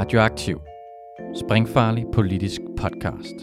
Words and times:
Radioaktiv. 0.00 0.60
Springfarlig 1.34 2.06
politisk 2.12 2.60
podcast. 2.80 3.36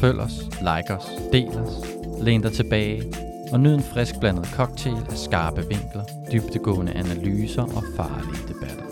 Følg 0.00 0.20
os, 0.20 0.32
like 0.68 0.94
os, 0.96 1.06
del 1.32 1.48
os, 1.48 1.74
læn 2.22 2.42
dig 2.42 2.52
tilbage 2.52 3.02
og 3.52 3.60
nyd 3.60 3.74
en 3.74 3.82
frisk 3.82 4.14
blandet 4.20 4.46
cocktail 4.46 4.96
af 5.10 5.16
skarpe 5.16 5.60
vinkler, 5.60 6.04
dybtegående 6.32 6.92
analyser 6.92 7.62
og 7.62 7.82
farlige 7.96 8.48
debatter. 8.48 8.84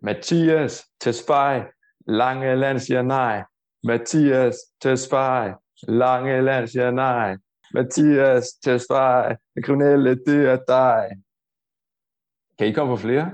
Mathias 0.00 0.84
Tesfaye, 1.00 1.64
Langeland 2.06 2.78
siger 2.78 3.02
nej. 3.02 3.42
Mathias 3.84 4.56
Tesfaye, 4.82 5.54
Langeland 5.88 6.66
siger 6.66 6.90
nej. 6.90 7.36
Mathias 7.74 8.48
Tesfaye, 8.64 9.36
det 9.54 9.64
kriminelle, 9.64 10.10
det 10.10 10.48
er 10.48 10.58
dig. 10.68 11.16
Kan 12.58 12.66
I 12.66 12.72
komme 12.72 12.92
på 12.92 12.96
flere? 12.96 13.32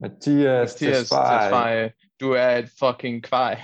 Mathias, 0.00 0.82
Mathias 0.82 1.08
Tesfaye, 1.08 1.90
du 2.20 2.32
er 2.32 2.50
et 2.56 2.70
fucking 2.78 3.24
kvej. 3.24 3.60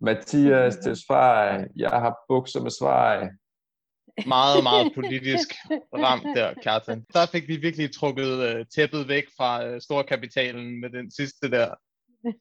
Mathias 0.00 0.76
Tesfaye, 0.76 1.68
jeg 1.76 1.90
har 1.90 2.16
bukser 2.28 2.62
med 2.62 2.70
svej. 2.70 3.30
Meget, 4.26 4.62
meget 4.62 4.92
politisk 4.94 5.48
ramt 5.94 6.36
der, 6.36 6.54
Kjartan. 6.62 7.04
Der 7.12 7.26
fik 7.26 7.48
vi 7.48 7.56
virkelig 7.56 7.94
trukket 7.94 8.56
uh, 8.56 8.66
tæppet 8.74 9.08
væk 9.08 9.24
fra 9.36 9.68
uh, 9.68 9.80
storkapitalen 9.80 10.80
med 10.80 10.90
den 10.90 11.10
sidste 11.10 11.50
der. 11.50 11.74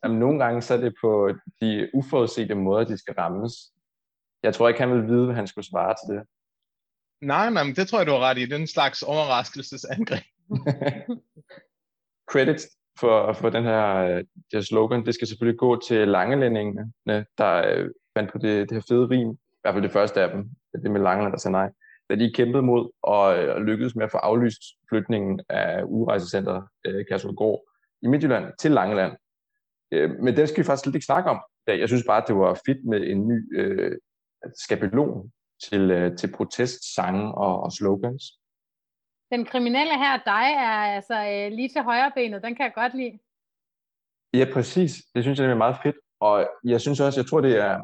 Jamen, 0.03 0.19
nogle 0.19 0.43
gange 0.43 0.61
så 0.61 0.73
er 0.73 0.77
det 0.77 0.93
på 1.01 1.33
de 1.61 1.89
uforudsete 1.93 2.55
måder, 2.55 2.85
de 2.85 2.97
skal 2.97 3.13
rammes. 3.13 3.53
Jeg 4.43 4.53
tror 4.53 4.67
ikke, 4.67 4.79
han 4.79 4.91
ville 4.91 5.05
vide, 5.05 5.25
hvad 5.25 5.35
han 5.35 5.47
skulle 5.47 5.69
svare 5.69 5.95
til 5.95 6.15
det. 6.15 6.23
Nej, 7.21 7.49
nej, 7.49 7.63
men 7.63 7.75
det 7.75 7.87
tror 7.87 7.99
jeg, 7.99 8.07
du 8.07 8.11
har 8.11 8.19
ret 8.19 8.37
i. 8.37 8.45
Den 8.45 8.67
slags 8.67 9.01
overraskelsesangreb. 9.01 10.23
Credits 12.31 12.67
for, 12.99 13.33
for 13.33 13.49
den 13.49 13.63
her, 13.63 13.95
øh, 13.95 14.17
det 14.17 14.53
her 14.53 14.61
slogan, 14.61 15.05
det 15.05 15.13
skal 15.13 15.27
selvfølgelig 15.27 15.59
gå 15.59 15.81
til 15.87 16.07
langelændingene, 16.07 16.91
der 17.37 17.75
øh, 17.75 17.89
fandt 18.17 18.31
på 18.31 18.37
det, 18.37 18.69
det 18.69 18.75
her 18.75 18.85
fede 18.87 19.09
rim. 19.09 19.29
I 19.31 19.37
hvert 19.61 19.73
fald 19.73 19.83
det 19.83 19.91
første 19.91 20.21
af 20.21 20.29
dem, 20.29 20.49
det 20.83 20.91
med 20.91 21.01
Langeland, 21.01 21.33
der 21.33 21.39
sagde 21.39 21.51
nej. 21.51 21.69
Da 22.09 22.15
de 22.15 22.33
kæmpede 22.33 22.63
mod 22.63 22.89
og, 23.01 23.37
øh, 23.37 23.55
og 23.55 23.61
lykkedes 23.61 23.95
med 23.95 24.03
at 24.03 24.11
få 24.11 24.17
aflyst 24.17 24.61
flytningen 24.89 25.39
af 25.49 25.83
udrejsecenteret 25.83 26.63
øh, 26.85 27.05
Kærsudgård 27.09 27.61
i 28.01 28.07
Midtjylland 28.07 28.45
til 28.59 28.71
Langeland. 28.71 29.13
Øh, 29.91 30.11
men 30.19 30.37
den 30.37 30.47
skal 30.47 30.63
vi 30.63 30.65
faktisk 30.65 30.83
slet 30.83 30.95
ikke 30.95 31.05
snakke 31.05 31.29
om. 31.29 31.39
Jeg 31.67 31.87
synes 31.87 32.03
bare, 32.07 32.21
at 32.21 32.27
det 32.27 32.35
var 32.35 32.59
fedt 32.65 32.85
med 32.85 33.01
en 33.01 33.27
ny 33.27 33.59
øh, 33.59 33.91
skabelon 34.59 35.31
til, 35.63 35.91
øh, 35.91 36.17
til 36.17 36.33
protestsange 36.33 37.35
og, 37.35 37.63
og 37.63 37.71
slogans. 37.71 38.23
Den 39.31 39.45
kriminelle 39.45 39.97
her, 39.97 40.17
dig, 40.17 40.47
er 40.67 40.95
altså 40.95 41.15
øh, 41.15 41.51
lige 41.51 41.69
til 41.69 41.81
højre 41.81 42.11
benet. 42.15 42.43
Den 42.43 42.55
kan 42.55 42.65
jeg 42.65 42.73
godt 42.73 42.93
lide. 42.93 43.19
Ja, 44.33 44.45
præcis. 44.53 44.91
Det 45.15 45.23
synes 45.23 45.39
jeg 45.39 45.47
det 45.47 45.53
er 45.53 45.57
meget 45.57 45.77
fedt. 45.83 45.95
Og 46.19 46.49
jeg 46.63 46.81
synes 46.81 46.99
også, 46.99 47.19
jeg 47.19 47.27
tror, 47.29 47.41
det 47.41 47.57
er 47.57 47.79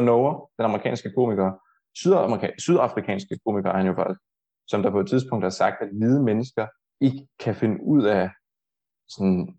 Noah, 0.00 0.34
den 0.58 0.64
amerikanske 0.64 1.12
komiker, 1.16 1.52
sydamerika- 1.98 2.54
sydafrikanske 2.58 3.38
komiker 3.46 3.70
er 3.70 3.76
han 3.76 3.86
jo 3.86 3.94
faktisk, 3.94 4.20
som 4.68 4.82
der 4.82 4.90
på 4.90 5.00
et 5.00 5.08
tidspunkt 5.08 5.44
har 5.44 5.50
sagt, 5.50 5.82
at 5.82 5.88
hvide 5.98 6.22
mennesker 6.22 6.66
ikke 7.00 7.28
kan 7.38 7.54
finde 7.54 7.82
ud 7.82 8.04
af 8.04 8.30
sådan 9.08 9.58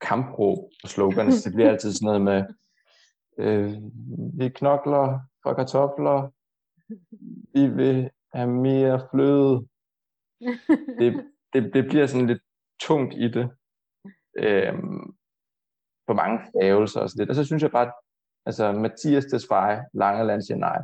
kampråb 0.00 0.58
og 0.82 0.88
slogans. 0.88 1.34
Det 1.44 1.54
bliver 1.54 1.70
altid 1.70 1.92
sådan 1.92 2.06
noget 2.06 2.22
med, 2.22 2.44
øh, 3.38 3.72
vi 4.38 4.48
knokler 4.48 5.20
for 5.42 5.54
kartofler, 5.54 6.30
vi 7.54 7.66
vil 7.80 8.10
have 8.34 8.50
mere 8.50 9.08
fløde. 9.10 9.68
Det, 11.00 11.10
det, 11.52 11.74
det 11.74 11.84
bliver 11.88 12.06
sådan 12.06 12.26
lidt 12.26 12.42
tungt 12.80 13.14
i 13.14 13.28
det. 13.36 13.46
Øhm, 14.38 15.16
på 16.06 16.12
mange 16.14 16.38
stavelser 16.48 17.00
og 17.00 17.10
sådan 17.10 17.20
lidt. 17.20 17.30
Og 17.30 17.36
så 17.36 17.44
synes 17.44 17.62
jeg 17.62 17.70
bare, 17.70 17.92
altså 18.46 18.72
Mathias 18.72 19.24
Tesfaye, 19.24 19.84
Langeland 19.94 20.42
siger 20.42 20.58
nej. 20.58 20.78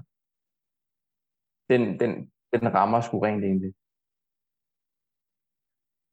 Den, 1.71 1.83
den, 2.01 2.33
den 2.53 2.75
rammer 2.75 3.01
sgu 3.01 3.19
rent 3.19 3.45
egentlig. 3.45 3.75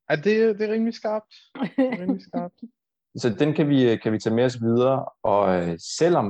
Er 0.10 0.16
det, 0.16 0.60
det 0.60 0.70
er 0.70 0.74
rimelig 0.74 0.94
skarpt. 0.94 1.34
Det 1.56 1.86
er 1.94 2.02
rimelig 2.02 2.24
skarpt. 2.24 2.60
Så 3.22 3.28
den 3.40 3.54
kan 3.54 3.70
vi, 3.70 3.98
kan 3.98 4.14
vi 4.14 4.20
tage 4.20 4.36
med 4.36 4.46
os 4.46 4.62
videre, 4.62 5.10
og 5.24 5.44
øh, 5.56 5.80
selvom 6.00 6.28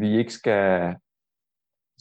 vi 0.00 0.18
ikke 0.18 0.32
skal 0.32 0.96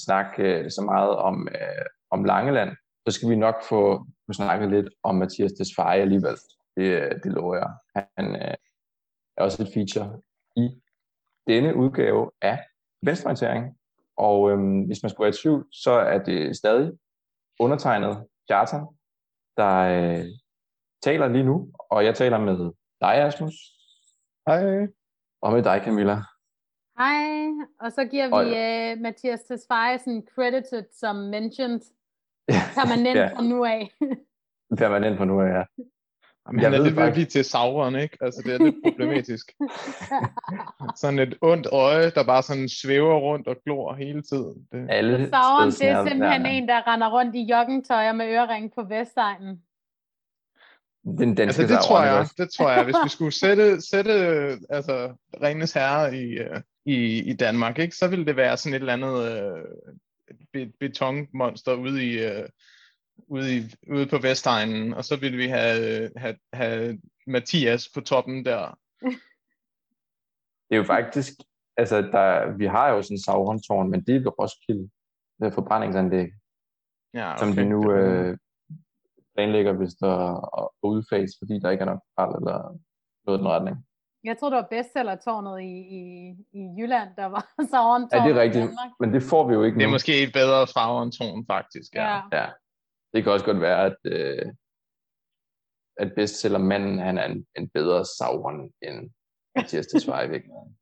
snakke 0.05 0.43
øh, 0.43 0.71
så 0.71 0.81
meget 0.81 1.15
om, 1.15 1.47
øh, 1.51 1.85
om 2.09 2.23
Langeland, 2.23 2.71
så 3.07 3.11
skal 3.15 3.29
vi 3.29 3.35
nok 3.35 3.63
få, 3.69 4.05
få 4.25 4.33
snakket 4.33 4.69
lidt 4.69 4.89
om 5.03 5.15
Mathias 5.15 5.51
Tesfaye 5.51 6.01
alligevel. 6.01 6.37
Det, 6.77 6.83
øh, 6.83 7.11
det 7.23 7.31
lover 7.31 7.55
jeg. 7.55 7.69
Han 8.17 8.35
øh, 8.35 8.55
er 9.37 9.43
også 9.43 9.63
et 9.63 9.69
feature 9.73 10.21
i 10.55 10.81
denne 11.47 11.75
udgave 11.75 12.31
af 12.41 12.59
Venstreorientering. 13.05 13.77
Og 14.17 14.51
øhm, 14.51 14.81
hvis 14.81 15.03
man 15.03 15.09
skulle 15.09 15.25
være 15.25 15.35
i 15.35 15.41
tvivl, 15.41 15.67
så 15.71 15.91
er 15.91 16.17
det 16.17 16.57
stadig 16.57 16.91
undertegnet 17.59 18.27
Kjartan, 18.47 18.85
der 19.57 19.75
øh, 19.77 20.25
taler 21.03 21.27
lige 21.27 21.43
nu. 21.43 21.71
Og 21.89 22.05
jeg 22.05 22.15
taler 22.15 22.39
med 22.39 22.71
dig, 23.01 23.15
Asmus. 23.15 23.53
Hej. 24.47 24.87
Og 25.41 25.53
med 25.53 25.63
dig, 25.63 25.81
Camilla. 25.85 26.17
Hej, 27.01 27.47
og 27.79 27.91
så 27.91 28.05
giver 28.05 28.31
Og- 28.31 28.45
vi 28.45 28.49
uh, 28.51 29.01
Mathias 29.01 29.39
Tesfaye 29.41 29.99
sådan 29.99 30.23
credited 30.35 30.83
som 30.99 31.15
mentioned 31.15 31.81
permanent 32.77 33.17
Ja. 33.19 33.27
fra 33.35 33.43
nu 33.43 33.65
af. 33.65 33.91
Permanent 34.81 35.17
på 35.17 35.25
nu 35.25 35.41
af, 35.41 35.47
ja. 35.47 35.63
Jamen, 36.47 36.61
Jeg 36.61 36.69
han 36.71 36.79
er 36.79 36.83
lidt 36.83 36.95
ved 36.95 37.03
at 37.03 37.13
blive 37.13 37.25
til 37.25 37.43
Sauron, 37.45 37.95
ikke? 37.95 38.17
Altså, 38.21 38.41
det 38.45 38.53
er 38.55 38.63
lidt 38.65 38.75
problematisk. 38.85 39.51
sådan 41.01 41.19
et 41.19 41.37
ondt 41.41 41.67
øje, 41.71 42.09
der 42.09 42.23
bare 42.25 42.43
sådan 42.43 42.69
svæver 42.69 43.19
rundt 43.19 43.47
og 43.47 43.55
glor 43.65 43.93
hele 43.93 44.21
tiden. 44.21 44.67
Det, 44.71 44.87
Alle 44.89 45.29
Sauron, 45.29 45.67
det 45.67 45.87
er 45.87 46.07
simpelthen 46.07 46.45
en, 46.45 46.67
der 46.67 46.87
render 46.87 47.09
rundt 47.19 47.35
i 47.35 47.43
joggingtøj 47.51 48.09
og 48.09 48.15
med 48.15 48.27
ørering 48.27 48.71
på 48.75 48.83
Vestegnen. 48.83 49.61
Den 51.03 51.35
danske 51.35 51.61
altså, 51.61 51.75
det 51.75 51.83
tror 51.83 52.03
ikke 52.03 52.15
jeg, 52.15 52.27
det 52.37 52.49
tror 52.57 52.71
jeg. 52.71 52.83
Hvis 52.83 52.95
vi 53.03 53.09
skulle 53.17 53.31
sætte, 53.31 53.81
sætte 53.81 54.13
altså, 54.69 55.15
Ringens 55.43 55.73
Herre 55.73 56.17
i, 56.17 56.23
øh, 56.23 56.61
i, 56.85 57.19
i 57.31 57.33
Danmark, 57.33 57.79
ikke, 57.79 57.95
så 57.95 58.07
ville 58.07 58.25
det 58.25 58.35
være 58.35 58.57
sådan 58.57 58.73
et 58.75 58.79
eller 58.79 58.93
andet 58.93 59.31
øh, 59.31 59.65
be- 60.53 60.73
betonmonster 60.79 61.73
ude 61.73 62.05
i, 62.05 62.25
øh, 62.25 62.49
ude, 63.27 63.57
i, 63.57 63.61
ude 63.89 64.07
på 64.07 64.17
Vestegnen, 64.17 64.93
og 64.93 65.05
så 65.05 65.15
ville 65.15 65.37
vi 65.37 65.47
have, 65.47 66.09
have, 66.15 66.37
have 66.53 66.99
Mathias 67.27 67.89
på 67.93 68.01
toppen 68.01 68.45
der. 68.45 68.77
Det 70.69 70.75
er 70.75 70.77
jo 70.77 70.83
faktisk, 70.83 71.33
altså 71.77 72.01
der, 72.01 72.57
vi 72.57 72.65
har 72.65 72.89
jo 72.89 73.01
sådan 73.01 73.15
en 73.15 73.21
Sauron-tårn, 73.21 73.89
men 73.89 74.03
det 74.03 74.15
er 74.15 74.19
ved 74.19 74.39
Roskilde, 74.39 74.89
det 75.39 75.53
forbrændingsanlæg, 75.53 76.29
Ja, 77.13 77.35
som 77.37 77.53
de 77.53 77.65
nu 77.65 77.91
øh, 77.91 78.37
planlægger 79.35 79.73
vist 79.73 80.03
at, 80.03 80.31
at 80.59 80.67
udfase, 80.83 81.33
fordi 81.39 81.59
der 81.59 81.69
ikke 81.69 81.81
er 81.81 81.85
nok 81.85 82.01
skrald 82.11 82.35
eller 82.35 82.57
noget 83.25 83.37
i 83.37 83.41
den 83.41 83.47
retning. 83.47 83.77
Jeg 84.23 84.37
tror, 84.37 84.49
det 84.49 84.57
var 84.57 84.67
bestsellertårnet 84.77 85.61
i, 85.61 85.75
i, 85.99 86.01
i 86.59 86.61
Jylland, 86.77 87.09
der 87.15 87.25
var 87.25 87.43
Sauron 87.71 88.09
Ja, 88.13 88.17
det 88.25 88.31
er 88.35 88.41
rigtigt, 88.41 88.69
men 88.99 89.13
det 89.13 89.23
får 89.23 89.47
vi 89.47 89.53
jo 89.53 89.63
ikke 89.63 89.75
Det 89.77 89.83
er 89.83 89.87
nu. 89.87 89.91
måske 89.97 90.23
et 90.23 90.33
bedre 90.33 90.67
Sauron-tårn, 90.67 91.45
faktisk. 91.53 91.95
Ja. 91.95 92.07
Ja. 92.15 92.21
Ja. 92.31 92.47
Det 93.13 93.23
kan 93.23 93.31
også 93.31 93.45
godt 93.45 93.61
være, 93.61 93.85
at, 93.85 93.97
øh, 94.05 94.45
at 95.97 96.11
bestsellermanden, 96.15 96.99
han 96.99 97.17
er 97.17 97.25
en, 97.25 97.45
en 97.57 97.69
bedre 97.69 98.05
Sauron 98.05 98.71
end 98.81 99.11
Mathias 99.55 99.87
i 99.93 100.29
virkeligheden. 100.29 100.77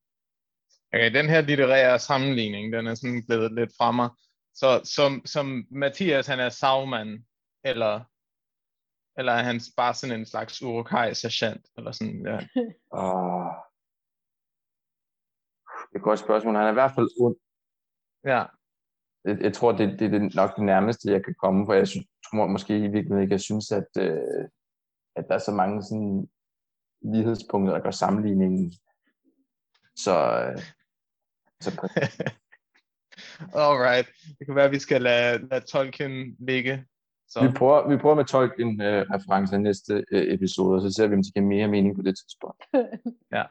Okay, 0.93 1.13
den 1.13 1.29
her 1.29 1.41
litterære 1.41 1.99
sammenligning, 1.99 2.73
den 2.73 2.87
er 2.87 2.95
sådan 2.95 3.25
blevet 3.27 3.53
lidt 3.53 3.71
fra 3.77 3.91
mig. 3.91 4.09
Så 4.55 4.81
som, 4.95 5.21
som 5.25 5.65
Mathias, 5.71 6.27
han 6.27 6.39
er 6.39 6.49
savmand, 6.49 7.23
eller, 7.63 7.99
eller 9.19 9.33
er 9.33 9.43
han 9.43 9.61
bare 9.77 9.93
sådan 9.93 10.19
en 10.19 10.25
slags 10.25 10.61
urukai 10.61 11.13
sergeant, 11.13 11.65
eller 11.77 11.91
sådan, 11.91 12.25
ja. 12.25 12.37
Åh. 13.01 13.51
Det 15.87 15.95
er 15.95 15.99
et 15.99 16.03
godt 16.03 16.19
spørgsmål. 16.19 16.55
Han 16.55 16.65
er 16.65 16.69
i 16.69 16.79
hvert 16.81 16.95
fald 16.95 17.09
ond. 17.19 17.35
ja. 18.25 18.43
Jeg, 19.25 19.41
jeg 19.41 19.53
tror, 19.53 19.71
det, 19.71 19.99
det 19.99 20.05
er 20.05 20.19
det 20.19 20.35
nok 20.35 20.55
det 20.55 20.63
nærmeste, 20.63 21.11
jeg 21.11 21.23
kan 21.25 21.35
komme, 21.43 21.65
for 21.65 21.73
jeg 21.73 21.87
synes, 21.87 22.07
tror 22.25 22.47
måske 22.47 22.77
i 22.77 22.81
virkeligheden 22.81 23.21
ikke, 23.21 23.33
jeg 23.33 23.41
synes, 23.41 23.71
at, 23.71 23.89
øh, 23.99 24.47
at 25.15 25.25
der 25.27 25.35
er 25.35 25.39
så 25.39 25.51
mange 25.51 25.83
sådan, 25.83 26.29
lighedspunkter, 27.01 27.73
der 27.73 27.83
gør 27.83 27.91
sammenligningen. 27.91 28.73
Så, 29.95 30.15
øh, 30.45 30.61
så 31.61 31.71
Alright. 33.63 34.07
Det 34.39 34.45
kan 34.45 34.55
være, 34.55 34.65
at 34.65 34.71
vi 34.71 34.79
skal 34.79 35.01
lade, 35.01 35.47
lade 35.47 35.65
Tolkien 35.65 36.35
ligge. 36.39 36.85
Så. 37.29 37.47
vi, 37.47 37.53
prøver, 37.57 37.89
vi 37.89 37.97
prøver 37.97 38.15
med 38.15 38.25
Tolkien 38.25 38.81
øh, 38.81 39.05
reference 39.13 39.55
i 39.55 39.59
næste 39.59 40.05
øh, 40.11 40.33
episode, 40.33 40.75
og 40.75 40.81
så 40.81 40.93
ser 40.93 41.07
vi, 41.07 41.15
om 41.15 41.23
det 41.23 41.33
giver 41.33 41.45
mere 41.45 41.67
mening 41.67 41.95
på 41.95 42.01
det 42.01 42.15
tidspunkt. 42.17 42.63
Ja. 43.35 43.43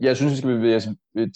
Jeg 0.00 0.16
synes, 0.16 0.32
vi 0.32 0.36
skal 0.36 0.56
bevæge 0.56 0.76
os 0.76 0.88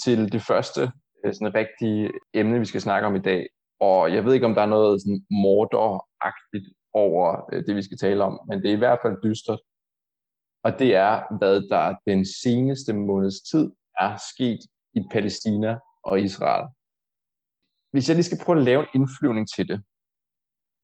til 0.05 0.33
det 0.33 0.43
første 0.43 0.83
øh, 1.25 1.35
sådan 1.35 1.47
et 1.47 1.55
rigtigt 1.55 2.13
emne, 2.35 2.59
vi 2.59 2.65
skal 2.65 2.81
snakke 2.81 3.07
om 3.07 3.17
i 3.17 3.23
dag. 3.23 3.49
Og 3.81 4.15
jeg 4.15 4.25
ved 4.25 4.35
ikke, 4.35 4.47
om 4.47 4.55
der 4.55 4.63
er 4.63 4.67
noget 4.67 5.03
sådan 5.03 5.25
morderagtigt 5.31 6.69
over 6.93 7.49
øh, 7.53 7.67
det, 7.67 7.77
vi 7.77 7.83
skal 7.83 7.99
tale 7.99 8.25
om, 8.25 8.41
men 8.49 8.63
det 8.63 8.71
er 8.71 8.75
i 8.75 8.85
hvert 8.85 8.99
fald 9.03 9.23
dystert. 9.25 9.61
Og 10.65 10.79
det 10.79 10.95
er, 10.95 11.37
hvad 11.39 11.63
der 11.71 11.95
den 12.07 12.25
seneste 12.43 12.93
måneds 12.93 13.41
tid 13.41 13.71
er 14.01 14.17
sket 14.33 14.61
i 14.95 15.01
Palæstina 15.13 15.79
og 16.03 16.21
Israel. 16.21 16.69
Hvis 17.91 18.09
jeg 18.09 18.17
lige 18.17 18.25
skal 18.25 18.45
prøve 18.45 18.59
at 18.59 18.65
lave 18.65 18.81
en 18.81 18.89
indflyvning 18.95 19.49
til 19.57 19.69
det, 19.69 19.83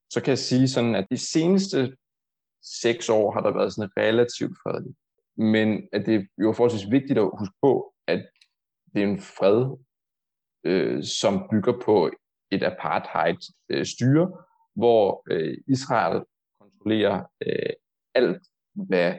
så 0.09 0.21
kan 0.23 0.29
jeg 0.29 0.37
sige 0.37 0.67
sådan, 0.67 0.95
at 0.95 1.07
de 1.11 1.17
seneste 1.17 1.97
seks 2.63 3.09
år 3.09 3.31
har 3.31 3.41
der 3.41 3.53
været 3.53 3.73
sådan 3.73 3.91
relativt 3.97 4.57
fredeligt. 4.63 4.97
Men 5.37 5.89
at 5.93 6.05
det 6.05 6.15
er 6.15 6.23
jo 6.37 6.53
forholdsvis 6.53 6.91
vigtigt 6.91 7.19
at 7.19 7.31
huske 7.39 7.55
på, 7.61 7.93
at 8.07 8.29
det 8.93 9.03
er 9.03 9.07
en 9.07 9.21
fred, 9.21 9.77
øh, 10.63 11.03
som 11.03 11.47
bygger 11.51 11.81
på 11.85 12.11
et 12.51 12.63
apartheid-styre, 12.63 14.21
øh, 14.21 14.43
hvor 14.75 15.23
øh, 15.31 15.57
Israel 15.67 16.23
kontrollerer 16.59 17.23
øh, 17.45 17.73
alt, 18.15 18.43
hvad 18.73 19.13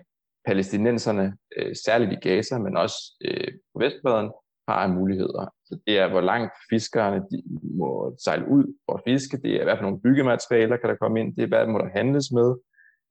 palæstinenserne, 0.45 1.37
øh, 1.57 1.77
særligt 1.85 2.13
i 2.13 2.29
Gaza, 2.29 2.59
men 2.59 2.77
også 2.77 2.97
øh, 3.25 3.53
på 3.73 3.79
Vestbredden, 3.79 4.31
har 4.71 4.79
af 4.87 4.91
muligheder. 4.91 5.45
Så 5.65 5.79
det 5.87 5.99
er, 5.99 6.09
hvor 6.09 6.21
langt 6.21 6.53
fiskerne 6.71 7.19
de 7.31 7.43
må 7.81 8.17
sejle 8.25 8.49
ud 8.49 8.65
og 8.89 9.03
fiske. 9.07 9.37
Det 9.45 9.53
er, 9.61 9.65
hvad 9.65 9.77
for 9.77 9.83
nogle 9.83 10.01
byggematerialer 10.01 10.77
kan 10.77 10.89
der 10.91 10.97
komme 11.03 11.21
ind. 11.21 11.37
Det 11.37 11.43
er, 11.43 11.49
hvad 11.53 11.67
må 11.67 11.79
der 11.79 11.97
handles 11.99 12.27
med. 12.39 12.51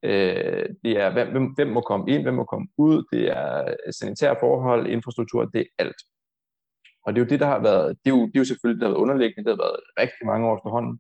Øh, 0.10 0.66
det 0.84 0.94
er, 1.04 1.10
hvem, 1.14 1.44
hvem 1.56 1.68
må 1.68 1.82
komme 1.82 2.06
ind, 2.14 2.22
hvem 2.24 2.34
må 2.34 2.44
komme 2.44 2.68
ud. 2.78 3.04
Det 3.14 3.24
er 3.42 3.76
sanitære 4.00 4.36
forhold, 4.40 4.88
infrastruktur, 4.88 5.46
det 5.46 5.62
er 5.62 5.84
alt. 5.84 6.02
Og 7.06 7.14
det 7.14 7.22
er 7.22 7.26
jo 7.26 7.30
det, 7.30 7.40
der 7.40 7.46
har 7.46 7.62
været, 7.70 7.98
det 8.06 8.12
er 8.12 8.16
jo, 8.18 8.26
det 8.26 8.36
er 8.36 8.40
jo 8.40 8.46
selvfølgelig, 8.46 8.80
det 8.82 8.88
har 8.88 8.94
været 8.94 9.04
underliggende, 9.04 9.50
det 9.50 9.58
har 9.58 9.64
været 9.66 9.80
rigtig 10.00 10.24
mange 10.32 10.48
år 10.48 10.56
efterhånden. 10.58 11.00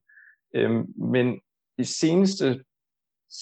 Øhm, 0.55 0.85
men 1.13 1.39
de 1.77 1.85
seneste 1.85 2.63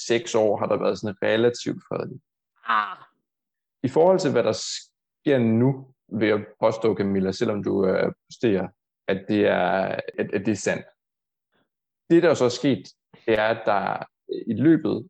seks 0.08 0.36
år 0.36 0.58
har 0.58 0.66
der 0.66 0.78
været 0.84 1.00
sådan 1.00 1.16
relativt 1.22 1.82
fredeligt. 1.88 2.24
Ah. 2.68 2.98
I 3.84 3.88
forhold 3.88 4.20
til, 4.20 4.32
hvad 4.32 4.44
der 4.44 4.58
sker 4.76 5.38
nu, 5.38 5.94
vil 6.08 6.28
jeg 6.28 6.46
påstå, 6.60 6.96
Camilla, 6.96 7.32
selvom 7.32 7.64
du 7.64 7.86
øh, 7.86 8.12
posterer, 8.26 8.68
at 9.08 9.26
det, 9.28 9.48
er, 9.48 10.00
at, 10.20 10.34
at 10.34 10.46
det 10.46 10.52
er 10.52 10.56
sandt. 10.56 10.86
Det, 12.10 12.24
der 12.24 12.30
er 12.30 12.34
så 12.34 12.46
er 12.46 12.50
sket, 12.50 12.88
det 13.26 13.40
er, 13.40 13.44
at 13.44 13.62
der 13.66 14.04
i 14.48 14.54
løbet 14.54 15.10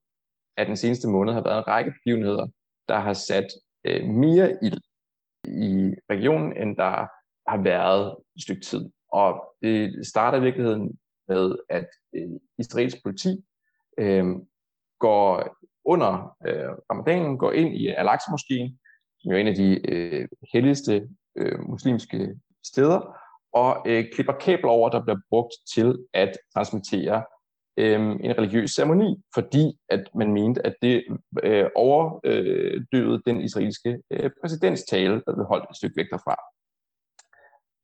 af 0.57 0.65
den 0.65 0.77
seneste 0.77 1.07
måned 1.07 1.33
har 1.33 1.41
været 1.41 1.57
en 1.57 1.67
række 1.67 1.91
begivenheder, 1.91 2.47
der 2.87 2.99
har 2.99 3.13
sat 3.13 3.47
øh, 3.85 4.03
mere 4.03 4.57
ild 4.63 4.81
i 5.45 5.95
regionen, 6.09 6.57
end 6.57 6.75
der 6.75 7.07
har 7.51 7.63
været 7.63 8.15
et 8.35 8.41
stykke 8.41 8.61
tid. 8.61 8.89
Og 9.11 9.55
det 9.61 10.07
starter 10.07 10.37
i 10.37 10.41
virkeligheden 10.41 10.99
med, 11.27 11.55
at 11.69 11.87
øh, 12.15 12.29
israelsk 12.57 12.97
politi 13.03 13.45
øh, 13.97 14.25
går 14.99 15.57
under 15.85 16.35
øh, 16.47 16.69
ramadanen, 16.91 17.37
går 17.37 17.51
ind 17.51 17.75
i 17.75 17.87
Al-Aqsa-moskeen, 17.87 18.79
som 19.27 19.31
jo 19.31 19.37
er 19.37 19.41
en 19.41 19.47
af 19.47 19.55
de 19.55 19.91
øh, 19.91 20.27
helligste 20.53 21.09
øh, 21.35 21.59
muslimske 21.59 22.35
steder, 22.65 23.17
og 23.53 23.83
øh, 23.87 24.05
klipper 24.13 24.33
kabler 24.33 24.69
over, 24.69 24.89
der 24.89 25.03
bliver 25.03 25.19
brugt 25.29 25.53
til 25.73 26.05
at 26.13 26.37
transmittere 26.53 27.23
øh, 27.77 28.01
en 28.01 28.37
religiøs 28.37 28.71
ceremoni, 28.71 29.23
fordi 29.33 29.79
at 29.89 30.09
man 30.15 30.33
mente, 30.33 30.65
at 30.65 30.75
det 30.81 31.03
øh, 31.43 31.65
overdøvede 31.75 33.21
den 33.25 33.41
israelske 33.41 34.01
øh, 34.11 34.29
præsidentstale, 34.41 35.21
der 35.25 35.33
blev 35.33 35.45
holdt 35.45 35.69
et 35.69 35.75
stykke 35.75 35.97
væk 35.97 36.09
derfra. 36.11 36.35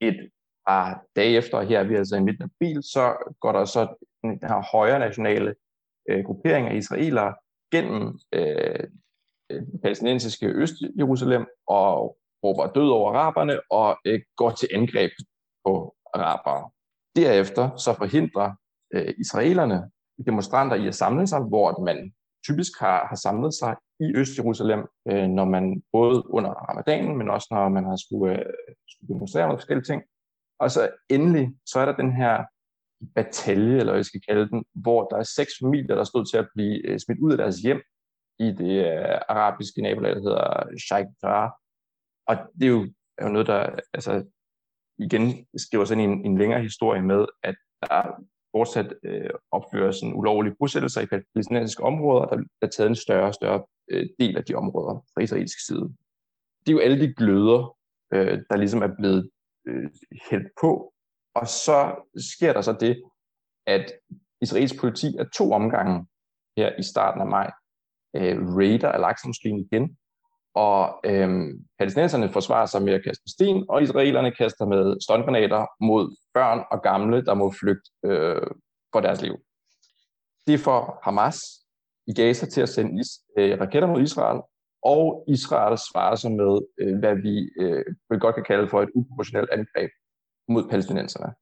Et 0.01 0.29
par 0.67 1.03
dage 1.15 1.37
efter, 1.37 1.57
og 1.57 1.67
her 1.67 1.79
er 1.79 1.83
vi 1.83 1.95
altså 1.95 2.15
i 2.15 2.23
midten 2.23 2.43
af 2.43 2.49
bil, 2.59 2.83
så 2.83 3.33
går 3.39 3.51
der 3.51 3.65
så 3.65 4.07
den 4.21 4.39
her 4.41 4.71
højre 4.71 4.99
nationale 4.99 5.55
øh, 6.09 6.23
gruppering 6.25 6.67
af 6.67 6.75
israelere 6.75 7.35
gennem 7.71 8.19
øh, 8.33 8.87
Øh, 9.49 9.61
palæstinensiske 9.81 10.47
Øst-Jerusalem 10.47 11.45
og 11.67 12.17
råber 12.43 12.67
død 12.67 12.89
over 12.89 13.13
araberne 13.13 13.59
og 13.71 13.97
øh, 14.05 14.21
går 14.37 14.51
til 14.51 14.69
angreb 14.73 15.11
på 15.65 15.95
arabere. 16.13 16.69
Derefter 17.15 17.75
så 17.75 17.93
forhindrer 17.93 18.51
øh, 18.93 19.13
israelerne 19.17 19.91
demonstranter 20.25 20.75
i 20.75 20.87
at 20.87 20.95
samle 20.95 21.27
sig, 21.27 21.41
hvor 21.41 21.83
man 21.83 22.13
typisk 22.47 22.71
har, 22.79 23.07
har 23.09 23.15
samlet 23.15 23.53
sig 23.53 23.75
i 23.99 24.07
Øst-Jerusalem, 24.15 24.81
øh, 25.09 25.27
når 25.27 25.45
man 25.45 25.83
både 25.91 26.33
under 26.37 26.49
ramadanen, 26.49 27.17
men 27.17 27.29
også 27.29 27.47
når 27.51 27.69
man 27.69 27.85
har 27.85 27.95
skulle, 27.95 28.39
øh, 28.39 28.75
skulle 28.87 29.13
demonstrere 29.13 29.47
med 29.47 29.57
forskellige 29.57 29.89
ting. 29.91 30.01
Og 30.59 30.71
så 30.71 30.89
endelig, 31.09 31.45
så 31.65 31.79
er 31.79 31.85
der 31.85 31.95
den 31.95 32.11
her 32.15 32.45
batalje, 33.15 33.77
eller 33.79 33.91
hvad 33.91 34.01
jeg 34.03 34.05
skal 34.05 34.21
kalde 34.29 34.49
den, 34.49 34.63
hvor 34.73 35.07
der 35.07 35.17
er 35.17 35.23
seks 35.23 35.51
familier, 35.61 35.95
der 35.95 36.03
stod 36.03 36.25
til 36.25 36.37
at 36.37 36.47
blive 36.55 36.87
øh, 36.87 36.99
smidt 36.99 37.19
ud 37.19 37.31
af 37.31 37.37
deres 37.37 37.57
hjem 37.57 37.81
i 38.39 38.51
det 38.51 38.85
øh, 38.85 39.19
arabiske 39.29 39.81
nabolag, 39.81 40.15
der 40.15 40.21
hedder 40.21 40.77
Sheikh 40.87 41.09
Jarrah. 41.23 41.51
Og 42.27 42.35
det 42.59 42.63
er 42.63 42.71
jo, 42.71 42.93
er 43.17 43.25
jo 43.25 43.31
noget, 43.31 43.47
der 43.47 43.79
altså, 43.93 44.25
igen 44.97 45.47
skriver 45.57 45.85
sådan 45.85 46.09
en, 46.09 46.25
en 46.25 46.37
længere 46.37 46.61
historie 46.61 47.01
med, 47.01 47.25
at 47.43 47.55
der 47.81 48.23
fortsat 48.51 48.93
øh, 49.03 49.29
opføres 49.51 50.01
en 50.01 50.13
ulovlige 50.13 50.55
bosættelser 50.59 51.01
i 51.01 51.05
palæstinensiske 51.05 51.83
områder, 51.83 52.25
der 52.25 52.43
er 52.61 52.67
taget 52.67 52.89
en 52.89 52.95
større 52.95 53.27
og 53.27 53.33
større 53.33 53.63
øh, 53.91 54.09
del 54.19 54.37
af 54.37 54.43
de 54.45 54.55
områder 54.55 55.05
fra 55.13 55.21
israelsk 55.21 55.65
side. 55.65 55.93
Det 56.59 56.69
er 56.69 56.73
jo 56.73 56.79
alle 56.79 57.07
de 57.07 57.13
gløder, 57.13 57.77
øh, 58.13 58.39
der 58.49 58.57
ligesom 58.57 58.81
er 58.81 58.95
blevet 58.99 59.29
øh, 59.67 59.89
hældt 60.29 60.47
på, 60.61 60.93
og 61.35 61.47
så 61.47 61.95
sker 62.17 62.53
der 62.53 62.61
så 62.61 62.73
det, 62.79 63.03
at 63.67 63.91
israelsk 64.41 64.79
politi 64.79 65.15
er 65.17 65.25
to 65.37 65.51
omgange 65.51 66.05
her 66.57 66.79
i 66.79 66.83
starten 66.83 67.21
af 67.21 67.27
maj 67.27 67.51
øh, 68.15 68.55
raider 68.57 68.91
Al-Aqsa-moskeen 68.91 69.59
igen, 69.59 69.97
og 70.55 70.99
øh, 71.05 71.29
palæstinenserne 71.79 72.31
forsvarer 72.31 72.65
sig 72.65 72.81
med 72.81 72.93
at 72.93 73.03
kaste 73.03 73.31
sten, 73.31 73.65
og 73.69 73.83
israelerne 73.83 74.31
kaster 74.31 74.65
med 74.65 75.01
ståndgranater 75.01 75.65
mod 75.79 76.15
børn 76.33 76.63
og 76.71 76.81
gamle, 76.81 77.25
der 77.25 77.33
må 77.33 77.53
flygte 77.59 77.89
øh, 78.05 78.47
for 78.93 79.01
deres 79.01 79.21
liv. 79.21 79.35
Det 80.47 80.59
får 80.59 80.99
Hamas 81.03 81.39
i 82.07 82.13
Gaza 82.13 82.45
til 82.45 82.61
at 82.61 82.69
sende 82.69 82.99
is, 82.99 83.09
øh, 83.37 83.59
raketter 83.61 83.87
mod 83.87 84.01
Israel, 84.01 84.41
og 84.83 85.25
Israel 85.27 85.77
svarer 85.77 86.15
sig 86.15 86.31
med, 86.31 86.59
øh, 86.79 86.99
hvad 86.99 87.15
vi 87.15 87.49
øh, 87.61 87.85
vil 88.09 88.19
godt 88.19 88.35
kan 88.35 88.43
kalde 88.43 88.69
for 88.69 88.81
et 88.81 88.89
uproportionelt 88.95 89.49
angreb 89.49 89.91
mod 90.47 90.69
palæstinenserne. 90.69 91.33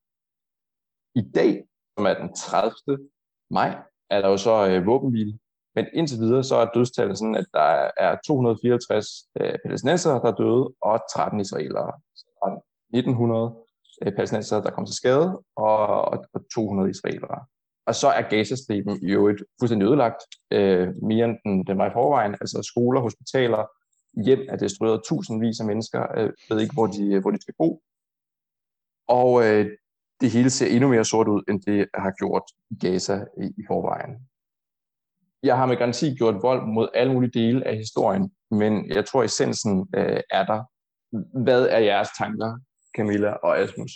I 1.15 1.31
dag, 1.35 1.63
som 1.97 2.05
er 2.05 2.13
den 2.13 2.35
30. 2.35 3.09
maj, 3.49 3.83
er 4.09 4.21
der 4.21 4.29
jo 4.29 4.37
så 4.37 4.67
øh, 4.69 4.85
våbenhvile 4.85 5.39
men 5.75 5.85
indtil 5.93 6.19
videre 6.19 6.43
så 6.43 6.55
er 6.55 6.65
dødstallet 6.65 7.17
sådan, 7.17 7.35
at 7.35 7.45
der 7.53 7.89
er 7.97 8.17
254 8.27 9.07
øh, 9.41 9.53
palæstinensere, 9.65 10.13
der 10.13 10.31
er 10.31 10.35
døde, 10.35 10.73
og 10.81 10.99
13 11.13 11.39
israelere. 11.39 11.91
Så 12.15 12.25
der 12.43 12.51
er 12.51 12.55
1900 12.93 13.55
øh, 14.01 14.13
palæstinensere, 14.15 14.63
der 14.63 14.71
kom 14.71 14.85
til 14.85 14.95
skade, 14.95 15.39
og, 15.55 15.85
og 16.33 16.41
200 16.53 16.89
israelere. 16.89 17.45
Og 17.85 17.95
så 17.95 18.07
er 18.07 18.29
Gazastriben 18.29 18.97
jo 18.97 19.27
et 19.27 19.43
fuldstændig 19.59 19.85
ødelagt, 19.85 20.21
øh, 20.51 20.87
mere 21.03 21.25
end 21.25 21.37
den, 21.45 21.67
den 21.67 21.77
var 21.77 21.89
i 21.89 21.93
forvejen. 21.93 22.33
Altså 22.33 22.63
skoler, 22.63 23.01
hospitaler, 23.01 23.65
hjem 24.25 24.39
er 24.49 24.55
destrueret, 24.55 25.01
tusindvis 25.07 25.59
af 25.59 25.65
mennesker 25.65 26.01
øh, 26.17 26.29
ved 26.49 26.61
ikke, 26.61 26.73
hvor 26.73 26.87
de, 26.87 27.19
hvor 27.19 27.31
de 27.31 27.41
skal 27.41 27.53
bo. 27.57 27.81
Og 29.07 29.43
øh, 29.45 29.65
det 30.21 30.31
hele 30.31 30.49
ser 30.49 30.67
endnu 30.67 30.89
mere 30.89 31.05
sort 31.05 31.27
ud, 31.27 31.43
end 31.49 31.61
det 31.61 31.87
har 31.93 32.11
gjort 32.11 32.43
Gaza 32.81 33.25
i, 33.43 33.45
i 33.45 33.63
forvejen 33.67 34.30
jeg 35.43 35.57
har 35.57 35.65
med 35.65 35.77
garanti 35.77 36.15
gjort 36.15 36.43
vold 36.43 36.65
mod 36.65 36.89
alle 36.93 37.13
mulige 37.13 37.39
dele 37.39 37.67
af 37.67 37.75
historien, 37.75 38.31
men 38.51 38.89
jeg 38.89 39.05
tror, 39.05 39.23
essensen 39.23 39.87
øh, 39.95 40.21
er 40.29 40.45
der. 40.45 40.63
Hvad 41.43 41.67
er 41.67 41.79
jeres 41.79 42.09
tanker, 42.17 42.59
Camilla 42.97 43.31
og 43.31 43.59
Asmus? 43.59 43.91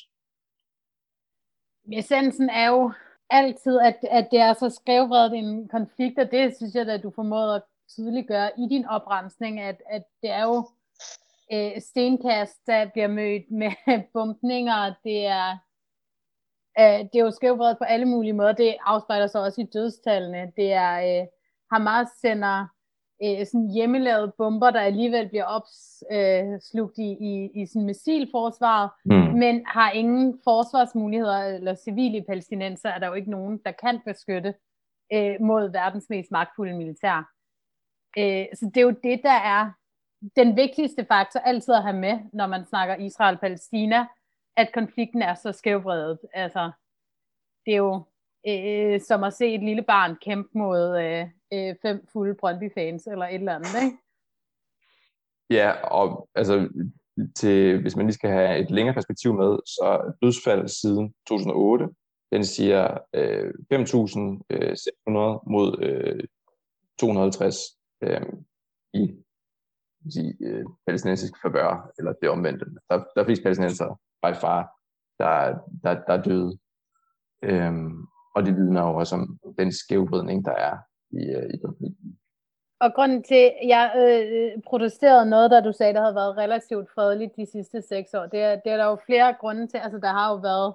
Essensen 1.94 2.50
er 2.50 2.68
jo 2.68 2.92
altid, 3.30 3.80
at, 3.80 3.98
at 4.12 4.28
det 4.32 4.40
er 4.40 4.54
så 4.54 4.70
skævvredet 4.70 5.38
en 5.38 5.68
konflikt, 5.68 6.20
og 6.20 6.32
det 6.32 6.58
synes 6.58 6.76
jeg, 6.76 6.88
at 6.88 7.04
du 7.04 7.12
formåede 7.16 7.56
at 7.56 7.64
tydeliggøre 7.96 8.52
i 8.60 8.68
din 8.70 8.86
oprensning, 8.86 9.60
at, 9.60 9.82
at 9.90 10.04
det 10.22 10.30
er 10.30 10.44
jo 10.44 10.70
øh, 11.54 11.82
stenkast, 11.82 12.68
der 12.68 12.90
bliver 12.94 13.08
mødt 13.08 13.52
med 13.52 13.72
bumpninger, 14.14 14.94
det 15.04 15.26
er 15.26 15.58
øh, 16.80 17.00
det 17.00 17.16
er 17.16 17.26
jo 17.26 17.32
skævvredet 17.32 17.78
på 17.78 17.84
alle 17.84 18.06
mulige 18.06 18.34
måder, 18.34 18.54
det 18.54 18.78
afspejler 18.86 19.28
sig 19.28 19.42
også 19.42 19.62
i 19.62 19.70
dødstallene, 19.74 20.52
det 20.58 20.74
er 20.74 21.22
øh, 21.22 21.28
Hamas 21.72 22.08
sender 22.22 22.68
øh, 23.24 23.46
sådan 23.46 23.70
hjemmelavede 23.70 24.34
bomber, 24.38 24.72
der 24.72 24.80
alligevel 24.80 25.30
bliver 25.30 25.46
opslugt 25.46 26.98
i, 26.98 27.10
i, 27.30 27.62
i 27.62 27.66
sådan 27.66 27.86
missilforsvaret, 27.86 28.90
mm. 29.06 29.14
men 29.14 29.66
har 29.66 29.92
ingen 29.92 30.40
forsvarsmuligheder, 30.44 31.40
eller 31.44 31.76
civile 31.76 32.26
palæstinenser 32.28 32.90
er 32.90 33.00
der 33.00 33.08
jo 33.08 33.14
ikke 33.14 33.32
nogen, 33.32 33.62
der 33.66 33.72
kan 33.72 34.02
beskytte 34.06 34.54
øh, 35.14 35.36
mod 35.42 35.72
verdens 35.72 36.10
mest 36.10 36.32
magtfulde 36.32 36.78
militær. 36.78 37.32
Øh, 38.18 38.46
så 38.54 38.72
det 38.74 38.78
er 38.78 38.86
jo 38.86 38.96
det, 39.04 39.20
der 39.24 39.40
er 39.56 39.72
den 40.36 40.56
vigtigste 40.56 41.06
faktor 41.06 41.40
altid 41.40 41.74
at 41.74 41.84
have 41.84 41.98
med, 41.98 42.20
når 42.34 42.48
man 42.48 42.66
snakker 42.66 42.96
Israel-Palæstina, 42.96 44.06
at 44.58 44.74
konflikten 44.74 45.22
er 45.22 45.34
så 45.34 45.52
skævvredet. 45.52 46.20
Altså, 46.34 46.72
det 47.66 47.74
er 47.74 47.78
jo 47.78 48.04
øh, 48.48 49.02
som 49.02 49.24
at 49.24 49.34
se 49.34 49.56
et 49.56 49.64
lille 49.64 49.84
barn 49.84 50.16
kæmpe 50.16 50.50
mod 50.58 51.02
øh, 51.04 51.28
øh, 51.54 51.76
fem 51.82 52.08
fulde 52.14 52.36
Brøndby-fans 52.36 53.08
eller 53.08 53.26
et 53.26 53.36
eller 53.36 53.56
andet, 53.56 53.84
ikke? 53.84 53.98
Ja, 55.50 55.72
og 55.72 56.30
altså, 56.36 56.70
til, 57.36 57.82
hvis 57.82 57.96
man 57.96 58.06
lige 58.06 58.14
skal 58.14 58.30
have 58.30 58.60
et 58.60 58.72
længere 58.72 58.94
perspektiv 58.94 59.34
med, 59.34 59.58
så 59.66 60.14
dødsfald 60.22 60.68
siden 60.68 61.14
2008, 61.28 61.90
den 62.32 62.46
siger 62.46 62.98
øh, 63.14 63.54
5.600 63.74 63.76
øh, 64.50 65.52
mod 65.52 65.80
øh, 65.82 66.24
250 67.00 67.58
øh, 68.02 68.22
i 68.94 69.16
sige, 70.10 70.38
øh, 70.42 70.66
palæstinensiske 70.88 71.40
favør, 71.42 71.92
eller 71.98 72.14
det 72.14 72.30
omvendte. 72.30 72.66
Der, 72.90 72.98
der 73.16 73.22
er 73.22 73.26
flest 73.26 73.44
palæstinenser 73.44 74.00
by 74.24 74.36
far, 74.42 74.62
der, 75.20 75.60
der, 75.84 75.94
der 76.08 76.14
er 76.14 76.24
døde. 76.24 76.58
Øhm, 77.44 78.08
og 78.36 78.46
det 78.46 78.56
vidner 78.56 78.82
jo 78.82 78.96
også 78.96 79.16
om 79.16 79.40
den 79.58 79.72
skævvridning, 79.72 80.46
der 80.46 80.52
er 80.52 80.78
i, 81.12 81.24
øh, 81.36 81.50
i 81.54 81.58
konflikten. 81.58 82.20
Og 82.80 82.94
grunden 82.94 83.24
til, 83.24 83.52
at 83.62 83.68
jeg 83.68 83.86
øh, 83.98 84.62
protesterede 84.64 85.30
noget, 85.30 85.52
der 85.52 85.62
du 85.62 85.72
sagde, 85.72 85.94
der 85.94 86.02
havde 86.02 86.16
været 86.16 86.38
relativt 86.38 86.90
fredeligt 86.96 87.36
de 87.36 87.46
sidste 87.52 87.82
seks 87.82 88.14
år, 88.14 88.26
det 88.26 88.40
er, 88.42 88.56
det 88.56 88.72
er 88.72 88.78
der 88.78 88.86
jo 88.86 88.98
flere 89.06 89.36
grunde 89.40 89.68
til. 89.68 89.78
Altså, 89.78 90.00
der 90.00 90.08
har 90.08 90.32
jo 90.32 90.36
været 90.36 90.74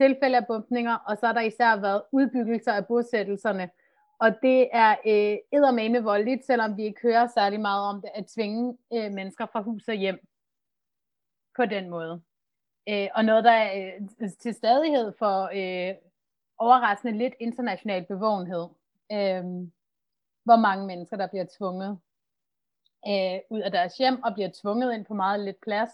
tilfælde 0.00 0.36
af 0.36 0.46
bumpninger, 0.46 0.94
og 0.94 1.16
så 1.16 1.26
har 1.26 1.32
der 1.32 1.40
især 1.40 1.80
været 1.80 2.02
udbyggelser 2.12 2.72
af 2.72 2.86
bosættelserne. 2.86 3.70
Og 4.18 4.30
det 4.42 4.68
er 4.72 4.90
øh, 5.06 5.36
eddermame 5.52 6.02
voldeligt, 6.02 6.46
selvom 6.46 6.76
vi 6.76 6.84
ikke 6.84 7.02
hører 7.02 7.26
særlig 7.34 7.60
meget 7.60 7.88
om 7.88 8.00
det, 8.00 8.10
at 8.14 8.26
tvinge 8.26 8.78
øh, 8.92 9.12
mennesker 9.12 9.46
fra 9.52 9.62
hus 9.62 9.88
og 9.88 9.94
hjem 9.94 10.18
på 11.56 11.64
den 11.66 11.90
måde. 11.90 12.22
Øh, 12.88 13.08
og 13.14 13.24
noget, 13.24 13.44
der 13.44 13.62
øh, 13.76 14.28
til 14.38 14.54
stadighed 14.54 15.12
for 15.18 15.50
øh, 15.54 15.94
overraskende 16.58 17.18
lidt 17.18 17.34
international 17.40 18.04
bevågenhed. 18.04 18.66
Øh, 19.12 19.44
hvor 20.44 20.56
mange 20.56 20.86
mennesker, 20.86 21.16
der 21.16 21.26
bliver 21.26 21.46
tvunget 21.58 21.98
øh, 23.08 23.38
ud 23.50 23.60
af 23.60 23.70
deres 23.70 23.96
hjem 23.96 24.22
og 24.22 24.34
bliver 24.34 24.50
tvunget 24.62 24.94
ind 24.94 25.04
på 25.04 25.14
meget 25.14 25.40
lidt 25.40 25.60
plads. 25.60 25.90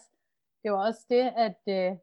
Det 0.63 0.71
var 0.71 0.87
også 0.87 1.05
det, 1.09 1.31
at 1.37 1.61
øh, 1.67 1.97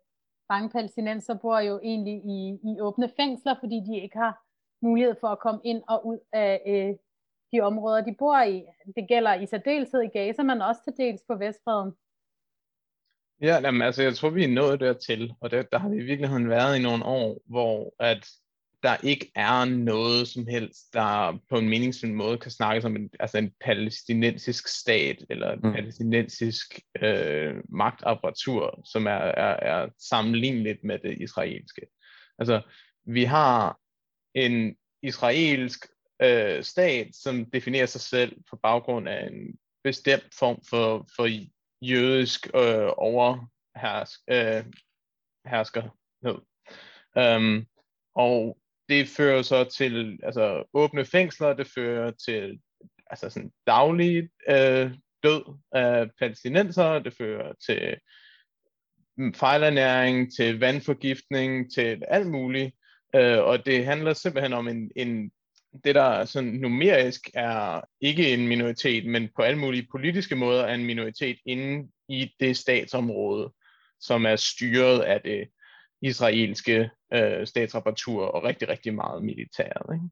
mange 0.49 0.71
palæstinenser 0.71 1.35
bor 1.35 1.59
jo 1.59 1.81
egentlig 1.83 2.15
i, 2.15 2.59
i 2.65 2.81
åbne 2.81 3.11
fængsler, 3.17 3.55
fordi 3.61 3.81
de 3.89 4.01
ikke 4.01 4.19
har 4.19 4.45
mulighed 4.83 5.15
for 5.21 5.29
at 5.29 5.39
komme 5.39 5.61
ind 5.65 5.83
og 5.89 6.07
ud 6.07 6.19
af 6.33 6.63
øh, 6.67 6.97
de 7.53 7.61
områder, 7.61 8.05
de 8.05 8.15
bor 8.19 8.43
i. 8.43 8.65
Det 8.97 9.09
gælder 9.09 9.35
i 9.35 9.47
særdeleshed 9.47 10.01
i 10.03 10.19
Gaza, 10.19 10.43
men 10.43 10.63
også 10.63 10.81
til 10.85 10.97
dels 10.97 11.23
på 11.29 11.35
Vestbreden. 11.35 11.93
Ja, 13.41 13.61
jamen, 13.63 13.83
altså 13.83 14.03
jeg 14.03 14.15
tror, 14.15 14.31
vi 14.31 14.45
er 14.45 14.55
nået 14.55 14.81
dertil, 14.81 15.35
og 15.41 15.51
der, 15.51 15.63
der 15.63 15.79
har 15.79 15.89
vi 15.89 15.97
i 15.97 16.05
virkeligheden 16.05 16.49
været 16.49 16.79
i 16.79 16.83
nogle 16.83 17.05
år, 17.05 17.39
hvor 17.47 17.95
at 17.99 18.31
der 18.83 18.97
ikke 19.03 19.31
er 19.35 19.65
noget 19.65 20.29
som 20.29 20.47
helst, 20.47 20.93
der 20.93 21.39
på 21.51 21.59
en 21.59 21.69
meningsfuld 21.69 22.13
måde 22.13 22.39
kan 22.39 22.51
snakkes 22.51 22.85
om 22.85 22.97
en, 22.97 23.11
altså 23.21 23.39
en 23.39 23.53
palæstinensisk 23.61 24.69
stat, 24.69 25.25
eller 25.31 25.53
en 25.53 25.61
mm. 25.63 25.73
palæstinensisk 25.73 26.81
øh, 27.03 27.55
magtapparatur, 27.69 28.83
som 28.85 29.07
er, 29.07 29.11
er, 29.11 29.57
er 29.57 29.89
sammenligneligt 29.99 30.85
med 30.85 30.99
det 30.99 31.19
israelske. 31.21 31.87
Altså, 32.39 32.63
vi 33.07 33.25
har 33.25 33.79
en 34.35 34.77
israelsk 35.03 35.87
øh, 36.23 36.63
stat, 36.63 37.09
som 37.13 37.45
definerer 37.45 37.87
sig 37.87 38.01
selv 38.01 38.37
på 38.51 38.57
baggrund 38.63 39.09
af 39.09 39.27
en 39.27 39.59
bestemt 39.85 40.35
form 40.39 40.63
for, 40.71 41.09
for 41.17 41.29
jødisk 41.83 42.47
øh, 42.47 42.91
overhersk, 42.97 44.21
øh, 44.31 44.65
herskerhed. 45.47 46.41
Um, 47.17 47.67
og 48.15 48.60
det 48.91 49.09
fører 49.09 49.43
så 49.43 49.65
til 49.65 50.19
altså, 50.23 50.65
åbne 50.75 51.05
fængsler, 51.05 51.53
det 51.53 51.67
fører 51.67 52.11
til 52.11 52.61
altså 53.07 53.31
sådan 53.31 53.53
daglig 53.67 54.29
øh, 54.49 54.91
død 55.23 55.59
af 55.73 56.11
palæstinenser, 56.19 56.99
det 56.99 57.15
fører 57.15 57.53
til 57.67 57.97
fejlernæring, 59.35 60.33
til 60.37 60.61
vandforgiftning, 60.61 61.73
til 61.73 62.03
alt 62.09 62.27
muligt. 62.27 62.75
Øh, 63.15 63.39
og 63.39 63.67
det 63.67 63.85
handler 63.85 64.13
simpelthen 64.13 64.53
om 64.53 64.69
en, 64.69 64.91
en 64.97 65.31
det, 65.85 65.95
der 65.95 66.25
sådan 66.25 66.51
numerisk 66.51 67.31
er 67.35 67.81
ikke 68.01 68.35
en 68.35 68.49
minoritet, 68.49 69.07
men 69.07 69.29
på 69.37 69.43
alle 69.43 69.59
mulige 69.59 69.89
politiske 69.91 70.37
måder 70.37 70.65
er 70.65 70.75
en 70.75 70.85
minoritet 70.85 71.39
inde 71.47 71.89
i 72.09 72.33
det 72.41 72.57
statsområde, 72.57 73.53
som 74.01 74.27
er 74.27 74.37
styret 74.37 75.01
af 75.01 75.21
det 75.21 75.49
israelske 76.03 76.91
øh, 77.13 77.47
statsrapparatur 77.47 78.25
og 78.27 78.45
rigtig, 78.45 78.69
rigtig 78.69 78.95
meget 78.95 79.25
militæret. 79.25 79.95
Ikke? 79.95 80.05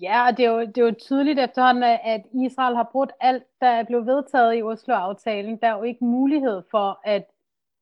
Ja, 0.00 0.26
og 0.26 0.36
det 0.36 0.44
er, 0.44 0.50
jo, 0.50 0.60
det 0.60 0.78
er 0.78 0.84
jo 0.84 0.94
tydeligt 1.00 1.38
efterhånden, 1.38 1.82
at 2.04 2.22
Israel 2.44 2.76
har 2.76 2.88
brugt 2.92 3.12
alt, 3.20 3.42
der 3.60 3.84
blev 3.84 4.06
vedtaget 4.06 4.58
i 4.58 4.62
Oslo-aftalen. 4.62 5.58
Der 5.60 5.68
er 5.68 5.76
jo 5.76 5.82
ikke 5.82 6.04
mulighed 6.04 6.62
for 6.70 7.00
at, 7.04 7.24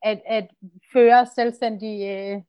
at, 0.03 0.21
at 0.27 0.49
føre 0.93 1.27
selvstændig 1.27 1.95
øh, 2.09 2.43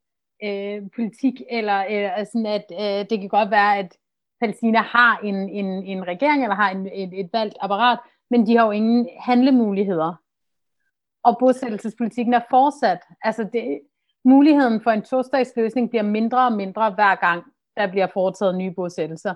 øh, 0.44 0.82
politik, 0.96 1.42
eller 1.50 1.80
øh, 1.80 2.18
altså 2.18 2.32
sådan 2.32 2.46
at 2.46 2.66
øh, 2.72 3.10
det 3.10 3.20
kan 3.20 3.30
godt 3.30 3.52
være, 3.52 3.78
at 3.78 3.98
Palæstina 4.40 4.80
har 4.80 5.20
en, 5.24 5.50
en, 5.50 5.66
en 5.66 6.08
regering, 6.08 6.44
eller 6.44 6.56
har 6.56 6.70
en, 6.70 6.88
et, 6.94 7.20
et 7.20 7.30
valgt 7.34 7.56
apparat, 7.62 8.00
men 8.30 8.48
de 8.48 8.58
har 8.58 8.66
jo 8.66 8.72
ingen 8.72 9.10
handlemuligheder. 9.20 10.14
Og 11.24 11.38
bosættelsespolitikken 11.40 12.34
er 12.34 12.42
fortsat. 12.50 13.00
Altså 13.24 13.50
det, 13.54 13.82
muligheden 14.30 14.82
for 14.82 14.92
en 14.92 15.02
tostatsløsning 15.02 15.90
bliver 15.90 16.04
mindre 16.04 16.46
og 16.46 16.54
mindre 16.54 16.92
hver 16.92 17.16
gang, 17.16 17.44
der 17.78 17.88
bliver 17.88 18.08
foretaget 18.14 18.58
nye 18.58 18.72
bosættelser. 18.72 19.34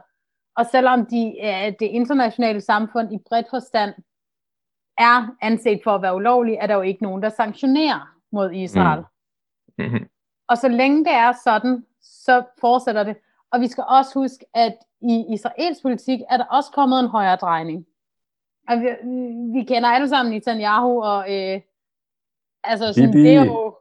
Og 0.57 0.65
selvom 0.65 1.05
de, 1.05 1.35
det 1.79 1.85
internationale 1.85 2.61
samfund 2.61 3.13
i 3.13 3.17
bredt 3.29 3.47
forstand 3.49 3.93
er 4.97 5.35
anset 5.41 5.79
for 5.83 5.91
at 5.91 6.01
være 6.01 6.15
ulovlige, 6.15 6.57
er 6.57 6.67
der 6.67 6.75
jo 6.75 6.81
ikke 6.81 7.03
nogen, 7.03 7.21
der 7.21 7.29
sanktionerer 7.29 8.17
mod 8.31 8.51
Israel. 8.51 9.03
Mm. 9.77 9.85
Mm-hmm. 9.85 10.07
Og 10.47 10.57
så 10.57 10.67
længe 10.67 11.05
det 11.05 11.13
er 11.13 11.33
sådan, 11.43 11.85
så 12.01 12.43
fortsætter 12.61 13.03
det. 13.03 13.15
Og 13.51 13.61
vi 13.61 13.67
skal 13.67 13.83
også 13.87 14.19
huske, 14.19 14.45
at 14.53 14.75
i 15.01 15.25
israelsk 15.29 15.81
politik 15.81 16.19
er 16.29 16.37
der 16.37 16.45
også 16.45 16.71
kommet 16.71 16.99
en 16.99 17.07
højere 17.07 17.35
drejning. 17.35 17.85
Og 18.69 18.79
vi, 18.79 18.87
vi 19.53 19.63
kender 19.63 19.89
alle 19.89 20.09
sammen 20.09 20.33
Netanyahu, 20.33 21.03
og 21.03 21.19
øh, 21.33 21.61
altså 22.63 22.93
sådan, 22.93 23.13
det 23.13 23.35
er 23.35 23.45
jo 23.45 23.75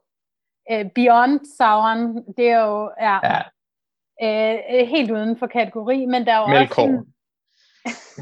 øh, 0.72 0.90
beyond 0.94 1.40
sauren, 1.58 2.24
det 2.36 2.48
er 2.50 2.60
jo 2.64 2.90
ja, 3.00 3.18
ja. 3.30 3.40
Øh, 4.22 4.88
helt 4.88 5.10
uden 5.10 5.36
for 5.36 5.46
kategori, 5.46 6.06
men 6.06 6.26
der 6.26 6.32
er 6.32 6.40
jo 6.40 6.46
Melkår. 6.46 6.82
også 6.82 7.04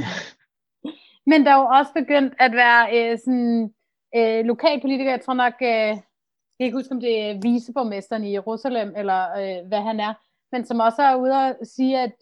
men 1.31 1.45
der 1.45 1.51
er 1.51 1.61
jo 1.61 1.67
også 1.67 1.93
begyndt 1.95 2.35
at 2.39 2.53
være 2.53 2.83
øh, 2.97 3.19
sådan 3.19 3.75
øh, 4.17 4.45
lokalpolitikere, 4.45 5.11
jeg 5.11 5.21
tror 5.21 5.35
nok, 5.35 5.55
øh, 5.63 5.69
jeg 5.69 6.65
kan 6.65 6.67
ikke 6.67 6.79
huske, 6.79 6.93
om 6.93 7.01
det 7.01 7.21
er 7.21 7.41
viceborgmesteren 7.43 8.25
i 8.25 8.33
Jerusalem, 8.33 8.93
eller 8.97 9.21
øh, 9.41 9.69
hvad 9.69 9.81
han 9.81 10.01
er, 10.01 10.15
men 10.53 10.67
som 10.67 10.81
også 10.81 11.03
er 11.03 11.15
ude 11.15 11.35
at 11.35 11.57
sige, 11.63 11.99
at 11.99 12.13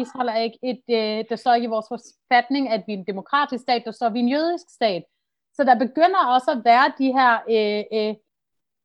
Israel 0.00 0.28
er 0.28 0.36
ikke 0.36 0.58
et, 0.62 0.84
øh, 0.90 1.24
der 1.28 1.36
står 1.36 1.54
ikke 1.54 1.64
i 1.64 1.74
vores 1.76 1.86
forfatning, 1.88 2.68
at 2.68 2.84
vi 2.86 2.92
er 2.92 2.98
en 2.98 3.06
demokratisk 3.06 3.62
stat, 3.62 3.82
der 3.84 3.90
står 3.90 4.08
vi 4.08 4.18
en 4.18 4.28
jødisk 4.28 4.64
stat. 4.74 5.02
Så 5.56 5.64
der 5.64 5.78
begynder 5.78 6.26
også 6.34 6.50
at 6.50 6.64
være 6.64 6.92
de 6.98 7.12
her 7.18 7.32
øh, 7.54 7.84
øh, 7.98 8.14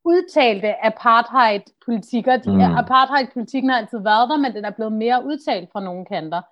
udtalte 0.04 0.84
apartheid-politikker. 0.84 2.36
De, 2.36 2.50
mm. 2.52 2.60
Apartheid-politikken 2.60 3.70
har 3.70 3.78
altid 3.78 3.98
været 3.98 4.30
der, 4.30 4.36
men 4.36 4.54
den 4.54 4.64
er 4.64 4.70
blevet 4.70 4.92
mere 4.92 5.24
udtalt 5.24 5.68
fra 5.72 5.84
nogle 5.84 6.04
kanter. 6.04 6.42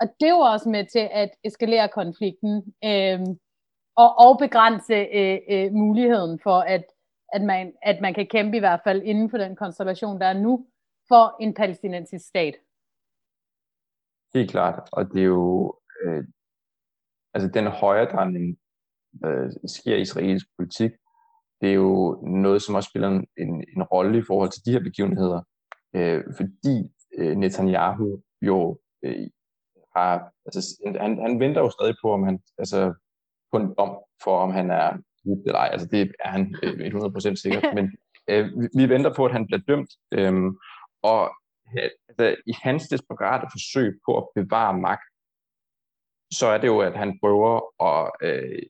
Og 0.00 0.06
det 0.20 0.26
er 0.28 0.36
jo 0.38 0.38
også 0.38 0.68
med 0.68 0.86
til 0.86 1.08
at 1.12 1.30
eskalere 1.44 1.88
konflikten 1.88 2.74
øh, 2.84 3.20
og, 3.96 4.10
og 4.18 4.38
begrænse 4.38 4.94
øh, 4.94 5.38
øh, 5.50 5.72
muligheden 5.72 6.40
for, 6.42 6.58
at, 6.60 6.84
at, 7.32 7.42
man, 7.42 7.72
at 7.82 8.00
man 8.00 8.14
kan 8.14 8.26
kæmpe 8.26 8.56
i 8.56 8.60
hvert 8.60 8.80
fald 8.84 9.02
inden 9.02 9.30
for 9.30 9.38
den 9.38 9.56
konstellation, 9.56 10.20
der 10.20 10.26
er 10.26 10.40
nu, 10.40 10.66
for 11.08 11.36
en 11.40 11.54
palæstinensisk 11.54 12.28
stat. 12.28 12.54
Helt 14.34 14.50
klart, 14.50 14.88
og 14.92 15.04
det 15.12 15.20
er 15.20 15.24
jo, 15.24 15.78
øh, 16.04 16.24
altså 17.34 17.50
den 17.54 17.66
højredrejning 17.66 18.58
øh, 19.24 19.50
sker 19.66 19.96
i 19.96 20.00
israelsk 20.00 20.46
politik, 20.56 20.90
det 21.60 21.68
er 21.70 21.74
jo 21.74 22.22
noget, 22.26 22.62
som 22.62 22.74
også 22.74 22.88
spiller 22.88 23.08
en, 23.08 23.26
en, 23.36 23.64
en 23.76 23.82
rolle 23.82 24.18
i 24.18 24.22
forhold 24.22 24.50
til 24.50 24.64
de 24.66 24.72
her 24.72 24.82
begivenheder, 24.82 25.40
øh, 25.96 26.24
fordi 26.36 26.92
øh, 27.18 27.36
Netanyahu 27.36 28.22
jo 28.42 28.78
øh, 29.04 29.30
har, 29.96 30.32
altså 30.46 30.60
han, 31.00 31.18
han 31.18 31.40
venter 31.40 31.60
jo 31.60 31.70
stadig 31.70 31.94
på, 32.02 32.12
om 32.12 32.22
han, 32.22 32.40
altså 32.58 32.94
på 33.52 33.56
en 33.58 33.74
dom 33.78 33.98
for, 34.22 34.38
om 34.40 34.50
han 34.50 34.70
er 34.70 34.90
dømt 35.24 35.46
eller 35.46 35.58
ej. 35.58 35.68
Altså 35.72 35.88
det 35.88 36.12
er 36.24 36.28
han 36.28 36.56
øh, 36.62 36.86
100% 36.94 37.34
sikkert, 37.34 37.74
men 37.74 37.96
øh, 38.30 38.60
vi, 38.60 38.68
vi 38.74 38.88
venter 38.88 39.14
på, 39.14 39.24
at 39.24 39.32
han 39.32 39.46
bliver 39.46 39.62
dømt, 39.68 39.90
øh, 40.12 40.52
og 41.02 41.30
altså, 42.08 42.36
i 42.46 42.52
hans 42.62 42.88
desperate 42.88 43.46
forsøg 43.52 43.98
på 44.06 44.18
at 44.18 44.28
bevare 44.34 44.78
magt, 44.78 45.08
så 46.32 46.46
er 46.46 46.58
det 46.58 46.66
jo, 46.66 46.78
at 46.80 46.96
han 46.96 47.18
prøver 47.20 47.82
at, 47.88 48.12
øh, 48.22 48.62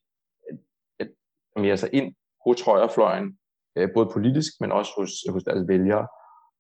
at, 1.01 1.09
at 1.57 1.79
sig 1.79 1.91
ind 1.93 2.15
hos 2.47 2.63
højrefløjen, 2.63 3.39
øh, 3.77 3.89
både 3.95 4.11
politisk, 4.13 4.53
men 4.61 4.73
også 4.73 4.93
hos, 4.97 5.11
hos 5.31 5.45
deres 5.45 5.69
vælgere. 5.69 6.09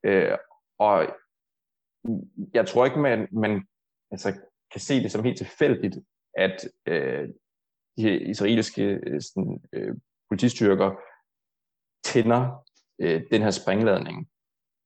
Øh, 0.05 0.39
og 0.79 1.07
jeg 2.55 2.67
tror 2.67 2.85
ikke, 2.85 2.99
man, 2.99 3.29
man 3.33 3.67
altså, 4.11 4.41
kan 4.73 4.81
se 4.81 5.03
det 5.03 5.13
som 5.13 5.25
helt 5.25 5.39
tilfældigt, 5.39 5.97
at 6.35 6.69
øh, 6.87 7.29
de 7.97 8.21
israelske 8.21 8.83
øh, 8.83 9.21
sådan, 9.21 9.61
øh, 9.73 9.95
politistyrker 10.31 10.91
tænder 12.05 12.65
øh, 12.99 13.23
den 13.31 13.43
her 13.43 13.51
springladning 13.51 14.29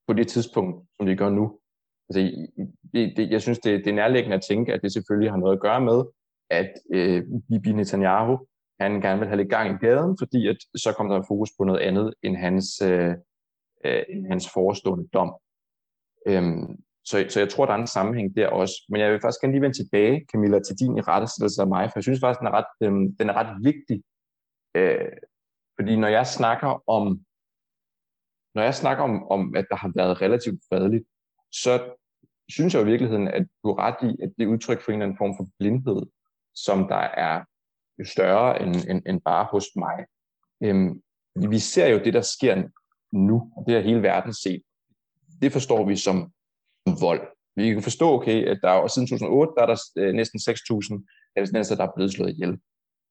på 0.06 0.12
det 0.12 0.28
tidspunkt, 0.28 0.88
som 0.96 1.06
de 1.06 1.16
gør 1.16 1.30
nu. 1.30 1.60
Altså, 2.08 2.48
det, 2.92 3.16
det, 3.16 3.30
jeg 3.30 3.42
synes, 3.42 3.58
det, 3.58 3.84
det 3.84 3.90
er 3.90 3.94
nærliggende 3.94 4.36
at 4.36 4.42
tænke, 4.48 4.72
at 4.72 4.82
det 4.82 4.92
selvfølgelig 4.92 5.30
har 5.30 5.38
noget 5.38 5.56
at 5.56 5.62
gøre 5.62 5.80
med, 5.80 6.04
at 6.50 6.72
øh, 6.94 7.22
Bibi 7.48 7.72
Netanyahu, 7.72 8.38
han 8.82 9.00
gerne 9.00 9.18
ville 9.18 9.28
have 9.28 9.42
lidt 9.42 9.50
gang 9.50 9.74
i 9.74 9.86
gaden, 9.86 10.16
fordi 10.20 10.48
at, 10.48 10.56
så 10.76 10.94
kommer 10.96 11.14
der 11.14 11.24
fokus 11.28 11.50
på 11.58 11.64
noget 11.64 11.80
andet 11.80 12.14
end 12.22 12.36
hans, 12.36 12.82
øh, 12.82 13.14
øh, 13.84 14.02
end 14.08 14.26
hans 14.26 14.50
forestående 14.54 15.08
dom. 15.08 15.34
Øhm, 16.26 16.82
så, 17.04 17.26
så 17.28 17.40
jeg 17.40 17.48
tror, 17.48 17.66
der 17.66 17.72
er 17.72 17.78
en 17.78 17.96
sammenhæng 17.96 18.36
der 18.36 18.48
også. 18.48 18.74
Men 18.88 19.00
jeg 19.00 19.12
vil 19.12 19.20
faktisk 19.20 19.40
gerne 19.40 19.54
lige 19.54 19.62
vende 19.62 19.76
tilbage, 19.76 20.26
Camilla, 20.32 20.58
til 20.62 20.78
din 20.78 20.96
i 20.96 21.00
rettesættelse 21.00 21.62
af 21.62 21.68
mig, 21.68 21.84
for 21.88 21.98
jeg 21.98 22.02
synes 22.02 22.20
faktisk, 22.20 22.40
den 22.40 22.46
er 22.50 22.56
ret, 22.58 22.72
øh, 22.84 22.92
den 23.18 23.26
er 23.30 23.34
ret 23.40 23.52
vigtig. 23.64 24.02
Øh, 24.74 25.12
fordi 25.78 25.96
når 25.96 26.08
jeg 26.08 26.26
snakker 26.26 26.82
om, 26.96 27.04
når 28.54 28.62
jeg 28.62 28.74
snakker 28.74 29.04
om, 29.04 29.14
om, 29.34 29.56
at 29.56 29.66
der 29.70 29.76
har 29.76 29.92
været 29.94 30.22
relativt 30.22 30.60
fredeligt, 30.68 31.04
så 31.52 31.72
synes 32.48 32.74
jeg 32.74 32.82
i 32.82 32.90
virkeligheden, 32.92 33.28
at 33.28 33.46
du 33.62 33.68
er 33.70 33.78
ret 33.78 34.00
i, 34.10 34.22
at 34.22 34.32
det 34.38 34.44
er 34.44 34.52
udtryk 34.54 34.80
for 34.80 34.92
en 34.92 34.96
eller 34.96 35.06
anden 35.06 35.18
form 35.18 35.34
for 35.36 35.46
blindhed, 35.58 36.02
som 36.54 36.88
der 36.88 37.04
er 37.28 37.44
større 38.04 38.62
end, 38.62 38.74
end, 38.88 39.02
end 39.06 39.20
bare 39.20 39.46
hos 39.50 39.66
mig. 39.76 40.04
Øhm, 40.62 41.02
vi 41.50 41.58
ser 41.58 41.86
jo 41.86 41.98
det, 42.04 42.14
der 42.14 42.20
sker 42.20 42.62
nu, 43.12 43.52
og 43.56 43.64
det 43.66 43.74
har 43.74 43.82
hele 43.82 44.02
verden 44.02 44.34
set. 44.34 44.62
Det 45.42 45.52
forstår 45.52 45.86
vi 45.86 45.96
som 45.96 46.32
vold. 47.00 47.28
Vi 47.56 47.72
kan 47.72 47.82
forstå, 47.82 48.12
okay, 48.12 48.44
at 48.46 48.58
der 48.62 48.70
er, 48.70 48.86
siden 48.86 49.08
2008, 49.08 49.52
der 49.56 49.62
er 49.62 49.66
der 49.66 49.78
øh, 49.96 50.14
næsten 50.14 50.40
6.000 50.40 51.32
palæstinenser, 51.36 51.76
der 51.76 51.84
er 51.84 51.92
blevet 51.96 52.12
slået 52.12 52.30
ihjel. 52.30 52.58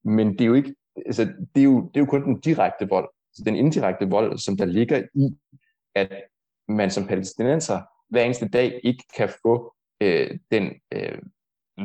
Men 0.03 0.31
det 0.33 0.41
er 0.41 0.45
jo 0.45 0.53
ikke, 0.53 0.75
altså, 1.05 1.23
det 1.55 1.61
er 1.61 1.65
jo, 1.65 1.81
det 1.81 1.95
er 1.95 1.99
jo 1.99 2.05
kun 2.05 2.23
den 2.23 2.39
direkte 2.39 2.89
vold. 2.89 3.09
Så 3.33 3.43
den 3.45 3.55
indirekte 3.55 4.09
vold, 4.09 4.37
som 4.37 4.57
der 4.57 4.65
ligger 4.65 5.03
i, 5.13 5.37
at 5.95 6.23
man 6.67 6.91
som 6.91 7.07
palæstinenser 7.07 7.81
hver 8.09 8.23
eneste 8.23 8.47
dag 8.47 8.81
ikke 8.83 9.03
kan 9.17 9.29
få 9.41 9.75
øh, 10.01 10.39
den 10.51 10.73
øh, 10.93 11.17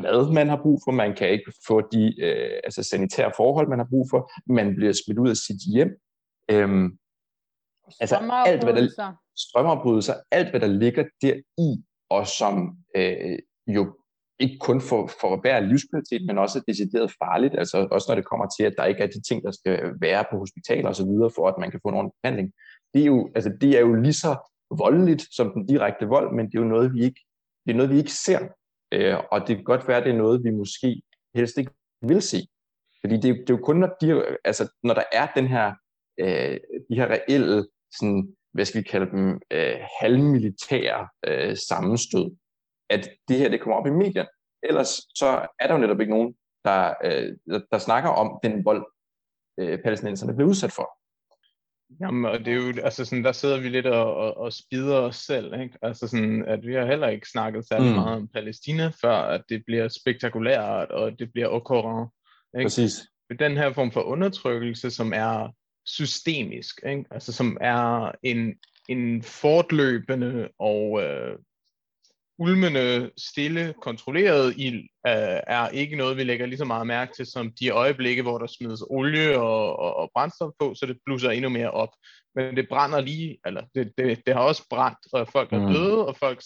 mad, 0.01 0.33
man 0.33 0.49
har 0.49 0.59
brug 0.63 0.81
for. 0.85 0.91
Man 0.91 1.15
kan 1.15 1.29
ikke 1.29 1.51
få 1.67 1.81
de 1.81 2.21
øh, 2.21 2.59
altså 2.63 2.83
sanitære 2.83 3.31
forhold, 3.37 3.67
man 3.69 3.79
har 3.79 3.87
brug 3.89 4.07
for. 4.09 4.31
Man 4.53 4.75
bliver 4.75 4.93
smidt 4.93 5.19
ud 5.19 5.29
af 5.29 5.37
sit 5.37 5.61
hjem. 5.73 5.89
Øhm, 6.51 6.97
altså 7.99 8.15
alt, 8.45 8.63
hvad 8.63 8.73
der, 8.73 9.13
strømafbrydelser, 9.37 10.13
alt 10.31 10.49
hvad 10.49 10.59
der 10.59 10.67
ligger 10.67 11.03
deri, 11.21 11.83
og 12.09 12.27
som 12.27 12.77
øh, 12.95 13.39
jo 13.67 13.97
ikke 14.39 14.57
kun 14.59 14.81
for, 14.81 15.09
for 15.21 15.33
at 15.33 15.39
være 15.43 15.67
livskvalitet, 15.67 16.25
men 16.25 16.37
også 16.37 16.63
decideret 16.67 17.11
farligt, 17.23 17.55
altså 17.57 17.87
også 17.91 18.05
når 18.09 18.15
det 18.15 18.25
kommer 18.25 18.47
til, 18.57 18.63
at 18.63 18.73
der 18.77 18.85
ikke 18.85 19.03
er 19.03 19.07
de 19.07 19.21
ting, 19.21 19.43
der 19.43 19.51
skal 19.51 19.93
være 20.01 20.25
på 20.31 20.37
hospitaler 20.37 20.89
osv., 20.89 21.11
for 21.35 21.47
at 21.47 21.55
man 21.59 21.71
kan 21.71 21.79
få 21.83 21.89
en 21.89 21.95
ordentlig 21.95 22.17
behandling. 22.23 22.53
Det 22.93 23.01
er 23.01 23.05
jo, 23.05 23.31
altså, 23.35 23.51
det 23.61 23.77
er 23.77 23.79
jo 23.79 23.93
lige 23.93 24.13
så 24.13 24.31
voldeligt 24.77 25.23
som 25.31 25.51
den 25.53 25.65
direkte 25.65 26.05
vold, 26.05 26.35
men 26.35 26.45
det 26.45 26.55
er 26.55 26.61
jo 26.61 26.67
noget, 26.67 26.93
vi 26.93 27.03
ikke, 27.03 27.21
det 27.65 27.71
er 27.71 27.77
noget, 27.77 27.91
vi 27.91 27.97
ikke 27.97 28.11
ser. 28.11 28.39
Øh, 28.91 29.17
og 29.31 29.47
det 29.47 29.55
kan 29.55 29.63
godt 29.63 29.87
være, 29.87 29.97
at 29.97 30.03
det 30.03 30.13
er 30.13 30.17
noget, 30.17 30.43
vi 30.43 30.49
måske 30.49 31.01
helst 31.35 31.57
ikke 31.57 31.71
vil 32.01 32.21
se. 32.21 32.37
Fordi 33.01 33.15
det, 33.15 33.23
det 33.23 33.49
er 33.49 33.57
jo 33.57 33.57
kun, 33.63 33.77
når, 33.77 33.95
de, 34.01 34.37
altså, 34.45 34.73
når 34.83 34.93
der 34.93 35.03
er 35.11 35.27
den 35.35 35.47
her, 35.47 35.73
øh, 36.19 36.59
de 36.89 36.95
her 36.95 37.07
reelle 37.07 37.67
sådan, 37.91 38.35
hvad 38.53 38.65
skal 38.65 38.81
vi 38.81 38.87
kalde 38.87 39.11
dem, 39.11 39.41
øh, 39.51 39.75
halvmilitære 40.01 41.07
øh, 41.27 41.57
sammenstød, 41.57 42.35
at 42.89 43.09
det 43.27 43.37
her 43.37 43.49
det 43.49 43.61
kommer 43.61 43.77
op 43.77 43.87
i 43.87 43.89
medierne. 43.89 44.29
Ellers 44.63 44.87
så 45.15 45.47
er 45.59 45.67
der 45.67 45.73
jo 45.73 45.79
netop 45.79 45.99
ikke 45.99 46.13
nogen, 46.13 46.35
der, 46.65 46.93
øh, 47.03 47.37
der, 47.47 47.61
der 47.71 47.77
snakker 47.77 48.09
om 48.09 48.39
den 48.43 48.65
vold, 48.65 48.85
øh, 49.59 49.79
palæstinenserne 49.83 50.35
bliver 50.35 50.49
udsat 50.49 50.71
for. 50.71 50.89
Jamen, 52.01 52.25
og 52.25 52.39
det 52.39 52.47
er 52.47 52.55
jo, 52.55 52.73
altså 52.83 53.05
sådan, 53.05 53.23
der 53.23 53.31
sidder 53.31 53.59
vi 53.59 53.69
lidt 53.69 53.85
og, 53.85 54.15
og, 54.15 54.37
og 54.37 54.53
spider 54.53 54.95
os 54.95 55.15
selv, 55.15 55.61
ikke? 55.61 55.77
Altså 55.81 56.07
sådan, 56.07 56.45
at 56.47 56.67
vi 56.67 56.73
har 56.73 56.85
heller 56.85 57.07
ikke 57.07 57.29
snakket 57.29 57.67
særlig 57.67 57.89
mm. 57.89 57.95
meget 57.95 58.15
om 58.15 58.27
Palæstina, 58.27 58.91
før 59.01 59.15
at 59.15 59.43
det 59.49 59.63
bliver 59.65 59.87
spektakulært, 59.87 60.91
og 60.91 61.19
det 61.19 61.31
bliver 61.33 61.47
okorrent. 61.47 62.11
Ikke? 62.57 62.65
Præcis. 62.65 62.93
Den 63.39 63.57
her 63.57 63.73
form 63.73 63.91
for 63.91 64.01
undertrykkelse, 64.01 64.91
som 64.91 65.13
er 65.15 65.49
systemisk, 65.85 66.79
ikke? 66.87 67.05
altså 67.11 67.33
som 67.33 67.57
er 67.61 68.11
en, 68.23 68.55
en 68.89 69.23
fortløbende 69.23 70.49
og 70.59 71.03
øh, 71.03 71.37
ulmende, 72.39 73.11
stille, 73.17 73.73
kontrolleret 73.81 74.53
ild, 74.57 74.79
øh, 75.07 75.39
er 75.47 75.67
ikke 75.69 75.95
noget, 75.95 76.17
vi 76.17 76.23
lægger 76.23 76.45
lige 76.45 76.57
så 76.57 76.65
meget 76.65 76.87
mærke 76.87 77.11
til, 77.15 77.25
som 77.25 77.51
de 77.59 77.69
øjeblikke, 77.69 78.21
hvor 78.21 78.37
der 78.37 78.47
smides 78.47 78.83
olie 78.89 79.39
og, 79.39 79.79
og, 79.79 79.95
og 79.95 80.11
brændstof 80.13 80.51
på, 80.59 80.75
så 80.75 80.85
det 80.85 80.97
blusser 81.05 81.29
endnu 81.29 81.49
mere 81.49 81.71
op. 81.71 81.89
Men 82.35 82.55
det 82.55 82.69
brænder 82.69 83.01
lige, 83.01 83.37
eller 83.45 83.63
det, 83.75 83.93
det, 83.97 84.21
det 84.25 84.33
har 84.33 84.41
også 84.41 84.65
brændt, 84.69 85.13
og 85.13 85.27
folk 85.27 85.53
er 85.53 85.67
mm. 85.67 85.73
døde, 85.73 86.07
og 86.07 86.17
folks 86.17 86.45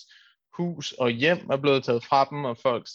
hus 0.58 0.92
og 0.92 1.10
hjem 1.10 1.50
er 1.52 1.58
blevet 1.58 1.84
taget 1.84 2.06
fra 2.06 2.26
dem, 2.26 2.46
og 2.46 2.58
folks 2.58 2.92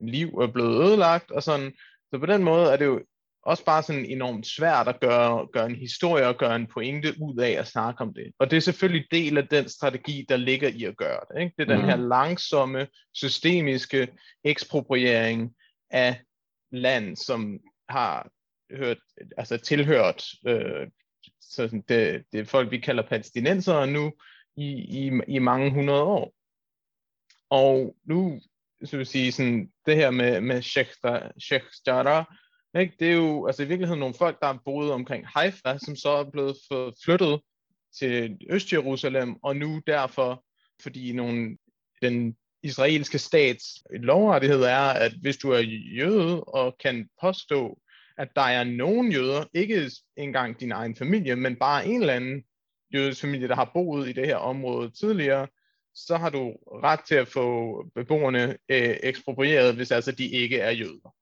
liv 0.00 0.28
er 0.28 0.46
blevet 0.46 0.84
ødelagt, 0.84 1.30
og 1.30 1.42
sådan. 1.42 1.72
Så 2.10 2.18
på 2.18 2.26
den 2.26 2.44
måde 2.44 2.72
er 2.72 2.76
det 2.76 2.84
jo 2.84 3.00
også 3.46 3.64
bare 3.64 3.82
sådan 3.82 4.04
enormt 4.04 4.46
svært 4.46 4.88
at 4.88 5.00
gøre, 5.00 5.48
gøre 5.52 5.66
en 5.66 5.76
historie 5.76 6.28
og 6.28 6.36
gøre 6.36 6.56
en 6.56 6.66
pointe 6.66 7.14
ud 7.20 7.38
af 7.38 7.50
at 7.50 7.66
snakke 7.66 8.00
om 8.00 8.14
det. 8.14 8.32
Og 8.38 8.50
det 8.50 8.56
er 8.56 8.60
selvfølgelig 8.60 9.06
del 9.10 9.38
af 9.38 9.48
den 9.48 9.68
strategi, 9.68 10.26
der 10.28 10.36
ligger 10.36 10.68
i 10.68 10.84
at 10.84 10.96
gøre 10.96 11.20
det. 11.28 11.40
Ikke? 11.40 11.54
Det 11.58 11.70
er 11.70 11.76
den 11.76 11.84
her 11.84 11.96
mhm. 11.96 12.08
langsomme, 12.08 12.88
systemiske 13.14 14.08
ekspropriering 14.44 15.54
af 15.90 16.20
land, 16.72 17.16
som 17.16 17.58
har 17.88 18.30
hørt, 18.72 18.98
altså 19.36 19.56
tilhørt 19.56 20.24
øh, 20.46 20.86
så 21.40 21.82
det, 21.88 22.24
det 22.32 22.48
folk, 22.48 22.70
vi 22.70 22.78
kalder 22.78 23.02
palæstinensere 23.08 23.86
nu 23.86 24.12
i, 24.56 24.68
i, 25.04 25.20
i 25.28 25.38
mange 25.38 25.70
hundrede 25.70 26.02
år. 26.02 26.34
Og 27.50 27.96
nu, 28.04 28.40
så 28.84 28.96
vil 28.96 29.06
sige, 29.06 29.32
sådan, 29.32 29.72
det 29.86 29.96
her 29.96 30.10
med, 30.10 30.40
med 30.40 30.62
Sheikh, 30.62 30.90
Sheikh 31.38 31.66
Jarrah, 31.86 32.24
ikke? 32.80 32.96
Det 33.00 33.08
er 33.08 33.14
jo 33.14 33.46
altså 33.46 33.62
i 33.62 33.66
virkeligheden 33.66 34.00
nogle 34.00 34.14
folk, 34.14 34.40
der 34.40 34.46
har 34.46 34.60
boet 34.64 34.92
omkring 34.92 35.26
Haifa, 35.26 35.78
som 35.78 35.96
så 35.96 36.08
er 36.08 36.30
blevet 36.30 36.56
flyttet 37.04 37.40
til 37.98 38.38
Øst-Jerusalem, 38.50 39.36
og 39.42 39.56
nu 39.56 39.80
derfor, 39.86 40.44
fordi 40.82 41.12
nogle, 41.12 41.56
den 42.02 42.36
israelske 42.62 43.18
stats 43.18 43.64
lovrettighed 43.90 44.62
er, 44.62 44.88
at 44.88 45.12
hvis 45.12 45.36
du 45.36 45.50
er 45.50 45.60
jøde 45.96 46.44
og 46.44 46.76
kan 46.82 47.08
påstå, 47.20 47.78
at 48.18 48.28
der 48.36 48.42
er 48.42 48.64
nogen 48.64 49.12
jøder, 49.12 49.44
ikke 49.54 49.90
engang 50.16 50.60
din 50.60 50.72
egen 50.72 50.96
familie, 50.96 51.36
men 51.36 51.56
bare 51.56 51.86
en 51.86 52.00
eller 52.00 52.14
anden 52.14 52.44
jødisk 52.94 53.20
familie, 53.20 53.48
der 53.48 53.54
har 53.54 53.70
boet 53.74 54.08
i 54.08 54.12
det 54.12 54.26
her 54.26 54.36
område 54.36 54.90
tidligere, 54.90 55.46
så 55.94 56.16
har 56.16 56.30
du 56.30 56.50
ret 56.82 57.00
til 57.00 57.14
at 57.14 57.28
få 57.28 57.82
beboerne 57.94 58.56
øh, 58.68 58.96
eksproprieret, 59.02 59.74
hvis 59.74 59.90
altså 59.90 60.12
de 60.12 60.26
ikke 60.26 60.58
er 60.58 60.70
jøder. 60.70 61.15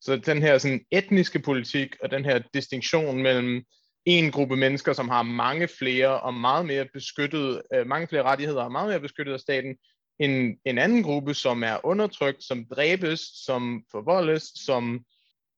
Så 0.00 0.16
den 0.16 0.42
her 0.42 0.58
sådan 0.58 0.84
etniske 0.90 1.38
politik 1.38 1.96
og 2.02 2.10
den 2.10 2.24
her 2.24 2.42
distinktion 2.54 3.22
mellem 3.22 3.64
en 4.04 4.32
gruppe 4.32 4.56
mennesker, 4.56 4.92
som 4.92 5.08
har 5.08 5.22
mange 5.22 5.68
flere 5.68 6.20
og 6.20 6.34
meget 6.34 6.66
mere 6.66 6.86
beskyttet, 6.92 7.62
øh, 7.74 7.86
mange 7.86 8.08
flere 8.08 8.22
rettigheder 8.22 8.62
og 8.62 8.72
meget 8.72 8.88
mere 8.88 9.00
beskyttet 9.00 9.32
af 9.32 9.40
staten, 9.40 9.76
en, 10.18 10.58
en 10.64 10.78
anden 10.78 11.02
gruppe, 11.02 11.34
som 11.34 11.62
er 11.62 11.86
undertrykt, 11.86 12.44
som 12.44 12.64
dræbes, 12.64 13.20
som 13.20 13.84
forvoldes, 13.90 14.42
som 14.42 15.04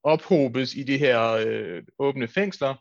ophobes 0.03 0.74
i 0.74 0.83
de 0.83 0.98
her 0.98 1.31
øh, 1.31 1.83
åbne 1.98 2.29
fængsler. 2.29 2.74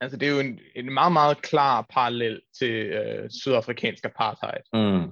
Altså 0.00 0.16
det 0.16 0.28
er 0.28 0.32
jo 0.32 0.40
en, 0.40 0.60
en 0.76 0.92
meget, 0.92 1.12
meget 1.12 1.42
klar 1.42 1.86
parallel 1.90 2.40
til 2.58 2.70
øh, 2.70 3.30
sydafrikansk 3.30 4.04
apartheid. 4.04 4.60
Mm. 4.72 5.10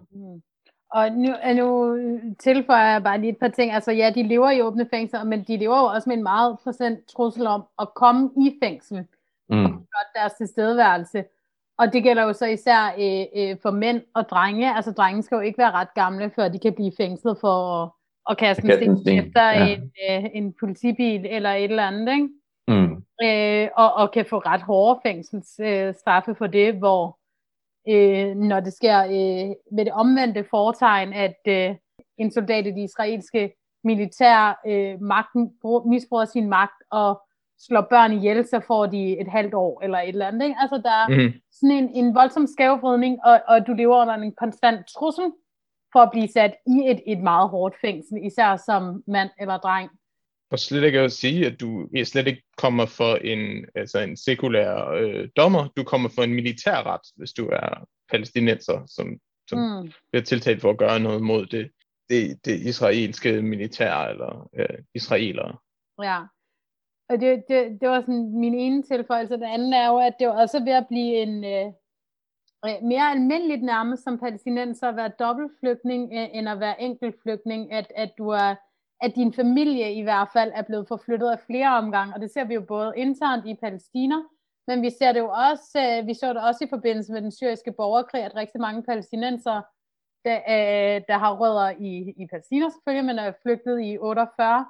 Og 0.94 1.12
nu, 1.12 1.35
nu 1.55 1.96
tilføjer 2.38 2.92
jeg 2.92 3.02
bare 3.02 3.20
lige 3.20 3.31
et 3.31 3.38
par 3.38 3.48
ting. 3.48 3.72
Altså 3.72 3.92
ja, 3.92 4.11
de 4.14 4.22
lever 4.22 4.50
i 4.50 4.62
åbne 4.62 4.88
fængsler, 4.90 5.24
men 5.24 5.44
de 5.48 5.57
lever 5.57 5.78
jo 5.78 5.85
også 5.85 6.09
med 6.09 6.16
en 6.16 6.22
meget 6.22 6.59
procent 6.62 7.07
trussel 7.09 7.46
om 7.46 7.64
at 7.78 7.88
komme 7.94 8.31
i 8.37 8.59
fængsel. 8.62 9.05
Mm. 9.50 9.64
Og 9.64 10.05
deres 10.14 10.33
tilstedeværelse. 10.33 11.24
Og 11.78 11.92
det 11.92 12.02
gælder 12.02 12.22
jo 12.22 12.33
så 12.33 12.46
især 12.46 12.94
øh, 12.98 13.26
øh, 13.37 13.57
for 13.62 13.70
mænd 13.70 14.02
og 14.14 14.28
drenge. 14.28 14.74
Altså 14.74 14.92
drenge 14.92 15.22
skal 15.22 15.37
jo 15.37 15.40
ikke 15.40 15.59
være 15.59 15.70
ret 15.70 15.94
gamle, 15.94 16.31
før 16.31 16.48
de 16.48 16.59
kan 16.59 16.72
blive 16.72 16.92
fængslet 16.96 17.38
for 17.40 17.83
at, 17.83 17.90
at 18.31 18.38
kaste 18.38 18.85
en 18.85 18.98
sten 18.98 19.18
efter 19.18 19.44
ja. 19.44 19.66
en, 19.66 19.92
øh, 20.11 20.31
en 20.35 20.55
politibil 20.61 21.26
eller 21.26 21.50
et 21.50 21.64
eller 21.64 21.87
andet. 21.87 22.12
Ikke? 22.12 22.28
Mm. 22.68 23.05
Øh, 23.22 23.68
og, 23.76 23.94
og 23.94 24.12
kan 24.12 24.26
få 24.26 24.38
ret 24.38 24.62
hårde 24.62 25.00
fængselsstraffe 25.02 26.31
øh, 26.31 26.37
for 26.37 26.46
det, 26.46 26.74
hvor 26.74 27.18
øh, 27.88 28.36
når 28.36 28.60
det 28.60 28.72
sker 28.72 28.98
øh, 29.04 29.54
med 29.72 29.84
det 29.84 29.92
omvendte 29.92 30.44
foretegn, 30.50 31.12
at 31.12 31.40
øh, 31.48 31.74
en 32.18 32.30
soldat 32.30 32.66
i 32.66 32.70
det 32.70 32.78
israelske 32.84 33.52
militær 33.84 34.60
øh, 34.66 35.00
magten, 35.00 35.52
misbruger 35.86 36.24
sin 36.24 36.48
magt 36.48 36.82
og 36.90 37.22
slår 37.58 37.80
børn 37.90 38.12
ihjel, 38.12 38.44
så 38.48 38.60
får 38.66 38.86
de 38.86 39.20
et 39.20 39.28
halvt 39.28 39.54
år 39.54 39.80
eller 39.82 39.98
et 39.98 40.08
eller 40.08 40.26
andet. 40.26 40.44
Ikke? 40.46 40.56
Altså 40.60 40.76
der 40.84 40.90
er 40.90 41.08
Mhm. 41.08 41.32
sådan 41.52 41.76
en, 41.76 41.88
en 41.88 42.14
voldsom 42.14 42.46
skævvridning, 42.46 43.18
og, 43.24 43.40
og 43.48 43.66
du 43.66 43.72
lever 43.72 44.00
under 44.02 44.14
en 44.14 44.34
konstant 44.34 44.86
trussel 44.86 45.32
for 45.92 46.00
at 46.00 46.10
blive 46.10 46.28
sat 46.28 46.54
i 46.66 46.90
et, 46.90 47.00
et 47.06 47.18
meget 47.22 47.48
hårdt 47.48 47.74
fængsel, 47.80 48.26
især 48.26 48.56
som 48.56 49.02
mand 49.06 49.30
eller 49.38 49.56
dreng. 49.58 49.90
Og 50.52 50.58
slet 50.58 50.84
ikke 50.84 51.00
at 51.00 51.12
sige, 51.12 51.46
at 51.46 51.60
du 51.60 51.88
slet 52.04 52.26
ikke 52.26 52.42
kommer 52.56 52.86
for 52.86 53.14
en, 53.14 53.66
altså 53.74 53.98
en 53.98 54.16
sekulær 54.16 54.88
øh, 54.88 55.28
dommer, 55.36 55.68
du 55.76 55.84
kommer 55.84 56.08
for 56.08 56.22
en 56.22 56.34
militærret, 56.34 57.00
hvis 57.16 57.32
du 57.32 57.48
er 57.48 57.84
palæstinenser, 58.10 58.86
som, 58.86 59.18
som 59.48 59.58
mm. 59.58 59.92
Bliver 60.10 60.24
tiltalt 60.24 60.60
for 60.60 60.70
at 60.70 60.78
gøre 60.78 61.00
noget 61.00 61.22
mod 61.22 61.46
det, 61.46 61.70
det, 62.10 62.44
det 62.44 62.60
israelske 62.60 63.42
militær 63.42 63.94
eller 63.94 64.50
øh, 64.56 64.78
israelere. 64.94 65.56
Ja. 66.02 66.20
Og 67.08 67.20
det, 67.20 67.44
det, 67.48 67.80
det 67.80 67.88
var 67.88 68.00
sådan 68.00 68.40
min 68.40 68.54
ene 68.54 68.82
tilføjelse. 68.82 69.34
Det 69.34 69.44
andet 69.44 69.74
er 69.76 69.88
jo, 69.88 69.98
at 69.98 70.14
det 70.18 70.28
var 70.28 70.42
også 70.42 70.64
ved 70.64 70.72
at 70.72 70.86
blive 70.88 71.14
en 71.16 71.44
øh, 71.44 71.66
øh, 72.66 72.82
mere 72.82 73.10
almindeligt 73.10 73.62
nærmest 73.62 74.04
som 74.04 74.18
palæstinenser 74.18 74.88
at 74.88 74.96
være 74.96 75.12
dobbeltflygtning, 75.18 76.12
øh, 76.12 76.28
end 76.32 76.48
at 76.48 76.60
være 76.60 76.82
enkeltflygtning, 76.82 77.72
at, 77.72 77.92
at 77.96 78.10
du 78.18 78.28
er 78.28 78.54
at 79.02 79.16
din 79.16 79.32
familie 79.32 79.94
i 79.94 80.02
hvert 80.02 80.28
fald 80.32 80.52
er 80.54 80.62
blevet 80.62 80.88
forflyttet 80.88 81.30
af 81.30 81.40
flere 81.46 81.76
omgange, 81.78 82.14
og 82.14 82.20
det 82.20 82.30
ser 82.30 82.44
vi 82.44 82.54
jo 82.54 82.60
både 82.60 82.92
internt 82.96 83.46
i 83.46 83.54
Palæstina, 83.54 84.16
men 84.66 84.82
vi 84.82 84.90
ser 84.90 85.12
det 85.12 85.20
jo 85.20 85.30
også, 85.50 85.78
øh, 85.84 86.06
vi 86.06 86.14
så 86.14 86.28
det 86.28 86.42
også 86.42 86.64
i 86.64 86.68
forbindelse 86.68 87.12
med 87.12 87.22
den 87.22 87.32
syriske 87.32 87.72
borgerkrig, 87.72 88.22
at 88.22 88.36
rigtig 88.36 88.60
mange 88.60 88.82
palæstinenser, 88.82 89.62
der, 90.24 90.36
øh, 90.36 91.02
der 91.08 91.18
har 91.18 91.36
rødder 91.40 91.70
i, 91.70 92.14
i 92.22 92.26
Palæstina 92.30 92.68
selvfølgelig, 92.68 93.06
men 93.06 93.18
er 93.18 93.32
flygtet 93.42 93.80
i 93.80 93.98
48, 93.98 94.66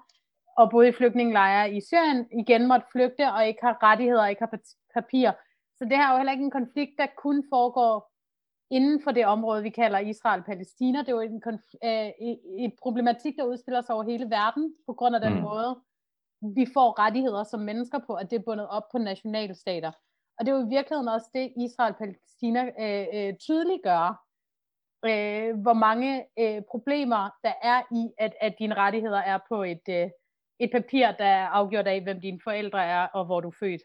og 0.57 0.71
boede 0.71 0.89
i 0.89 0.93
flygtningelejre 0.93 1.73
i 1.73 1.81
Syrien, 1.81 2.27
igen 2.41 2.69
måtte 2.69 2.87
flygte, 2.93 3.33
og 3.33 3.47
ikke 3.47 3.61
har 3.63 3.79
rettigheder, 3.83 4.23
og 4.23 4.31
ikke 4.31 4.43
har 4.43 4.59
papir. 4.95 5.31
Så 5.79 5.85
det 5.85 5.97
her 5.97 6.07
er 6.07 6.13
jo 6.13 6.17
heller 6.17 6.33
ikke 6.33 6.45
en 6.45 6.59
konflikt, 6.61 6.93
der 6.99 7.07
kun 7.17 7.45
foregår 7.53 8.12
inden 8.77 9.03
for 9.05 9.11
det 9.11 9.27
område, 9.27 9.63
vi 9.63 9.71
kalder 9.71 9.99
Israel-Palæstina. 9.99 10.99
Det 10.99 11.09
er 11.09 11.13
jo 11.13 11.21
en 11.21 11.43
øh, 11.85 12.09
et 12.65 12.73
problematik, 12.83 13.37
der 13.37 13.45
udspiller 13.45 13.81
sig 13.81 13.95
over 13.95 14.05
hele 14.05 14.31
verden, 14.31 14.75
på 14.87 14.93
grund 14.93 15.15
af 15.15 15.21
den 15.21 15.35
Mm. 15.35 15.41
måde, 15.41 15.71
vi 16.59 16.67
får 16.75 16.99
rettigheder 16.99 17.45
som 17.45 17.61
mennesker 17.61 17.99
på, 18.07 18.15
at 18.15 18.31
det 18.31 18.39
er 18.39 18.43
bundet 18.43 18.69
op 18.69 18.83
på 18.93 18.99
nationalstater. 18.99 19.93
Og 20.39 20.47
det 20.47 20.53
er 20.53 20.57
jo 20.57 20.67
i 20.67 20.75
virkeligheden 20.77 21.09
også 21.09 21.27
det, 21.35 21.53
Israel-Palæstina 21.57 22.63
øh, 22.85 23.07
øh, 23.17 23.35
tydeligt 23.37 23.83
gør, 23.83 24.25
øh, 25.05 25.61
hvor 25.65 25.73
mange 25.73 26.27
øh, 26.39 26.63
problemer 26.71 27.31
der 27.45 27.53
er 27.63 27.83
i, 28.01 28.11
at, 28.19 28.35
at 28.41 28.55
dine 28.59 28.75
rettigheder 28.75 29.19
er 29.33 29.39
på 29.49 29.63
et, 29.63 29.87
øh, 29.89 30.11
et 30.59 30.71
papir, 30.73 31.07
der 31.13 31.25
er 31.25 31.47
afgjort 31.47 31.87
af, 31.87 32.03
hvem 32.03 32.21
dine 32.21 32.41
forældre 32.45 32.85
er, 32.85 33.07
og 33.07 33.25
hvor 33.25 33.41
du 33.41 33.49
er 33.49 33.57
født. 33.61 33.83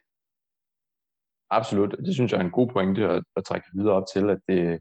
Absolut. 1.49 1.95
Det 2.05 2.13
synes 2.13 2.31
jeg 2.31 2.39
er 2.39 2.45
en 2.45 2.51
god 2.51 2.67
pointe 2.67 3.09
at, 3.09 3.23
at 3.37 3.43
trække 3.45 3.67
videre 3.73 3.93
op 3.93 4.03
til, 4.13 4.29
at 4.29 4.39
det, 4.47 4.79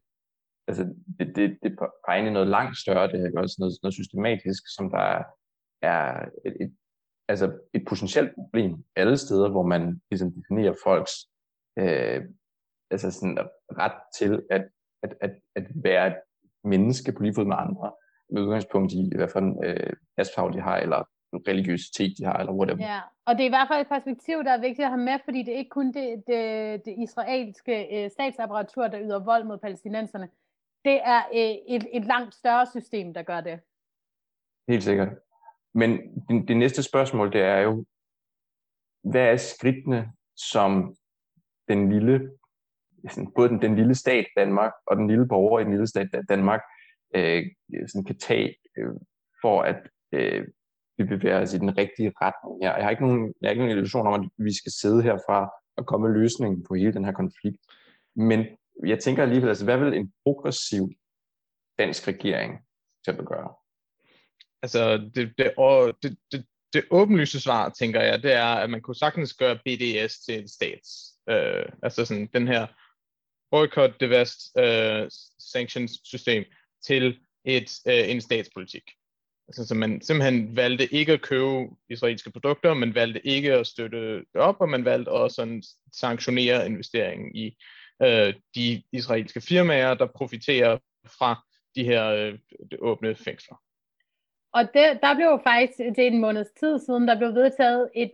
altså, 0.69 0.85
det, 1.19 1.37
det, 1.37 1.59
det 1.63 1.79
peger 2.07 2.19
ind 2.19 2.29
i 2.29 2.33
noget 2.33 2.49
langt 2.49 2.79
større, 2.79 3.11
det 3.13 3.21
her, 3.21 3.41
også 3.41 3.57
noget, 3.59 3.75
noget 3.83 3.95
systematisk, 3.95 4.63
som 4.77 4.91
der 4.91 5.23
er, 5.83 6.29
et, 6.47 6.57
et, 6.61 6.77
altså 7.29 7.59
et 7.75 7.85
potentielt 7.89 8.35
problem 8.35 8.85
alle 8.97 9.17
steder, 9.17 9.49
hvor 9.51 9.63
man 9.63 10.01
ligesom 10.11 10.33
definerer 10.33 10.75
folks 10.85 11.13
øh, 11.79 12.23
altså 12.91 13.11
sådan 13.11 13.39
ret 13.71 13.99
til 14.19 14.43
at, 14.51 14.69
at, 15.03 15.17
at, 15.21 15.33
at 15.57 15.67
være 15.75 16.07
et 16.07 16.17
menneske 16.65 17.13
på 17.13 17.23
lige 17.23 17.35
fod 17.35 17.45
med 17.45 17.57
andre, 17.59 17.93
med 18.31 18.43
udgangspunkt 18.43 18.93
i, 18.93 19.13
hvad 19.17 19.29
for 19.29 19.39
en 19.39 19.65
øh, 19.65 19.93
pasfarve 20.17 20.53
de 20.53 20.61
har, 20.61 20.77
eller 20.77 21.05
religiøsitet 21.49 22.19
de 22.19 22.25
har, 22.25 22.37
eller 22.39 22.53
whatever. 22.53 22.79
Ja, 22.93 23.01
og 23.27 23.35
det 23.35 23.43
er 23.43 23.47
i 23.47 23.57
hvert 23.57 23.69
fald 23.69 23.81
et 23.81 23.89
perspektiv, 23.89 24.45
der 24.45 24.53
er 24.53 24.61
vigtigt 24.61 24.87
at 24.87 24.91
have 24.91 25.01
med, 25.01 25.19
fordi 25.25 25.43
det 25.43 25.55
er 25.55 25.59
ikke 25.59 25.77
kun 25.81 25.93
det, 25.93 26.23
det, 26.27 26.85
det 26.85 26.95
israelske 26.99 28.05
øh, 28.05 28.11
statsapparatur, 28.11 28.89
der 28.89 29.01
yder 29.01 29.25
vold 29.25 29.45
mod 29.45 29.59
palæstinenserne. 29.59 30.29
Det 30.85 31.01
er 31.05 31.23
øh, 31.35 31.75
et, 31.75 31.87
et 31.93 32.05
langt 32.05 32.35
større 32.35 32.67
system, 32.67 33.15
der 33.15 33.23
gør 33.23 33.41
det. 33.41 33.61
Helt 34.69 34.85
sikkert. 34.85 35.09
Men 35.75 35.91
det, 36.29 36.49
det 36.49 36.57
næste 36.57 36.83
spørgsmål, 36.83 37.33
det 37.33 37.41
er 37.41 37.59
jo, 37.59 37.85
hvad 39.05 39.23
er 39.33 39.37
skridtene, 39.37 40.13
som 40.37 40.97
den 41.69 41.93
lille, 41.93 42.31
sådan, 43.11 43.33
både 43.33 43.49
den, 43.49 43.63
den 43.63 43.77
lille 43.77 43.95
stat 43.95 44.27
Danmark 44.37 44.73
og 44.87 44.97
den 44.97 45.09
lille 45.09 45.29
borger 45.29 45.61
i 45.61 45.65
den 45.65 45.73
lille 45.73 45.87
stat 45.87 46.09
Danmark 46.29 46.61
øh, 47.15 47.47
sådan 47.89 48.05
kan 48.05 48.19
tage 48.19 48.55
øh, 48.79 48.95
for 49.43 49.63
at 49.63 49.89
øh, 50.13 50.49
vi 50.99 51.05
bevæger 51.05 51.43
os 51.43 51.55
i 51.55 51.59
den 51.59 51.79
rigtige 51.79 52.13
retning. 52.23 52.55
her. 52.63 52.77
jeg 52.77 52.85
har 52.85 52.91
ikke 52.91 53.07
nogen, 53.07 53.35
jeg 53.41 53.49
har 53.49 53.51
ikke 53.51 53.63
nogen 53.63 53.77
illusion 53.77 54.07
om, 54.07 54.15
at 54.15 54.29
vi 54.39 54.57
skal 54.57 54.73
sidde 54.73 55.03
herfra 55.03 55.51
og 55.77 55.87
komme 55.87 56.09
med 56.09 56.21
løsningen 56.21 56.65
på 56.65 56.75
hele 56.75 56.93
den 56.93 57.05
her 57.05 57.13
konflikt. 57.13 57.57
Men 58.17 58.47
jeg 58.87 58.99
tænker 58.99 59.23
alligevel, 59.23 59.49
altså, 59.49 59.65
hvad 59.65 59.79
vil 59.79 59.95
en 59.95 60.13
progressiv 60.25 60.91
dansk 61.79 62.09
regering 62.09 62.59
til 63.05 63.11
at 63.11 63.27
gøre? 63.27 63.55
Altså, 64.63 65.11
det, 65.15 65.33
det, 65.39 65.53
og 65.57 65.93
det, 66.03 66.19
det, 66.33 66.45
det 66.73 66.85
åbenlyse 66.91 67.41
svar, 67.41 67.69
tænker 67.69 68.01
jeg, 68.01 68.23
det 68.23 68.33
er, 68.33 68.55
at 68.55 68.71
man 68.71 68.81
kunne 68.81 68.95
sagtens 68.95 69.35
gøre 69.35 69.59
BDS 69.65 70.19
til 70.19 70.39
en 70.39 70.49
stats. 70.49 70.91
Øh, 71.29 71.67
altså 71.83 72.05
sådan 72.05 72.29
den 72.33 72.49
her 72.49 72.67
boycott, 73.51 74.01
divest, 74.01 74.59
øh, 74.59 75.11
sanctions 75.39 76.01
system 76.05 76.45
til 76.87 77.21
et, 77.45 77.71
øh, 77.89 78.11
en 78.11 78.21
statspolitik. 78.21 78.83
Altså, 79.49 79.67
så 79.67 79.75
man 79.75 80.01
simpelthen 80.01 80.57
valgte 80.57 80.95
ikke 80.95 81.13
at 81.13 81.23
købe 81.23 81.69
israelske 81.89 82.31
produkter, 82.31 82.75
man 82.75 82.95
valgte 82.95 83.27
ikke 83.27 83.53
at 83.53 83.67
støtte 83.67 84.17
det 84.17 84.25
op, 84.35 84.61
og 84.61 84.69
man 84.69 84.85
valgte 84.85 85.09
også 85.09 85.43
at 85.43 85.65
sanktionere 85.93 86.67
investeringen 86.67 87.35
i 87.35 87.57
øh, 88.03 88.35
de 88.55 88.83
israelske 88.93 89.41
firmaer, 89.41 89.95
der 89.95 90.07
profiterer 90.07 90.79
fra 91.05 91.45
de 91.77 91.85
her 91.85 92.07
øh, 92.07 92.39
åbne 92.79 93.15
fængsler. 93.15 93.57
Og 94.53 94.63
det, 94.63 94.99
der 95.03 95.15
blev 95.15 95.41
faktisk, 95.45 95.79
det 95.79 95.99
er 95.99 96.11
en 96.11 96.21
måneds 96.21 96.51
tid 96.61 96.79
siden, 96.79 97.09
der 97.09 97.19
blev 97.19 97.35
vedtaget 97.35 97.91
et, 97.95 98.11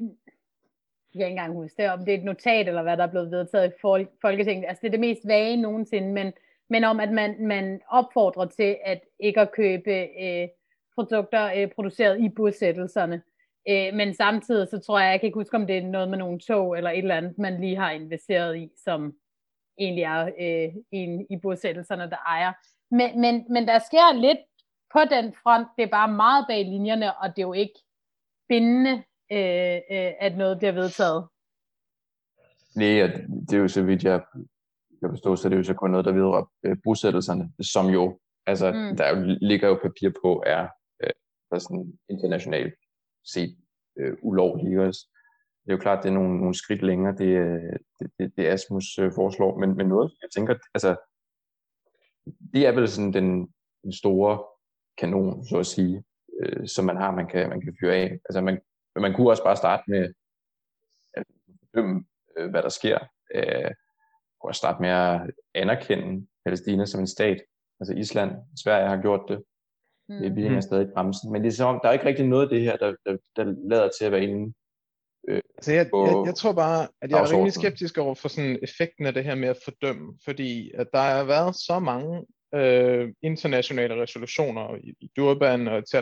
jeg 1.14 1.20
kan 1.20 1.26
ikke 1.26 1.26
engang 1.26 1.52
huske 1.52 1.82
det, 1.82 1.90
om 1.90 2.04
det 2.04 2.14
er 2.14 2.18
et 2.18 2.24
notat, 2.24 2.68
eller 2.68 2.82
hvad 2.82 2.96
der 2.96 3.02
er 3.02 3.10
blevet 3.10 3.30
vedtaget 3.30 3.72
i 3.72 4.06
Folketinget. 4.20 4.68
Altså 4.68 4.80
det 4.80 4.86
er 4.86 4.90
det 4.90 5.00
mest 5.00 5.20
vage 5.24 5.56
nogensinde, 5.56 6.12
men, 6.12 6.32
men 6.70 6.84
om 6.84 7.00
at 7.00 7.12
man, 7.12 7.46
man 7.46 7.80
opfordrer 7.88 8.46
til 8.46 8.76
at 8.84 9.00
ikke 9.20 9.40
at 9.40 9.52
købe 9.52 9.90
øh, 10.22 10.48
produkter 10.94 11.52
øh, 11.56 11.70
produceret 11.74 12.20
i 12.20 12.28
bosættelserne. 12.28 13.22
Øh, 13.68 13.94
men 13.94 14.14
samtidig 14.14 14.68
så 14.68 14.78
tror 14.78 15.00
jeg, 15.00 15.10
jeg 15.10 15.20
kan 15.20 15.26
ikke 15.26 15.38
huske, 15.38 15.56
om 15.56 15.66
det 15.66 15.78
er 15.78 15.82
noget 15.82 16.08
med 16.10 16.18
nogle 16.18 16.40
tog 16.40 16.76
eller 16.76 16.90
et 16.90 16.98
eller 16.98 17.16
andet, 17.16 17.38
man 17.38 17.60
lige 17.60 17.76
har 17.76 17.90
investeret 17.90 18.56
i, 18.56 18.70
som 18.84 19.14
egentlig 19.78 20.02
er 20.02 20.22
øh, 20.40 20.74
en 20.90 21.26
i 21.30 21.36
bosættelserne, 21.42 22.10
der 22.10 22.16
ejer. 22.16 22.52
Men, 22.90 23.20
men, 23.20 23.44
men 23.50 23.68
der 23.68 23.78
sker 23.78 24.12
lidt 24.20 24.38
på 24.92 24.98
den 25.10 25.34
front, 25.42 25.68
det 25.76 25.82
er 25.82 25.90
bare 25.90 26.12
meget 26.12 26.44
bag 26.48 26.64
linjerne, 26.64 27.16
og 27.16 27.28
det 27.28 27.38
er 27.38 27.46
jo 27.46 27.52
ikke 27.52 27.80
bindende, 28.48 28.92
øh, 29.32 29.76
øh, 29.90 30.12
at 30.20 30.36
noget 30.36 30.58
bliver 30.58 30.72
vedtaget. 30.72 31.28
Nej, 32.76 33.02
og 33.02 33.08
det 33.48 33.52
er 33.56 33.58
jo 33.58 33.68
så 33.68 33.82
vidt 33.82 34.04
jeg 34.04 34.20
kan 35.00 35.10
forstå, 35.10 35.36
så 35.36 35.48
det 35.48 35.54
er 35.54 35.58
jo 35.58 35.64
så 35.64 35.74
kun 35.74 35.90
noget, 35.90 36.06
der 36.06 36.12
vedrører 36.12 36.50
øh, 36.64 36.76
bosættelserne, 36.84 37.52
som 37.62 37.86
jo, 37.86 38.18
altså 38.46 38.72
Mm. 38.72 38.96
der 38.96 39.08
jo, 39.16 39.36
ligger 39.40 39.68
jo 39.68 39.78
papir 39.82 40.10
på, 40.22 40.42
er, 40.46 40.68
der 41.52 41.58
sådan 41.58 41.98
internationalt 42.10 42.74
set 43.24 43.56
øh, 43.98 44.16
ulovlige 44.22 44.82
også. 44.82 45.06
Det 45.64 45.72
er 45.72 45.76
jo 45.76 45.80
klart, 45.80 46.02
det 46.02 46.08
er 46.08 46.14
nogle, 46.14 46.36
nogle 46.38 46.54
skridt 46.54 46.82
længere, 46.82 47.16
det, 47.16 47.26
øh, 47.26 47.78
det, 47.98 48.10
det, 48.18 48.32
det 48.36 48.46
Asmus 48.46 48.98
øh, 48.98 49.12
foreslår, 49.14 49.58
men, 49.58 49.76
men 49.76 49.88
noget, 49.88 50.12
jeg 50.22 50.30
tænker, 50.34 50.54
altså, 50.74 50.96
det 52.52 52.66
er 52.66 52.72
vel 52.72 52.88
sådan 52.88 53.12
den, 53.12 53.54
den 53.82 53.92
store 53.92 54.44
kanon, 54.98 55.44
så 55.44 55.58
at 55.58 55.66
sige, 55.66 56.04
øh, 56.40 56.68
som 56.68 56.84
man 56.84 56.96
har, 56.96 57.10
man 57.10 57.28
kan, 57.28 57.48
man 57.48 57.60
kan 57.60 57.76
fyre 57.80 57.94
af. 57.94 58.18
Altså 58.24 58.40
man, 58.40 58.60
man 58.96 59.14
kunne 59.14 59.30
også 59.30 59.44
bare 59.44 59.56
starte 59.56 59.82
med 59.86 60.14
at 61.14 61.24
bedømme, 61.60 62.04
øh, 62.36 62.50
hvad 62.50 62.62
der 62.62 62.68
sker. 62.68 62.98
Øh, 63.34 63.70
kunne 64.40 64.50
også 64.50 64.58
starte 64.58 64.82
med 64.82 64.90
at 64.90 65.30
anerkende 65.54 66.26
Palæstina 66.44 66.86
som 66.86 67.00
en 67.00 67.06
stat. 67.06 67.42
Altså 67.80 67.94
Island, 67.94 68.30
Sverige 68.62 68.88
har 68.88 69.02
gjort 69.02 69.24
det. 69.28 69.44
Mm. 70.08 70.36
Vi 70.36 70.42
hænger 70.42 70.60
stadig 70.60 70.88
i 70.88 70.92
bremsen. 70.94 71.32
Men 71.32 71.42
det 71.42 71.48
er 71.48 71.52
som 71.52 71.74
om, 71.74 71.80
der 71.82 71.88
er 71.88 71.92
ikke 71.92 72.04
rigtig 72.04 72.26
noget 72.26 72.42
af 72.42 72.48
det 72.48 72.60
her, 72.60 72.76
der, 72.76 72.94
der, 73.06 73.16
der 73.36 73.44
lader 73.68 73.88
til 73.98 74.04
at 74.04 74.12
være 74.12 74.22
inde 74.22 74.52
Altså 75.28 75.72
jeg, 75.72 75.88
på 75.90 76.06
jeg, 76.06 76.26
jeg 76.26 76.34
tror 76.34 76.52
bare, 76.52 76.88
at 77.02 77.10
jeg 77.10 77.20
er 77.20 77.32
rimelig 77.32 77.52
skeptisk 77.52 77.98
over 77.98 78.14
for 78.14 78.28
sådan 78.28 78.58
effekten 78.62 79.06
af 79.06 79.14
det 79.14 79.24
her 79.24 79.34
med 79.34 79.48
at 79.48 79.58
fordømme, 79.64 80.18
fordi 80.24 80.70
at 80.74 80.86
der 80.92 81.00
har 81.00 81.24
været 81.24 81.56
så 81.56 81.78
mange 81.78 82.26
øh, 82.54 83.12
internationale 83.22 84.02
resolutioner 84.02 84.76
i, 84.76 84.94
i 85.00 85.10
Durban 85.16 85.68
og 85.68 85.78
etc., 85.78 85.92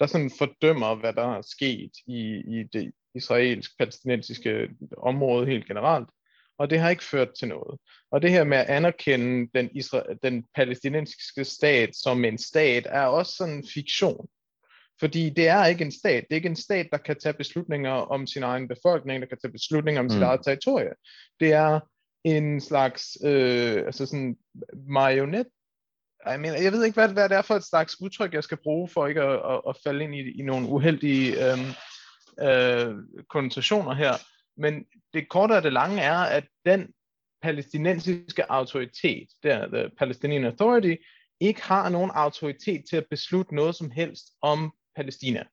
der 0.00 0.06
sådan 0.06 0.30
fordømmer, 0.38 0.94
hvad 0.94 1.12
der 1.12 1.36
er 1.36 1.42
sket 1.42 1.90
i, 2.06 2.20
i 2.36 2.64
det 2.72 2.92
israelsk-palæstinensiske 3.14 4.68
område 4.96 5.46
helt 5.46 5.66
generelt, 5.66 6.08
og 6.62 6.70
det 6.70 6.80
har 6.80 6.90
ikke 6.90 7.04
ført 7.04 7.28
til 7.38 7.48
noget. 7.48 7.80
Og 8.10 8.22
det 8.22 8.30
her 8.30 8.44
med 8.44 8.58
at 8.58 8.66
anerkende 8.66 9.50
den, 9.54 9.70
isra- 9.70 10.18
den 10.22 10.44
palæstinensiske 10.54 11.44
stat 11.44 11.90
som 11.96 12.24
en 12.24 12.38
stat, 12.38 12.86
er 12.90 13.04
også 13.04 13.32
sådan 13.36 13.54
en 13.54 13.68
fiktion. 13.74 14.28
Fordi 15.00 15.30
det 15.30 15.48
er 15.48 15.66
ikke 15.66 15.84
en 15.84 15.92
stat. 15.92 16.24
Det 16.24 16.34
er 16.34 16.36
ikke 16.36 16.48
en 16.48 16.56
stat, 16.56 16.88
der 16.92 16.98
kan 16.98 17.16
tage 17.18 17.32
beslutninger 17.32 17.90
om 17.90 18.26
sin 18.26 18.42
egen 18.42 18.68
befolkning, 18.68 19.22
der 19.22 19.28
kan 19.28 19.38
tage 19.42 19.52
beslutninger 19.52 20.00
om 20.00 20.04
mm. 20.04 20.10
sit 20.10 20.22
eget 20.22 20.40
territorie. 20.44 20.92
Det 21.40 21.52
er 21.52 21.80
en 22.24 22.60
slags 22.60 23.16
øh, 23.24 23.76
altså 23.76 24.06
sådan 24.06 24.36
marionet. 24.88 25.46
I 26.34 26.36
mean, 26.38 26.62
jeg 26.64 26.72
ved 26.72 26.84
ikke, 26.84 26.94
hvad, 26.94 27.08
hvad 27.08 27.28
det 27.28 27.36
er 27.36 27.42
for 27.42 27.54
et 27.54 27.64
slags 27.64 28.00
udtryk, 28.00 28.34
jeg 28.34 28.44
skal 28.44 28.58
bruge 28.62 28.88
for 28.88 29.06
ikke 29.06 29.22
at, 29.22 29.40
at, 29.52 29.60
at 29.68 29.76
falde 29.84 30.04
ind 30.04 30.14
i, 30.14 30.40
i 30.40 30.42
nogle 30.42 30.68
uheldige 30.68 31.52
øh, 31.52 31.58
øh, 32.46 32.94
konnotationer 33.30 33.94
her. 33.94 34.12
Men 34.56 34.84
det 35.14 35.28
korte 35.28 35.52
og 35.52 35.62
det 35.62 35.72
lange 35.72 36.00
er, 36.00 36.18
at 36.18 36.44
den 36.66 36.88
palæstinensiske 37.42 38.52
autoritet, 38.52 39.28
der 39.42 39.66
the 39.66 39.90
Palestinian 39.98 40.44
Authority, 40.44 40.94
ikke 41.40 41.62
har 41.62 41.88
nogen 41.88 42.10
autoritet 42.14 42.84
til 42.88 42.96
at 42.96 43.06
beslutte 43.10 43.54
noget 43.54 43.74
som 43.76 43.90
helst 43.90 44.24
om 44.42 44.72
Palæstina, 44.96 45.44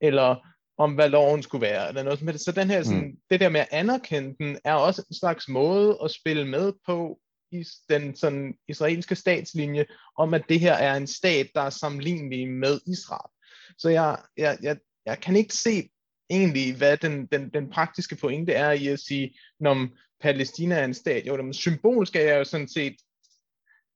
eller 0.00 0.36
om 0.78 0.94
hvad 0.94 1.08
loven 1.08 1.42
skulle 1.42 1.62
være, 1.62 1.88
eller 1.88 2.02
noget 2.02 2.18
som 2.18 2.28
helst. 2.28 2.44
Så 2.44 2.52
den 2.52 2.70
her, 2.70 2.82
sådan, 2.82 3.06
mm. 3.06 3.16
det 3.30 3.40
der 3.40 3.48
med 3.48 3.60
at 3.60 3.68
anerkende 3.70 4.36
den, 4.38 4.58
er 4.64 4.74
også 4.74 5.04
en 5.10 5.14
slags 5.14 5.48
måde 5.48 5.98
at 6.04 6.10
spille 6.10 6.48
med 6.48 6.72
på 6.86 7.18
i 7.52 7.64
den 7.88 8.16
sådan, 8.16 8.54
israelske 8.68 9.14
statslinje, 9.14 9.86
om 10.18 10.34
at 10.34 10.42
det 10.48 10.60
her 10.60 10.72
er 10.72 10.94
en 10.94 11.06
stat, 11.06 11.50
der 11.54 11.60
er 11.60 11.70
sammenlignelig 11.70 12.48
med 12.48 12.80
Israel. 12.86 13.30
Så 13.78 13.88
jeg, 13.88 14.18
jeg, 14.36 14.58
jeg, 14.62 14.76
jeg 15.06 15.18
kan 15.18 15.36
ikke 15.36 15.54
se 15.54 15.88
egentlig, 16.30 16.76
hvad 16.76 16.96
den, 16.96 17.26
den, 17.26 17.48
den 17.48 17.70
praktiske 17.70 18.16
pointe 18.16 18.52
er 18.52 18.72
i 18.72 18.86
at 18.86 19.00
sige, 19.00 19.38
når 19.60 19.86
Palæstina 20.20 20.74
er 20.74 20.84
en 20.84 20.94
stat. 20.94 21.26
Jo, 21.26 21.42
men 21.42 21.54
symbolsk 21.54 22.16
er 22.16 22.20
jeg 22.20 22.38
jo 22.38 22.44
sådan 22.44 22.68
set 22.68 22.96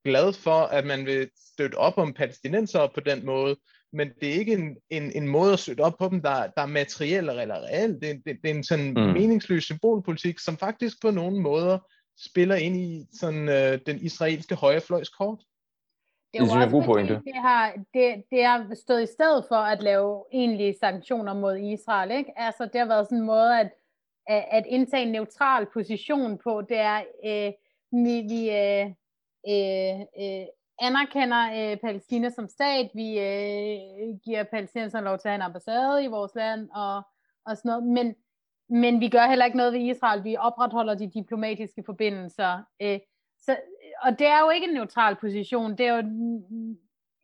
glad 0.05 0.33
for, 0.33 0.61
at 0.61 0.85
man 0.85 1.05
vil 1.05 1.29
støtte 1.53 1.75
op 1.75 1.97
om 1.97 2.13
palæstinenser 2.13 2.87
på 2.93 2.99
den 2.99 3.25
måde, 3.25 3.55
men 3.93 4.09
det 4.21 4.29
er 4.29 4.33
ikke 4.33 4.53
en, 4.53 4.77
en, 4.89 5.11
en 5.11 5.27
måde 5.27 5.53
at 5.53 5.59
støtte 5.59 5.81
op 5.81 5.97
på 5.99 6.09
dem, 6.09 6.21
der, 6.21 6.47
der 6.47 6.61
er 6.61 6.65
materiel 6.65 7.29
eller 7.29 7.63
reel. 7.63 7.93
Det, 8.01 8.21
det, 8.25 8.37
det 8.43 8.51
er 8.51 8.55
en 8.55 8.63
sådan 8.63 8.89
mm. 8.89 9.01
meningsløs 9.01 9.63
symbolpolitik, 9.63 10.39
som 10.39 10.57
faktisk 10.57 11.01
på 11.01 11.11
nogle 11.11 11.41
måder 11.41 11.79
spiller 12.29 12.55
ind 12.55 12.77
i 12.77 13.05
sådan, 13.19 13.49
øh, 13.49 13.79
den 13.85 13.99
israelske 14.01 14.55
højrefløjskort. 14.55 15.39
Det 16.39 16.51
er 16.51 16.55
jo 16.55 16.61
også 16.61 16.75
god 16.75 16.83
pointe. 16.83 17.13
Det 17.13 17.35
har, 17.35 17.73
det, 17.93 18.23
det 18.31 18.45
har 18.45 18.75
stået 18.75 19.03
i 19.03 19.13
stedet 19.13 19.45
for 19.47 19.55
at 19.55 19.83
lave 19.83 20.23
egentlige 20.31 20.75
sanktioner 20.79 21.33
mod 21.33 21.57
Israel. 21.57 22.11
Ikke? 22.11 22.31
Altså, 22.35 22.63
det 22.65 22.79
har 22.79 22.87
været 22.87 23.05
sådan 23.05 23.17
en 23.17 23.25
måde 23.25 23.59
at, 23.59 23.71
at, 24.27 24.45
at 24.51 24.65
indtage 24.67 25.05
en 25.05 25.11
neutral 25.11 25.65
position 25.73 26.37
på. 26.37 26.61
Det 26.69 26.77
er, 26.77 26.97
øh, 27.25 27.51
vi, 27.91 28.21
vi 28.33 28.49
øh, 28.49 28.85
øh, 29.49 29.99
øh, 30.21 30.45
anerkender 30.79 31.71
øh, 31.71 31.77
Palæstina 31.77 32.29
som 32.29 32.47
stat. 32.47 32.89
Vi 32.93 33.19
øh, 33.19 34.17
giver 34.25 34.43
palæstinenserne 34.43 35.05
lov 35.05 35.17
til 35.17 35.27
at 35.27 35.31
have 35.31 35.35
en 35.35 35.49
ambassade 35.49 36.03
i 36.03 36.07
vores 36.07 36.35
land 36.35 36.69
og, 36.75 36.95
og 37.45 37.57
sådan 37.57 37.69
noget. 37.69 37.83
Men, 37.83 38.15
men 38.69 38.99
vi 38.99 39.09
gør 39.09 39.27
heller 39.27 39.45
ikke 39.45 39.57
noget 39.57 39.73
ved 39.73 39.79
Israel. 39.79 40.23
Vi 40.23 40.37
opretholder 40.39 40.95
de 40.95 41.11
diplomatiske 41.11 41.83
forbindelser. 41.85 42.63
Øh, 42.81 42.99
så 43.39 43.57
og 44.03 44.19
det 44.19 44.27
er 44.27 44.39
jo 44.39 44.49
ikke 44.49 44.67
en 44.67 44.73
neutral 44.73 45.15
position, 45.15 45.77
det 45.77 45.85
er 45.85 45.95
jo 45.95 46.03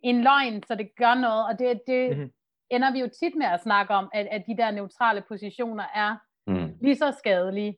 en 0.03 0.23
løgn, 0.23 0.63
så 0.63 0.75
det 0.75 0.95
gør 0.95 1.13
noget, 1.13 1.45
og 1.45 1.59
det, 1.59 1.81
det 1.87 2.09
mm-hmm. 2.09 2.31
ender 2.69 2.91
vi 2.91 2.99
jo 2.99 3.09
tit 3.19 3.35
med 3.35 3.45
at 3.45 3.63
snakke 3.63 3.93
om, 3.93 4.09
at, 4.13 4.27
at 4.31 4.43
de 4.47 4.57
der 4.57 4.71
neutrale 4.71 5.23
positioner 5.27 5.83
er 5.95 6.17
mm. 6.47 6.77
lige 6.81 6.95
så 6.95 7.15
skadelige. 7.19 7.77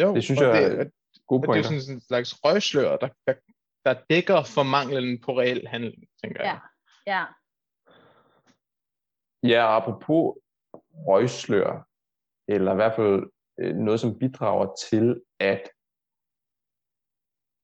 Jo, 0.00 0.14
det 0.14 0.24
synes 0.24 0.40
jeg 0.40 0.54
det, 0.54 0.80
er 0.80 0.84
god 1.26 1.42
point. 1.42 1.64
Det 1.64 1.76
er 1.76 1.80
sådan 1.80 1.94
en 1.94 2.00
slags 2.00 2.44
røgslør, 2.44 2.96
der, 2.96 3.08
der, 3.26 3.34
der 3.84 3.94
dækker 4.10 4.42
for 4.54 4.62
manglen 4.62 5.20
på 5.20 5.38
reel 5.40 5.66
handling, 5.68 6.04
tænker 6.24 6.44
ja. 6.44 6.50
jeg. 6.50 6.60
Ja. 7.06 7.24
Ja, 9.48 9.76
apropos 9.76 10.36
røgslør, 11.08 11.88
eller 12.48 12.72
i 12.72 12.74
hvert 12.74 12.96
fald 12.96 13.30
øh, 13.60 13.74
noget, 13.76 14.00
som 14.00 14.18
bidrager 14.18 14.74
til, 14.90 15.22
at 15.40 15.70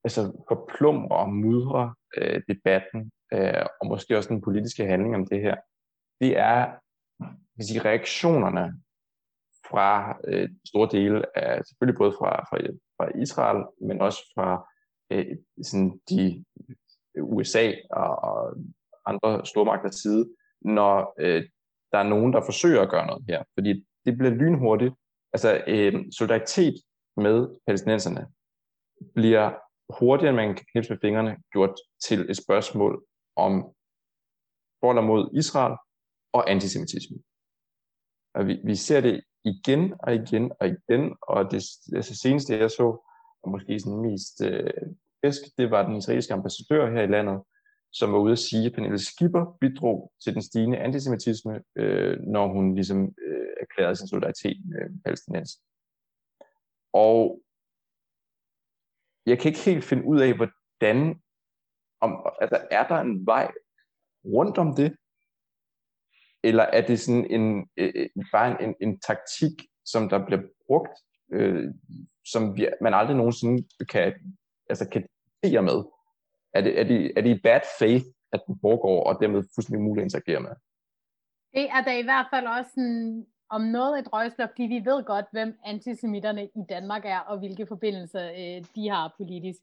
altså 0.09 0.45
forplumre 0.49 1.17
og 1.17 1.29
mudre 1.29 1.95
øh, 2.17 2.43
debatten, 2.49 3.13
øh, 3.33 3.65
og 3.81 3.87
måske 3.87 4.17
også 4.17 4.29
den 4.29 4.43
politiske 4.43 4.87
handling 4.87 5.15
om 5.15 5.27
det 5.27 5.41
her, 5.41 5.57
det 6.21 6.39
er 6.39 6.79
vil 7.59 7.67
sige, 7.67 7.85
reaktionerne 7.85 8.83
fra 9.71 10.19
øh, 10.25 10.49
store 10.69 10.89
dele 10.93 11.39
af, 11.39 11.65
selvfølgelig 11.67 11.99
både 11.99 12.13
fra, 12.19 12.31
fra, 12.49 12.57
fra 12.97 13.19
Israel, 13.23 13.65
men 13.81 14.01
også 14.01 14.33
fra 14.35 14.69
øh, 15.13 15.37
sådan 15.63 16.01
de 16.11 16.45
USA 17.21 17.73
og, 17.91 18.11
og 18.29 18.57
andre 19.07 19.47
stormagters 19.47 19.95
side, 19.95 20.29
når 20.61 21.15
øh, 21.19 21.43
der 21.93 21.99
er 21.99 22.09
nogen, 22.09 22.33
der 22.33 22.41
forsøger 22.45 22.83
at 22.83 22.91
gøre 22.91 23.07
noget 23.07 23.25
her. 23.29 23.43
Fordi 23.55 23.87
det 24.07 24.19
bliver 24.19 24.35
lynhurtigt. 24.35 24.95
Altså 25.33 25.65
øh, 25.67 25.95
solidaritet 26.19 26.75
med 27.17 27.49
palæstinenserne 27.67 28.27
bliver 29.15 29.53
hurtigere 29.91 30.29
end 30.29 30.37
man 30.37 30.55
kan 30.55 30.67
knipse 30.73 30.93
med 30.93 30.99
fingrene, 31.01 31.37
gjort 31.53 31.75
til 32.05 32.31
et 32.31 32.37
spørgsmål 32.37 33.05
om 33.37 33.53
vold 34.83 35.03
mod 35.03 35.31
Israel 35.35 35.77
og 36.33 36.51
antisemitisme. 36.51 37.17
Og 38.35 38.47
vi, 38.47 38.61
vi 38.65 38.75
ser 38.75 39.01
det 39.01 39.25
igen 39.45 39.95
og 40.01 40.15
igen 40.15 40.53
og 40.61 40.67
igen, 40.69 41.17
og 41.23 41.51
det 41.51 41.63
altså 41.97 42.15
seneste 42.23 42.59
jeg 42.59 42.71
så, 42.71 43.05
og 43.43 43.51
måske 43.51 43.81
sådan 43.81 44.01
mest 44.01 44.43
øh, 44.45 44.71
fisk, 45.25 45.43
det 45.59 45.71
var 45.71 45.87
den 45.87 45.97
israelske 45.97 46.35
ambassadør 46.35 46.91
her 46.91 47.03
i 47.03 47.07
landet, 47.07 47.43
som 47.93 48.13
var 48.13 48.19
ude 48.19 48.33
at 48.33 48.39
sige, 48.39 48.67
at 48.67 48.73
Pernille 48.73 48.99
Skipper 48.99 49.57
bidrog 49.61 50.13
til 50.25 50.35
den 50.35 50.43
stigende 50.43 50.79
antisemitisme, 50.79 51.61
øh, 51.77 52.21
når 52.21 52.47
hun 52.49 52.75
ligesom 52.75 53.15
øh, 53.27 53.49
erklærede 53.61 53.97
sin 53.97 54.09
solidaritet 54.09 54.57
med 54.65 55.03
palæstinenser. 55.05 55.59
Og 56.93 57.43
jeg 59.29 59.39
kan 59.39 59.49
ikke 59.49 59.65
helt 59.65 59.85
finde 59.85 60.05
ud 60.05 60.21
af, 60.21 60.35
hvordan, 60.37 61.21
om, 62.01 62.27
altså, 62.41 62.67
er 62.71 62.89
der 62.89 63.01
en 63.01 63.27
vej 63.27 63.53
rundt 64.25 64.59
om 64.59 64.75
det? 64.75 64.97
Eller 66.43 66.63
er 66.63 66.87
det 66.87 67.01
sådan 67.01 67.31
en, 67.31 67.69
øh, 67.77 68.09
bare 68.33 68.63
en, 68.63 68.75
en 68.81 69.01
taktik, 69.01 69.53
som 69.85 70.09
der 70.09 70.27
bliver 70.27 70.43
brugt, 70.67 70.99
øh, 71.33 71.75
som 72.25 72.57
vi, 72.57 72.69
man 72.81 72.95
aldrig 72.95 73.17
nogensinde 73.17 73.69
kan, 73.89 74.15
altså 74.71 74.89
kan 74.89 75.07
deale 75.43 75.63
med? 75.63 75.85
Er 76.55 76.61
det, 76.61 76.81
er, 76.81 76.85
det, 76.85 77.13
er 77.17 77.21
det 77.21 77.37
i 77.37 77.41
bad 77.43 77.61
faith, 77.79 78.05
at 78.33 78.41
den 78.47 78.59
foregår, 78.61 79.05
og 79.05 79.21
dermed 79.21 79.45
fuldstændig 79.55 79.83
muligt 79.83 80.03
at 80.03 80.07
interagere 80.07 80.41
med? 80.41 80.55
Det 81.55 81.71
er 81.71 81.83
da 81.83 81.99
i 81.99 82.03
hvert 82.03 82.27
fald 82.33 82.47
også 82.47 82.71
en, 82.77 83.27
om 83.51 83.61
noget 83.61 83.99
et 83.99 84.13
røgslør, 84.13 84.47
fordi 84.47 84.63
vi 84.63 84.85
ved 84.85 85.05
godt, 85.05 85.27
hvem 85.33 85.59
antisemitterne 85.65 86.45
i 86.45 86.63
Danmark 86.69 87.05
er, 87.05 87.19
og 87.19 87.39
hvilke 87.39 87.67
forbindelser 87.67 88.31
øh, 88.31 88.65
de 88.75 88.89
har 88.89 89.15
politisk. 89.17 89.61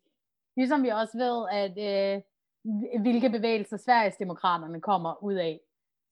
Ligesom 0.58 0.84
vi 0.84 0.89
også 0.89 1.17
ved, 1.17 1.45
at 1.52 1.71
øh, 1.78 2.21
hvilke 3.02 3.30
bevægelser 3.30 3.78
Sveriges 3.78 4.15
demokraterne 4.15 4.82
kommer 4.82 5.24
ud 5.24 5.34
af. 5.34 5.60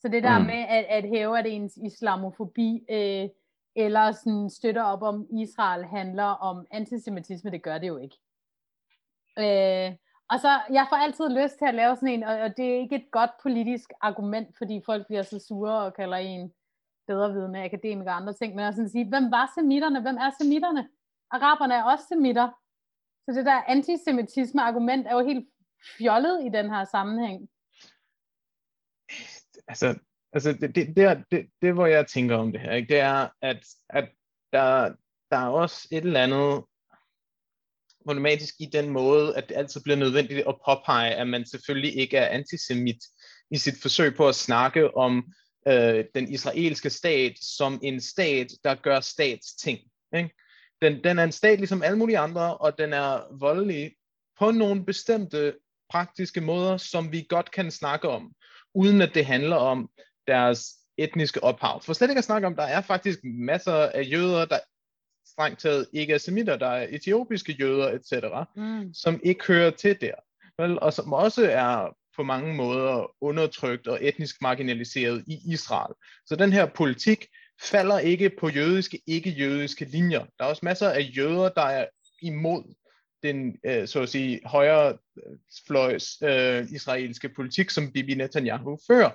Så 0.02 0.08
det 0.08 0.24
der 0.24 0.40
mm. 0.40 0.46
med 0.46 0.66
at, 0.70 0.86
at 0.90 1.10
hæve, 1.10 1.40
at 1.40 1.46
ens 1.48 1.78
islamofobi 1.78 2.86
øh, 2.90 3.30
eller 3.76 4.12
sådan 4.12 4.50
støtter 4.50 4.84
op 4.84 5.02
om 5.02 5.28
Israel 5.42 5.86
handler 5.86 6.24
om 6.24 6.66
antisemitisme, 6.72 7.52
det 7.52 7.64
gør 7.64 7.78
det 7.78 7.88
jo 7.88 7.98
ikke. 7.98 8.18
Øh, 9.40 9.96
og 10.30 10.40
så, 10.40 10.60
jeg 10.70 10.86
får 10.90 10.96
altid 10.96 11.30
lyst 11.30 11.58
til 11.58 11.66
at 11.66 11.76
lave 11.76 11.96
sådan 11.96 12.10
en, 12.10 12.24
og, 12.24 12.40
og 12.40 12.58
det 12.58 12.66
er 12.66 12.80
ikke 12.80 12.96
et 12.96 13.12
godt 13.12 13.32
politisk 13.44 13.94
argument, 14.02 14.58
fordi 14.58 14.82
folk 14.86 15.08
bliver 15.08 15.22
så 15.22 15.40
sure 15.40 15.86
og 15.86 15.94
kalder 15.94 16.18
en 16.18 16.54
bedrevidende 17.08 17.64
akademikere 17.64 18.14
og 18.14 18.18
andre 18.18 18.34
ting, 18.34 18.56
men 18.56 18.66
at 18.66 18.76
sådan 18.76 18.90
sige, 18.90 19.10
hvem 19.10 19.32
var 19.32 19.52
semitterne? 19.56 20.02
Hvem 20.02 20.18
er 20.18 20.32
semitterne? 20.42 20.90
Araberne 21.32 21.74
er 21.74 21.84
også 21.84 22.06
semitter. 22.08 22.50
Så 23.26 23.32
det 23.38 23.46
der 23.46 23.64
antisemitisme-argument 23.68 25.08
er 25.08 25.14
jo 25.14 25.26
helt 25.26 25.48
fjollet 25.98 26.46
i 26.46 26.50
den 26.50 26.70
her 26.70 26.86
sammenhæng. 26.86 27.50
Altså, 29.68 30.00
altså 30.34 30.54
det, 30.54 30.76
det, 30.76 30.96
det, 30.96 31.24
det, 31.32 31.50
det, 31.62 31.74
hvor 31.74 31.86
jeg 31.86 32.08
tænker 32.08 32.38
om 32.38 32.52
det 32.52 32.62
her, 32.62 32.72
ikke, 32.72 32.94
det 32.94 33.00
er, 33.00 33.30
at, 33.42 33.66
at 33.90 34.10
der, 34.54 34.96
der 35.32 35.38
er 35.38 35.48
også 35.48 35.88
et 35.92 36.04
eller 36.04 36.24
andet 36.24 36.64
problematisk 38.06 38.56
i 38.60 38.66
den 38.66 38.90
måde, 38.90 39.38
at 39.38 39.50
det 39.50 39.56
altid 39.56 39.82
bliver 39.84 39.98
nødvendigt 39.98 40.48
at 40.48 40.56
påpege, 40.66 41.16
at 41.16 41.28
man 41.28 41.46
selvfølgelig 41.46 41.98
ikke 41.98 42.18
er 42.18 42.28
antisemit 42.28 43.04
i 43.52 43.58
sit 43.58 43.82
forsøg 43.82 44.16
på 44.16 44.28
at 44.28 44.36
snakke 44.36 44.98
om 44.98 45.34
øh, 45.68 46.06
den 46.16 46.32
israelske 46.34 46.90
stat 46.90 47.34
som 47.42 47.80
en 47.84 48.02
stat, 48.02 48.52
der 48.64 48.76
gør 48.76 49.00
statsting. 49.00 49.80
Ikke? 50.16 50.30
Den, 50.82 51.04
den 51.04 51.20
er 51.20 51.24
en 51.24 51.32
stat 51.32 51.60
ligesom 51.60 51.84
alle 51.84 51.98
mulige 51.98 52.18
andre, 52.18 52.58
og 52.58 52.78
den 52.78 52.94
er 52.94 53.38
voldelig 53.40 53.96
på 54.40 54.52
nogle 54.52 54.86
bestemte 54.86 55.54
praktiske 55.90 56.42
måder, 56.42 56.78
som 56.78 57.12
vi 57.12 57.26
godt 57.30 57.52
kan 57.52 57.72
snakke 57.72 58.10
om, 58.10 58.34
uden 58.76 59.02
at 59.02 59.12
det 59.14 59.26
handler 59.26 59.56
om 59.56 59.90
deres 60.28 60.66
etniske 60.98 61.44
ophav. 61.44 61.82
For 61.84 61.94
slet 61.94 62.10
ikke 62.10 62.20
at 62.20 62.26
snakke 62.26 62.48
om, 62.48 62.56
der 62.56 62.64
er 62.64 62.82
faktisk 62.82 63.20
masser 63.24 63.74
af 63.74 64.08
jøder, 64.12 64.46
der 64.46 64.60
strengt 65.26 65.60
taget 65.60 65.88
ikke 65.94 66.14
er 66.14 66.18
semitter, 66.18 66.58
der 66.58 66.68
er 66.68 66.88
etiopiske 66.90 67.54
jøder, 67.60 67.92
etc., 67.92 68.14
mm. 68.56 68.94
som 68.94 69.20
ikke 69.24 69.46
hører 69.48 69.72
til 69.72 70.02
der. 70.02 70.16
Vel? 70.58 70.80
Og 70.80 70.94
som 70.94 71.14
også 71.14 71.50
er 71.50 71.98
på 72.16 72.24
mange 72.24 72.54
måder 72.54 73.12
undertrykt 73.22 73.88
og 73.88 74.00
etnisk 74.02 74.42
marginaliseret 74.42 75.24
i 75.28 75.40
Israel. 75.54 75.94
Så 76.26 76.36
den 76.36 76.54
her 76.54 76.66
politik 76.66 77.28
falder 77.62 78.00
ikke 78.00 78.32
på 78.40 78.50
jødiske, 78.50 79.02
ikke-jødiske 79.08 79.86
linjer. 79.86 80.26
Der 80.40 80.46
er 80.46 80.50
også 80.50 80.66
masser 80.66 80.90
af 80.90 81.12
jøder, 81.18 81.50
der 81.50 81.62
er 81.62 81.86
imod 82.22 82.64
den, 83.24 83.58
øh, 83.66 83.88
så 83.88 84.02
at 84.02 84.10
sige, 84.10 84.40
højre 84.46 84.98
fløjs 85.68 86.22
øh, 86.24 86.66
israelske 86.72 87.30
politik, 87.30 87.70
som 87.70 87.92
Bibi 87.92 88.16
Netanyahu 88.16 88.78
fører. 88.88 89.12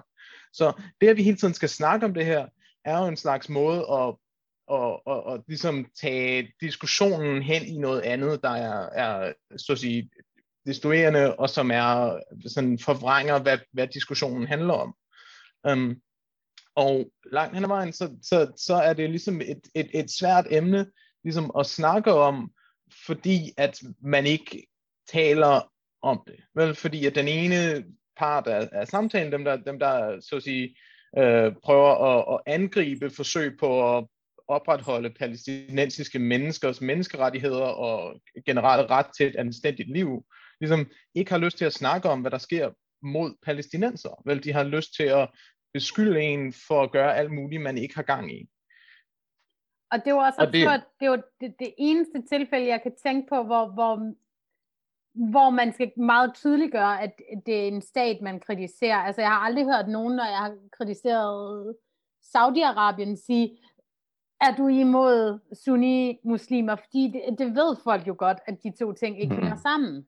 Så 0.53 0.73
det, 1.01 1.09
at 1.09 1.17
vi 1.17 1.23
hele 1.23 1.37
tiden 1.37 1.55
skal 1.55 1.69
snakke 1.69 2.07
om 2.07 2.15
det 2.15 2.27
her, 2.27 2.47
er 2.85 2.99
jo 2.99 3.07
en 3.07 3.17
slags 3.17 3.49
måde 3.49 3.79
at, 3.79 4.15
at, 4.73 5.01
at, 5.07 5.35
at 5.35 5.41
ligesom 5.49 5.87
tage 6.01 6.53
diskussionen 6.61 7.43
hen 7.43 7.63
i 7.67 7.79
noget 7.79 8.01
andet, 8.01 8.43
der 8.43 8.51
er, 8.51 8.89
er 8.93 9.33
så 9.57 9.73
at 9.73 9.79
sige, 9.79 10.11
destruerende, 10.67 11.37
og 11.37 11.51
som 11.51 11.71
er 11.71 12.21
sådan 12.47 12.79
forvrænger, 12.79 13.39
hvad, 13.39 13.59
hvad 13.73 13.89
diskussionen 13.89 14.47
handler 14.47 14.75
om. 14.75 14.95
Um, 15.73 16.01
og 16.75 17.11
langt 17.33 17.55
hen 17.55 17.65
ad 17.65 17.69
vejen, 17.69 17.93
så, 17.93 18.11
så, 18.23 18.53
så 18.57 18.75
er 18.75 18.93
det 18.93 19.11
ligesom 19.11 19.41
et, 19.41 19.61
et, 19.75 19.91
et 19.95 20.11
svært 20.11 20.47
emne 20.51 20.87
ligesom 21.25 21.51
at 21.59 21.67
snakke 21.67 22.13
om, 22.13 22.53
fordi 23.07 23.53
at 23.57 23.81
man 24.03 24.27
ikke 24.27 24.67
taler 25.13 25.73
om 26.03 26.23
det. 26.27 26.37
Vel, 26.55 26.75
fordi 26.75 27.07
at 27.07 27.15
den 27.15 27.29
ene 27.29 27.85
part 28.17 28.47
af, 28.47 28.69
af 28.73 28.89
samtalen, 28.89 29.33
dem 29.33 29.45
der, 29.45 29.57
dem 29.57 29.79
der 29.79 30.21
så 30.21 30.37
at 30.37 30.43
sige, 30.43 30.77
øh, 31.19 31.53
prøver 31.65 31.95
at, 31.95 32.35
at 32.35 32.55
angribe 32.55 33.11
forsøg 33.11 33.57
på 33.61 33.97
at 33.97 34.07
opretholde 34.49 35.11
palæstinensiske 35.11 36.19
menneskers 36.19 36.81
menneskerettigheder 36.81 37.67
og 37.67 38.21
generelt 38.47 38.91
ret 38.91 39.07
til 39.17 39.27
et 39.27 39.37
anstændigt 39.37 39.93
liv, 39.93 40.25
ligesom 40.61 40.87
ikke 41.15 41.31
har 41.31 41.39
lyst 41.39 41.59
til 41.59 41.65
at 41.65 41.73
snakke 41.73 42.09
om, 42.09 42.21
hvad 42.21 42.31
der 42.31 42.39
sker 42.39 42.71
mod 43.03 43.35
palæstinenser. 43.43 44.23
Vel, 44.25 44.45
de 44.45 44.53
har 44.53 44.65
lyst 44.65 44.95
til 44.95 45.03
at 45.03 45.31
beskylde 45.73 46.21
en 46.21 46.53
for 46.53 46.83
at 46.83 46.93
gøre 46.93 47.17
alt 47.17 47.33
muligt, 47.33 47.63
man 47.63 47.79
ikke 47.79 47.95
har 47.95 48.03
gang 48.03 48.33
i. 48.33 48.49
Og 49.91 50.05
det 50.05 50.15
var 50.15 50.27
også 50.27 50.41
og 50.41 50.47
det, 50.47 50.55
det, 51.01 51.07
er 51.07 51.23
det, 51.41 51.55
det 51.59 51.75
eneste 51.79 52.23
tilfælde, 52.31 52.67
jeg 52.67 52.83
kan 52.83 52.93
tænke 53.03 53.29
på, 53.29 53.43
hvor, 53.43 53.67
hvor, 53.67 53.95
hvor 55.31 55.51
man 55.51 55.73
skal 55.73 55.93
meget 55.97 56.35
tydeligt 56.35 56.73
gøre, 56.73 57.03
at 57.03 57.13
det 57.47 57.63
er 57.63 57.69
en 57.69 57.83
stat, 57.83 58.23
man 58.23 58.41
kritiserer. 58.41 58.97
Altså 58.97 59.21
jeg 59.21 59.31
har 59.31 59.41
aldrig 59.41 59.65
hørt 59.65 59.89
nogen, 59.89 60.17
når 60.17 60.25
jeg 60.25 60.39
har 60.39 60.57
kritiseret 60.73 61.77
Saudi-Arabien, 62.37 63.27
sige, 63.27 63.59
er 64.41 64.57
du 64.57 64.69
imod 64.69 65.39
sunni-muslimer? 65.65 66.77
Fordi 66.77 67.13
det, 67.13 67.39
det 67.39 67.55
ved 67.55 67.77
folk 67.85 68.07
jo 68.07 68.15
godt, 68.19 68.39
at 68.47 68.63
de 68.63 68.73
to 68.79 68.93
ting 68.93 69.23
ikke 69.23 69.35
hænger 69.35 69.55
mm. 69.55 69.61
sammen. 69.61 70.07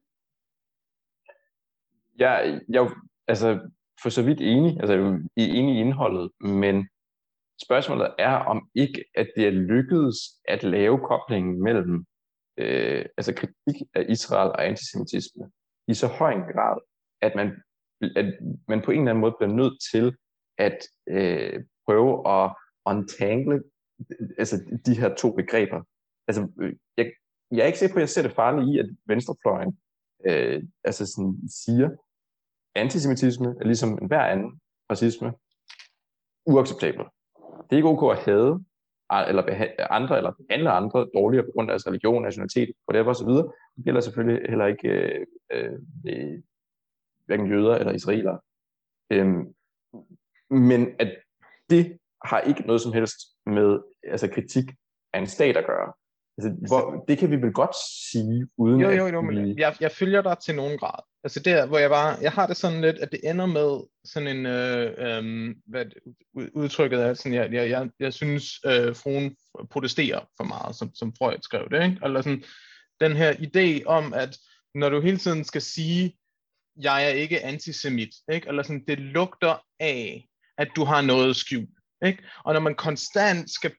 Jeg, 2.19 2.61
jeg 2.69 2.91
altså 3.29 3.61
for 4.03 4.09
så 4.09 4.23
vidt 4.23 4.41
enig, 4.41 4.81
altså 4.81 4.93
jeg 4.95 5.03
er 5.03 5.19
enig 5.37 5.77
i 5.77 5.81
indholdet, 5.81 6.31
men 6.41 6.89
spørgsmålet 7.65 8.15
er 8.19 8.35
om 8.35 8.69
ikke, 8.75 9.05
at 9.15 9.29
det 9.37 9.47
er 9.47 9.51
lykkedes 9.51 10.17
at 10.49 10.63
lave 10.63 10.99
koblingen 10.99 11.63
mellem 11.63 12.05
øh, 12.57 13.05
altså 13.17 13.35
kritik 13.35 13.83
af 13.95 14.07
Israel 14.09 14.51
og 14.51 14.67
antisemitisme 14.67 15.51
i 15.89 15.95
så 15.95 16.07
høj 16.07 16.33
en 16.33 16.53
grad, 16.53 16.79
at 17.21 17.33
man, 17.37 17.63
at 18.17 18.39
man 18.69 18.83
på 18.83 18.91
en 18.91 18.99
eller 19.01 19.11
anden 19.11 19.21
måde 19.21 19.35
bliver 19.39 19.53
nødt 19.53 19.79
til 19.93 20.17
at 20.59 20.79
øh, 21.09 21.65
prøve 21.87 22.13
at 22.29 22.55
untangle 22.87 23.63
altså 24.39 24.81
de 24.87 25.01
her 25.01 25.15
to 25.15 25.33
begreber. 25.33 25.83
Altså, 26.29 26.49
øh, 26.61 26.73
jeg, 26.97 27.13
jeg 27.51 27.61
er 27.61 27.67
ikke 27.67 27.79
sikker 27.79 27.95
på, 27.95 27.99
at 27.99 28.01
jeg 28.01 28.09
ser 28.09 28.23
det 28.23 28.33
farlige 28.33 28.75
i, 28.75 28.79
at 28.79 28.89
venstrefløjen 29.07 29.79
øh, 30.27 30.63
altså 30.85 31.07
sådan 31.07 31.49
siger, 31.49 31.91
antisemitisme 32.75 33.55
er 33.61 33.65
ligesom 33.65 33.99
enhver 34.03 34.25
anden 34.25 34.61
racisme 34.91 35.33
uacceptabel. 36.47 37.05
Det 37.65 37.73
er 37.73 37.77
ikke 37.77 37.89
okay 37.89 38.19
at 38.19 38.25
hade 38.25 38.65
eller 39.29 39.43
andre, 39.91 40.17
eller 40.17 40.33
behandle 40.33 40.71
andre 40.71 41.09
dårligere 41.15 41.45
på 41.45 41.51
grund 41.55 41.71
af 41.71 41.73
deres 41.73 41.87
religion, 41.87 42.23
nationalitet, 42.23 42.73
whatever 42.89 43.11
osv. 43.11 43.29
Det 43.77 43.85
gælder 43.85 44.01
selvfølgelig 44.01 44.49
heller 44.49 44.67
ikke 44.67 44.89
øh, 45.53 45.79
øh, 46.05 46.43
hverken 47.27 47.47
jøder 47.47 47.75
eller 47.75 47.93
israelere. 47.93 48.39
Øhm, 49.11 49.55
men 50.51 50.89
at 50.99 51.17
det 51.71 51.99
har 52.25 52.41
ikke 52.41 52.63
noget 52.63 52.81
som 52.81 52.93
helst 52.93 53.19
med 53.47 53.81
altså 54.05 54.29
kritik 54.29 54.65
af 55.13 55.19
en 55.19 55.27
stat 55.27 55.57
at 55.57 55.67
gøre. 55.67 55.93
Altså, 56.45 56.67
hvor, 56.69 57.05
det 57.09 57.19
kan 57.19 57.31
vi 57.31 57.37
vel 57.37 57.53
godt 57.53 57.77
sige, 58.11 58.49
uden 58.59 58.81
jo, 58.81 58.91
jo, 58.91 59.07
jo, 59.07 59.29
at 59.29 59.45
vi... 59.45 59.55
jeg, 59.59 59.77
jeg 59.81 59.93
følger 59.93 60.23
dig 60.23 60.37
til 60.45 60.55
nogen 60.55 60.79
grad. 60.79 61.01
Altså 61.25 61.41
der, 61.41 61.67
hvor 61.67 61.79
jeg 61.79 61.91
bare, 61.91 62.17
jeg 62.23 62.33
har 62.33 62.47
det 62.47 62.57
sådan 62.57 62.81
lidt, 62.81 62.97
at 62.97 63.13
det 63.13 63.21
ender 63.25 63.47
med 63.47 63.81
sådan 64.05 64.37
en, 64.37 64.47
øh, 64.47 64.93
øh, 64.99 65.55
hvad 65.67 65.85
udtrykket 66.55 67.01
er, 67.01 67.15
sådan, 67.15 67.35
jeg, 67.35 67.53
jeg, 67.53 67.71
jeg, 67.71 67.91
jeg 68.01 68.13
synes, 68.13 68.45
øh, 68.67 68.97
fruen 68.97 69.37
protesterer 69.71 70.21
for 70.37 70.45
meget, 70.45 70.77
som, 70.77 70.95
som 70.95 71.15
Freud 71.19 71.39
skrev 71.43 71.69
det, 71.71 71.85
ikke? 71.85 71.99
Eller 72.05 72.23
sådan, 72.23 72.45
den 73.01 73.17
her 73.17 73.33
idé 73.33 73.85
om, 73.87 74.15
at 74.15 74.39
når 74.75 74.89
du 74.89 75.01
hele 75.01 75.19
tiden 75.19 75.45
skal 75.45 75.63
sige, 75.63 76.17
jeg 76.83 77.05
er 77.05 77.09
ikke 77.09 77.45
antisemit, 77.45 78.15
ikke? 78.33 78.49
Eller 78.49 78.63
sådan, 78.63 78.85
det 78.89 78.99
lugter 78.99 79.65
af, 79.81 80.29
at 80.59 80.69
du 80.77 80.85
har 80.85 81.01
noget 81.01 81.37
skjult. 81.37 81.71
Ikke? 82.07 82.23
Og 82.45 82.55
når 82.55 82.61
man 82.61 82.75
konstant 82.75 83.51
skal 83.51 83.73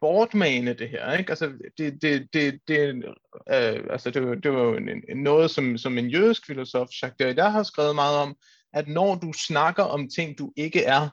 bortmane 0.00 0.72
det 0.72 0.88
her, 0.88 1.12
ikke? 1.12 1.30
Altså, 1.30 1.52
det, 1.78 2.02
det, 2.02 2.28
det, 2.32 2.60
det, 2.68 3.04
øh, 3.48 3.84
altså, 3.90 4.10
det, 4.10 4.42
det 4.42 4.52
var 4.52 4.62
jo 4.62 4.76
en, 4.76 4.88
en, 4.88 5.22
noget, 5.22 5.50
som, 5.50 5.78
som 5.78 5.98
en 5.98 6.08
jødisk 6.08 6.46
filosof, 6.46 6.88
Jacques 7.02 7.16
Derrida, 7.18 7.48
har 7.48 7.62
skrevet 7.62 7.94
meget 7.94 8.18
om, 8.18 8.36
at 8.72 8.88
når 8.88 9.14
du 9.14 9.32
snakker 9.32 9.82
om 9.82 10.08
ting, 10.08 10.38
du 10.38 10.52
ikke 10.56 10.84
er, 10.84 11.08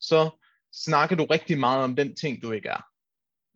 så 0.00 0.30
snakker 0.72 1.16
du 1.16 1.24
rigtig 1.24 1.58
meget 1.58 1.84
om 1.84 1.96
den 1.96 2.16
ting, 2.16 2.42
du 2.42 2.52
ikke 2.52 2.68
er. 2.68 2.84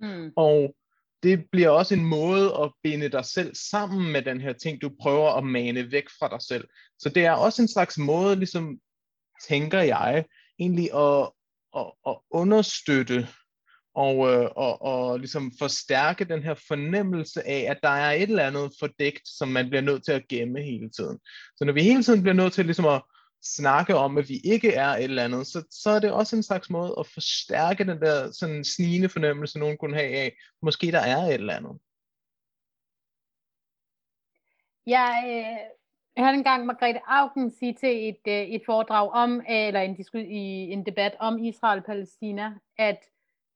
Mm. 0.01 0.33
Og 0.37 0.75
det 1.23 1.45
bliver 1.53 1.69
også 1.69 1.95
en 1.95 2.05
måde 2.05 2.57
at 2.63 2.73
binde 2.83 3.09
dig 3.09 3.25
selv 3.25 3.55
sammen 3.55 4.13
med 4.13 4.23
den 4.23 4.41
her 4.41 4.53
ting, 4.53 4.83
du 4.83 4.91
prøver 5.01 5.31
at 5.31 5.45
mane 5.45 5.93
væk 5.93 6.05
fra 6.19 6.29
dig 6.29 6.43
selv. 6.43 6.69
Så 6.99 7.09
det 7.09 7.25
er 7.25 7.33
også 7.33 7.63
en 7.63 7.69
slags 7.69 7.99
måde, 7.99 8.37
ligesom, 8.37 8.79
tænker 9.49 9.81
jeg, 9.81 10.25
egentlig 10.59 10.95
at, 10.95 11.31
at, 11.77 11.93
at 12.07 12.17
understøtte 12.31 13.29
og, 13.95 14.33
øh, 14.33 14.51
og, 14.57 14.83
og 14.83 15.19
ligesom 15.19 15.53
forstærke 15.59 16.25
den 16.25 16.43
her 16.43 16.55
fornemmelse 16.55 17.47
af, 17.47 17.67
at 17.71 17.79
der 17.83 17.89
er 17.89 18.13
et 18.13 18.23
eller 18.23 18.47
andet 18.47 18.73
fordækt, 18.81 19.29
som 19.29 19.49
man 19.49 19.69
bliver 19.69 19.83
nødt 19.83 20.05
til 20.05 20.13
at 20.13 20.29
gemme 20.29 20.63
hele 20.63 20.91
tiden. 20.91 21.19
Så 21.57 21.65
når 21.65 21.73
vi 21.73 21.83
hele 21.83 22.03
tiden 22.03 22.23
bliver 22.23 22.35
nødt 22.35 22.53
til 22.53 22.65
ligesom 22.65 22.87
at 22.87 23.03
snakke 23.43 23.95
om, 23.95 24.19
at 24.19 24.29
vi 24.29 24.41
ikke 24.45 24.73
er 24.73 24.89
et 24.89 25.05
eller 25.05 25.25
andet, 25.25 25.47
så, 25.47 25.67
så 25.71 25.91
er 25.91 26.01
det 26.01 26.13
også 26.13 26.37
en 26.37 26.43
slags 26.43 26.71
måde 26.71 26.95
at 26.99 27.07
forstærke 27.07 27.85
den 27.85 28.01
der 28.01 28.33
sådan 28.33 28.65
snigende 28.65 29.09
fornemmelse, 29.09 29.59
nogen 29.59 29.79
kunne 29.79 29.97
have 29.97 30.17
af, 30.17 30.37
måske 30.63 30.93
der 30.93 31.01
er 31.01 31.17
et 31.17 31.35
eller 31.35 31.57
andet. 31.57 31.79
Jeg, 34.87 35.23
øh, 35.27 35.59
jeg 36.17 36.25
hørte 36.25 36.39
engang 36.39 36.67
Margrethe 36.67 37.01
Augen 37.07 37.51
sige 37.51 37.75
til 37.75 38.09
et, 38.09 38.21
øh, 38.29 38.43
et 38.43 38.63
foredrag 38.67 39.11
om, 39.11 39.43
eller 39.49 39.81
en, 39.81 39.97
i 40.15 40.73
en 40.73 40.87
debat 40.87 41.17
om 41.21 41.39
Israel-Palæstina, 41.39 42.51
at 42.79 42.99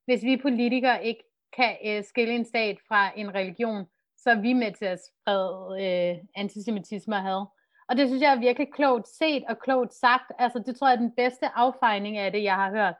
hvis 0.05 0.23
vi 0.23 0.37
politikere 0.41 1.05
ikke 1.05 1.23
kan 1.57 1.77
øh, 1.87 2.03
skille 2.03 2.33
en 2.33 2.45
stat 2.45 2.77
fra 2.87 3.19
en 3.19 3.35
religion, 3.35 3.85
så 4.17 4.29
er 4.29 4.41
vi 4.41 4.53
med 4.53 4.71
til 4.73 4.85
at 4.85 4.99
sprede 5.07 5.83
øh, 5.85 6.25
antisemitisme 6.35 7.15
og 7.15 7.21
had. 7.21 7.45
Og 7.89 7.97
det 7.97 8.07
synes 8.07 8.21
jeg 8.21 8.33
er 8.33 8.39
virkelig 8.39 8.73
klogt 8.73 9.07
set 9.07 9.43
og 9.49 9.59
klogt 9.59 9.93
sagt. 9.93 10.31
Altså, 10.39 10.63
det 10.65 10.75
tror 10.75 10.87
jeg 10.87 10.95
er 10.95 10.99
den 10.99 11.15
bedste 11.15 11.45
affejning 11.55 12.17
af 12.17 12.31
det, 12.31 12.43
jeg 12.43 12.55
har 12.55 12.71
hørt. 12.71 12.95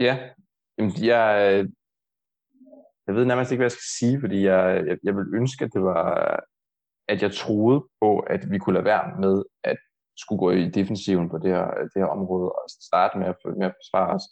Ja, 0.00 0.14
jeg, 0.78 1.66
jeg 3.06 3.14
ved 3.14 3.24
nærmest 3.24 3.50
ikke, 3.50 3.58
hvad 3.58 3.64
jeg 3.64 3.78
skal 3.78 3.90
sige, 3.98 4.20
fordi 4.20 4.44
jeg, 4.44 4.86
jeg, 4.86 4.98
jeg 5.02 5.16
vil 5.16 5.34
ønske, 5.34 5.64
at 5.64 5.72
det 5.74 5.82
var, 5.82 6.04
at 7.08 7.22
jeg 7.22 7.32
troede 7.32 7.80
på, 8.00 8.18
at 8.18 8.50
vi 8.50 8.58
kunne 8.58 8.74
lade 8.74 8.84
være 8.84 9.20
med 9.20 9.44
at 9.64 9.78
skulle 10.16 10.38
gå 10.38 10.50
i 10.50 10.68
defensiven 10.68 11.28
på 11.28 11.38
det 11.38 11.50
her, 11.50 11.66
det 11.92 11.98
her 12.02 12.06
område 12.06 12.52
og 12.52 12.64
starte 12.68 13.18
med 13.18 13.26
at, 13.26 13.36
med 13.58 13.66
at 13.66 13.74
forsvare 13.80 14.14
os. 14.14 14.22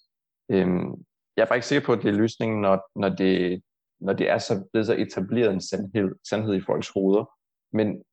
Øhm, 0.49 1.05
jeg 1.37 1.43
er 1.43 1.47
faktisk 1.47 1.69
sikker 1.69 1.87
på, 1.87 1.93
at 1.93 2.03
det 2.03 2.09
er 2.09 2.21
løsningen, 2.23 2.61
når, 2.61 3.01
når, 3.01 3.09
det, 3.09 3.63
når 4.01 4.13
det 4.13 4.31
er 4.31 4.39
så, 4.39 4.69
blevet 4.73 4.87
så 4.87 4.95
etableret 4.95 5.53
en 5.53 5.61
sandhed, 5.61 6.15
sandhed 6.29 6.55
i 6.55 6.61
folks 6.61 6.89
hoveder. 6.89 7.25
Men 7.73 8.05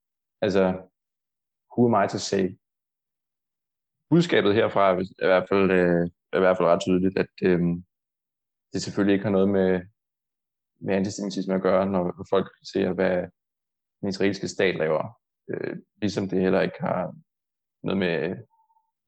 altså, 0.42 0.64
who 1.72 1.96
am 1.96 2.06
I 2.06 2.08
to 2.08 2.18
say? 2.18 2.58
Budskabet 4.10 4.56
herfra 4.56 4.92
er 4.92 5.00
i 5.02 5.26
hvert 5.32 5.50
fald, 5.50 5.72
øh, 5.72 6.10
er 6.34 6.38
i 6.38 6.40
hvert 6.40 6.58
fald 6.58 6.68
ret 6.68 6.82
tydeligt, 6.82 7.18
at 7.18 7.34
øh, 7.44 7.62
det 8.74 8.82
selvfølgelig 8.82 9.14
ikke 9.14 9.26
har 9.26 9.32
noget 9.32 9.50
med, 9.50 9.82
med 10.80 10.96
antisemitisme 10.96 11.54
at 11.54 11.62
gøre, 11.62 11.86
når 11.86 12.26
folk 12.30 12.48
ser, 12.74 12.94
hvad 12.94 13.28
den 14.02 14.10
israelske 14.10 14.48
stat 14.48 14.76
laver. 14.76 15.20
Øh, 15.50 15.76
ligesom 16.02 16.30
det 16.30 16.42
heller 16.42 16.62
ikke 16.62 16.82
har 16.82 17.16
noget 17.84 17.98
med, 17.98 18.36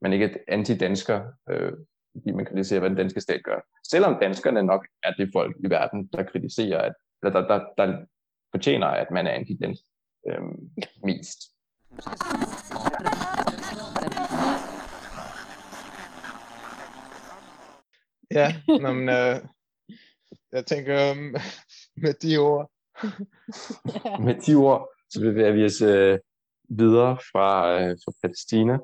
man 0.01 0.13
ikke 0.13 0.25
er 0.25 0.37
antidansker 0.47 1.31
øh, 1.49 1.73
fordi 2.15 2.31
man 2.31 2.45
kritiserer, 2.45 2.79
hvad 2.79 2.89
den 2.89 2.97
danske 2.97 3.21
stat 3.21 3.41
gør. 3.43 3.59
Selvom 3.91 4.17
danskerne 4.21 4.63
nok 4.63 4.87
er 5.03 5.11
det 5.11 5.29
folk 5.33 5.55
i 5.59 5.69
verden, 5.69 6.07
der 6.07 6.23
kritiserer, 6.23 6.81
at, 6.81 6.93
eller 7.23 7.41
der, 7.41 7.47
der, 7.47 7.65
der 7.77 8.05
fortjener, 8.51 8.87
at 8.87 9.11
man 9.11 9.27
er 9.27 9.31
anti-dansk 9.31 9.83
øh, 10.27 10.41
mest. 11.03 11.39
Ja, 18.31 18.47
nå, 18.81 18.93
men, 18.93 19.09
øh, 19.09 19.35
jeg 20.51 20.65
tænker 20.65 21.11
um, 21.11 21.35
med 21.95 22.13
de 22.13 22.37
ord. 22.37 22.71
Med 24.25 24.35
de 24.35 24.55
ord, 24.55 24.89
så 25.09 25.19
bevæger 25.21 25.51
vi 25.51 25.65
os 25.65 25.81
øh, 25.81 26.19
videre 26.69 27.17
fra, 27.31 27.81
øh, 27.81 27.97
fra 28.05 28.11
Palæstina. 28.21 28.77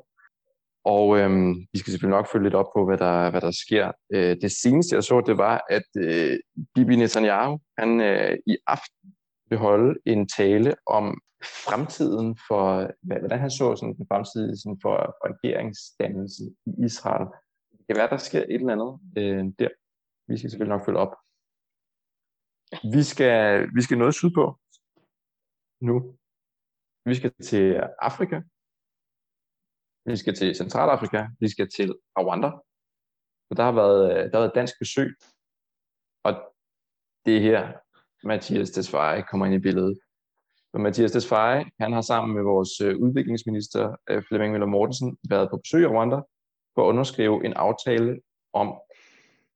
Og 0.84 1.19
øhm, 1.19 1.55
vi 1.73 1.79
skal 1.79 1.91
selvfølgelig 1.91 2.17
nok 2.17 2.32
følge 2.32 2.43
lidt 2.43 2.55
op 2.55 2.65
på, 2.75 2.86
hvad 2.86 2.97
der, 2.97 3.29
hvad 3.32 3.41
der 3.41 3.51
sker. 3.51 3.91
Øh, 4.13 4.38
det 4.41 4.51
seneste, 4.51 4.95
jeg 4.95 5.03
så, 5.03 5.21
det 5.21 5.38
var, 5.38 5.65
at 5.69 5.89
øh, 5.97 6.39
Bibi 6.75 6.95
Netanyahu, 6.95 7.59
han 7.77 8.01
øh, 8.01 8.38
i 8.47 8.57
aften 8.67 9.15
vil 9.49 9.57
holde 9.57 9.99
en 10.05 10.27
tale 10.27 10.75
om 10.86 11.21
fremtiden 11.43 12.38
for, 12.47 12.91
hvordan 13.03 13.39
han 13.39 13.51
så 13.51 13.75
sådan, 13.75 13.95
den 13.97 14.05
fremtidige 14.11 14.57
sådan, 14.57 14.79
for, 14.82 14.95
for 15.17 15.27
regeringsdannelse 15.32 16.43
i 16.65 16.86
Israel. 16.86 17.27
Det 17.77 17.86
kan 17.88 17.97
være, 17.97 18.09
der 18.09 18.17
sker 18.17 18.39
et 18.39 18.61
eller 18.61 18.73
andet 18.73 18.91
øh, 19.17 19.45
der. 19.59 19.69
Vi 20.27 20.38
skal 20.38 20.49
selvfølgelig 20.49 20.75
nok 20.77 20.86
følge 20.86 20.99
op. 20.99 21.13
Vi 22.95 23.03
skal, 23.03 23.67
vi 23.75 23.82
skal 23.82 23.97
noget 23.97 24.13
sydpå 24.13 24.43
nu. 25.82 25.95
Vi 27.05 27.15
skal 27.15 27.32
til 27.43 27.84
Afrika. 28.01 28.41
Vi 30.06 30.16
skal 30.16 30.36
til 30.36 30.56
Centralafrika. 30.56 31.28
Vi 31.39 31.49
skal 31.49 31.70
til 31.70 31.95
Rwanda. 32.20 32.49
Så 33.47 33.54
der 33.58 33.64
har 33.64 33.72
været, 33.72 34.12
øh, 34.12 34.32
der 34.32 34.38
har 34.38 34.39
været 34.39 34.56
dansk 34.56 34.76
besøg. 34.80 35.16
Og 36.24 36.34
det 37.26 37.38
er 37.38 37.41
her, 37.41 37.74
Mathias 38.24 38.70
Tesfaye 38.70 39.24
kommer 39.30 39.45
ind 39.45 39.56
i 39.56 39.60
billedet. 39.60 39.99
Og 40.74 40.82
Mathias 40.82 41.12
Tesfaye, 41.12 41.66
han 41.80 41.93
har 41.93 42.02
sammen 42.02 42.36
med 42.36 42.43
vores 42.43 42.82
øh, 42.82 42.97
udviklingsminister 42.97 43.95
øh, 44.10 44.24
Flemming 44.28 44.52
Møller 44.52 44.68
Mortensen 44.68 45.18
været 45.30 45.49
på 45.49 45.58
besøg 45.58 45.82
i 45.82 45.86
Rwanda 45.86 46.20
for 46.76 46.84
at 46.84 46.89
underskrive 46.89 47.45
en 47.45 47.54
aftale 47.54 48.22
om 48.54 48.74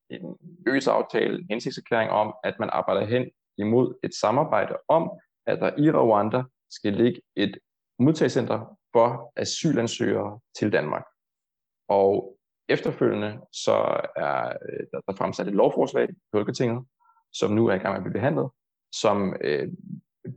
en 0.10 0.38
løs 0.66 0.88
aftale, 0.88 1.40
en 1.40 1.46
hensigtserklæring 1.50 2.12
om, 2.12 2.34
at 2.44 2.56
man 2.60 2.70
arbejder 2.74 3.06
hen 3.06 3.30
imod 3.58 3.96
et 4.04 4.16
samarbejde 4.16 4.78
om, 4.88 5.12
at 5.46 5.60
der 5.60 5.72
i 5.78 5.92
Rwanda 5.92 6.44
skal 6.70 6.94
ligge 6.94 7.22
et 7.36 7.58
modtagscenter 8.00 8.78
for 8.96 9.34
asylansøgere 9.36 10.40
til 10.60 10.72
Danmark. 10.72 11.06
Og 11.90 12.38
efterfølgende 12.70 13.40
så 13.52 13.78
er 14.16 14.48
øh, 14.48 14.86
der, 14.92 15.00
der 15.08 15.16
fremsat 15.18 15.48
et 15.48 15.54
lovforslag 15.54 16.10
i 16.10 16.14
Folketinget, 16.36 16.86
som 17.34 17.52
nu 17.52 17.68
er 17.68 17.74
i 17.74 17.78
gang 17.78 17.92
med 17.94 17.98
at 17.98 18.04
blive 18.04 18.20
behandlet, 18.20 18.50
som 18.92 19.36
øh, 19.42 19.68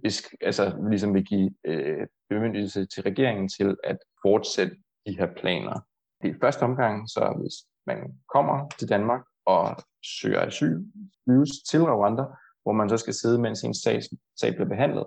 besk- 0.05 0.37
altså, 0.41 0.65
ligesom 0.91 1.15
vil 1.15 1.25
give 1.25 1.51
øh, 1.65 2.07
bemyndigelse 2.31 2.87
til 2.87 3.03
regeringen 3.03 3.49
til 3.49 3.77
at 3.85 3.99
fortsætte 4.23 4.77
de 5.07 5.19
her 5.19 5.29
planer. 5.37 5.81
Det 6.23 6.31
er 6.31 6.41
første 6.41 6.63
omgang, 6.63 7.09
så 7.09 7.23
hvis 7.41 7.55
man 7.87 7.99
kommer 8.35 8.69
til 8.79 8.89
Danmark 8.89 9.23
og 9.47 9.77
søger 10.05 10.47
asyl, 10.47 10.77
flyves 11.25 11.51
til 11.71 11.83
Rwanda, 11.83 12.25
hvor 12.63 12.73
man 12.73 12.89
så 12.89 12.97
skal 12.97 13.15
sidde, 13.15 13.39
mens 13.39 13.63
ens 13.63 13.79
sag, 13.85 14.01
sag 14.41 14.55
bliver 14.55 14.69
behandlet. 14.69 15.07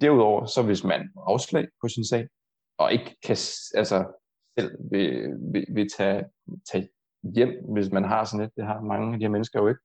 Derudover, 0.00 0.46
så 0.46 0.62
hvis 0.62 0.84
man 0.84 1.12
afslag 1.16 1.68
på 1.82 1.88
sin 1.88 2.04
sag, 2.04 2.28
og 2.80 2.92
ikke 2.92 3.16
kan 3.26 3.36
altså, 3.80 3.98
selv 4.58 4.70
vil, 4.90 5.36
vil, 5.52 5.66
vil 5.68 5.88
tage, 5.96 6.24
tage 6.70 6.88
hjem, 7.34 7.52
hvis 7.72 7.90
man 7.92 8.04
har 8.04 8.24
sådan 8.24 8.46
et, 8.46 8.56
det 8.56 8.64
har 8.64 8.80
mange 8.80 9.12
af 9.12 9.18
de 9.18 9.24
her 9.24 9.30
mennesker 9.30 9.60
jo 9.60 9.68
ikke, 9.68 9.80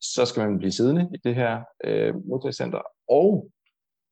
så 0.00 0.24
skal 0.26 0.42
man 0.42 0.58
blive 0.58 0.72
siddende 0.72 1.10
i 1.14 1.18
det 1.24 1.34
her 1.34 1.64
øh, 1.84 2.14
modtagscenter. 2.28 2.82
Og 3.08 3.50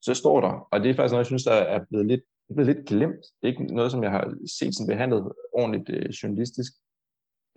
så 0.02 0.14
står 0.14 0.40
der, 0.40 0.68
og 0.72 0.80
det 0.80 0.90
er 0.90 0.94
faktisk 0.94 1.12
noget, 1.12 1.24
jeg 1.24 1.32
synes, 1.32 1.44
der 1.44 1.52
er 1.52 1.84
blevet 1.90 2.06
lidt, 2.06 2.20
er 2.50 2.54
blevet 2.54 2.74
lidt 2.74 2.86
glemt. 2.88 3.22
Det 3.38 3.42
er 3.42 3.52
ikke 3.52 3.64
noget, 3.64 3.90
som 3.90 4.02
jeg 4.02 4.10
har 4.10 4.24
set 4.58 4.74
sådan 4.74 4.92
behandlet 4.92 5.32
ordentligt 5.52 5.88
øh, 5.88 6.10
journalistisk. 6.10 6.72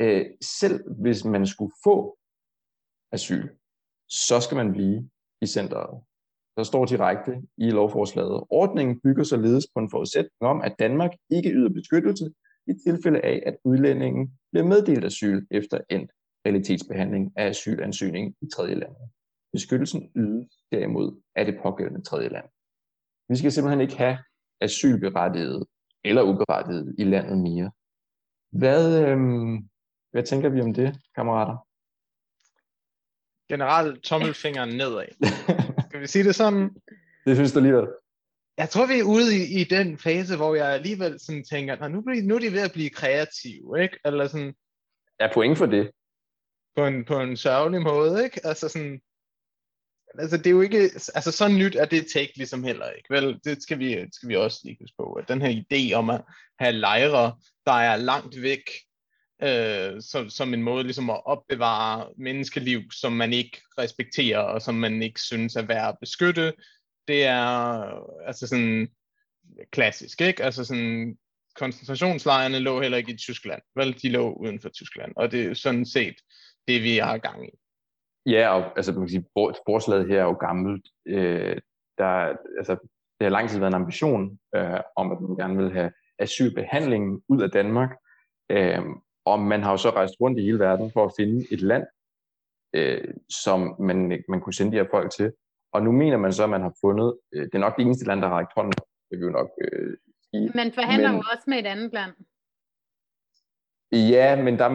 Øh, 0.01 0.26
selv 0.41 0.78
hvis 1.01 1.26
man 1.26 1.47
skulle 1.47 1.74
få 1.84 2.17
asyl, 3.11 3.49
så 4.09 4.39
skal 4.39 4.57
man 4.57 4.72
blive 4.72 5.09
i 5.41 5.45
centret. 5.45 6.03
Der 6.58 6.64
står 6.64 6.86
direkte 6.86 7.41
i 7.58 7.70
lovforslaget. 7.70 8.43
Ordningen 8.49 8.99
bygger 9.04 9.24
således 9.24 9.68
på 9.74 9.80
en 9.80 9.89
forudsætning 9.89 10.41
om, 10.41 10.62
at 10.62 10.76
Danmark 10.80 11.12
ikke 11.30 11.49
yder 11.49 11.70
beskyttelse 11.70 12.32
i 12.68 12.74
tilfælde 12.86 13.22
af, 13.22 13.43
at 13.45 13.58
udlændingen 13.64 14.39
bliver 14.52 14.68
meddelt 14.68 15.06
asyl 15.06 15.45
efter 15.52 15.80
endt 15.89 16.12
realitetsbehandling 16.45 17.34
af 17.36 17.45
asylansøgning 17.45 18.36
i 18.41 18.45
tredje 18.54 18.76
land. 18.76 18.95
Beskyttelsen 19.54 20.12
ydes 20.16 20.47
derimod 20.72 21.22
af 21.36 21.45
det 21.45 21.60
pågældende 21.64 22.02
tredje 22.02 22.30
land. 22.30 22.45
Vi 23.30 23.36
skal 23.36 23.52
simpelthen 23.52 23.82
ikke 23.82 23.97
have 23.97 24.18
asylberettiget 24.62 25.66
eller 26.04 26.22
uberettiget 26.22 26.95
i 26.97 27.04
landet 27.04 27.38
mere. 27.38 27.72
Hvad, 28.52 29.08
øhm, 29.08 29.70
hvad 30.12 30.24
tænker 30.24 30.49
vi 30.49 30.62
om 30.62 30.74
det, 30.74 30.97
kammerater? 31.16 31.58
Generelt 33.52 34.04
tommelfingeren 34.10 34.70
nedad. 34.70 35.08
Skal 35.89 36.02
vi 36.02 36.08
sige 36.08 36.24
det 36.24 36.36
sådan? 36.36 36.70
Det 37.26 37.36
synes 37.36 37.52
du 37.52 37.60
alligevel. 37.60 37.88
Jeg 38.58 38.70
tror, 38.70 38.86
vi 38.86 38.99
er 38.99 39.04
ude 39.04 39.38
i, 39.38 39.62
i 39.62 39.64
den 39.64 39.97
fase, 39.97 40.36
hvor 40.36 40.56
jeg 40.56 40.68
alligevel 40.68 41.20
sådan 41.20 41.43
tænker, 41.43 41.88
nu, 41.88 42.02
bliver, 42.02 42.24
nu 42.24 42.36
er 42.36 42.39
de 42.39 42.52
ved 42.52 42.62
at 42.62 42.72
blive 42.74 42.89
kreative, 42.89 43.82
ikke? 43.84 43.97
Eller 44.06 44.28
sådan... 44.28 44.54
Er 45.20 45.34
point 45.34 45.58
for 45.58 45.66
det? 45.66 45.91
På 46.76 46.86
en, 46.86 47.06
på 47.06 47.20
en 47.20 47.38
sørgelig 47.38 47.82
måde, 47.82 48.24
ikke? 48.24 48.45
Altså 48.45 48.70
sådan... 48.70 49.02
Altså, 50.20 50.38
det 50.38 50.47
er 50.47 50.52
jo 50.52 50.62
ikke... 50.62 50.82
Altså, 51.16 51.32
så 51.32 51.47
nyt 51.47 51.76
er 51.76 51.86
det 51.86 52.08
take 52.14 52.34
ligesom 52.36 52.64
heller 52.64 52.89
ikke, 52.89 53.10
vel? 53.10 53.39
Det 53.43 53.64
skal 53.64 53.80
vi, 53.80 54.08
skal 54.12 54.30
vi 54.30 54.36
også 54.36 54.60
lige 54.64 54.78
huske 54.82 54.95
på. 54.97 55.14
At 55.14 55.28
den 55.28 55.41
her 55.41 55.64
idé 55.64 55.93
om 55.93 56.10
at 56.10 56.22
have 56.60 56.72
lejre, 56.72 57.38
der 57.66 57.72
er 57.72 57.95
langt 57.95 58.41
væk 58.41 58.64
øh, 59.43 60.01
som, 60.01 60.29
som 60.29 60.53
en 60.53 60.63
måde 60.63 60.83
ligesom 60.83 61.09
at 61.09 61.25
opbevare 61.25 62.07
menneskeliv, 62.17 62.81
som 62.91 63.13
man 63.13 63.33
ikke 63.33 63.61
respekterer, 63.77 64.39
og 64.39 64.61
som 64.61 64.75
man 64.75 65.01
ikke 65.01 65.21
synes 65.21 65.55
er 65.55 65.65
værd 65.65 65.89
at 65.89 65.97
beskytte, 65.99 66.53
det 67.07 67.25
er 67.25 67.43
altså 68.27 68.47
sådan 68.47 68.87
klassisk, 69.71 70.21
ikke? 70.21 70.43
Altså 70.43 70.65
sådan, 70.65 71.17
koncentrationslejrene 71.55 72.59
lå 72.59 72.81
heller 72.81 72.97
ikke 72.97 73.11
i 73.11 73.17
Tyskland, 73.17 73.61
vel? 73.75 74.01
De 74.01 74.09
lå 74.09 74.33
uden 74.33 74.59
for 74.61 74.69
Tyskland, 74.69 75.13
og 75.15 75.31
det 75.31 75.45
er 75.45 75.53
sådan 75.53 75.85
set 75.85 76.15
det, 76.67 76.83
vi 76.83 76.97
har 76.97 77.17
gang 77.17 77.47
i. 77.47 77.51
Ja, 78.25 78.49
og 78.49 78.77
altså, 78.77 78.91
man 78.91 79.01
kan 79.01 79.09
sige, 79.09 79.25
forslaget 79.67 80.07
her 80.07 80.19
er 80.19 80.23
jo 80.23 80.33
gammelt. 80.33 80.87
Øh, 81.07 81.57
der, 81.97 82.35
altså, 82.57 82.77
det 83.19 83.25
har 83.25 83.29
lang 83.29 83.49
tid 83.49 83.59
været 83.59 83.69
en 83.69 83.81
ambition 83.81 84.39
øh, 84.55 84.79
om, 84.95 85.11
at 85.11 85.21
man 85.21 85.37
gerne 85.37 85.57
vil 85.57 85.71
have 85.71 85.91
asylbehandlingen 86.19 87.21
ud 87.29 87.41
af 87.41 87.51
Danmark. 87.51 87.89
Øh, 88.49 88.81
og 89.32 89.39
man 89.39 89.61
har 89.63 89.71
jo 89.71 89.77
så 89.77 89.89
rejst 89.89 90.15
rundt 90.21 90.39
i 90.39 90.41
hele 90.41 90.59
verden 90.59 90.91
for 90.91 91.05
at 91.05 91.13
finde 91.17 91.45
et 91.51 91.61
land, 91.61 91.86
øh, 92.73 93.13
som 93.43 93.75
man, 93.79 94.23
man 94.27 94.41
kunne 94.41 94.53
sende 94.53 94.71
de 94.71 94.77
her 94.77 94.89
folk 94.91 95.11
til. 95.11 95.34
Og 95.73 95.84
nu 95.84 95.91
mener 95.91 96.17
man 96.17 96.34
så, 96.34 96.43
at 96.43 96.49
man 96.49 96.61
har 96.61 96.73
fundet, 96.82 97.19
øh, 97.34 97.43
det 97.45 97.55
er 97.55 97.65
nok 97.65 97.75
det 97.77 97.86
eneste 97.86 98.05
land, 98.05 98.21
der 98.21 98.27
har 98.27 98.36
rækket 98.36 98.53
hånden, 98.55 98.73
det 99.09 99.19
vil 99.19 99.25
jo 99.25 99.32
nok 99.39 99.49
øh, 99.63 99.97
sige. 100.29 100.51
Man 100.55 100.71
forhandler 100.71 101.11
men, 101.11 101.17
jo 101.17 101.23
også 101.34 101.45
med 101.47 101.57
et 101.59 101.65
andet 101.65 101.93
land. 101.93 102.13
Ja, 104.13 104.43
men 104.43 104.59
der, 104.59 104.67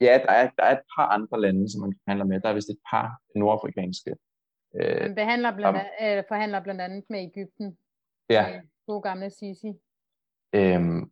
ja, 0.00 0.14
der, 0.24 0.32
er, 0.40 0.50
der 0.58 0.64
er 0.68 0.74
et 0.78 0.84
par 0.96 1.06
andre 1.16 1.40
lande, 1.40 1.72
som 1.72 1.80
man 1.80 1.94
forhandler 2.04 2.26
med. 2.26 2.40
Der 2.40 2.48
er 2.48 2.54
vist 2.54 2.70
et 2.70 2.82
par 2.90 3.06
nordafrikanske. 3.34 4.10
Øh, 4.76 5.00
man 5.00 5.14
behandler 5.14 5.56
blandt, 5.56 5.78
an, 5.78 6.18
øh, 6.18 6.24
forhandler 6.28 6.60
blandt 6.62 6.80
andet 6.80 7.04
med 7.10 7.20
Ægypten. 7.28 7.78
Ja. 8.30 8.60
God 8.86 9.02
gamle 9.02 9.30
Sisi. 9.30 9.72
Øhm, 10.54 11.10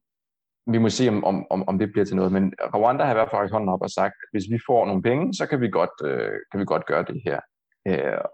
vi 0.66 0.78
må 0.78 0.88
se, 0.88 1.08
om, 1.08 1.24
om, 1.50 1.68
om 1.68 1.78
det 1.78 1.92
bliver 1.92 2.04
til 2.04 2.16
noget. 2.16 2.32
Men 2.32 2.52
Rwanda 2.74 3.04
har 3.04 3.10
i 3.10 3.14
hvert 3.14 3.30
fald 3.30 3.50
hånden 3.50 3.68
op 3.68 3.82
og 3.82 3.90
sagt, 3.90 4.14
at 4.22 4.28
hvis 4.32 4.50
vi 4.50 4.58
får 4.66 4.86
nogle 4.86 5.02
penge, 5.02 5.34
så 5.34 5.46
kan 5.46 5.60
vi 5.60 5.68
godt, 5.68 5.96
øh, 6.04 6.38
kan 6.50 6.60
vi 6.60 6.64
godt 6.64 6.86
gøre 6.86 7.04
det 7.04 7.22
her. 7.24 7.40
Øh, 7.88 8.24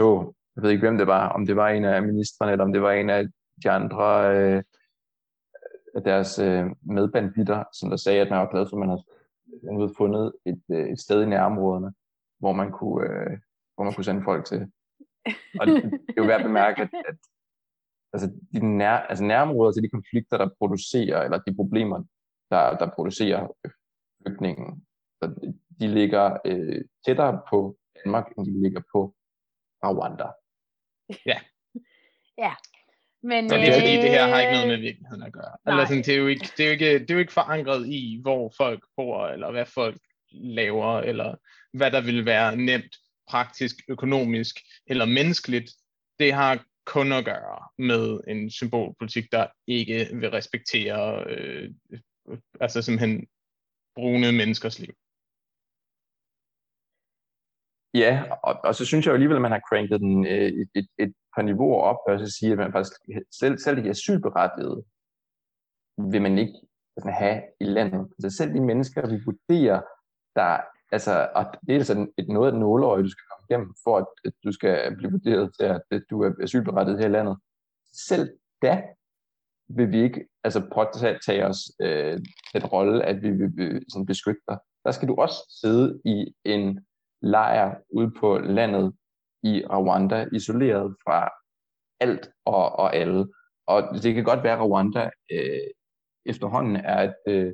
så, 0.00 0.32
jeg 0.56 0.62
ved 0.62 0.70
ikke, 0.70 0.80
hvem 0.80 0.98
det 0.98 1.06
var, 1.06 1.28
om 1.28 1.46
det 1.46 1.56
var 1.56 1.68
en 1.68 1.84
af 1.84 2.02
ministerne, 2.02 2.52
eller 2.52 2.64
om 2.64 2.72
det 2.72 2.82
var 2.82 2.92
en 2.92 3.10
af 3.10 3.26
de 3.64 3.70
andre 3.70 4.36
øh, 4.36 4.62
deres 6.04 6.38
øh, 6.38 6.66
medbanditter, 6.82 7.64
som 7.72 7.90
der 7.90 7.96
sagde, 7.96 8.20
at 8.20 8.30
man 8.30 8.38
var 8.38 8.50
glad 8.50 8.66
for, 8.66 8.76
at 8.76 8.88
man 8.88 8.98
havde 9.78 9.94
fundet 9.96 10.32
et, 10.46 10.62
øh, 10.70 10.88
et 10.88 11.00
sted 11.00 11.22
i 11.22 11.26
nærområderne, 11.26 11.92
hvor 12.38 12.52
man 12.52 12.72
kunne, 12.72 13.06
øh, 13.06 13.38
hvor 13.74 13.84
man 13.84 13.94
kunne 13.94 14.04
sende 14.04 14.22
folk 14.24 14.44
til. 14.44 14.70
Og 15.60 15.66
det, 15.66 15.82
det 15.82 16.14
er 16.16 16.22
jo 16.22 16.24
værd 16.24 16.40
at 16.40 16.46
bemærke, 16.46 16.82
at, 16.82 16.88
at 17.08 17.16
altså, 18.12 18.32
de 18.52 18.76
nær, 18.76 18.90
altså 18.90 19.24
nærområder 19.24 19.72
til 19.72 19.82
de 19.82 19.88
konflikter, 19.88 20.36
der 20.38 20.48
producerer, 20.58 21.22
eller 21.22 21.38
de 21.38 21.54
problemer, 21.54 22.04
der, 22.50 22.76
der 22.76 22.90
producerer 22.94 23.48
flygtningen, 24.22 24.86
så 25.22 25.52
de 25.80 25.88
ligger 25.88 26.38
øh, 26.44 26.84
tættere 27.06 27.40
på 27.50 27.76
Danmark, 28.04 28.32
end 28.38 28.46
de 28.46 28.62
ligger 28.62 28.82
på 28.92 29.14
Rwanda. 29.84 30.28
Ja. 31.26 31.38
ja. 32.44 32.54
Men, 33.22 33.48
så 33.48 33.56
det 33.56 33.68
er 33.68 33.80
fordi, 33.80 33.96
det 33.96 34.10
her 34.10 34.26
har 34.26 34.40
ikke 34.40 34.52
noget 34.52 34.68
med 34.68 34.78
virkeligheden 34.78 35.22
at 35.22 35.32
gøre. 35.32 35.56
Eller 35.66 35.84
sådan, 35.84 36.02
det, 36.02 36.14
er 36.14 36.18
jo 36.18 36.26
ikke, 36.26 36.48
det, 36.56 36.60
er 36.60 36.66
jo 36.66 36.72
ikke, 36.72 36.98
det 36.98 37.10
er 37.10 37.14
jo 37.14 37.20
ikke 37.20 37.32
forankret 37.32 37.88
i, 37.88 38.18
hvor 38.22 38.52
folk 38.56 38.84
bor, 38.96 39.26
eller 39.26 39.50
hvad 39.50 39.66
folk 39.66 40.00
laver, 40.30 40.98
eller 40.98 41.34
hvad 41.72 41.90
der 41.90 42.00
vil 42.00 42.26
være 42.26 42.56
nemt, 42.56 42.96
praktisk, 43.28 43.76
økonomisk 43.88 44.56
eller 44.86 45.04
menneskeligt. 45.04 45.70
Det 46.18 46.32
har 46.32 46.64
kun 46.86 47.12
at 47.12 47.24
gøre 47.24 47.58
med 47.78 48.20
en 48.28 48.50
symbolpolitik, 48.50 49.32
der 49.32 49.46
ikke 49.66 50.08
vil 50.20 50.30
respektere 50.30 51.24
øh, 51.26 51.70
altså 52.60 52.82
simpelthen 52.82 53.26
brune 53.94 54.32
menneskers 54.32 54.78
liv. 54.78 54.94
Ja, 57.94 58.14
og, 58.42 58.60
og 58.64 58.74
så 58.74 58.84
synes 58.86 59.06
jeg 59.06 59.10
jo 59.10 59.14
alligevel, 59.14 59.36
at 59.36 59.42
man 59.42 59.52
har 59.52 59.62
cranket 59.68 60.00
den 60.00 60.26
øh, 60.26 60.48
et, 60.60 60.70
et, 60.74 60.88
et 60.98 61.14
par 61.34 61.42
niveauer 61.42 61.82
op, 61.82 62.00
og 62.06 62.18
så 62.18 62.36
sige, 62.38 62.52
at 62.52 62.58
man 62.58 62.72
faktisk 62.72 62.92
selv, 63.40 63.58
selv 63.58 63.76
de 63.84 63.90
asylberettigede 63.90 64.84
vil 66.12 66.22
man 66.22 66.38
ikke 66.38 66.58
altså, 66.96 67.10
have 67.10 67.42
i 67.60 67.64
landet. 67.64 68.12
Altså 68.16 68.36
selv 68.36 68.54
de 68.54 68.60
mennesker, 68.60 69.08
vi 69.12 69.18
vurderer, 69.24 69.80
der, 70.36 70.60
altså, 70.92 71.28
og 71.34 71.44
det 71.66 71.76
er 71.76 71.82
sådan 71.82 72.12
et 72.18 72.28
noget 72.28 72.52
af 72.52 72.58
nåleøje, 72.58 73.02
du 73.02 73.08
skal 73.08 73.24
komme 73.30 73.46
igennem, 73.50 73.74
for 73.84 73.98
at, 73.98 74.06
at 74.24 74.32
du 74.44 74.52
skal 74.52 74.96
blive 74.96 75.10
vurderet 75.10 75.54
til, 75.58 75.64
at, 75.64 75.82
at 75.90 76.02
du 76.10 76.22
er 76.22 76.30
asylberettiget 76.42 76.98
her 76.98 77.06
i 77.06 77.12
landet. 77.12 77.36
Selv 77.92 78.30
da 78.62 78.82
vil 79.68 79.92
vi 79.92 80.02
ikke 80.02 80.28
altså 80.44 80.60
påtage 80.74 81.46
os 81.46 81.58
øh, 81.80 82.20
den 82.54 82.64
rolle, 82.66 83.04
at 83.04 83.22
vi 83.22 83.30
vil, 83.30 83.56
vil 83.56 83.84
sådan 83.88 84.06
beskytte 84.06 84.40
dig. 84.48 84.58
Der 84.84 84.90
skal 84.90 85.08
du 85.08 85.14
også 85.14 85.58
sidde 85.60 86.00
i 86.04 86.34
en 86.44 86.86
lejr 87.22 87.76
ude 87.90 88.10
på 88.20 88.38
landet 88.38 88.92
i 89.42 89.64
Rwanda, 89.70 90.28
isoleret 90.32 90.96
fra 91.04 91.30
alt 92.00 92.30
og, 92.44 92.72
og 92.72 92.96
alle. 92.96 93.28
Og 93.66 93.82
det 94.02 94.14
kan 94.14 94.24
godt 94.24 94.42
være, 94.42 94.58
at 94.58 94.70
Rwanda 94.70 95.10
øh, 95.32 95.70
efterhånden 96.26 96.76
er 96.76 97.02
et 97.02 97.14
øh, 97.28 97.52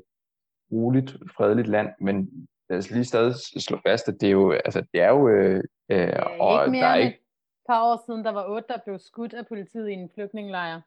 roligt, 0.73 1.11
fredeligt 1.37 1.69
land, 1.69 1.89
men 2.01 2.49
lad 2.71 2.79
os 2.79 2.91
lige 2.91 3.05
stadig 3.05 3.35
slå 3.35 3.77
fast, 3.87 4.09
at 4.09 4.17
det 4.21 4.27
er 4.27 4.37
jo, 4.41 4.53
altså, 4.53 4.81
det 4.93 5.01
er 5.01 5.09
jo, 5.09 5.29
øh, 5.29 5.63
øh, 5.91 6.13
og 6.41 6.65
ikke 6.65 6.71
mere 6.71 6.83
der 6.83 6.89
er 6.89 6.97
ikke... 6.97 7.17
et 7.17 7.23
par 7.69 7.83
år 7.89 8.03
siden, 8.07 8.25
der 8.25 8.33
var 8.33 8.45
otte, 8.55 8.69
der 8.69 8.79
blev 8.85 8.99
skudt 8.99 9.35
af 9.35 9.47
politiet 9.47 9.89
i 9.89 9.93
en 9.93 10.11
flygtningelejr. 10.15 10.81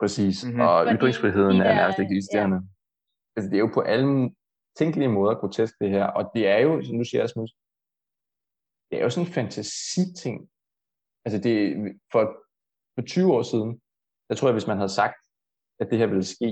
Præcis, 0.00 0.44
mm-hmm. 0.44 0.60
og 0.60 0.84
Fordi 0.84 0.96
ytringsfriheden 0.96 1.56
de 1.56 1.60
der, 1.60 1.70
er 1.70 1.74
nærmest 1.74 1.98
ikke 1.98 2.14
eksisterende. 2.14 2.56
Ja. 2.56 2.62
Altså, 3.36 3.50
det 3.50 3.56
er 3.56 3.64
jo 3.66 3.70
på 3.74 3.80
alle 3.80 4.34
tænkelige 4.78 5.08
måder 5.08 5.34
grotesk 5.34 5.74
det 5.80 5.90
her, 5.90 6.06
og 6.18 6.30
det 6.34 6.48
er 6.48 6.58
jo, 6.58 6.82
som 6.82 6.98
du 6.98 7.04
siger, 7.04 7.24
Asmus, 7.24 7.50
det 8.90 8.98
er 8.98 9.02
jo 9.02 9.10
sådan 9.10 9.26
en 9.26 9.32
fantasiting. 9.32 10.50
Altså 11.24 11.38
det, 11.46 11.54
for, 12.12 12.22
for 12.94 13.02
20 13.06 13.32
år 13.36 13.42
siden, 13.42 13.80
der 14.28 14.34
tror 14.34 14.48
jeg, 14.48 14.52
hvis 14.58 14.66
man 14.66 14.76
havde 14.76 14.98
sagt, 15.00 15.16
at 15.80 15.90
det 15.90 15.98
her 15.98 16.06
ville 16.06 16.24
ske, 16.24 16.50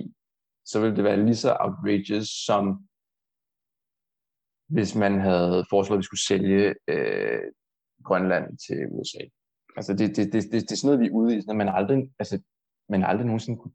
så 0.64 0.81
ville 0.81 0.97
det 0.97 1.05
være 1.05 1.25
lige 1.25 1.37
så 1.37 1.51
outrageous, 1.61 2.29
som 2.47 2.89
hvis 4.75 4.95
man 4.95 5.20
havde 5.20 5.66
foreslået, 5.70 5.99
at 5.99 6.03
vi 6.03 6.09
skulle 6.09 6.27
sælge 6.29 6.75
øh, 6.89 7.43
Grønland 8.05 8.59
til 8.59 8.79
USA. 8.91 9.18
Altså 9.77 9.93
det, 9.93 10.16
det, 10.16 10.33
det, 10.33 10.43
det, 10.53 10.62
det 10.62 10.72
er 10.72 10.77
sådan 10.77 10.89
noget, 10.89 11.01
vi 11.01 11.07
er 11.07 11.18
ude 11.20 11.37
i, 11.37 11.41
sådan, 11.41 11.51
at 11.51 11.57
man 11.57 11.75
aldrig, 11.75 12.12
altså, 12.18 12.43
man 12.89 13.05
aldrig 13.05 13.27
nogensinde 13.27 13.59
kunne 13.59 13.75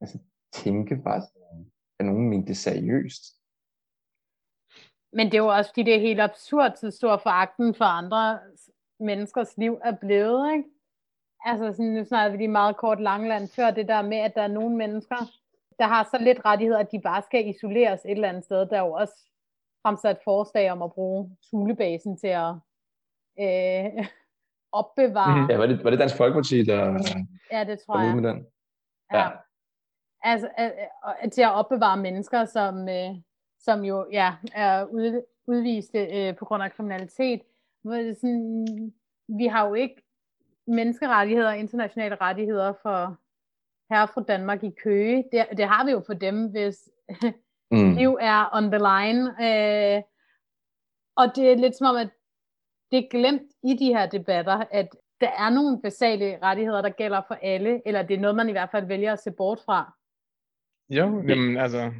altså, 0.00 0.18
tænke 0.52 0.96
bare, 0.96 1.22
at 1.98 2.06
nogen 2.06 2.30
mente 2.30 2.48
det 2.48 2.56
seriøst. 2.56 3.22
Men 5.12 5.26
det 5.26 5.34
er 5.34 5.44
jo 5.46 5.46
også, 5.46 5.70
fordi 5.70 5.82
det 5.82 5.94
er 5.94 6.08
helt 6.08 6.20
absurd, 6.20 6.72
så 6.76 6.90
stor 6.90 7.16
foragten 7.16 7.74
for 7.74 7.84
andre 7.84 8.40
menneskers 9.00 9.56
liv 9.56 9.78
er 9.84 9.96
blevet, 9.96 10.52
ikke? 10.52 10.68
Altså, 11.44 11.72
sådan, 11.72 11.92
nu 11.92 12.04
snakker 12.04 12.30
vi 12.30 12.36
lige 12.36 12.48
meget 12.48 12.76
kort 12.76 13.00
Langland 13.00 13.48
før, 13.48 13.70
det 13.70 13.88
der 13.88 14.02
med, 14.02 14.18
at 14.18 14.34
der 14.34 14.42
er 14.42 14.56
nogle 14.58 14.76
mennesker, 14.76 15.16
der 15.78 15.86
har 15.86 16.08
så 16.10 16.18
lidt 16.18 16.44
rettigheder, 16.44 16.78
at 16.78 16.92
de 16.92 17.00
bare 17.00 17.22
skal 17.22 17.48
isoleres 17.48 18.04
et 18.04 18.10
eller 18.10 18.28
andet 18.28 18.44
sted. 18.44 18.66
Der 18.66 18.76
er 18.76 18.86
jo 18.86 18.92
også 18.92 19.29
fremsat 19.82 20.18
forslag 20.24 20.70
om 20.70 20.82
at 20.82 20.92
bruge 20.92 21.36
Thulebasen 21.46 22.16
til 22.16 22.26
at 22.26 22.54
øh, 23.40 24.06
opbevare. 24.80 25.34
Mm-hmm. 25.36 25.50
Ja, 25.50 25.56
var 25.56 25.66
det, 25.66 25.84
var 25.84 25.90
det 25.90 25.98
Dansk 25.98 26.16
Folkeparti, 26.16 26.64
der 26.64 26.76
ja, 27.52 27.64
det 27.64 27.78
tror 27.86 28.00
jeg. 28.00 28.16
med 28.16 28.30
den? 28.30 28.46
Ja. 29.12 29.18
ja. 29.18 29.30
Altså, 30.22 30.48
øh, 30.60 30.70
øh, 31.24 31.30
til 31.30 31.42
at 31.42 31.52
opbevare 31.52 31.96
mennesker, 31.96 32.44
som, 32.44 32.88
øh, 32.88 33.14
som 33.58 33.84
jo 33.84 34.06
ja, 34.12 34.34
er 34.54 34.84
ud, 34.84 35.22
udviste 35.46 35.98
øh, 35.98 36.36
på 36.36 36.44
grund 36.44 36.62
af 36.62 36.72
kriminalitet. 36.72 37.42
Sådan, 37.84 38.92
vi 39.28 39.46
har 39.46 39.68
jo 39.68 39.74
ikke 39.74 40.02
menneskerettigheder, 40.66 41.52
internationale 41.52 42.16
rettigheder 42.20 42.72
for 42.82 43.16
her 43.94 44.06
fra 44.06 44.22
Danmark 44.22 44.64
i 44.64 44.70
Køge. 44.70 45.24
Det, 45.32 45.46
det 45.56 45.64
har 45.64 45.84
vi 45.84 45.90
jo 45.90 46.02
for 46.06 46.14
dem, 46.14 46.46
hvis 46.50 46.88
mm. 47.70 47.94
liv 47.94 48.18
er 48.20 48.48
on 48.52 48.70
the 48.70 48.78
line. 48.78 49.22
Øh, 49.46 50.02
og 51.16 51.36
det 51.36 51.52
er 51.52 51.56
lidt 51.56 51.76
som 51.76 51.86
om, 51.86 51.96
at 51.96 52.10
det 52.90 52.98
er 52.98 53.08
glemt 53.10 53.48
i 53.64 53.74
de 53.74 53.94
her 53.94 54.06
debatter, 54.06 54.64
at 54.70 54.88
der 55.20 55.30
er 55.30 55.50
nogle 55.50 55.82
basale 55.82 56.38
rettigheder, 56.42 56.82
der 56.82 56.90
gælder 56.90 57.22
for 57.28 57.34
alle, 57.34 57.82
eller 57.86 58.02
det 58.02 58.14
er 58.14 58.20
noget, 58.20 58.36
man 58.36 58.48
i 58.48 58.52
hvert 58.52 58.70
fald 58.70 58.86
vælger 58.86 59.12
at 59.12 59.22
se 59.22 59.30
bort 59.30 59.58
fra. 59.66 59.96
Jo, 60.88 61.22
jamen 61.28 61.56
altså, 61.56 61.92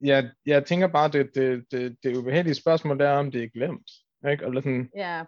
jeg, 0.00 0.30
jeg 0.46 0.66
tænker 0.66 0.86
bare, 0.86 1.08
det, 1.08 1.34
det, 1.34 1.64
det, 1.70 1.96
det 2.02 2.16
ubehagelige 2.16 2.54
spørgsmål 2.54 2.98
der 2.98 3.08
er, 3.08 3.18
om 3.18 3.30
det 3.30 3.44
er 3.44 3.48
glemt. 3.48 3.90
Ikke? 4.30 4.44
Eller 4.44 4.60
sådan, 4.60 4.90
ja. 4.96 5.24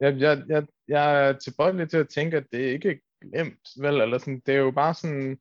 jeg, 0.00 0.20
jeg, 0.20 0.42
jeg, 0.48 0.66
jeg 0.88 1.28
er 1.28 1.32
tilbøjelig 1.32 1.90
til 1.90 1.96
at 1.96 2.08
tænke, 2.08 2.36
at 2.36 2.46
det 2.52 2.58
ikke 2.58 2.90
er 2.90 2.96
glemt, 3.22 3.68
vel? 3.80 4.00
Eller 4.00 4.18
sådan, 4.18 4.42
det 4.46 4.54
er 4.54 4.58
jo 4.58 4.70
bare 4.70 4.94
sådan, 4.94 5.38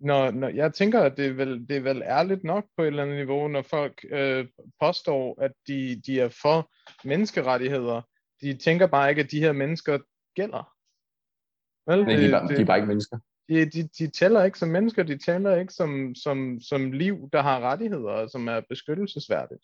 når, 0.00 0.30
når 0.30 0.48
jeg 0.48 0.74
tænker, 0.74 1.00
at 1.00 1.16
det 1.16 1.26
er, 1.26 1.32
vel, 1.32 1.68
det 1.68 1.76
er 1.76 1.80
vel 1.80 2.02
ærligt 2.02 2.44
nok 2.44 2.64
på 2.76 2.82
et 2.82 2.86
eller 2.86 3.02
andet 3.02 3.16
niveau, 3.16 3.48
når 3.48 3.62
folk 3.62 4.04
øh, 4.10 4.48
påstår, 4.80 5.42
at 5.42 5.52
de, 5.66 6.02
de 6.06 6.20
er 6.20 6.28
for 6.42 6.70
menneskerettigheder. 7.04 8.02
De 8.40 8.56
tænker 8.56 8.86
bare 8.86 9.10
ikke, 9.10 9.22
at 9.22 9.30
de 9.30 9.40
her 9.40 9.52
mennesker 9.52 9.98
gælder. 10.34 10.74
Vel? 11.90 12.04
Nej, 12.04 12.16
de, 12.16 12.26
er 12.26 12.30
bare, 12.30 12.48
det, 12.48 12.56
de 12.56 12.62
er 12.62 12.66
bare 12.66 12.78
ikke 12.78 12.88
mennesker. 12.88 13.18
De, 13.48 13.70
de, 13.70 13.88
de 13.98 14.10
tæller 14.10 14.44
ikke 14.44 14.58
som 14.58 14.68
mennesker, 14.68 15.02
de 15.02 15.18
tæller 15.18 15.56
ikke 15.56 15.72
som, 15.72 16.14
som, 16.14 16.60
som 16.60 16.92
liv, 16.92 17.28
der 17.32 17.42
har 17.42 17.60
rettigheder, 17.60 18.10
og 18.10 18.30
som 18.30 18.48
er 18.48 18.60
beskyttelsesværdigt. 18.68 19.62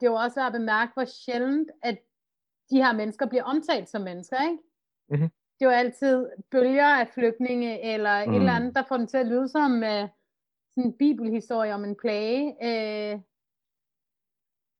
Det 0.00 0.06
er 0.06 0.10
jo 0.10 0.16
også 0.16 0.46
at 0.46 0.52
bemærke, 0.52 0.92
hvor 0.94 1.04
sjældent, 1.04 1.70
at 1.82 1.98
de 2.70 2.76
her 2.76 2.92
mennesker 2.92 3.26
bliver 3.26 3.44
omtalt 3.44 3.88
som 3.88 4.02
mennesker, 4.02 4.42
ikke? 4.42 4.58
Mm-hmm 5.08 5.30
det 5.60 5.66
er 5.66 5.70
jo 5.70 5.76
altid 5.76 6.26
bølger 6.50 6.86
af 6.86 7.08
flygtninge, 7.14 7.92
eller 7.94 8.26
mm. 8.26 8.32
et 8.32 8.38
eller 8.38 8.52
andet, 8.52 8.74
der 8.74 8.82
får 8.88 8.96
den 8.96 9.06
til 9.06 9.16
at 9.16 9.26
lyde 9.26 9.48
som 9.48 9.72
uh, 9.72 10.08
sådan 10.70 10.84
en 10.84 10.92
bibelhistorie 10.98 11.74
om 11.74 11.84
en 11.84 11.96
plage. 11.96 12.46
Uh, 12.60 13.20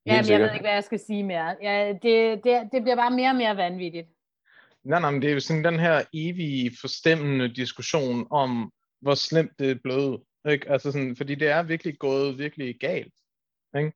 Jamen, 0.06 0.30
jeg 0.30 0.40
ved 0.40 0.52
ikke, 0.52 0.62
hvad 0.62 0.72
jeg 0.72 0.84
skal 0.84 0.98
sige 0.98 1.22
mere. 1.22 1.56
Ja, 1.62 1.92
det, 2.02 2.44
det, 2.44 2.68
det 2.72 2.82
bliver 2.82 2.96
bare 2.96 3.10
mere 3.10 3.30
og 3.30 3.36
mere 3.36 3.56
vanvittigt. 3.56 4.08
Nej, 4.84 5.00
nej, 5.00 5.10
men 5.10 5.22
det 5.22 5.30
er 5.30 5.34
jo 5.34 5.40
sådan 5.40 5.64
den 5.64 5.80
her 5.80 6.02
evige 6.14 6.76
forstemmende 6.80 7.54
diskussion 7.54 8.26
om, 8.30 8.72
hvor 9.00 9.14
slemt 9.14 9.58
det 9.58 9.70
er 9.70 9.78
blevet. 9.82 10.22
Ikke? 10.50 10.70
Altså 10.70 10.92
sådan, 10.92 11.16
fordi 11.16 11.34
det 11.34 11.48
er 11.48 11.62
virkelig 11.62 11.98
gået 11.98 12.38
virkelig 12.38 12.76
galt. 12.80 13.14
Ikke? 13.78 13.92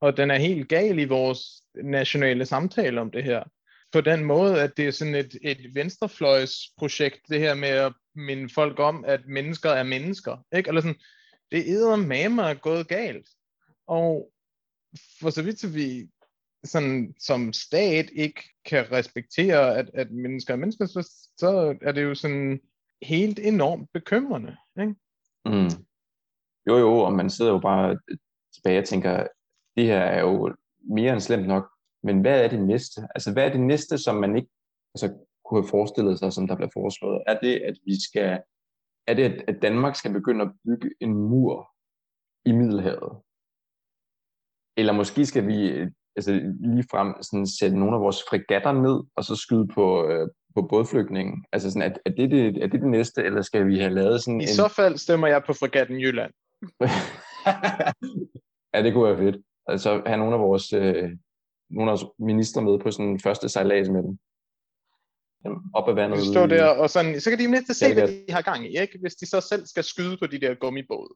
Og 0.00 0.16
den 0.16 0.30
er 0.30 0.38
helt 0.38 0.68
gal 0.68 0.98
i 0.98 1.04
vores 1.04 1.40
nationale 1.74 2.46
samtale 2.46 3.00
om 3.00 3.10
det 3.10 3.24
her 3.24 3.42
på 3.94 4.00
den 4.00 4.24
måde, 4.24 4.62
at 4.62 4.76
det 4.76 4.86
er 4.86 4.90
sådan 4.90 5.14
et, 5.14 5.38
et 5.42 5.74
venstrefløjsprojekt, 5.74 7.20
det 7.28 7.40
her 7.40 7.54
med 7.54 7.68
at 7.68 7.92
minde 8.14 8.48
folk 8.54 8.78
om, 8.78 9.04
at 9.04 9.26
mennesker 9.26 9.70
er 9.70 9.82
mennesker. 9.82 10.36
Ikke? 10.56 10.68
Eller 10.68 10.80
sådan, 10.80 11.00
det 11.50 11.70
er 11.70 11.96
mamer 11.96 12.42
er 12.42 12.54
gået 12.54 12.88
galt. 12.88 13.28
Og 13.86 14.32
for 15.20 15.30
så 15.30 15.42
vidt, 15.42 15.60
så 15.60 15.68
vi 15.68 16.08
sådan, 16.64 17.14
som 17.20 17.52
stat 17.52 18.10
ikke 18.12 18.42
kan 18.64 18.92
respektere, 18.92 19.76
at, 19.78 19.90
at 19.94 20.10
mennesker 20.10 20.54
er 20.54 20.58
mennesker, 20.58 20.86
så, 20.86 21.08
så 21.38 21.78
er 21.82 21.92
det 21.92 22.02
jo 22.02 22.14
sådan 22.14 22.60
helt 23.02 23.38
enormt 23.38 23.88
bekymrende. 23.92 24.56
Ikke? 24.80 24.94
Mm. 25.44 25.84
Jo, 26.68 26.78
jo, 26.78 26.98
og 26.98 27.12
man 27.12 27.30
sidder 27.30 27.52
jo 27.52 27.58
bare 27.58 27.98
tilbage 28.54 28.78
og 28.78 28.84
tænker, 28.84 29.26
det 29.76 29.84
her 29.84 30.00
er 30.00 30.20
jo 30.20 30.54
mere 30.82 31.12
end 31.12 31.20
slemt 31.20 31.46
nok 31.46 31.73
men 32.04 32.20
hvad 32.20 32.44
er 32.44 32.48
det 32.48 32.60
næste? 32.60 33.08
Altså, 33.14 33.32
hvad 33.32 33.44
er 33.44 33.52
det 33.52 33.60
næste, 33.60 33.98
som 33.98 34.16
man 34.16 34.36
ikke 34.36 34.48
altså, 34.94 35.14
kunne 35.44 35.62
have 35.62 35.70
forestillet 35.70 36.18
sig, 36.18 36.32
som 36.32 36.46
der 36.46 36.56
bliver 36.56 36.70
foreslået? 36.72 37.22
Er 37.26 37.38
det, 37.38 37.60
at 37.60 37.76
vi 37.84 37.94
skal, 38.08 38.40
er 39.06 39.14
det, 39.14 39.44
at 39.48 39.62
Danmark 39.62 39.96
skal 39.96 40.12
begynde 40.12 40.44
at 40.44 40.52
bygge 40.64 40.90
en 41.00 41.14
mur 41.14 41.70
i 42.46 42.52
Middelhavet? 42.52 43.12
Eller 44.76 44.92
måske 44.92 45.26
skal 45.26 45.46
vi 45.46 45.88
altså, 46.16 46.32
lige 46.60 46.86
frem 46.90 47.22
sådan, 47.22 47.46
sætte 47.46 47.78
nogle 47.78 47.96
af 47.96 48.00
vores 48.00 48.22
fregatter 48.30 48.72
ned, 48.72 49.04
og 49.16 49.24
så 49.24 49.36
skyde 49.36 49.66
på, 49.66 50.08
øh, 50.08 50.28
på 50.54 50.62
bådflygtningen? 50.62 51.44
Altså, 51.52 51.70
sådan, 51.70 51.90
er, 51.90 51.96
er, 52.04 52.10
det 52.10 52.30
det, 52.30 52.62
er 52.62 52.66
det 52.66 52.80
det 52.80 52.90
næste, 52.90 53.22
eller 53.22 53.42
skal 53.42 53.66
vi 53.66 53.78
have 53.78 53.94
lavet 53.94 54.22
sådan 54.22 54.40
I 54.40 54.44
en... 54.44 54.48
så 54.48 54.68
fald 54.68 54.96
stemmer 54.96 55.28
jeg 55.28 55.42
på 55.46 55.52
fregatten 55.52 56.00
Jylland. 56.00 56.32
ja, 58.74 58.82
det 58.82 58.92
kunne 58.92 59.08
være 59.08 59.18
fedt. 59.18 59.36
Altså 59.66 60.02
have 60.06 60.18
nogle 60.18 60.34
af 60.34 60.40
vores 60.40 60.72
øh, 60.72 61.10
nogle 61.70 61.92
af 61.92 61.98
minister 62.18 62.60
med 62.60 62.78
på 62.78 62.90
sådan 62.90 63.20
første 63.20 63.48
sejlads 63.48 63.88
med 63.88 64.02
dem. 64.02 64.18
Op 65.74 65.88
ad 65.88 65.94
vandet. 65.94 66.26
Stå 66.26 66.46
der, 66.46 66.64
og 66.64 66.90
sådan, 66.90 67.20
så 67.20 67.30
kan 67.30 67.38
de 67.38 67.48
mindst 67.48 67.76
se, 67.76 67.94
hvad 67.94 68.08
de 68.08 68.24
har 68.28 68.42
gang 68.42 68.66
i, 68.66 68.80
ikke? 68.80 68.98
hvis 69.00 69.14
de 69.14 69.26
så 69.26 69.40
selv 69.40 69.66
skal 69.66 69.84
skyde 69.84 70.16
på 70.16 70.26
de 70.26 70.40
der 70.40 70.54
gummibåde. 70.54 71.14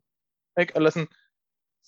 Ikke? 0.60 0.72
Eller 0.76 0.90
sådan, 0.90 1.08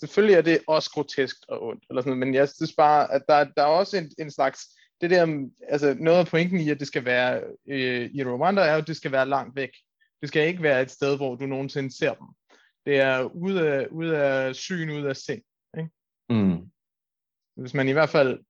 selvfølgelig 0.00 0.36
er 0.36 0.42
det 0.42 0.61
også 0.66 0.90
grotesk 0.90 1.36
og 1.48 1.62
ondt, 1.62 1.84
eller 1.90 2.02
sådan, 2.02 2.18
men 2.18 2.34
jeg 2.34 2.48
synes 2.48 2.72
bare, 2.76 3.12
at 3.12 3.22
der, 3.28 3.44
der 3.44 3.62
er 3.62 3.66
også 3.66 3.96
en, 3.96 4.11
en 4.18 4.30
slags 4.30 4.61
det 5.00 5.11
der, 5.11 5.48
altså 5.68 5.96
noget 6.00 6.18
af 6.18 6.26
pointen 6.26 6.61
i, 6.61 6.70
at 6.70 6.78
det 6.80 6.86
skal 6.86 7.04
være 7.04 7.42
øh, 7.68 8.11
i 8.14 8.24
Rwanda, 8.24 8.62
er 8.62 8.72
jo, 8.72 8.78
at 8.78 8.86
det 8.86 8.96
skal 8.96 9.12
være 9.12 9.28
langt 9.28 9.56
væk. 9.56 9.70
Det 10.20 10.28
skal 10.28 10.48
ikke 10.48 10.62
være 10.62 10.82
et 10.82 10.90
sted, 10.90 11.16
hvor 11.16 11.34
du 11.34 11.46
nogensinde 11.46 11.96
ser 11.96 12.14
dem. 12.14 12.26
Det 12.86 12.96
er 12.96 13.22
ude 13.22 13.68
af, 13.68 13.86
ude 13.90 14.18
af 14.18 14.54
syn, 14.54 14.90
ude 14.90 15.08
af 15.08 15.16
sind. 15.16 15.42
Ikke? 15.78 15.90
Mm. 16.28 16.70
Hvis 17.56 17.74
man 17.74 17.88
i 17.88 17.92
hvert 17.92 18.08
fald 18.08 18.40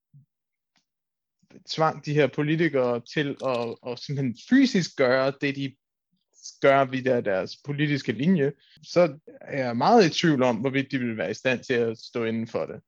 tvang 1.68 2.04
de 2.04 2.14
her 2.14 2.26
politikere 2.26 3.00
til 3.00 3.36
at, 3.46 3.76
at 3.86 3.98
simpelthen 3.98 4.36
fysisk 4.48 4.96
gøre 4.96 5.32
det, 5.40 5.56
de 5.56 5.76
gør 6.60 6.84
ved 6.84 7.02
der 7.02 7.20
deres 7.20 7.56
politiske 7.64 8.12
linje, 8.12 8.52
så 8.82 9.18
er 9.40 9.64
jeg 9.64 9.76
meget 9.76 10.06
i 10.06 10.20
tvivl 10.20 10.42
om, 10.42 10.56
hvorvidt 10.56 10.90
de 10.90 10.98
vil 10.98 11.16
være 11.16 11.30
i 11.30 11.34
stand 11.34 11.60
til 11.60 11.74
at 11.74 11.98
stå 11.98 12.24
inden 12.24 12.46
for 12.46 12.66
det. 12.66 12.80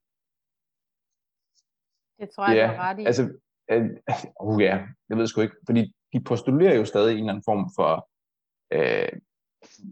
Det 2.19 2.29
tror 2.35 2.47
jeg, 2.47 2.55
Ja, 2.55 2.67
du 2.67 2.77
ret 2.77 2.99
i. 2.99 3.05
altså, 3.05 3.23
øh, 3.71 3.85
uh, 4.41 4.61
ja, 4.61 4.85
jeg 5.09 5.17
ved 5.17 5.27
sgu 5.27 5.41
ikke, 5.41 5.55
fordi 5.65 5.93
de 6.13 6.23
postulerer 6.23 6.75
jo 6.75 6.85
stadig 6.85 7.11
en 7.11 7.17
eller 7.17 7.29
anden 7.29 7.43
form 7.45 7.71
for 7.75 8.09
øh, 8.73 9.19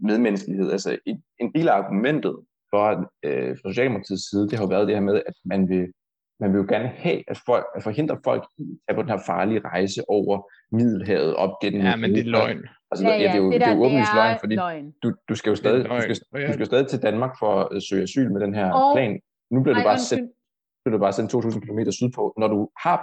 medmenneskelighed. 0.02 0.70
Altså, 0.72 0.98
en, 1.06 1.24
en 1.40 1.54
del 1.54 1.68
af 1.68 1.72
argumentet 1.72 2.36
for, 2.70 3.10
øh, 3.22 3.56
fra 3.58 3.70
Socialdemokratiets 3.70 4.30
side, 4.30 4.48
det 4.48 4.52
har 4.58 4.64
jo 4.64 4.68
været 4.68 4.86
det 4.86 4.96
her 4.96 5.02
med, 5.02 5.22
at 5.26 5.34
man 5.44 5.68
vil, 5.68 5.92
man 6.40 6.52
vil 6.52 6.58
jo 6.58 6.66
gerne 6.68 6.88
have, 6.88 7.22
at, 7.30 7.38
folk, 7.46 7.66
at 7.76 7.82
forhindre 7.82 8.20
folk 8.24 8.44
i 8.58 8.62
at 8.62 8.78
tage 8.88 8.96
på 8.96 9.02
den 9.02 9.10
her 9.10 9.22
farlige 9.26 9.60
rejse 9.60 10.00
over 10.08 10.50
Middelhavet 10.76 11.34
op 11.36 11.50
gennem 11.62 11.82
Ja, 11.82 11.96
men 11.96 12.10
det 12.10 12.20
er 12.26 12.30
løgn. 12.30 12.60
Altså, 12.90 13.06
ja, 13.06 13.12
ja, 13.16 13.22
det 13.22 13.30
er 13.30 13.36
jo, 13.36 13.52
det, 13.52 13.60
der, 13.60 13.66
er 13.66 13.74
jo 13.74 13.80
åbenlyst 13.84 14.08
det 14.10 14.14
løgn, 14.14 14.38
fordi 14.40 14.54
løgn. 14.54 14.92
du, 15.02 15.14
du 15.28 15.34
skal 15.34 15.50
jo 15.50 15.54
Det 15.54 15.58
er 15.58 15.62
stadig, 15.64 15.84
du 15.84 15.88
løgn. 15.88 16.02
skal, 16.02 16.48
du 16.48 16.52
skal 16.52 16.66
stadig 16.66 16.86
til 16.88 17.02
Danmark 17.02 17.32
for 17.38 17.52
at 17.76 17.82
søge 17.82 18.02
asyl 18.02 18.30
med 18.32 18.40
den 18.40 18.54
her 18.54 18.72
Og- 18.72 18.94
plan. 18.96 19.20
Nu 19.50 19.62
bliver 19.62 19.76
du 19.78 19.82
bare 19.82 19.98
sendt 19.98 20.22
undskyld. 20.22 20.34
så 20.80 20.84
er 20.86 20.90
du 20.90 20.98
bare 20.98 21.12
sendt 21.12 21.32
2.000 21.34 21.60
km 21.66 21.80
sydpå, 21.90 22.34
når 22.38 22.48
du 22.48 22.68
har 22.84 22.98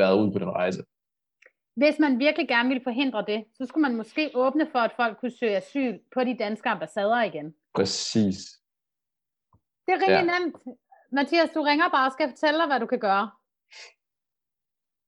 været 0.00 0.18
ude 0.20 0.32
på 0.32 0.38
den 0.38 0.50
rejse. 0.50 0.82
Hvis 1.76 1.98
man 1.98 2.18
virkelig 2.18 2.48
gerne 2.48 2.68
ville 2.68 2.84
forhindre 2.84 3.24
det, 3.26 3.44
så 3.54 3.66
skulle 3.66 3.82
man 3.82 3.96
måske 3.96 4.30
åbne 4.34 4.66
for, 4.72 4.78
at 4.78 4.92
folk 4.96 5.18
kunne 5.20 5.36
søge 5.40 5.56
asyl 5.56 5.98
på 6.14 6.24
de 6.24 6.36
danske 6.38 6.68
ambassader 6.68 7.22
igen. 7.22 7.54
Præcis. 7.74 8.36
Det 9.86 9.92
er 9.94 10.00
rigtig 10.06 10.08
Ja. 10.32 10.38
nemt. 10.38 10.56
Mathias, 11.12 11.50
du 11.54 11.62
ringer 11.62 11.88
bare 11.88 12.06
og 12.06 12.12
skal 12.12 12.28
fortælle 12.28 12.58
dig, 12.60 12.66
hvad 12.66 12.80
du 12.80 12.86
kan 12.86 12.98
gøre. 12.98 13.30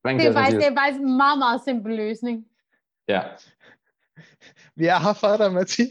Ring 0.07 0.21
Det 0.21 0.29
er 0.29 0.33
faktisk, 0.33 0.57
det 0.57 0.67
er 0.67 0.75
faktisk 0.75 1.01
en 1.01 1.17
meget, 1.17 1.39
meget 1.39 1.61
simpel 1.61 1.97
løsning. 1.97 2.47
Ja, 3.09 3.23
Vi 4.75 4.87
er 4.87 4.99
her 4.99 5.13
for 5.13 5.37
dig, 5.37 5.53
Mathias. 5.53 5.89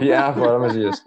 vi 0.00 0.10
er 0.10 0.20
her 0.26 0.34
for 0.34 0.50
dig, 0.50 0.60
Mathias. 0.60 0.98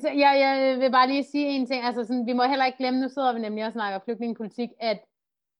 Så 0.00 0.08
jeg, 0.08 0.32
jeg 0.44 0.78
vil 0.78 0.90
bare 0.90 1.08
lige 1.08 1.24
sige 1.24 1.46
en 1.46 1.66
ting. 1.66 1.84
Altså 1.84 2.04
sådan, 2.04 2.26
vi 2.26 2.32
må 2.32 2.42
heller 2.44 2.64
ikke 2.64 2.78
glemme, 2.78 3.00
nu 3.00 3.08
sidder 3.08 3.32
vi 3.32 3.40
nemlig 3.40 3.66
og 3.66 3.72
snakker 3.72 3.98
flygtningepolitik, 3.98 4.68
at 4.80 5.00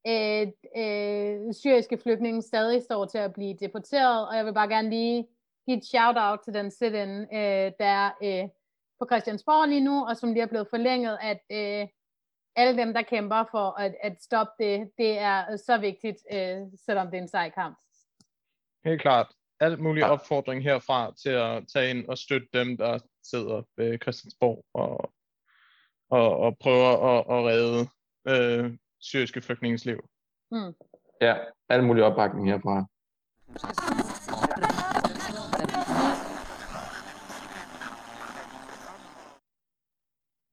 øh, 0.07 0.47
øh, 0.77 1.53
syriske 1.53 1.97
flygtninge 1.97 2.41
stadig 2.41 2.83
står 2.83 3.05
til 3.05 3.17
at 3.17 3.33
blive 3.33 3.53
deporteret, 3.59 4.27
og 4.27 4.35
jeg 4.35 4.45
vil 4.45 4.53
bare 4.53 4.67
gerne 4.67 4.89
lige 4.89 5.27
give 5.65 5.77
et 5.77 5.85
shout-out 5.85 6.39
til 6.43 6.53
den 6.53 6.71
sit-in, 6.71 7.21
øh, 7.21 7.71
der 7.79 7.85
er 7.85 8.11
øh, 8.23 8.49
på 9.03 9.07
Christiansborg 9.11 9.67
lige 9.67 9.83
nu, 9.89 10.05
og 10.07 10.17
som 10.17 10.33
lige 10.33 10.43
er 10.43 10.47
blevet 10.53 10.67
forlænget, 10.69 11.17
at 11.21 11.41
øh, 11.51 11.87
alle 12.55 12.77
dem, 12.81 12.93
der 12.93 13.01
kæmper 13.01 13.43
for 13.51 13.79
at, 13.79 13.95
at 14.03 14.15
stoppe 14.21 14.53
det, 14.59 14.91
det 14.97 15.19
er 15.19 15.57
så 15.57 15.77
vigtigt, 15.77 16.17
øh, 16.33 16.57
selvom 16.85 17.07
det 17.07 17.17
er 17.17 17.21
en 17.21 17.27
sej 17.27 17.49
kamp. 17.49 17.77
Helt 18.85 19.01
klart. 19.01 19.27
Alt 19.59 19.79
mulig 19.79 20.03
opfordring 20.05 20.63
herfra 20.63 21.13
til 21.23 21.29
at 21.29 21.63
tage 21.73 21.89
ind 21.89 22.07
og 22.07 22.17
støtte 22.17 22.47
dem, 22.53 22.77
der 22.77 22.99
sidder 23.23 23.63
ved 23.77 23.99
Christiansborg 24.01 24.65
og, 24.73 25.11
og, 26.09 26.37
og 26.37 26.57
prøver 26.57 26.91
at, 27.11 27.19
at 27.35 27.39
redde 27.49 27.81
øh, 28.27 28.77
syriske 28.99 29.41
flygtninges 29.41 29.85
liv. 29.85 29.99
Mm. 30.51 30.73
Ja, 31.21 31.35
alle 31.69 31.85
mulige 31.85 32.05
opbakning 32.05 32.49
herfra. 32.49 32.85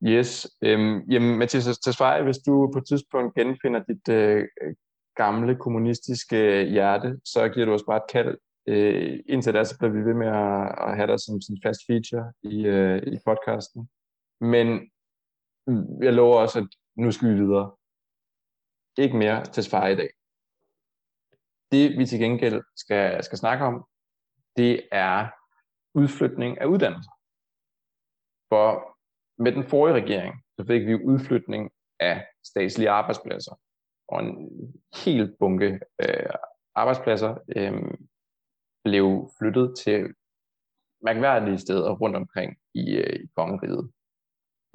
Yes. 0.02 0.50
Øhm, 0.62 0.98
jamen, 1.10 1.38
Mathias 1.38 1.78
Tesfaye, 1.78 2.22
hvis 2.22 2.38
du 2.38 2.70
på 2.72 2.78
et 2.78 2.86
tidspunkt 2.86 3.34
genfinder 3.34 3.82
dit 3.88 4.08
øh, 4.08 4.48
gamle 5.16 5.56
kommunistiske 5.56 6.64
hjerte, 6.64 7.20
så 7.24 7.48
giver 7.48 7.66
du 7.66 7.72
os 7.72 7.84
bare 7.86 7.96
et 7.96 8.10
kald. 8.12 8.38
Øh, 8.66 9.20
indtil 9.26 9.54
da, 9.54 9.64
så 9.64 9.78
bliver 9.78 9.92
vi 9.92 10.04
ved 10.04 10.14
med 10.14 10.26
at, 10.26 10.88
at 10.88 10.96
have 10.96 11.06
dig 11.06 11.20
som 11.20 11.40
sådan 11.40 11.62
fast 11.64 11.80
feature 11.86 12.32
i, 12.42 12.66
øh, 12.66 13.02
i 13.14 13.18
podcasten. 13.26 13.90
Men 14.40 14.66
jeg 16.02 16.12
lover 16.12 16.40
også, 16.40 16.58
at 16.58 16.68
nu 16.96 17.12
skal 17.12 17.28
vi 17.28 17.34
videre. 17.34 17.72
Ikke 18.98 19.16
mere 19.16 19.44
Tesfaye 19.44 19.92
i 19.92 19.96
dag. 19.96 20.10
Det 21.72 21.98
vi 21.98 22.06
til 22.06 22.18
gengæld 22.18 22.62
skal, 22.76 23.24
skal 23.24 23.38
snakke 23.38 23.64
om, 23.64 23.84
det 24.56 24.88
er 24.92 25.28
udflytning 25.94 26.60
af 26.60 26.66
uddannelser. 26.66 27.10
For 28.48 28.96
med 29.40 29.52
den 29.52 29.64
forrige 29.64 29.94
regering, 29.94 30.34
så 30.58 30.66
fik 30.66 30.86
vi 30.86 30.94
udflytning 30.94 31.70
af 32.00 32.26
statslige 32.44 32.90
arbejdspladser. 32.90 33.60
Og 34.08 34.20
en 34.20 34.50
helt 35.04 35.38
bunke 35.38 35.80
øh, 36.02 36.30
arbejdspladser 36.74 37.34
øh, 37.56 37.82
blev 38.84 39.30
flyttet 39.38 39.74
til 39.78 40.14
mærkværdige 41.02 41.58
steder 41.58 41.90
rundt 41.90 42.16
omkring 42.16 42.56
i, 42.74 42.96
øh, 42.96 43.16
i 43.24 43.26
kongeriget. 43.36 43.90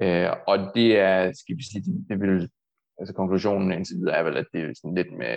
Øh, 0.02 0.30
og 0.46 0.56
det 0.74 0.98
er, 0.98 1.32
skal 1.32 1.56
vi 1.56 1.62
sige, 1.62 1.82
det, 1.82 2.06
det 2.08 2.20
vil, 2.20 2.50
altså 2.98 3.14
konklusionen 3.14 3.72
indtil 3.72 3.96
videre 3.96 4.16
er 4.16 4.22
vel, 4.22 4.36
at 4.36 4.46
det 4.52 4.60
er 4.60 4.74
sådan 4.74 4.94
lidt 4.94 5.12
med 5.18 5.36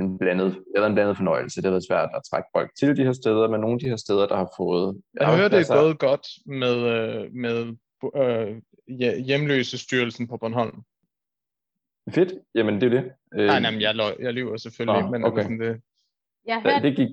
en 0.00 0.18
blandet, 0.18 0.64
været 0.74 0.86
en 0.86 0.94
blandet 0.94 1.16
fornøjelse. 1.16 1.56
Det 1.56 1.64
har 1.64 1.70
været 1.70 1.88
svært 1.90 2.10
at 2.14 2.22
trække 2.30 2.48
folk 2.56 2.70
til 2.78 2.96
de 2.96 3.04
her 3.04 3.12
steder, 3.12 3.48
men 3.48 3.60
nogle 3.60 3.74
af 3.74 3.80
de 3.80 3.88
her 3.88 3.96
steder, 3.96 4.26
der 4.26 4.36
har 4.36 4.50
fået 4.56 5.02
Jeg 5.20 5.36
hører, 5.36 5.48
det 5.48 5.60
er 5.60 5.82
gået 5.82 5.98
godt 5.98 6.26
med, 6.46 6.76
øh, 6.94 7.32
med 7.32 7.76
øh, 8.14 8.62
ja- 9.00 9.18
hjemløse 9.18 9.78
styrelsen 9.78 10.28
på 10.28 10.36
Bornholm. 10.36 10.82
Fedt, 12.10 12.32
jamen 12.54 12.74
det 12.80 12.82
er 12.94 13.00
det. 13.00 13.12
Øh, 13.34 13.46
Nej, 13.46 13.60
nej, 13.60 13.70
men 13.70 13.80
jeg, 13.80 13.94
løg, 13.94 14.16
jeg 14.18 14.32
lyver 14.32 14.56
selvfølgelig, 14.56 15.02
Nå, 15.02 15.10
men 15.10 15.24
okay. 15.24 15.42
sådan 15.42 15.60
det, 15.60 15.82
Jeg 16.44 16.62
hørte, 16.62 16.82
det 16.82 16.96
gik, 16.96 17.08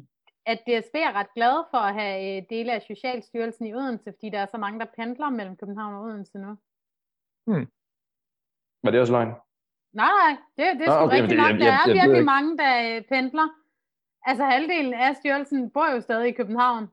at 0.46 0.58
DSB 0.68 0.96
er 0.96 1.14
ret 1.16 1.34
glade 1.36 1.66
for 1.72 1.78
at 1.78 1.94
have 1.94 2.38
øh, 2.38 2.44
dele 2.50 2.74
af 2.74 2.82
Socialstyrelsen 2.82 3.66
i 3.66 3.74
Odense, 3.74 4.04
fordi 4.18 4.30
der 4.30 4.40
er 4.40 4.46
så 4.46 4.58
mange, 4.58 4.80
der 4.80 4.86
pendler 4.96 5.30
mellem 5.30 5.58
København 5.58 5.94
og 5.96 6.02
Odense 6.02 6.38
nu. 6.38 6.58
var 8.84 8.92
det 8.92 9.00
også 9.00 9.14
løgn? 9.14 9.28
Nej, 9.94 10.12
nej, 10.24 10.34
det, 10.58 10.80
det 10.80 10.88
er 10.88 10.92
sgu 10.92 11.04
okay, 11.06 11.16
men 11.16 11.24
rigtig 11.24 11.38
det- 11.38 11.46
nok. 11.52 11.60
Der 11.60 11.72
er 11.72 11.94
virkelig 11.94 12.18
ikke. 12.20 12.26
mange, 12.36 12.58
der 12.58 12.96
øh, 12.98 13.02
pendler. 13.14 13.48
Altså 14.26 14.44
halvdelen 14.46 14.94
af 14.94 15.16
styrelsen 15.16 15.70
bor 15.72 15.94
jo 15.96 16.02
stadig 16.02 16.28
i 16.30 16.32
København. 16.32 16.88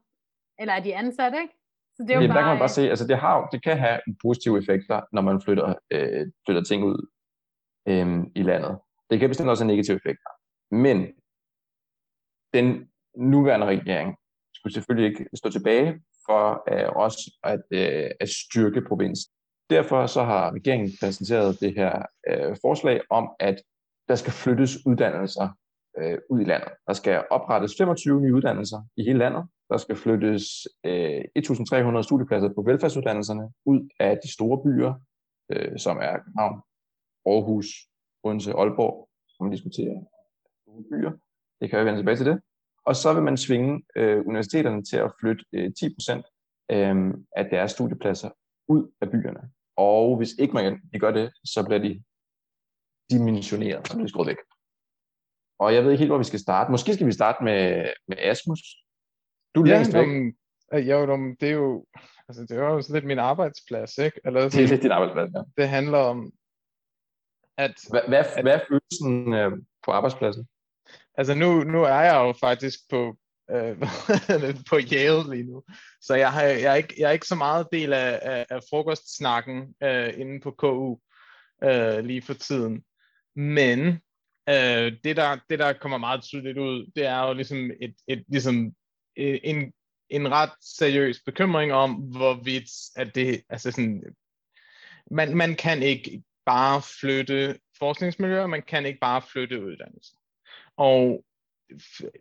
Eller 0.58 0.74
er 0.74 0.80
de 0.80 0.96
ansat, 0.96 1.34
ikke? 1.42 1.54
Så 2.00 2.04
det 2.04 2.10
er 2.10 2.14
jo 2.14 2.20
Jamen, 2.20 2.36
der 2.36 2.42
kan 2.42 2.46
man 2.46 2.58
bare, 2.58 2.58
bare 2.58 2.68
se, 2.68 2.90
altså 2.90 3.06
det, 3.06 3.18
har, 3.18 3.48
det 3.52 3.62
kan 3.64 3.78
have 3.78 4.00
positive 4.22 4.58
effekter, 4.58 5.00
når 5.12 5.22
man 5.22 5.42
flytter, 5.42 5.74
øh, 5.90 6.26
flytter 6.46 6.62
ting 6.62 6.84
ud 6.84 7.08
øh, 7.88 8.18
i 8.34 8.42
landet. 8.42 8.78
Det 9.10 9.20
kan 9.20 9.30
bestemt 9.30 9.48
også 9.50 9.64
have 9.64 9.72
negative 9.74 9.96
effekter. 9.96 10.30
Men 10.70 10.98
den 12.54 12.88
nuværende 13.16 13.66
regering 13.66 14.16
skulle 14.54 14.74
selvfølgelig 14.74 15.10
ikke 15.10 15.26
stå 15.34 15.50
tilbage 15.50 16.00
for 16.26 16.62
øh, 16.72 16.88
os 16.96 17.16
at, 17.44 17.62
øh, 17.70 18.10
at 18.20 18.28
styrke 18.28 18.80
provinsen. 18.88 19.32
Derfor 19.70 20.06
så 20.06 20.22
har 20.24 20.54
regeringen 20.54 20.90
præsenteret 21.00 21.60
det 21.60 21.74
her 21.74 22.02
øh, 22.28 22.56
forslag 22.62 23.00
om, 23.10 23.30
at 23.40 23.62
der 24.08 24.14
skal 24.14 24.32
flyttes 24.32 24.86
uddannelser 24.86 25.48
øh, 25.98 26.18
ud 26.30 26.40
i 26.40 26.44
landet. 26.44 26.72
Der 26.86 26.92
skal 26.92 27.24
oprettes 27.30 27.74
25 27.78 28.20
nye 28.20 28.34
uddannelser 28.34 28.82
i 28.96 29.02
hele 29.02 29.18
landet. 29.18 29.44
Der 29.70 29.76
skal 29.76 29.96
flyttes 29.96 30.44
øh, 30.84 31.24
1.300 31.38 32.02
studiepladser 32.02 32.50
på 32.54 32.62
velfærdsuddannelserne 32.62 33.52
ud 33.64 33.88
af 34.00 34.18
de 34.22 34.32
store 34.32 34.62
byer, 34.64 34.94
øh, 35.52 35.78
som 35.78 35.96
er 35.96 36.18
København, 36.24 36.62
Aarhus, 37.26 37.66
Odense, 38.24 38.52
Aalborg, 38.52 39.08
som 39.28 39.46
man 39.46 39.52
diskuterer 39.52 40.00
store 40.62 40.82
byer. 40.90 41.12
Det 41.60 41.70
kan 41.70 41.78
jeg 41.78 41.86
vende 41.86 41.98
tilbage 41.98 42.16
til 42.16 42.26
det. 42.26 42.40
Og 42.86 42.96
så 42.96 43.14
vil 43.14 43.22
man 43.22 43.36
svinge 43.36 43.82
øh, 43.96 44.26
universiteterne 44.26 44.84
til 44.84 44.96
at 44.96 45.12
flytte 45.20 45.44
øh, 45.52 45.70
10% 45.78 46.66
øh, 46.70 47.14
af 47.36 47.44
deres 47.50 47.70
studiepladser 47.70 48.30
ud 48.68 48.90
af 49.00 49.10
byerne. 49.10 49.50
Og 49.76 50.16
hvis 50.16 50.32
ikke 50.38 50.54
man 50.54 50.80
de 50.92 50.98
gør 50.98 51.10
det, 51.10 51.32
så 51.44 51.64
bliver 51.66 51.78
de 51.78 52.02
dimensioneret, 53.10 53.86
så 53.88 53.92
bliver 53.94 54.06
de 54.06 54.10
skruet 54.10 54.28
væk. 54.28 54.36
Og 55.58 55.74
jeg 55.74 55.84
ved 55.84 55.90
ikke 55.90 56.00
helt, 56.00 56.10
hvor 56.10 56.18
vi 56.18 56.24
skal 56.24 56.40
starte. 56.40 56.70
Måske 56.70 56.94
skal 56.94 57.06
vi 57.06 57.12
starte 57.12 57.44
med, 57.44 57.92
med 58.08 58.16
Asmus. 58.18 58.60
Du 59.54 59.62
er 59.62 59.68
ja, 59.68 59.74
længst 59.74 59.94
væk. 59.94 60.02
om, 60.02 60.32
øh, 60.74 60.86
ja, 60.86 61.12
om, 61.12 61.36
det 61.40 61.48
er 61.48 61.52
jo, 61.52 61.86
altså 62.28 62.42
det 62.42 62.50
er 62.50 62.64
jo 62.64 62.82
sådan 62.82 62.94
lidt 62.94 63.06
min 63.06 63.18
arbejdsplads, 63.18 63.98
ikke? 63.98 64.20
Eller 64.24 64.40
Det 64.48 64.64
er 64.64 64.68
lidt 64.68 64.82
din 64.82 64.90
arbejdsplads, 64.90 65.30
ja. 65.34 65.62
det 65.62 65.68
handler 65.68 65.98
om, 65.98 66.32
at 67.58 67.74
Hvad, 67.90 68.00
hvad, 68.08 68.24
hvad 68.42 68.54
er 68.54 68.60
følelsen 68.68 69.34
øh, 69.34 69.52
på 69.84 69.90
arbejdspladsen? 69.90 70.48
Altså 71.14 71.34
nu, 71.34 71.64
nu 71.64 71.82
er 71.82 72.00
jeg 72.00 72.14
jo 72.14 72.32
faktisk 72.40 72.78
på, 72.90 73.16
øh, 73.50 73.78
på 74.70 74.76
Yale 74.92 75.30
lige 75.30 75.50
nu, 75.50 75.62
så 76.00 76.14
jeg, 76.14 76.32
har, 76.32 76.42
jeg, 76.42 76.62
er 76.62 76.74
ikke, 76.74 76.94
jeg 76.98 77.08
er 77.08 77.12
ikke 77.12 77.26
så 77.26 77.34
meget 77.34 77.66
del 77.72 77.92
af, 77.92 78.18
af, 78.22 78.46
af 78.50 78.60
frokostsnakken 78.70 79.74
øh, 79.82 80.20
inde 80.20 80.40
på 80.40 80.50
KU 80.50 80.98
øh, 81.64 82.04
lige 82.04 82.22
for 82.22 82.34
tiden. 82.34 82.84
Men 83.36 83.80
øh, 84.48 84.92
det, 85.04 85.16
der, 85.16 85.38
det, 85.50 85.58
der 85.58 85.72
kommer 85.72 85.98
meget 85.98 86.22
tydeligt 86.22 86.58
ud, 86.58 86.90
det 86.96 87.06
er 87.06 87.26
jo 87.26 87.32
ligesom, 87.32 87.70
et, 87.80 87.94
et, 88.08 88.24
ligesom 88.28 88.72
Øh, 89.16 89.40
en, 89.44 89.72
en 90.08 90.30
ret 90.30 90.52
seriøs 90.60 91.20
bekymring 91.26 91.72
om, 91.72 91.94
hvorvidt 91.94 92.70
at 92.96 93.14
det, 93.14 93.42
altså 93.48 93.70
sådan, 93.70 94.04
man, 95.10 95.36
man 95.36 95.54
kan 95.54 95.82
ikke 95.82 96.22
bare 96.46 96.82
flytte 97.00 97.58
forskningsmiljøer, 97.78 98.46
man 98.46 98.62
kan 98.62 98.86
ikke 98.86 99.00
bare 99.00 99.22
flytte 99.22 99.64
uddannelse. 99.64 100.16
Og 100.76 101.24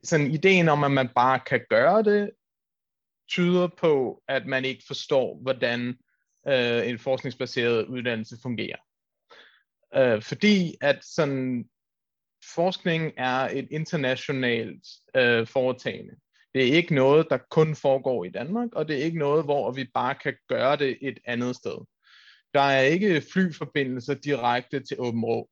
sådan 0.04 0.32
ideen 0.32 0.70
om, 0.70 0.84
at 0.84 0.92
man 0.92 1.10
bare 1.16 1.40
kan 1.40 1.66
gøre 1.70 2.04
det, 2.04 2.32
tyder 3.30 3.68
på, 3.78 4.24
at 4.28 4.46
man 4.46 4.66
ikke 4.66 4.84
forstår, 4.88 5.40
hvordan 5.42 5.98
øh, 6.48 6.90
en 6.90 7.00
forskningsbaseret 7.00 7.86
uddannelse 7.86 8.38
fungerer. 8.42 8.78
Øh, 9.96 10.22
fordi 10.22 10.76
at 10.82 11.06
sådan 11.06 11.70
forskning 12.56 13.14
er 13.18 13.50
et 13.52 13.68
internationalt 13.72 14.88
øh, 15.16 15.48
foretagende. 15.48 16.16
Det 16.54 16.68
er 16.68 16.76
ikke 16.76 16.96
noget, 16.96 17.28
der 17.30 17.38
kun 17.50 17.76
foregår 17.76 18.26
i 18.26 18.30
Danmark, 18.30 18.70
og 18.74 18.88
det 18.88 19.00
er 19.00 19.04
ikke 19.04 19.20
noget, 19.20 19.46
hvor 19.46 19.72
vi 19.72 19.90
bare 19.94 20.16
kan 20.16 20.34
gøre 20.48 20.76
det 20.76 20.98
et 21.02 21.20
andet 21.26 21.56
sted. 21.56 21.86
Der 22.54 22.62
er 22.62 22.82
ikke 22.82 23.24
flyforbindelser 23.34 24.14
direkte 24.14 24.80
til 24.80 25.00
Åben 25.00 25.26
Rå. 25.26 25.50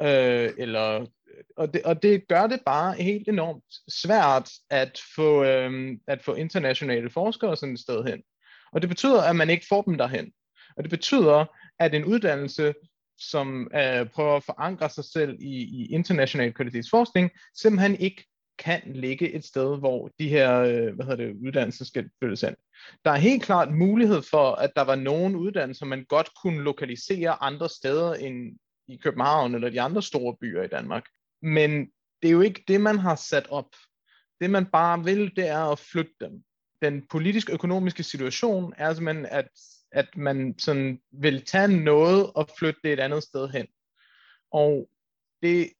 Øh, 0.00 0.50
eller, 0.58 1.06
og, 1.56 1.74
det, 1.74 1.82
og 1.82 2.02
det 2.02 2.28
gør 2.28 2.46
det 2.46 2.60
bare 2.66 2.94
helt 2.94 3.28
enormt 3.28 3.64
svært 3.88 4.50
at 4.70 5.00
få, 5.16 5.44
øh, 5.44 5.98
at 6.06 6.22
få 6.22 6.34
internationale 6.34 7.10
forskere 7.10 7.56
sådan 7.56 7.72
et 7.72 7.80
sted 7.80 8.04
hen. 8.04 8.22
Og 8.72 8.80
det 8.80 8.88
betyder, 8.88 9.22
at 9.22 9.36
man 9.36 9.50
ikke 9.50 9.66
får 9.68 9.82
dem 9.82 9.98
derhen. 9.98 10.32
Og 10.76 10.82
det 10.82 10.90
betyder, 10.90 11.44
at 11.78 11.94
en 11.94 12.04
uddannelse, 12.04 12.74
som 13.18 13.70
øh, 13.74 14.08
prøver 14.08 14.36
at 14.36 14.44
forankre 14.44 14.90
sig 14.90 15.04
selv 15.04 15.36
i, 15.40 15.62
i 15.62 15.92
international 15.92 16.54
kvalitetsforskning, 16.54 17.30
simpelthen 17.54 17.96
ikke 17.96 18.26
kan 18.60 18.82
ligge 18.94 19.32
et 19.32 19.44
sted, 19.44 19.78
hvor 19.78 20.10
de 20.18 20.28
her 20.28 20.60
øh, 20.60 20.94
hvad 20.94 21.06
hedder 21.06 21.24
det, 21.26 21.36
uddannelser 21.46 21.84
skal 21.84 22.10
flyttes 22.18 22.42
ind. 22.42 22.56
Der 23.04 23.10
er 23.10 23.16
helt 23.16 23.42
klart 23.42 23.72
mulighed 23.72 24.22
for, 24.22 24.52
at 24.52 24.70
der 24.76 24.82
var 24.82 24.94
nogle 24.94 25.38
uddannelser, 25.38 25.86
man 25.86 26.04
godt 26.04 26.30
kunne 26.42 26.62
lokalisere 26.62 27.42
andre 27.42 27.68
steder 27.68 28.14
end 28.14 28.58
i 28.88 28.96
København 28.96 29.54
eller 29.54 29.70
de 29.70 29.80
andre 29.80 30.02
store 30.02 30.36
byer 30.40 30.62
i 30.62 30.68
Danmark. 30.68 31.04
Men 31.42 31.90
det 32.22 32.28
er 32.28 32.32
jo 32.32 32.40
ikke 32.40 32.64
det, 32.68 32.80
man 32.80 32.98
har 32.98 33.16
sat 33.16 33.46
op. 33.50 33.76
Det 34.40 34.50
man 34.50 34.66
bare 34.66 35.04
vil, 35.04 35.36
det 35.36 35.48
er 35.48 35.72
at 35.72 35.78
flytte 35.78 36.14
dem. 36.20 36.42
Den 36.82 37.06
politisk-økonomiske 37.10 38.02
situation 38.02 38.74
er 38.76 38.94
simpelthen, 38.94 39.26
at, 39.26 39.48
at 39.92 40.16
man 40.16 40.54
sådan 40.58 41.00
vil 41.12 41.44
tage 41.44 41.82
noget 41.84 42.30
og 42.34 42.48
flytte 42.58 42.80
det 42.84 42.92
et 42.92 43.00
andet 43.00 43.22
sted 43.22 43.48
hen. 43.48 43.66
Og 44.52 44.88
det 45.42 45.70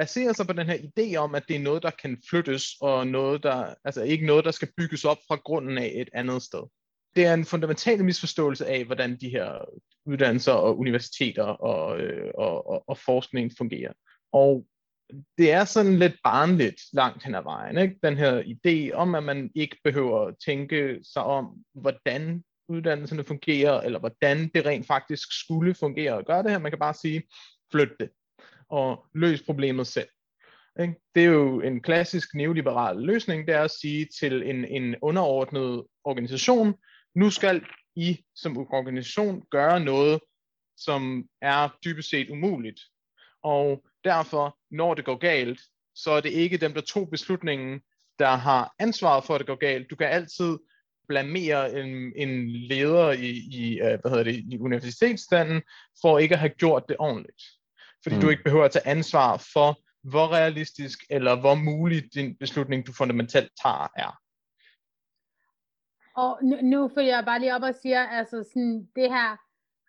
baserer 0.00 0.32
sig 0.32 0.46
på 0.46 0.52
den 0.52 0.66
her 0.66 0.78
idé 0.88 1.16
om, 1.16 1.34
at 1.34 1.44
det 1.48 1.56
er 1.56 1.60
noget, 1.60 1.82
der 1.82 1.90
kan 1.90 2.22
flyttes, 2.30 2.64
og 2.80 3.06
noget, 3.06 3.42
der, 3.42 3.74
altså 3.84 4.02
ikke 4.02 4.26
noget, 4.26 4.44
der 4.44 4.50
skal 4.50 4.68
bygges 4.76 5.04
op 5.04 5.18
fra 5.28 5.36
grunden 5.36 5.78
af 5.78 5.92
et 5.94 6.08
andet 6.12 6.42
sted. 6.42 6.62
Det 7.16 7.26
er 7.26 7.34
en 7.34 7.44
fundamental 7.44 8.04
misforståelse 8.04 8.66
af, 8.66 8.84
hvordan 8.84 9.16
de 9.20 9.28
her 9.28 9.64
uddannelser 10.06 10.52
og 10.52 10.78
universiteter 10.78 11.44
og, 11.44 12.00
øh, 12.00 12.30
og, 12.34 12.70
og, 12.70 12.88
og 12.88 12.98
forskning 12.98 13.52
fungerer. 13.58 13.92
Og 14.32 14.66
det 15.38 15.52
er 15.52 15.64
sådan 15.64 15.98
lidt 15.98 16.16
barnligt 16.24 16.80
langt 16.92 17.24
hen 17.24 17.34
ad 17.34 17.42
vejen, 17.42 17.78
ikke? 17.78 17.96
den 18.02 18.16
her 18.16 18.42
idé 18.42 18.94
om, 18.94 19.14
at 19.14 19.22
man 19.22 19.50
ikke 19.54 19.76
behøver 19.84 20.26
at 20.26 20.34
tænke 20.46 21.00
sig 21.12 21.24
om, 21.24 21.46
hvordan 21.74 22.44
uddannelserne 22.68 23.24
fungerer, 23.24 23.80
eller 23.80 23.98
hvordan 23.98 24.50
det 24.54 24.66
rent 24.66 24.86
faktisk 24.86 25.28
skulle 25.40 25.74
fungere 25.74 26.18
at 26.18 26.26
gøre 26.26 26.42
det 26.42 26.50
her. 26.50 26.58
Man 26.58 26.72
kan 26.72 26.78
bare 26.78 26.94
sige, 26.94 27.22
flyt 27.72 27.90
det 28.00 28.10
og 28.70 29.06
løs 29.14 29.42
problemet 29.42 29.86
selv. 29.86 30.08
Ikke? 30.80 30.94
Det 31.14 31.22
er 31.22 31.26
jo 31.26 31.60
en 31.60 31.82
klassisk 31.82 32.34
neoliberal 32.34 32.96
løsning, 32.96 33.46
det 33.46 33.54
er 33.54 33.62
at 33.62 33.70
sige 33.70 34.08
til 34.20 34.42
en, 34.42 34.64
en 34.64 34.96
underordnet 35.02 35.84
organisation, 36.04 36.74
nu 37.14 37.30
skal 37.30 37.62
I 37.96 38.24
som 38.34 38.58
organisation 38.58 39.42
gøre 39.50 39.80
noget, 39.80 40.20
som 40.76 41.24
er 41.42 41.68
dybest 41.84 42.10
set 42.10 42.30
umuligt. 42.30 42.80
Og 43.42 43.84
derfor, 44.04 44.58
når 44.70 44.94
det 44.94 45.04
går 45.04 45.16
galt, 45.16 45.60
så 45.94 46.10
er 46.10 46.20
det 46.20 46.30
ikke 46.30 46.56
dem, 46.56 46.74
der 46.74 46.80
tog 46.80 47.10
beslutningen, 47.10 47.80
der 48.18 48.30
har 48.30 48.74
ansvaret 48.78 49.24
for, 49.24 49.34
at 49.34 49.38
det 49.38 49.46
går 49.46 49.54
galt. 49.54 49.90
Du 49.90 49.96
kan 49.96 50.06
altid 50.06 50.58
blamere 51.08 51.80
en, 51.80 52.12
en 52.16 52.50
leder 52.50 53.12
i, 53.12 53.30
i, 53.30 53.80
øh, 53.80 54.00
hvad 54.00 54.10
hedder 54.10 54.24
det, 54.24 54.34
i 54.34 54.58
universitetsstanden 54.58 55.62
for 56.02 56.18
ikke 56.18 56.34
at 56.34 56.40
have 56.40 56.54
gjort 56.58 56.84
det 56.88 56.96
ordentligt 56.98 57.42
fordi 58.02 58.16
mm. 58.16 58.22
du 58.22 58.28
ikke 58.28 58.44
behøver 58.44 58.64
at 58.64 58.70
tage 58.70 58.86
ansvar 58.86 59.46
for, 59.52 59.78
hvor 60.10 60.32
realistisk 60.32 60.98
eller 61.10 61.40
hvor 61.40 61.54
mulig 61.54 62.14
din 62.14 62.36
beslutning, 62.36 62.86
du 62.86 62.92
fundamentalt 62.92 63.52
tager, 63.62 63.88
er. 63.96 64.20
Og 66.16 66.38
nu, 66.42 66.56
nu 66.62 66.90
følger 66.94 67.14
jeg 67.16 67.24
bare 67.24 67.40
lige 67.40 67.54
op 67.54 67.62
og 67.62 67.74
siger, 67.82 68.02
altså 68.02 68.44
sådan, 68.52 68.88
det 68.96 69.08
her 69.08 69.28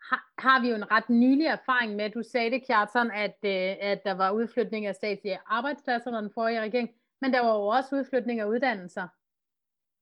har, 0.10 0.22
har 0.38 0.62
vi 0.62 0.70
jo 0.70 0.76
en 0.76 0.92
ret 0.92 1.10
nylig 1.10 1.46
erfaring 1.46 1.96
med. 1.96 2.10
Du 2.10 2.24
sagde 2.32 2.52
det, 2.52 2.66
Kjartan, 2.68 3.12
at, 3.12 3.38
øh, 3.44 3.76
at 3.92 4.02
der 4.06 4.14
var 4.14 4.32
udflytning 4.32 4.86
af 4.86 4.96
statslige 4.96 5.40
arbejdspladser 5.46 6.08
under 6.08 6.22
den 6.22 6.32
forrige 6.34 6.62
regering, 6.62 6.90
men 7.22 7.34
der 7.34 7.42
var 7.42 7.54
jo 7.54 7.68
også 7.68 7.96
udflytning 7.96 8.40
af 8.40 8.46
uddannelser. 8.46 9.08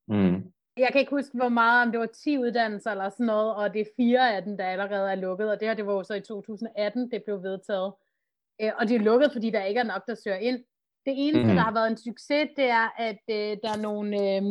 Mm. 0.08 0.39
Jeg 0.80 0.90
kan 0.92 1.00
ikke 1.02 1.16
huske, 1.16 1.38
hvor 1.38 1.50
meget, 1.50 1.86
om 1.86 1.92
det 1.92 2.00
var 2.00 2.06
10 2.06 2.38
uddannelser 2.38 2.92
eller 2.92 3.10
sådan 3.10 3.26
noget, 3.26 3.56
og 3.56 3.74
det 3.74 3.82
er 3.82 3.94
fire 3.98 4.36
af 4.36 4.44
dem, 4.44 4.58
der 4.58 4.66
allerede 4.66 5.12
er 5.12 5.16
lukket, 5.16 5.52
og 5.52 5.60
det 5.60 5.68
her, 5.68 5.76
det 5.76 5.86
var 5.86 5.94
jo 5.94 6.04
så 6.04 6.14
i 6.14 6.22
2018, 6.22 7.12
det 7.12 7.24
blev 7.24 7.44
vedtaget. 7.44 7.94
Øh, 8.62 8.72
og 8.80 8.88
det 8.88 8.96
er 8.96 9.00
lukket, 9.00 9.32
fordi 9.32 9.50
der 9.50 9.64
ikke 9.64 9.80
er 9.80 9.84
nok, 9.94 10.08
der 10.08 10.16
søger 10.16 10.38
ind. 10.38 10.64
Det 11.06 11.14
eneste, 11.18 11.48
mm. 11.48 11.56
der 11.56 11.62
har 11.62 11.74
været 11.74 11.92
en 11.92 11.98
succes, 11.98 12.50
det 12.56 12.70
er, 12.70 12.88
at 12.98 13.22
øh, 13.30 13.58
der 13.64 13.70
er 13.76 13.82
nogle 13.82 14.08
øh, 14.18 14.42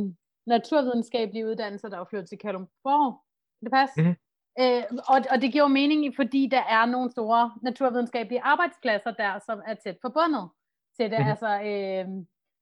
naturvidenskabelige 0.47 1.47
uddannelser, 1.47 1.89
der 1.89 1.99
er 1.99 2.05
flyttet 2.05 2.29
til 2.29 2.39
Kalundborg. 2.39 3.23
Det 3.65 3.73
passer? 3.73 4.03
Mm. 4.03 4.17
Øh, 4.61 4.83
og, 5.13 5.19
og 5.31 5.43
det 5.43 5.53
giver 5.53 5.69
mening, 5.69 6.17
fordi 6.17 6.49
der 6.51 6.63
er 6.63 6.87
nogle 6.87 7.11
store 7.11 7.53
naturvidenskabelige 7.63 8.43
arbejdspladser 8.43 9.11
der, 9.11 9.39
som 9.47 9.63
er 9.67 9.75
tæt 9.75 9.99
forbundet 10.03 10.49
til 10.97 11.11
det. 11.11 11.21
Mm. 11.21 11.31
Altså, 11.33 11.51
øh, 11.71 12.07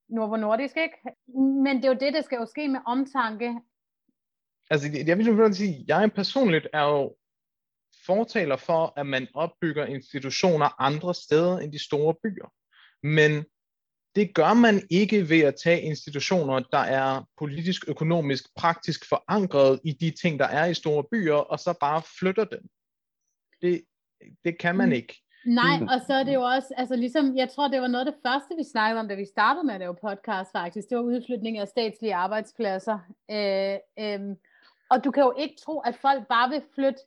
Novo 0.09 0.37
Nordisk, 0.37 0.77
ikke? 0.77 0.99
Men 1.65 1.77
det 1.77 1.85
er 1.85 1.89
jo 1.89 1.99
det, 2.01 2.15
der 2.15 2.23
skal 2.23 2.37
jo 2.37 2.47
ske 2.47 2.69
med 2.69 2.81
omtanke. 2.87 3.61
Altså, 4.71 4.89
jeg 5.07 5.19
vil 5.19 5.55
sige, 5.55 5.85
jeg 5.89 6.13
personligt 6.13 6.67
er 6.73 6.83
jo 6.83 7.17
fortaler 8.07 8.57
for, 8.57 8.93
at 8.97 9.07
man 9.07 9.29
opbygger 9.35 9.87
institutioner 9.87 10.83
andre 10.83 11.15
steder 11.15 11.59
end 11.59 11.73
de 11.73 11.85
store 11.85 12.15
byer. 12.23 12.53
Men 13.03 13.45
det 14.15 14.35
gør 14.35 14.55
man 14.55 14.87
ikke 14.91 15.29
ved 15.29 15.41
at 15.41 15.55
tage 15.65 15.81
institutioner, 15.81 16.61
der 16.61 16.79
er 16.79 17.25
politisk, 17.39 17.89
økonomisk, 17.89 18.45
praktisk 18.57 19.09
forankret 19.09 19.81
i 19.85 19.93
de 19.93 20.11
ting, 20.11 20.39
der 20.39 20.47
er 20.47 20.67
i 20.67 20.75
store 20.75 21.05
byer, 21.13 21.35
og 21.35 21.59
så 21.59 21.75
bare 21.81 22.03
flytter 22.19 22.45
dem. 22.45 22.69
Det, 23.63 23.85
det 24.45 24.59
kan 24.59 24.77
man 24.77 24.89
mm. 24.89 24.93
ikke. 24.93 25.23
Nej, 25.47 25.77
og 25.95 26.01
så 26.07 26.15
er 26.15 26.23
det 26.23 26.35
jo 26.35 26.43
også, 26.43 26.75
altså 26.77 26.97
ligesom, 26.97 27.37
jeg 27.37 27.49
tror, 27.49 27.69
det 27.69 27.81
var 27.81 27.87
noget 27.87 28.07
af 28.07 28.13
det 28.13 28.21
første, 28.23 28.57
vi 28.57 28.65
snakkede 28.65 29.01
om, 29.01 29.09
da 29.09 29.15
vi 29.15 29.25
startede 29.25 29.67
med 29.67 29.75
at 29.75 29.81
lave 29.81 29.95
podcast 29.95 30.53
faktisk, 30.53 30.89
det 30.89 30.99
var 30.99 31.05
udflytning 31.05 31.59
af 31.59 31.69
statslige 31.69 32.15
arbejdspladser. 32.15 32.99
Øh, 33.31 33.77
øh, 33.99 34.37
og 34.91 35.05
du 35.05 35.11
kan 35.11 35.23
jo 35.23 35.35
ikke 35.39 35.57
tro, 35.57 35.79
at 35.79 35.95
folk 35.95 36.27
bare 36.27 36.49
vil 36.51 36.63
flytte 36.75 37.01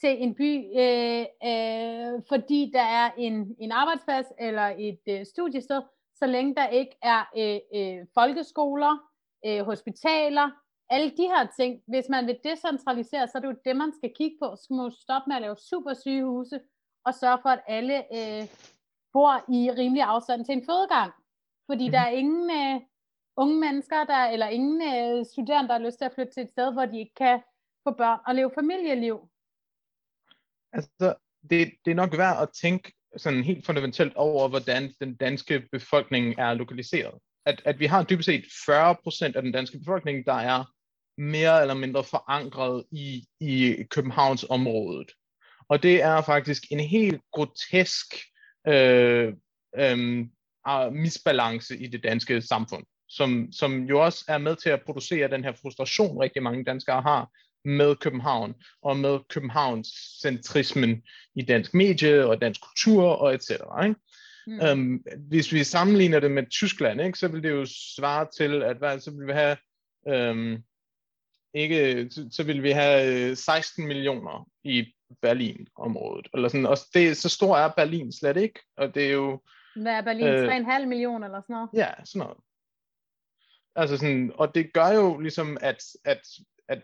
til 0.00 0.22
en 0.22 0.34
by, 0.34 0.78
øh, 0.80 1.26
øh, 1.50 2.22
fordi 2.28 2.70
der 2.74 2.82
er 2.82 3.10
en, 3.18 3.56
en 3.58 3.72
arbejdsplads 3.72 4.26
eller 4.38 4.74
et 4.78 5.00
øh, 5.08 5.26
studiested, 5.26 5.82
så 6.14 6.26
længe 6.26 6.54
der 6.54 6.68
ikke 6.68 6.96
er 7.02 7.22
øh, 7.36 7.60
øh, 7.74 8.06
folkeskoler, 8.14 8.98
øh, 9.46 9.60
hospitaler, 9.64 10.50
alle 10.90 11.10
de 11.10 11.22
her 11.22 11.46
ting. 11.58 11.82
Hvis 11.86 12.08
man 12.08 12.26
vil 12.26 12.38
decentralisere, 12.44 13.28
så 13.28 13.32
er 13.38 13.40
det 13.40 13.48
jo 13.48 13.56
det, 13.64 13.76
man 13.76 13.92
skal 13.92 14.12
kigge 14.16 14.36
på. 14.42 14.56
Så 14.56 14.66
må 14.70 14.90
stoppe 14.90 15.28
med 15.28 15.36
at 15.36 15.42
lave 15.42 15.56
super 15.56 15.94
sygehuse, 15.94 16.60
og 17.06 17.14
sørge 17.14 17.38
for, 17.42 17.48
at 17.48 17.62
alle 17.66 17.96
øh, 18.18 18.48
bor 19.12 19.32
i 19.56 19.70
rimelig 19.70 20.02
afstand 20.02 20.44
til 20.44 20.52
en 20.52 20.66
fødegang. 20.66 21.12
Fordi 21.70 21.86
mm. 21.88 21.92
der 21.92 22.00
er 22.00 22.08
ingen 22.08 22.50
øh, 22.50 22.80
unge 23.36 23.60
mennesker, 23.60 24.04
der, 24.04 24.24
eller 24.24 24.48
ingen 24.48 24.82
øh, 24.82 25.26
studerende, 25.26 25.68
der 25.68 25.74
har 25.78 25.86
lyst 25.86 25.98
til 25.98 26.04
at 26.04 26.14
flytte 26.14 26.32
til 26.32 26.42
et 26.42 26.50
sted, 26.50 26.72
hvor 26.72 26.86
de 26.86 26.98
ikke 26.98 27.14
kan 27.14 27.40
få 27.88 27.90
børn 27.90 28.18
og 28.26 28.34
leve 28.34 28.50
familieliv. 28.54 29.28
Altså, 30.72 31.14
det, 31.50 31.72
det 31.84 31.90
er 31.90 31.94
nok 31.94 32.18
værd 32.18 32.42
at 32.42 32.48
tænke 32.62 32.92
sådan 33.16 33.44
helt 33.44 33.66
fundamentalt 33.66 34.14
over, 34.16 34.48
hvordan 34.48 34.94
den 35.00 35.16
danske 35.16 35.68
befolkning 35.72 36.34
er 36.38 36.54
lokaliseret. 36.54 37.18
At, 37.46 37.62
at 37.64 37.78
vi 37.78 37.86
har 37.86 38.04
dybest 38.04 38.26
set 38.26 38.44
40% 38.44 39.36
af 39.36 39.42
den 39.42 39.52
danske 39.52 39.78
befolkning, 39.78 40.26
der 40.26 40.32
er 40.32 40.64
mere 41.20 41.60
eller 41.60 41.74
mindre 41.74 42.04
forankret 42.04 42.84
i, 42.90 43.24
i 43.40 43.82
Københavns 43.90 44.44
området. 44.44 45.10
Og 45.72 45.82
det 45.82 46.02
er 46.02 46.22
faktisk 46.22 46.62
en 46.70 46.80
helt 46.80 47.20
grotesk 47.32 48.06
øh, 48.68 49.32
øh, 49.78 50.26
misbalance 50.92 51.78
i 51.78 51.86
det 51.86 52.02
danske 52.02 52.42
samfund, 52.42 52.84
som, 53.08 53.52
som 53.52 53.82
jo 53.84 54.04
også 54.04 54.24
er 54.28 54.38
med 54.38 54.56
til 54.56 54.70
at 54.70 54.82
producere 54.86 55.30
den 55.30 55.44
her 55.44 55.52
frustration, 55.62 56.18
rigtig 56.18 56.42
mange 56.42 56.64
danskere 56.64 57.02
har, 57.02 57.30
med 57.64 57.96
København, 57.96 58.54
og 58.82 58.96
med 58.96 59.18
Københavns 59.28 59.88
centrismen 60.22 61.02
i 61.34 61.42
dansk 61.42 61.74
medie 61.74 62.26
og 62.26 62.40
dansk 62.40 62.60
kultur 62.60 63.04
og 63.04 63.34
etc. 63.34 63.50
Ikke? 63.50 63.94
Mm. 64.46 64.60
Um, 64.72 65.04
hvis 65.28 65.52
vi 65.52 65.64
sammenligner 65.64 66.20
det 66.20 66.30
med 66.30 66.50
Tyskland, 66.50 67.00
ikke, 67.00 67.18
så 67.18 67.28
vil 67.28 67.42
det 67.42 67.50
jo 67.50 67.66
svare 67.96 68.26
til, 68.36 68.62
at 68.62 68.76
hvad, 68.76 69.00
så 69.00 69.10
vil 69.10 69.26
vi 69.26 69.32
have 69.32 69.56
um, 70.30 70.64
ikke, 71.54 72.10
så 72.30 72.42
vil 72.42 72.62
vi 72.62 72.70
have 72.70 73.36
16 73.36 73.86
millioner 73.86 74.48
i 74.64 74.86
Berlin-området. 75.22 76.28
Eller 76.34 76.48
sådan, 76.48 76.66
og 76.66 76.76
det, 76.94 77.16
så 77.16 77.28
stor 77.28 77.56
er 77.56 77.68
Berlin 77.76 78.12
slet 78.12 78.36
ikke, 78.36 78.60
og 78.76 78.94
det 78.94 79.06
er 79.06 79.12
jo... 79.12 79.40
Hvad 79.76 79.92
er 79.92 80.02
Berlin? 80.02 80.26
Øh, 80.26 80.56
3,5 80.56 80.86
millioner 80.86 81.26
eller 81.26 81.40
sådan 81.40 81.54
noget? 81.54 81.70
Ja, 81.74 82.04
sådan 82.04 82.18
noget. 82.18 82.38
Altså 83.76 83.96
sådan, 83.96 84.32
og 84.34 84.54
det 84.54 84.72
gør 84.72 84.88
jo 84.88 85.18
ligesom, 85.18 85.58
at, 85.60 85.82
at, 86.04 86.20
at 86.68 86.82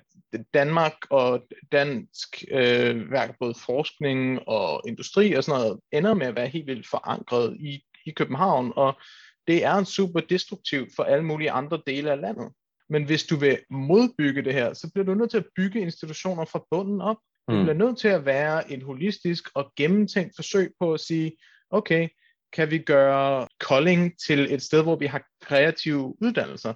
Danmark 0.55 0.95
og 1.11 1.47
dansk 1.73 2.45
øh, 2.51 3.11
værk, 3.11 3.39
både 3.41 3.55
forskning 3.67 4.49
og 4.49 4.83
industri 4.89 5.33
og 5.33 5.45
sådan 5.45 5.61
noget, 5.61 5.81
ender 5.93 6.15
med 6.15 6.27
at 6.27 6.37
være 6.37 6.49
helt 6.49 6.67
vildt 6.67 6.89
forankret 6.89 7.57
i, 7.61 7.85
i 8.07 8.11
København, 8.11 8.73
og 8.77 9.01
det 9.47 9.65
er 9.65 9.85
super 9.85 10.21
destruktivt 10.21 10.93
for 10.97 11.03
alle 11.03 11.25
mulige 11.25 11.51
andre 11.51 11.83
dele 11.87 12.11
af 12.11 12.21
landet. 12.21 12.53
Men 12.89 13.05
hvis 13.05 13.25
du 13.25 13.37
vil 13.37 13.59
modbygge 13.71 14.43
det 14.43 14.55
her, 14.55 14.73
så 14.73 14.91
bliver 14.93 15.05
du 15.05 15.15
nødt 15.15 15.31
til 15.31 15.39
at 15.39 15.49
bygge 15.57 15.81
institutioner 15.81 16.45
fra 16.45 16.65
bunden 16.71 17.01
op. 17.01 17.17
Det 17.49 17.57
mm. 17.57 17.63
bliver 17.63 17.75
nødt 17.75 17.99
til 17.99 18.09
at 18.09 18.27
være 18.27 18.73
en 18.73 18.83
holistisk 18.83 19.45
og 19.55 19.73
gennemtænkt 19.77 20.37
forsøg 20.37 20.73
på 20.81 20.93
at 20.93 21.01
sige, 21.01 21.33
okay, 21.71 22.09
kan 22.53 22.71
vi 22.71 22.79
gøre 22.79 23.49
Kolding 23.61 24.13
til 24.27 24.55
et 24.55 24.63
sted, 24.63 24.83
hvor 24.83 24.97
vi 24.97 25.07
har 25.07 25.23
kreative 25.43 26.23
uddannelser? 26.23 26.75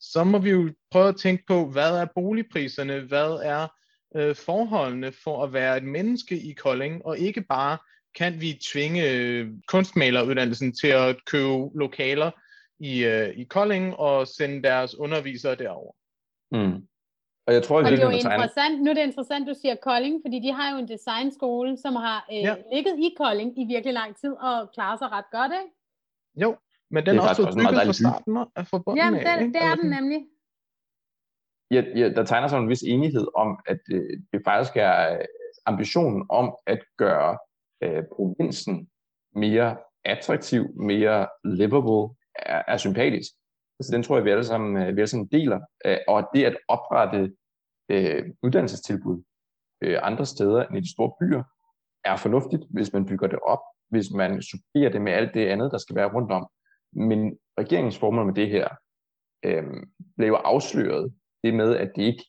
Så 0.00 0.24
må 0.24 0.38
vi 0.38 0.50
jo 0.50 0.72
prøve 0.90 1.08
at 1.08 1.16
tænke 1.16 1.44
på, 1.46 1.66
hvad 1.66 1.96
er 1.96 2.06
boligpriserne, 2.14 3.00
hvad 3.00 3.40
er 3.42 3.68
øh, 4.16 4.36
forholdene 4.36 5.12
for 5.12 5.44
at 5.44 5.52
være 5.52 5.76
et 5.76 5.84
menneske 5.84 6.36
i 6.40 6.52
Kolding, 6.52 7.06
og 7.06 7.18
ikke 7.18 7.42
bare 7.42 7.78
kan 8.14 8.40
vi 8.40 8.60
tvinge 8.72 9.10
øh, 9.10 9.48
kunstmaleruddannelsen 9.68 10.72
til 10.72 10.88
at 10.88 11.24
købe 11.26 11.78
lokaler 11.78 12.30
i, 12.80 13.04
øh, 13.04 13.28
i 13.28 13.44
Kolding 13.44 13.96
og 13.96 14.28
sende 14.28 14.62
deres 14.62 14.94
undervisere 14.94 15.54
derover. 15.54 15.92
Mm. 16.52 16.86
Og 17.46 17.54
jeg 17.54 17.62
tror, 17.62 17.78
og 17.78 17.84
det 17.84 17.98
er 18.00 18.04
jo 18.04 18.10
interessant, 18.10 18.82
nu 18.82 18.90
er 18.90 18.94
det 18.94 19.02
interessant, 19.02 19.48
du 19.48 19.54
siger 19.62 19.74
Kolding, 19.74 20.22
fordi 20.24 20.38
de 20.46 20.52
har 20.52 20.72
jo 20.72 20.78
en 20.78 20.88
designskole, 20.88 21.76
som 21.76 21.96
har 21.96 22.26
øh, 22.32 22.36
ja. 22.36 22.54
ligget 22.72 22.94
i 22.98 23.14
Kolding 23.16 23.50
i 23.60 23.64
virkelig 23.74 23.94
lang 23.94 24.16
tid, 24.16 24.32
og 24.32 24.70
klarer 24.74 24.96
sig 24.96 25.08
ret 25.12 25.30
godt, 25.32 25.52
ikke? 25.60 25.72
Jo, 26.42 26.56
men 26.90 27.06
den 27.06 27.14
det 27.14 27.24
er 27.24 27.28
også 27.28 27.42
blevet 27.42 27.58
bygget 27.58 27.86
fra 27.86 27.92
starten 27.92 28.36
af 28.56 28.66
forbundet 28.66 29.02
Jamen, 29.02 29.20
det, 29.20 29.54
det 29.54 29.62
er 29.62 29.74
den 29.74 29.90
nemlig. 29.90 30.20
Ja, 31.70 31.82
ja, 31.96 32.08
der 32.16 32.24
tegner 32.24 32.48
sig 32.48 32.58
en 32.58 32.68
vis 32.68 32.82
enighed 32.82 33.26
om, 33.34 33.58
at 33.66 33.80
øh, 33.92 34.10
det 34.32 34.40
faktisk 34.44 34.76
er 34.76 35.12
øh, 35.12 35.24
ambitionen 35.66 36.26
om 36.30 36.56
at 36.66 36.82
gøre 36.98 37.38
øh, 37.82 38.02
provinsen 38.16 38.88
mere 39.34 39.76
attraktiv, 40.04 40.62
mere 40.76 41.28
livable, 41.44 42.16
er, 42.34 42.62
er 42.68 42.76
sympatisk. 42.76 43.32
Altså 43.82 43.96
den 43.96 44.02
tror 44.02 44.16
jeg, 44.16 44.24
vi 44.24 44.30
alle 44.30 44.44
sammen, 44.44 44.76
øh, 44.76 44.96
vi 44.96 45.00
alle 45.00 45.06
sammen 45.06 45.26
deler. 45.26 45.60
Øh, 45.86 45.98
og 46.08 46.28
det 46.34 46.44
at 46.44 46.56
oprette 46.68 47.32
øh, 47.88 48.24
uddannelsestilbud 48.42 49.22
øh, 49.82 49.98
andre 50.02 50.26
steder 50.26 50.66
end 50.66 50.76
i 50.76 50.80
de 50.80 50.92
store 50.92 51.12
byer, 51.20 51.42
er 52.04 52.16
fornuftigt, 52.16 52.62
hvis 52.70 52.92
man 52.92 53.06
bygger 53.06 53.26
det 53.26 53.38
op, 53.46 53.62
hvis 53.90 54.10
man 54.10 54.42
supplerer 54.42 54.90
det 54.92 55.02
med 55.02 55.12
alt 55.12 55.34
det 55.34 55.46
andet, 55.46 55.72
der 55.72 55.78
skal 55.78 55.96
være 55.96 56.12
rundt 56.14 56.32
om. 56.32 56.48
Men 56.92 57.38
regeringens 57.58 57.98
formål 57.98 58.26
med 58.26 58.34
det 58.34 58.48
her 58.48 58.68
øh, 59.44 59.64
blev 60.16 60.32
afsløret, 60.32 61.14
det 61.44 61.54
med, 61.54 61.76
at 61.76 61.92
det 61.96 62.02
ikke 62.02 62.24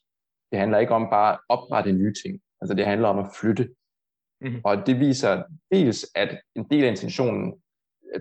det 0.50 0.60
handler 0.60 0.78
ikke 0.78 0.94
om 0.94 1.10
bare 1.10 1.32
at 1.32 1.40
oprette 1.48 1.92
nye 1.92 2.14
ting. 2.24 2.40
Altså 2.60 2.74
det 2.74 2.84
handler 2.86 3.08
om 3.08 3.18
at 3.18 3.30
flytte. 3.40 3.68
Mm-hmm. 4.40 4.60
Og 4.64 4.86
det 4.86 5.00
viser 5.00 5.42
dels, 5.72 6.06
at 6.14 6.40
en 6.56 6.64
del 6.70 6.84
af 6.84 6.90
intentionen, 6.90 7.62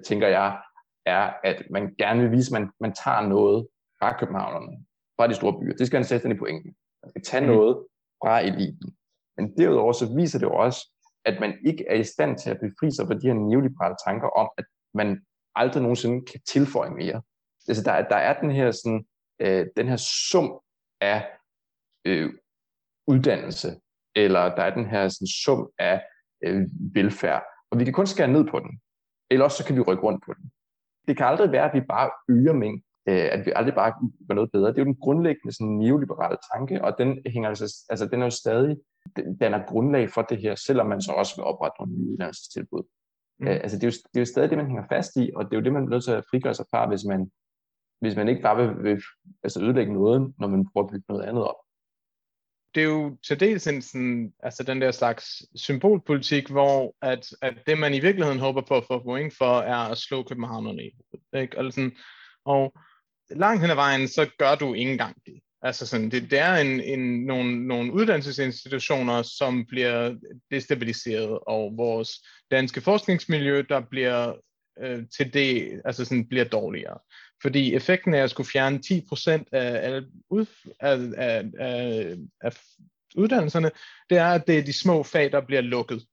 tænker 0.06 0.28
jeg, 0.28 0.62
er, 1.06 1.34
at 1.44 1.64
man 1.72 1.96
gerne 1.98 2.22
vil 2.22 2.32
vise, 2.32 2.56
at 2.56 2.62
man, 2.62 2.70
man 2.80 2.94
tager 2.94 3.22
noget 3.22 3.68
fra 4.00 4.18
københavnerne, 4.20 4.86
fra 5.18 5.28
de 5.28 5.36
store 5.36 5.60
byer. 5.60 5.74
Det 5.74 5.88
skal 5.88 6.06
en 6.26 6.32
i 6.32 6.40
pointen. 6.40 6.76
Man 7.04 7.10
skal 7.10 7.24
tage 7.24 7.42
mm. 7.42 7.48
noget 7.48 7.76
fra 8.22 8.40
eliten. 8.40 8.96
Men 9.38 9.58
derudover 9.58 9.92
så 9.92 10.16
viser 10.16 10.40
det 10.40 10.46
jo 10.46 10.56
også, 10.56 10.90
at 11.26 11.40
man 11.40 11.58
ikke 11.66 11.86
er 11.90 11.96
i 11.96 12.04
stand 12.04 12.38
til 12.38 12.50
at 12.50 12.60
befri 12.60 12.92
sig 12.92 13.08
fra 13.08 13.14
de 13.14 13.28
her 13.28 13.34
neoliberale 13.34 13.96
tanker 14.06 14.28
om, 14.28 14.50
at 14.58 14.66
man 14.94 15.26
aldrig 15.56 15.82
nogensinde 15.82 16.26
kan 16.26 16.40
tilføje 16.48 16.90
mere. 16.90 17.22
Altså 17.68 17.84
der, 17.84 18.08
der 18.08 18.16
er 18.16 18.42
den 18.42 18.52
her, 18.52 18.72
sådan, 18.72 19.06
øh, 19.40 19.68
den 19.78 19.88
her 19.88 19.98
sum 20.32 20.60
af 21.02 21.30
øh, 22.06 22.34
uddannelse, 23.08 23.80
eller 24.16 24.56
der 24.56 24.64
er 24.64 24.76
den 24.76 24.86
her 24.86 25.08
sådan, 25.08 25.28
sum 25.28 25.70
af 25.80 26.06
øh, 26.44 26.62
velfærd, 26.94 27.44
og 27.72 27.80
vi 27.80 27.84
kan 27.84 27.94
kun 27.94 28.08
skære 28.08 28.28
ned 28.28 28.46
på 28.48 28.60
den, 28.60 28.82
eller 29.30 29.46
også 29.46 29.58
så 29.58 29.66
kan 29.66 29.76
vi 29.76 29.82
rykke 29.82 30.04
rundt 30.04 30.24
på 30.26 30.34
den. 30.34 30.52
Det 31.08 31.18
kan 31.18 31.26
aldrig 31.26 31.52
være, 31.52 31.70
at 31.70 31.74
vi 31.74 31.82
bare 31.82 32.10
øger 32.30 32.54
mængden, 32.54 32.84
øh, 33.10 33.28
at 33.32 33.46
vi 33.46 33.52
aldrig 33.56 33.76
bare 33.76 33.94
gør 34.28 34.36
noget 34.36 34.52
bedre. 34.52 34.68
Det 34.68 34.78
er 34.78 34.82
jo 34.82 34.92
den 34.92 35.02
grundlæggende 35.06 35.56
sådan, 35.56 35.78
neoliberale 35.78 36.38
tanke, 36.54 36.84
og 36.86 36.96
den, 36.98 37.22
hænger 37.26 37.50
altså, 37.50 37.86
altså, 37.90 38.08
den 38.08 38.22
er 38.22 38.26
jo 38.26 38.30
stadig, 38.30 38.78
den 39.16 39.54
er 39.54 39.66
grundlag 39.66 40.10
for 40.10 40.22
det 40.22 40.38
her, 40.38 40.56
selvom 40.56 40.88
man 40.88 41.02
så 41.02 41.12
også 41.12 41.36
vil 41.36 41.46
oprette 41.46 41.76
nogle 41.80 41.94
nye 41.94 42.12
uddannelsestilbud. 42.12 42.84
Mm. 43.40 43.48
Øh, 43.48 43.56
altså, 43.64 43.78
det, 43.78 43.84
er 43.84 43.88
jo, 43.88 43.92
det 44.14 44.18
er 44.20 44.22
jo 44.22 44.26
stadig 44.34 44.50
det, 44.50 44.58
man 44.58 44.68
hænger 44.68 44.84
fast 44.90 45.16
i, 45.16 45.32
og 45.36 45.46
det 45.46 45.54
er 45.54 45.58
jo 45.58 45.64
det, 45.64 45.74
man 45.74 45.84
er 45.84 45.90
nødt 45.90 46.04
til 46.04 46.12
at 46.12 46.26
frigøre 46.32 46.54
sig 46.54 46.66
fra, 46.72 46.88
hvis 46.88 47.06
man, 47.06 47.32
hvis 48.02 48.16
man 48.16 48.28
ikke 48.28 48.42
bare 48.42 48.58
vil, 48.58 48.84
vil 48.84 49.04
altså 49.44 49.62
ødelægge 49.64 49.94
noget, 49.94 50.34
når 50.40 50.48
man 50.48 50.68
prøver 50.74 50.86
at 50.88 50.92
bygge 50.92 51.06
noget 51.10 51.24
andet 51.24 51.44
op 51.44 51.56
det 52.76 52.82
er 52.84 52.88
jo 52.88 53.18
til 53.28 53.40
dels 53.40 53.68
en 53.68 53.82
sådan, 53.82 54.34
altså 54.44 54.64
den 54.64 54.82
der 54.82 54.92
slags 54.92 55.44
symbolpolitik, 55.56 56.50
hvor 56.50 56.96
at, 57.02 57.28
at 57.42 57.54
det, 57.68 57.78
man 57.78 57.94
i 57.94 58.00
virkeligheden 58.00 58.40
håber 58.40 58.62
på 58.62 58.78
at 58.78 58.84
få 58.88 59.04
point 59.04 59.38
for, 59.38 59.60
er 59.60 59.76
at 59.76 59.98
slå 59.98 60.24
københavnerne 60.24 60.84
i. 60.84 60.92
Ikke? 61.36 61.58
Og, 61.58 61.74
sådan, 61.74 61.92
og 62.46 62.74
langt 63.30 63.62
hen 63.62 63.72
ad 63.72 63.76
vejen, 63.76 64.08
så 64.08 64.30
gør 64.38 64.56
du 64.56 64.74
ikke 64.74 64.92
engang 64.92 65.16
det. 65.26 65.40
Altså 65.62 65.88
sådan, 65.88 66.12
det, 66.12 66.32
det 66.32 66.40
er 66.40 66.56
en, 66.56 66.82
en, 66.82 67.26
nogle, 67.26 67.68
nogle 67.68 67.94
uddannelsesinstitutioner, 67.94 69.22
som 69.22 69.66
bliver 69.66 70.16
destabiliseret, 70.52 71.40
og 71.48 71.74
vores 71.78 72.10
danske 72.52 72.82
forskningsmiljø, 72.82 73.64
der 73.70 73.82
bliver 73.92 74.34
øh, 74.84 75.04
til 75.18 75.34
det, 75.34 75.82
altså 75.86 76.06
sådan, 76.06 76.28
bliver 76.28 76.46
dårligere. 76.46 77.00
Fordi 77.44 77.76
effekten 77.76 78.14
af 78.14 78.24
at 78.24 78.30
skulle 78.30 78.50
fjerne 78.50 78.80
10% 78.86 79.30
af, 79.52 79.94
af, 79.94 80.02
af, 80.80 81.00
af, 81.18 81.44
af, 81.60 82.16
af 82.42 82.58
uddannelserne, 83.16 83.72
det 84.10 84.18
er, 84.18 84.28
at 84.28 84.48
det 84.48 84.58
er 84.58 84.64
de 84.64 84.74
små 84.74 85.04
fag, 85.04 85.32
der 85.32 85.42
bliver 85.42 85.62
lukket. 85.62 86.06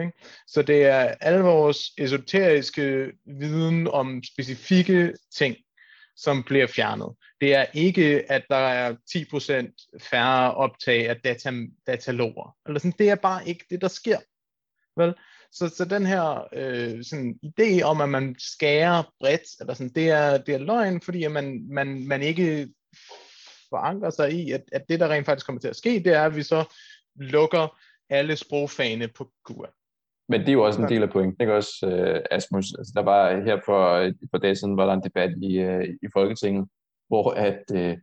Ikke? 0.00 0.12
Så 0.46 0.62
det 0.62 0.84
er 0.84 1.14
alle 1.20 1.40
vores 1.40 1.78
esoteriske 1.98 3.12
viden 3.26 3.88
om 3.88 4.22
specifikke 4.24 5.14
ting, 5.34 5.56
som 6.16 6.42
bliver 6.42 6.66
fjernet. 6.66 7.16
Det 7.40 7.54
er 7.54 7.66
ikke, 7.74 8.32
at 8.32 8.44
der 8.50 8.56
er 8.56 8.96
10% 9.10 9.98
færre 10.10 10.54
optag 10.54 11.08
af 11.08 11.20
data, 11.20 11.52
dataloger. 11.86 12.56
Eller 12.66 12.78
sådan, 12.80 12.98
det 12.98 13.10
er 13.10 13.14
bare 13.14 13.48
ikke 13.48 13.64
det, 13.70 13.80
der 13.80 13.88
sker. 13.88 14.18
Vel? 14.96 15.14
Så, 15.52 15.68
så 15.68 15.84
den 15.84 16.06
her 16.06 16.48
øh, 16.52 17.04
sådan 17.04 17.38
idé 17.44 17.82
om, 17.82 18.00
at 18.00 18.08
man 18.08 18.34
skærer 18.38 19.02
bredt, 19.20 19.60
eller 19.60 19.74
sådan, 19.74 19.92
det, 19.94 20.10
er, 20.10 20.38
det 20.38 20.54
er 20.54 20.58
løgn, 20.58 21.00
fordi 21.00 21.24
at 21.24 21.32
man, 21.32 21.66
man, 21.70 22.08
man 22.08 22.22
ikke 22.22 22.68
forankrer 23.70 24.10
sig 24.10 24.32
i, 24.32 24.52
at, 24.52 24.62
at 24.72 24.84
det, 24.88 25.00
der 25.00 25.08
rent 25.08 25.26
faktisk 25.26 25.46
kommer 25.46 25.60
til 25.60 25.68
at 25.68 25.76
ske, 25.76 26.02
det 26.04 26.06
er, 26.06 26.22
at 26.22 26.36
vi 26.36 26.42
så 26.42 26.74
lukker 27.16 27.78
alle 28.10 28.36
sprogfagene 28.36 29.08
på 29.08 29.30
KUA. 29.44 29.66
Men 30.28 30.40
det 30.40 30.48
er 30.48 30.52
jo 30.52 30.66
også 30.66 30.82
en 30.82 30.88
del 30.88 31.02
af 31.02 31.10
pointen, 31.10 31.36
ikke 31.40 31.54
også, 31.54 31.86
uh, 31.86 32.36
Asmus? 32.36 32.74
Altså, 32.78 32.92
der 32.96 33.02
var 33.02 33.40
her 33.40 33.60
for 33.64 33.96
et 33.96 34.18
par 34.32 34.38
dage 34.38 34.56
siden, 34.56 34.76
var 34.76 34.86
der 34.86 34.92
en 34.92 35.02
debat 35.04 35.30
i, 35.42 35.64
uh, 35.64 35.84
i 35.84 36.08
Folketinget, 36.12 36.68
hvor 37.08 37.30
at, 37.30 37.62
uh, 37.74 37.98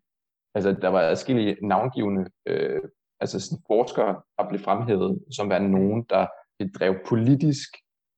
altså, 0.56 0.76
der 0.82 0.88
var 0.88 1.02
adskillige 1.02 1.58
navngivende 1.62 2.22
uh, 2.50 2.90
altså 3.20 3.40
sådan 3.40 3.64
forskere, 3.68 4.22
der 4.38 4.50
blev 4.50 4.62
fremhævet 4.62 5.24
som 5.32 5.50
værende 5.50 5.72
nogen, 5.72 6.06
der 6.10 6.28
bedrev 6.60 6.96
politisk 7.08 7.70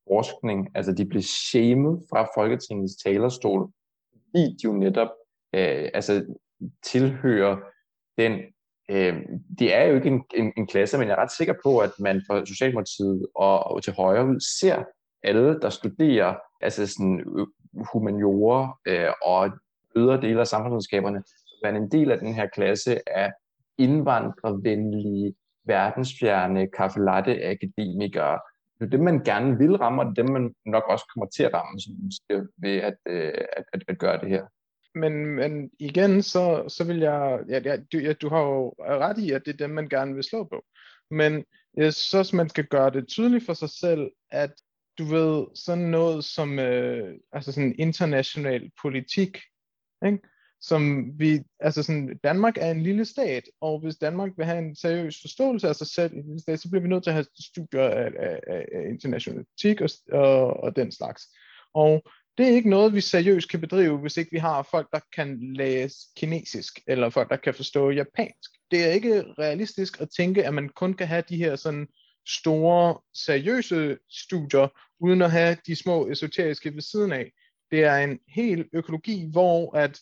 forskning, 0.08 0.68
altså 0.76 0.92
de 0.92 1.06
blev 1.06 1.22
shamed 1.22 1.98
fra 2.10 2.28
Folketingets 2.36 2.96
talerstol, 2.96 3.70
fordi 4.12 4.44
de 4.44 4.64
jo 4.64 4.74
netop 4.74 5.10
øh, 5.56 5.90
altså, 5.94 6.26
tilhører 6.84 7.58
den, 8.18 8.40
øh, 8.90 9.22
det 9.60 9.76
er 9.76 9.84
jo 9.84 9.96
ikke 9.96 10.08
en, 10.08 10.24
en, 10.36 10.54
en 10.58 10.68
klasse, 10.68 10.98
men 10.98 11.08
jeg 11.08 11.14
er 11.14 11.22
ret 11.22 11.32
sikker 11.32 11.54
på, 11.64 11.80
at 11.80 11.92
man 12.00 12.22
fra 12.28 12.46
Socialdemokratiet 12.46 13.28
og, 13.36 13.64
og 13.64 13.84
til 13.84 13.94
højre 13.94 14.28
ud 14.28 14.40
ser 14.60 14.84
alle, 15.24 15.60
der 15.60 15.70
studerer 15.70 16.36
altså 16.62 16.88
sådan 16.88 17.26
humaniora 17.94 18.78
øh, 18.88 19.10
og 19.26 19.52
ydre 19.96 20.22
dele 20.22 20.40
af 20.40 20.48
samfundsvidenskaberne, 20.48 21.24
være 21.64 21.76
en 21.76 21.92
del 21.92 22.12
af 22.12 22.20
den 22.20 22.34
her 22.34 22.48
klasse 22.48 23.10
af 23.10 23.32
indvandrervenlige 23.78 25.36
verdensfjerne 25.68 26.68
kaffe 26.68 27.00
latte 27.00 27.46
akademikere. 27.46 28.40
Det 28.80 28.86
er 28.86 28.90
det, 28.90 29.00
man 29.00 29.24
gerne 29.24 29.58
vil 29.58 29.76
ramme, 29.76 30.02
og 30.02 30.06
det 30.10 30.18
er 30.18 30.24
dem, 30.24 30.34
man 30.34 30.56
nok 30.66 30.84
også 30.90 31.06
kommer 31.14 31.28
til 31.28 31.44
at 31.44 31.54
ramme 31.54 31.80
som 31.80 31.94
ved 32.58 32.78
at, 32.78 32.96
øh, 33.06 33.34
at, 33.58 33.64
at, 33.74 33.84
at 33.88 33.98
gøre 33.98 34.20
det 34.22 34.30
her. 34.30 34.46
men, 34.96 35.26
men 35.26 35.72
igen, 35.80 36.22
så, 36.22 36.66
så 36.68 36.84
vil 36.84 36.98
jeg, 36.98 37.40
ja, 37.50 37.60
ja, 37.66 37.78
du, 37.94 37.98
ja, 37.98 38.14
du 38.14 38.30
har 38.30 38.40
jo 38.40 38.76
ret 38.80 39.18
i, 39.18 39.32
at 39.32 39.42
det 39.46 39.54
er 39.54 39.58
dem, 39.58 39.70
man 39.70 39.90
gerne 39.90 40.14
vil 40.14 40.24
slå 40.24 40.44
på. 40.44 40.66
Men 41.12 41.34
øh, 41.78 41.84
jeg 41.84 41.94
synes 41.94 42.34
man 42.34 42.50
skal 42.50 42.66
gøre 42.66 42.90
det 42.90 43.08
tydeligt 43.08 43.46
for 43.46 43.54
sig 43.54 43.70
selv, 43.70 44.12
at 44.32 44.52
du 44.98 45.04
ved, 45.04 45.46
sådan 45.56 45.84
noget 45.84 46.26
som 46.26 46.60
øh, 46.60 47.16
altså 47.32 47.52
sådan 47.52 47.76
international 47.80 48.72
politik, 48.82 49.38
ikke? 50.06 50.20
Som 50.62 51.12
vi, 51.20 51.40
altså 51.60 51.84
sådan, 51.84 52.20
Danmark 52.24 52.58
er 52.58 52.72
en 52.72 52.84
lille 52.84 53.06
stat, 53.06 53.44
og 53.62 53.80
hvis 53.80 53.96
Danmark 53.96 54.32
vil 54.38 54.46
have 54.46 54.60
en 54.60 54.76
seriøs 54.76 55.22
forståelse 55.22 55.68
af 55.68 55.76
sig 55.76 55.88
selv 55.88 56.14
i 56.14 56.18
en 56.18 56.26
lille 56.26 56.42
stat, 56.42 56.60
så 56.60 56.70
bliver 56.70 56.82
vi 56.82 56.88
nødt 56.88 57.04
til 57.04 57.10
at 57.10 57.14
have 57.14 57.26
studier 57.40 57.84
af, 57.84 58.12
af, 58.20 58.40
af 58.48 58.90
international 58.90 59.46
politik 59.46 59.82
og, 59.82 59.90
og, 60.12 60.64
og 60.64 60.76
den 60.76 60.92
slags. 60.92 61.24
Og 61.74 62.04
det 62.38 62.48
er 62.48 62.52
ikke 62.52 62.70
noget, 62.70 62.94
vi 62.94 63.02
seriøst 63.02 63.50
kan 63.50 63.62
bedrive, 63.62 63.98
hvis 63.98 64.18
ikke 64.18 64.32
vi 64.32 64.38
har 64.38 64.68
folk, 64.72 64.88
der 64.94 65.00
kan 65.16 65.54
læse 65.54 65.98
kinesisk, 66.18 66.80
eller 66.88 67.10
folk, 67.10 67.30
der 67.30 67.36
kan 67.36 67.54
forstå 67.54 67.90
japansk. 67.90 68.52
Det 68.72 68.86
er 68.86 68.92
ikke 68.92 69.24
realistisk 69.40 70.02
at 70.02 70.10
tænke, 70.18 70.46
at 70.46 70.54
man 70.54 70.70
kun 70.70 70.94
kan 70.94 71.08
have 71.08 71.24
de 71.30 71.38
her 71.38 71.56
sådan 71.56 71.88
store, 72.28 73.00
seriøse 73.14 73.98
studier, 74.12 74.68
uden 75.00 75.22
at 75.22 75.32
have 75.32 75.58
de 75.68 75.76
små 75.76 76.08
esoteriske 76.08 76.74
ved 76.74 76.82
siden 76.82 77.12
af. 77.12 77.32
Det 77.72 77.84
er 77.84 77.96
en 77.98 78.20
hel 78.28 78.66
økologi, 78.74 79.30
hvor 79.32 79.76
at 79.76 80.00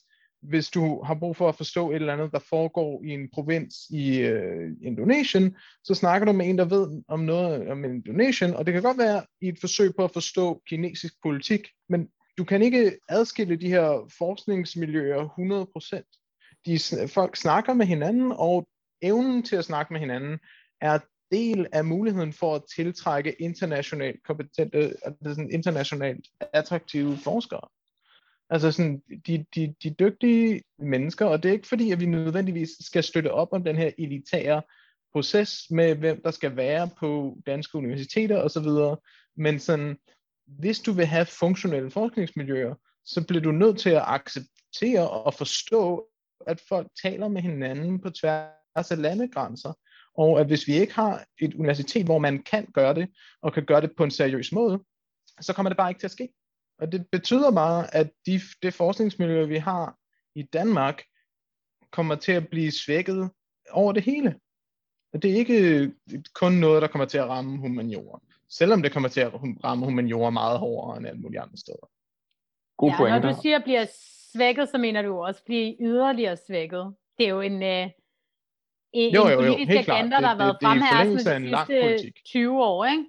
hvis 0.50 0.70
du 0.70 1.04
har 1.04 1.16
brug 1.16 1.36
for 1.36 1.50
at 1.50 1.56
forstå 1.56 1.92
et 1.92 1.96
eller 1.96 2.14
andet, 2.14 2.32
der 2.32 2.40
foregår 2.40 3.04
i 3.04 3.10
en 3.10 3.30
provins 3.34 3.76
i 3.90 4.18
øh, 4.18 4.72
Indonesien, 4.82 5.56
så 5.84 5.94
snakker 5.94 6.26
du 6.26 6.32
med 6.32 6.50
en, 6.50 6.58
der 6.58 6.66
ved 6.66 7.04
om 7.08 7.20
noget 7.20 7.70
om 7.70 7.86
Indonesien, 7.86 8.54
og 8.54 8.66
det 8.66 8.74
kan 8.74 8.84
godt 8.84 8.98
være 8.98 9.24
i 9.42 9.48
et 9.48 9.60
forsøg 9.60 9.92
på 9.96 10.04
at 10.04 10.12
forstå 10.12 10.62
kinesisk 10.68 11.14
politik, 11.24 11.68
men 11.90 12.08
du 12.38 12.44
kan 12.44 12.62
ikke 12.62 12.98
adskille 13.10 13.56
de 13.56 13.70
her 13.70 14.14
forskningsmiljøer 14.18 15.28
100%. 15.96 16.62
De, 16.66 17.08
folk 17.08 17.36
snakker 17.36 17.74
med 17.74 17.86
hinanden, 17.86 18.32
og 18.36 18.68
evnen 19.02 19.44
til 19.44 19.56
at 19.56 19.66
snakke 19.66 19.94
med 19.94 20.00
hinanden 20.00 20.40
er 20.82 21.00
del 21.32 21.68
af 21.72 21.86
muligheden 21.86 22.34
for 22.34 22.56
at 22.56 22.64
tiltrække 22.76 23.42
internationalt 23.42 24.24
kompetente, 24.24 24.94
altså 25.06 25.48
internationalt 25.52 26.28
attraktive 26.54 27.18
forskere. 27.18 27.68
Altså 28.50 28.72
sådan, 28.72 29.02
de, 29.28 29.46
de, 29.56 29.76
de 29.84 29.90
dygtige 29.90 30.62
mennesker, 30.80 31.26
og 31.26 31.44
det 31.44 31.50
er 31.50 31.54
ikke 31.54 31.68
fordi, 31.68 31.92
at 31.92 32.00
vi 32.00 32.06
nødvendigvis 32.06 32.70
skal 32.80 33.04
støtte 33.04 33.32
op 33.32 33.48
om 33.52 33.64
den 33.64 33.76
her 33.76 33.92
elitære 33.98 34.62
proces 35.14 35.72
med, 35.72 35.96
hvem 35.96 36.22
der 36.22 36.32
skal 36.32 36.56
være 36.56 36.90
på 37.00 37.38
danske 37.46 37.78
universiteter 37.78 38.42
osv., 38.42 38.98
men 39.38 39.60
sådan, 39.60 39.98
hvis 40.48 40.80
du 40.80 40.92
vil 40.92 41.06
have 41.06 41.26
funktionelle 41.26 41.92
forskningsmiljøer, 41.92 42.76
så 43.06 43.28
bliver 43.28 43.42
du 43.42 43.52
nødt 43.52 43.80
til 43.80 43.90
at 43.90 44.04
acceptere 44.06 45.10
og 45.10 45.34
forstå, 45.34 46.08
at 46.48 46.62
folk 46.70 46.88
taler 47.04 47.28
med 47.28 47.42
hinanden 47.42 48.02
på 48.02 48.10
tværs 48.10 48.92
af 48.92 49.02
landegrænser, 49.02 49.74
og 50.18 50.40
at 50.40 50.48
hvis 50.48 50.68
vi 50.68 50.74
ikke 50.74 50.94
har 50.94 51.26
et 51.42 51.54
universitet, 51.54 52.06
hvor 52.06 52.20
man 52.20 52.44
kan 52.44 52.66
gøre 52.74 52.94
det, 52.94 53.10
og 53.42 53.54
kan 53.54 53.66
gøre 53.66 53.82
det 53.82 53.96
på 53.98 54.04
en 54.04 54.12
seriøs 54.12 54.52
måde, 54.52 54.80
så 55.42 55.54
kommer 55.54 55.70
det 55.70 55.78
bare 55.78 55.90
ikke 55.90 56.00
til 56.00 56.08
at 56.08 56.12
ske. 56.12 56.30
Og 56.80 56.92
det 56.92 57.08
betyder 57.12 57.52
bare, 57.52 57.96
at 57.96 58.12
de, 58.26 58.42
det 58.62 58.74
forskningsmiljø, 58.74 59.46
vi 59.46 59.58
har 59.58 59.98
i 60.36 60.44
Danmark, 60.44 61.04
kommer 61.92 62.16
til 62.16 62.32
at 62.32 62.48
blive 62.48 62.72
svækket 62.72 63.30
over 63.72 63.92
det 63.92 64.04
hele. 64.04 64.36
Og 65.14 65.22
det 65.22 65.32
er 65.32 65.36
ikke 65.36 65.92
kun 66.34 66.52
noget, 66.52 66.82
der 66.82 66.88
kommer 66.88 67.06
til 67.06 67.18
at 67.18 67.28
ramme 67.28 67.58
humaniora. 67.58 68.20
Selvom 68.50 68.82
det 68.82 68.92
kommer 68.92 69.10
til 69.10 69.22
at 69.22 69.32
ramme 69.64 69.86
humaniora 69.86 70.30
meget 70.30 70.60
hårdere 70.60 70.98
end 70.98 71.08
alle 71.08 71.22
mulige 71.22 71.42
andre 71.42 71.58
steder. 71.58 71.90
God 72.78 72.90
ja, 72.90 72.98
pointe. 72.98 73.20
når 73.20 73.34
du 73.34 73.42
siger 73.42 73.60
bliver 73.60 73.86
svækket, 74.34 74.70
så 74.70 74.78
mener 74.78 75.02
du 75.02 75.24
også 75.24 75.44
blive 75.46 75.76
yderligere 75.80 76.38
svækket. 76.48 76.94
Det 77.18 77.26
er 77.26 77.30
jo 77.30 77.42
en, 77.42 77.64
øh, 77.64 77.90
en, 78.94 79.14
jo, 79.14 79.28
jo, 79.28 79.42
jo, 79.42 79.54
politisk 79.54 79.90
agenda, 79.90 80.16
der 80.16 80.28
har 80.28 80.38
været 80.38 80.58
frem 80.64 80.82
her 80.82 81.04
de 81.04 82.00
sidste 82.00 82.12
20 82.26 82.64
år. 82.64 82.86
Ikke? 82.86 83.06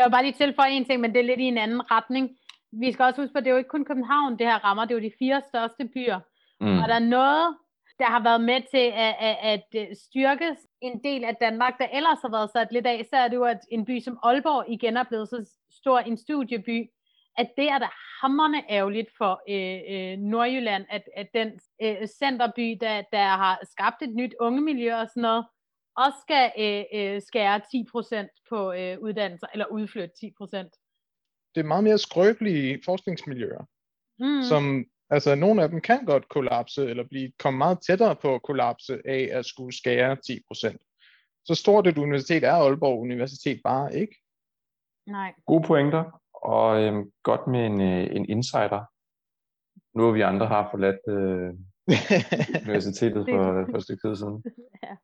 Jeg 0.00 0.06
vil 0.06 0.16
bare 0.16 0.22
lige 0.22 0.40
tilføje 0.44 0.70
en 0.70 0.84
ting, 0.84 1.00
men 1.00 1.12
det 1.12 1.20
er 1.20 1.24
lidt 1.24 1.40
i 1.40 1.44
en 1.44 1.58
anden 1.58 1.90
retning. 1.90 2.30
Vi 2.72 2.92
skal 2.92 3.04
også 3.04 3.20
huske 3.20 3.32
på, 3.32 3.38
at 3.38 3.44
det 3.44 3.50
er 3.50 3.54
jo 3.54 3.58
ikke 3.58 3.74
kun 3.76 3.84
København, 3.84 4.38
det 4.38 4.46
her 4.46 4.64
rammer, 4.64 4.84
det 4.84 4.94
er 4.94 4.98
jo 4.98 5.08
de 5.08 5.18
fire 5.18 5.42
største 5.48 5.84
byer. 5.94 6.20
Mm. 6.60 6.78
Og 6.78 6.88
der 6.88 6.94
er 6.94 7.08
noget, 7.18 7.56
der 7.98 8.04
har 8.04 8.22
været 8.22 8.40
med 8.40 8.60
til 8.70 8.86
at, 9.06 9.14
at, 9.20 9.38
at 9.42 9.98
styrke 9.98 10.56
en 10.80 11.04
del 11.04 11.24
af 11.24 11.36
Danmark, 11.40 11.78
der 11.78 11.86
ellers 11.92 12.18
har 12.22 12.30
været 12.30 12.50
sat 12.50 12.68
lidt 12.72 12.86
af, 12.86 13.06
så 13.10 13.16
er 13.16 13.28
det 13.28 13.36
jo, 13.36 13.44
at 13.44 13.60
en 13.70 13.84
by 13.84 14.00
som 14.00 14.18
Aalborg 14.22 14.64
igen 14.68 14.96
er 14.96 15.04
blevet 15.04 15.28
så 15.28 15.50
stor 15.80 15.98
en 15.98 16.16
studieby, 16.16 16.90
at 17.38 17.48
det 17.56 17.68
er 17.70 17.78
da 17.78 17.88
hammerne 18.20 18.70
ærgerligt 18.70 19.10
for 19.18 19.42
øh, 19.48 19.80
øh, 19.92 20.18
Nordjylland, 20.18 20.84
at, 20.90 21.02
at 21.16 21.28
den 21.34 21.48
øh, 21.82 22.06
centerby, 22.06 22.78
der, 22.80 23.02
der 23.12 23.28
har 23.28 23.58
skabt 23.62 24.02
et 24.02 24.14
nyt 24.14 24.34
ungemiljø 24.40 24.94
og 24.94 25.08
sådan 25.08 25.22
noget, 25.22 25.44
også 25.96 26.18
skal 26.22 26.52
øh, 26.58 26.84
øh, 26.94 27.22
skære 27.22 27.60
10% 28.26 28.46
på 28.48 28.72
øh, 28.72 28.98
uddannelser, 29.00 29.46
eller 29.52 29.66
udflytte 29.66 30.14
10%. 30.24 31.52
Det 31.54 31.60
er 31.60 31.64
meget 31.64 31.84
mere 31.84 31.98
skrøbelige 31.98 32.80
forskningsmiljøer, 32.84 33.64
mm. 34.18 34.42
som 34.42 34.84
altså 35.10 35.34
nogle 35.34 35.62
af 35.62 35.68
dem 35.68 35.80
kan 35.80 36.04
godt 36.04 36.28
kollapse, 36.28 36.90
eller 36.90 37.04
blive 37.08 37.32
komme 37.38 37.58
meget 37.58 37.78
tættere 37.86 38.16
på 38.16 38.34
at 38.34 38.42
kollapse 38.42 39.00
af 39.04 39.28
at 39.32 39.46
skulle 39.46 39.76
skære 39.76 40.16
10%. 40.30 41.42
Så 41.44 41.54
stort 41.54 41.86
et 41.86 41.98
universitet 41.98 42.44
er 42.44 42.52
Aalborg 42.52 43.00
Universitet 43.00 43.60
bare 43.64 43.96
ikke. 43.96 44.16
Nej. 45.06 45.34
Gode 45.46 45.66
pointer, 45.66 46.20
og 46.34 46.82
øhm, 46.82 47.12
godt 47.22 47.46
med 47.46 47.66
en, 47.66 47.80
øh, 47.80 48.16
en 48.16 48.28
insider. 48.28 48.84
Nu 49.94 50.04
har 50.04 50.10
vi 50.10 50.20
andre 50.20 50.46
har 50.46 50.68
forladt 50.70 51.00
øh, 51.08 51.54
universitetet 52.66 53.26
for, 53.30 53.66
for 53.70 53.76
et 53.76 53.82
stykke 53.82 54.08
tid 54.08 54.16
siden. 54.16 54.44
ja. 54.84 54.96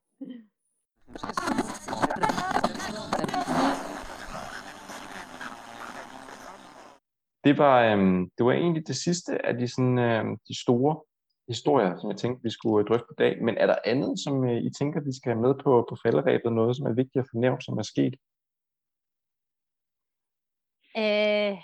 Det 7.47 7.59
var, 7.59 7.85
øhm, 7.85 8.31
det 8.39 8.47
var 8.47 8.53
egentlig 8.53 8.87
det 8.87 8.97
sidste 8.97 9.47
af 9.47 9.55
de, 9.55 9.69
sådan, 9.69 9.99
øhm, 9.99 10.39
de 10.49 10.61
store 10.63 11.01
historier, 11.49 11.99
som 11.99 12.11
jeg 12.11 12.19
tænkte, 12.19 12.43
vi 12.43 12.51
skulle 12.51 12.83
øh, 12.83 12.89
drøfte 12.89 13.07
på 13.09 13.15
dag. 13.19 13.43
Men 13.45 13.57
er 13.57 13.67
der 13.67 13.79
andet, 13.85 14.19
som 14.25 14.45
øh, 14.45 14.59
I 14.63 14.71
tænker, 14.79 15.01
vi 15.01 15.13
skal 15.17 15.33
have 15.33 15.43
med 15.43 15.55
på, 15.65 15.87
på 15.89 15.97
falderæbet? 16.03 16.53
Noget, 16.53 16.77
som 16.77 16.87
er 16.87 16.95
vigtigt 16.95 17.23
at 17.23 17.35
nævnt, 17.35 17.65
som 17.65 17.79
er 17.79 17.83
sket? 17.83 18.15
Øh, 21.03 21.55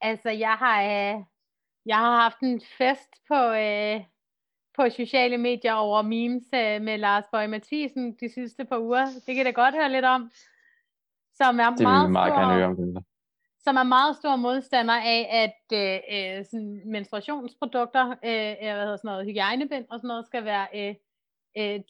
altså, 0.00 0.30
jeg 0.30 0.54
har, 0.62 0.78
øh, 0.82 1.16
jeg 1.86 1.96
har 1.96 2.20
haft 2.22 2.40
en 2.42 2.60
fest 2.78 3.10
på, 3.28 3.40
øh, 3.66 4.15
på 4.76 4.88
sociale 4.90 5.38
medier 5.38 5.74
over 5.74 6.02
memes 6.02 6.44
øh, 6.54 6.82
med 6.82 6.98
Lars 6.98 7.24
Bøge 7.32 7.48
Mathisen 7.48 8.16
de 8.20 8.28
sidste 8.28 8.64
par 8.64 8.78
uger. 8.78 9.04
Det 9.04 9.26
kan 9.26 9.36
jeg 9.36 9.44
da 9.44 9.50
godt 9.50 9.74
høre 9.74 9.92
lidt 9.92 10.04
om. 10.04 10.30
Som 11.34 11.60
er 11.60 11.70
det 11.70 11.82
meget 11.82 12.10
meget 12.10 12.32
stor, 12.32 12.52
høre 12.54 12.66
om 12.66 12.76
det. 12.76 13.04
Som 13.60 13.76
er 13.76 13.82
meget 13.82 14.16
stor 14.16 14.36
modstander 14.36 14.94
af, 14.94 15.20
at 15.44 15.78
øh, 15.80 15.98
øh, 16.14 16.44
sådan 16.44 16.82
menstruationsprodukter, 16.86 18.10
øh, 18.10 18.54
hvad 18.60 18.84
hedder 18.84 18.96
sådan 18.96 19.08
noget, 19.08 19.26
hygiejnebind 19.26 19.84
og 19.90 19.98
sådan 19.98 20.08
noget, 20.08 20.26
skal 20.26 20.44
være 20.44 20.66
øh, 20.74 20.94
øh, 21.58 21.80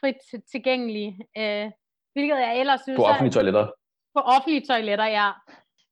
frit 0.00 0.42
tilgængelige. 0.52 1.18
Øh, 1.38 1.70
hvilket 2.12 2.36
jeg 2.36 2.60
ellers 2.60 2.80
synes... 2.80 2.96
På 2.96 3.04
offentlige 3.04 3.32
toiletter. 3.32 3.66
På 4.14 4.20
offentlige 4.20 4.66
toiletter, 4.66 5.06
ja. 5.06 5.30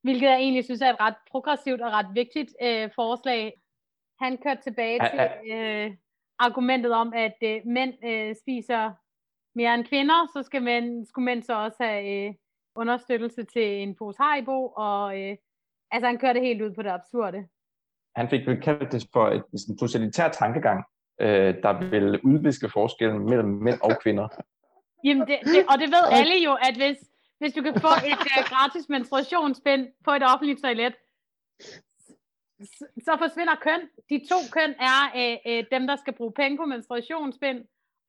Hvilket 0.03 0.27
jeg 0.27 0.37
egentlig 0.37 0.63
synes 0.63 0.81
er 0.81 0.89
et 0.89 0.99
ret 0.99 1.15
progressivt 1.31 1.81
og 1.81 1.91
ret 1.91 2.07
vigtigt 2.13 2.55
øh, 2.61 2.89
forslag. 2.95 3.53
Han 4.19 4.37
kørte 4.37 4.61
tilbage 4.61 4.99
til... 5.09 5.51
Øh, 5.53 5.91
argumentet 6.39 6.91
om, 6.91 7.13
at 7.15 7.37
øh, 7.43 7.61
mænd 7.65 7.93
øh, 8.05 8.35
spiser 8.35 8.91
mere 9.55 9.73
end 9.73 9.85
kvinder, 9.85 10.27
så 10.33 10.43
skal 10.43 10.61
mænd, 10.61 11.05
skulle 11.05 11.25
mænd 11.25 11.43
så 11.43 11.53
også 11.53 11.77
have 11.79 12.27
øh, 12.27 12.33
understøttelse 12.75 13.43
til 13.43 13.81
en 13.83 13.95
pose 13.95 14.17
Haribo, 14.21 14.67
og 14.67 15.21
øh, 15.21 15.37
altså 15.91 16.07
han 16.07 16.17
kørte 16.17 16.39
helt 16.39 16.61
ud 16.61 16.71
på 16.75 16.81
det 16.81 16.89
absurde. 16.89 17.47
Han 18.15 18.29
fik 18.29 18.47
vel 18.47 18.61
kaldt 18.61 18.91
det 18.91 19.07
for 19.13 19.27
et, 19.27 19.43
en 19.69 19.77
totalitær 19.77 20.29
tankegang, 20.29 20.83
øh, 21.21 21.55
der 21.63 21.89
vil 21.89 22.21
udviske 22.21 22.69
forskellen 22.69 23.25
mellem 23.29 23.49
mænd 23.49 23.79
og 23.81 23.91
kvinder. 24.01 24.27
Jamen 25.03 25.27
det, 25.27 25.39
det, 25.43 25.65
og 25.71 25.79
det 25.79 25.89
ved 25.89 26.05
alle 26.11 26.35
jo, 26.47 26.53
at 26.53 26.75
hvis, 26.75 26.97
hvis 27.39 27.53
du 27.53 27.61
kan 27.61 27.73
få 27.73 27.93
et 28.11 28.21
uh, 28.37 28.43
gratis 28.51 28.89
menstruationsbind 28.89 29.87
på 30.05 30.11
et 30.11 30.23
offentligt 30.33 30.61
toilet, 30.63 30.95
så 33.05 33.15
forsvinder 33.19 33.55
køn. 33.61 33.81
De 34.09 34.27
to 34.29 34.39
køn 34.51 34.73
er 34.79 35.01
øh, 35.19 35.37
øh, 35.51 35.63
dem, 35.71 35.87
der 35.87 35.95
skal 35.95 36.13
bruge 36.17 36.33
penge 36.35 36.57
på 36.57 36.65
menstruationsbind, 36.65 37.59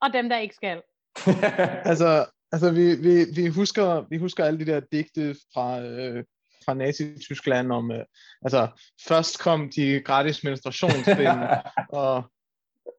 og 0.02 0.12
dem, 0.12 0.28
der 0.28 0.38
ikke 0.38 0.54
skal. 0.54 0.82
altså, 1.90 2.26
altså 2.52 2.70
vi, 2.72 2.94
vi, 2.94 3.24
vi, 3.34 3.46
husker, 3.48 4.04
vi 4.10 4.16
husker 4.16 4.44
alle 4.44 4.60
de 4.60 4.72
der 4.72 4.80
digte 4.80 5.36
fra, 5.54 5.80
øh, 5.80 6.24
fra 6.64 6.74
Nazi-Tyskland 6.74 7.72
om, 7.72 7.92
øh, 7.92 8.04
altså 8.42 8.68
først 9.08 9.38
kom 9.38 9.70
de 9.76 10.00
gratis 10.00 10.44
menstruationsbind, 10.44 11.40
og 12.02 12.30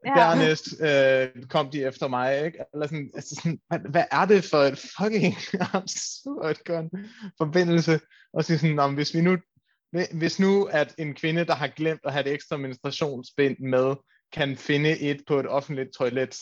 ja. 0.05 0.13
dernæst 0.15 0.67
øh, 0.81 1.43
kom 1.43 1.69
de 1.69 1.83
efter 1.83 2.07
mig, 2.07 2.45
ikke? 2.45 2.57
Eller 2.73 2.87
sådan, 2.87 3.11
altså 3.15 3.35
sådan, 3.35 3.59
hvad, 3.67 3.79
hvad 3.79 4.03
er 4.11 4.25
det 4.25 4.43
for 4.43 4.57
et 4.57 4.77
fucking 4.97 5.35
absurd 5.73 6.89
forbindelse? 7.37 7.99
Og 8.33 8.43
så 8.43 8.57
sådan, 8.57 8.79
om 8.79 8.93
hvis 8.93 9.13
vi 9.13 9.21
nu 9.21 9.37
hvis 9.91 10.39
nu, 10.39 10.63
at 10.63 10.95
en 10.97 11.13
kvinde, 11.13 11.45
der 11.45 11.55
har 11.55 11.67
glemt 11.67 12.01
at 12.03 12.13
have 12.13 12.25
et 12.25 12.33
ekstra 12.33 12.57
menstruationsbind 12.57 13.57
med, 13.59 13.95
kan 14.33 14.57
finde 14.57 14.99
et 14.99 15.23
på 15.27 15.39
et 15.39 15.47
offentligt 15.47 15.93
toilet. 15.97 16.37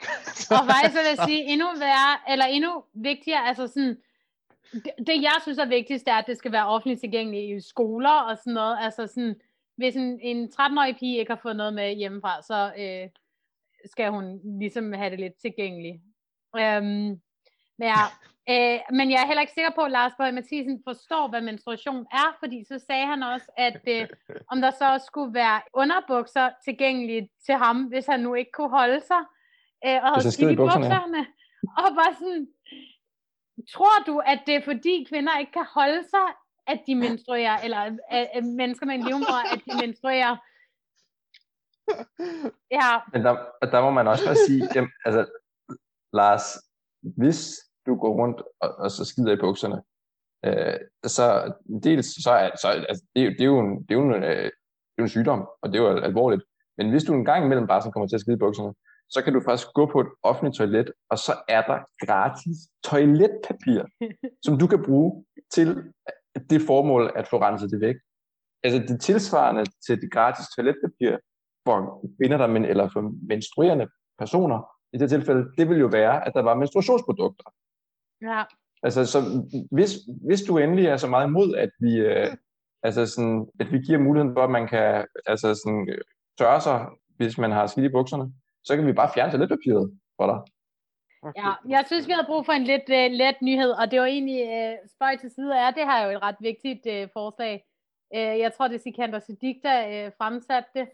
og 0.50 0.66
faktisk 0.70 0.94
vil 0.94 1.08
jeg 1.16 1.18
sige, 1.26 1.44
endnu 1.52 1.66
værre, 1.78 2.32
eller 2.32 2.44
endnu 2.44 2.84
vigtigere, 2.94 3.48
altså 3.48 3.66
sådan, 3.66 3.96
det, 4.72 4.92
det 5.06 5.22
jeg 5.22 5.38
synes 5.42 5.58
er 5.58 5.66
vigtigst, 5.66 6.08
er, 6.08 6.14
at 6.14 6.24
det 6.26 6.38
skal 6.38 6.52
være 6.52 6.66
offentligt 6.66 7.00
tilgængeligt 7.00 7.56
i 7.56 7.68
skoler 7.68 8.20
og 8.20 8.36
sådan 8.38 8.52
noget. 8.52 8.78
Altså 8.80 9.06
sådan, 9.06 9.34
hvis 9.76 9.96
en, 9.96 10.20
en 10.20 10.48
13-årig 10.60 10.96
pige 10.98 11.18
ikke 11.18 11.32
har 11.32 11.40
fået 11.42 11.56
noget 11.56 11.74
med 11.74 11.96
hjemmefra, 11.96 12.42
så 12.42 12.72
øh, 12.78 13.08
skal 13.90 14.10
hun 14.10 14.40
ligesom 14.58 14.92
have 14.92 15.10
det 15.10 15.20
lidt 15.20 15.40
tilgængeligt. 15.40 16.02
Øhm, 16.56 17.20
men, 17.78 17.88
ja, 17.88 18.02
øh, 18.52 18.78
men 18.98 19.10
jeg 19.10 19.22
er 19.22 19.26
heller 19.26 19.40
ikke 19.40 19.52
sikker 19.52 19.70
på, 19.74 19.80
at 19.80 19.90
Lars 19.90 20.12
Bøge 20.18 20.32
Mathisen 20.32 20.82
forstår, 20.88 21.28
hvad 21.28 21.40
menstruation 21.40 22.06
er, 22.12 22.36
fordi 22.40 22.64
så 22.64 22.78
sagde 22.86 23.06
han 23.06 23.22
også, 23.22 23.46
at 23.56 23.80
øh, 23.88 24.08
om 24.52 24.60
der 24.60 24.70
så 24.70 25.04
skulle 25.06 25.34
være 25.34 25.60
underbukser 25.74 26.50
tilgængelige 26.64 27.30
til 27.46 27.54
ham, 27.54 27.76
hvis 27.84 28.06
han 28.06 28.20
nu 28.20 28.34
ikke 28.34 28.50
kunne 28.52 28.70
holde 28.70 29.00
sig, 29.00 29.22
øh, 29.86 29.98
og 30.02 30.08
havde 30.08 30.32
skidt 30.32 30.50
i 30.50 30.56
bukserne. 30.56 31.26
Og 31.78 31.88
bare 31.98 32.14
sådan, 32.14 32.48
tror 33.74 33.96
du, 34.06 34.18
at 34.18 34.40
det 34.46 34.54
er 34.54 34.64
fordi 34.64 35.06
kvinder 35.10 35.38
ikke 35.38 35.52
kan 35.52 35.66
holde 35.74 36.02
sig, 36.10 36.28
at 36.66 36.80
de 36.86 36.94
menstruerer, 36.94 37.56
eller 37.64 37.78
at, 38.10 38.28
at 38.34 38.44
mennesker 38.44 38.86
med 38.86 38.94
en 38.94 39.04
livmor, 39.04 39.40
at 39.54 39.60
de 39.66 39.86
menstruerer? 39.86 40.36
Ja. 42.70 43.00
Men 43.12 43.24
der, 43.24 43.34
der 43.72 43.80
må 43.80 43.90
man 43.90 44.08
også 44.08 44.24
bare 44.26 44.36
sige, 44.36 44.68
jamen, 44.74 44.90
altså, 45.04 45.26
Lars, 46.12 46.44
hvis 47.16 47.67
du 47.88 47.94
går 47.94 48.12
rundt 48.20 48.42
og, 48.60 48.70
og 48.78 48.90
så 48.90 49.04
skider 49.04 49.32
i 49.32 49.42
bukserne, 49.44 49.78
øh, 50.46 50.78
så 51.06 51.52
dels 51.82 52.06
så 52.24 52.30
er, 52.30 52.50
så, 52.62 52.68
altså, 52.68 53.04
det, 53.16 53.22
det, 53.38 53.40
er 53.40 53.52
jo 53.54 53.60
en, 53.60 53.82
det, 53.82 53.90
er 53.90 53.94
jo 53.94 54.04
en, 54.08 54.14
øh, 54.14 54.44
det 54.92 54.98
er 54.98 55.02
en 55.02 55.08
sygdom, 55.16 55.48
og 55.62 55.68
det 55.68 55.78
er 55.78 55.82
jo 55.82 55.98
alvorligt. 55.98 56.42
Men 56.78 56.90
hvis 56.90 57.04
du 57.04 57.14
en 57.14 57.24
gang 57.24 57.44
imellem 57.44 57.66
bare 57.66 57.82
så 57.82 57.90
kommer 57.90 58.08
til 58.08 58.16
at 58.16 58.20
skide 58.20 58.36
i 58.36 58.44
bukserne, 58.44 58.74
så 59.10 59.22
kan 59.24 59.32
du 59.32 59.40
faktisk 59.40 59.68
gå 59.74 59.86
på 59.86 60.00
et 60.00 60.10
offentligt 60.22 60.56
toilet, 60.56 60.92
og 61.10 61.18
så 61.18 61.32
er 61.48 61.62
der 61.62 61.78
gratis 62.06 62.56
toiletpapir, 62.84 63.82
som 64.44 64.58
du 64.58 64.66
kan 64.66 64.84
bruge 64.84 65.24
til 65.54 65.68
det 66.50 66.60
formål 66.66 67.12
at 67.16 67.28
få 67.28 67.36
renset 67.40 67.70
det 67.70 67.80
væk. 67.80 67.96
Altså 68.62 68.78
det 68.88 69.00
tilsvarende 69.00 69.64
til 69.86 70.00
det 70.00 70.12
gratis 70.12 70.46
toiletpapir 70.56 71.16
for 71.66 72.06
kvinder, 72.18 72.36
der 72.36 72.46
men, 72.46 72.64
eller 72.64 72.88
for 72.88 73.12
menstruerende 73.28 73.86
personer, 74.18 74.58
i 74.92 74.98
det 74.98 75.08
tilfælde, 75.10 75.50
det 75.58 75.68
vil 75.68 75.78
jo 75.78 75.86
være, 75.86 76.26
at 76.26 76.32
der 76.34 76.42
var 76.42 76.54
menstruationsprodukter. 76.54 77.44
Ja. 78.22 78.42
Altså, 78.82 79.06
så 79.06 79.18
hvis, 79.70 79.90
hvis 80.26 80.42
du 80.42 80.58
endelig 80.58 80.86
er 80.86 80.96
så 80.96 81.08
meget 81.08 81.26
imod, 81.26 81.54
at 81.54 81.70
vi, 81.80 81.96
øh, 81.96 82.36
altså 82.82 83.06
sådan, 83.06 83.46
at 83.60 83.72
vi 83.72 83.78
giver 83.78 83.98
muligheden 83.98 84.34
for, 84.34 84.44
at 84.44 84.50
man 84.50 84.68
kan 84.68 85.06
altså 85.26 85.54
sådan, 85.54 85.88
øh, 85.88 86.00
tørre 86.38 86.60
sig, 86.60 86.86
hvis 87.16 87.38
man 87.38 87.52
har 87.52 87.66
skidt 87.66 87.86
i 87.86 87.88
bukserne, 87.88 88.32
så 88.64 88.76
kan 88.76 88.86
vi 88.86 88.92
bare 88.92 89.10
fjerne 89.14 89.32
toiletpapiret 89.32 89.98
for 90.16 90.26
dig. 90.26 90.40
Okay. 91.22 91.42
Ja, 91.42 91.52
jeg 91.68 91.84
synes, 91.86 92.06
vi 92.06 92.12
havde 92.12 92.26
brug 92.26 92.46
for 92.46 92.52
en 92.52 92.64
lidt 92.64 92.88
uh, 92.88 93.12
let 93.18 93.36
nyhed, 93.42 93.70
og 93.70 93.90
det 93.90 94.00
var 94.00 94.06
egentlig 94.06 94.42
uh, 94.42 94.88
spøj 94.94 95.16
til 95.16 95.30
side 95.30 95.60
af, 95.60 95.74
det 95.74 95.84
her 95.84 95.92
er 95.92 96.04
jo 96.06 96.16
et 96.16 96.22
ret 96.22 96.36
vigtigt 96.40 96.86
uh, 96.86 97.08
forslag. 97.12 97.64
Uh, 98.16 98.38
jeg 98.44 98.52
tror, 98.52 98.68
det 98.68 98.74
er 98.74 98.80
Sikander 98.80 99.18
Siddiq, 99.18 99.56
der 99.62 100.06
uh, 100.06 100.12
fremsatte 100.18 100.70
det, 100.74 100.88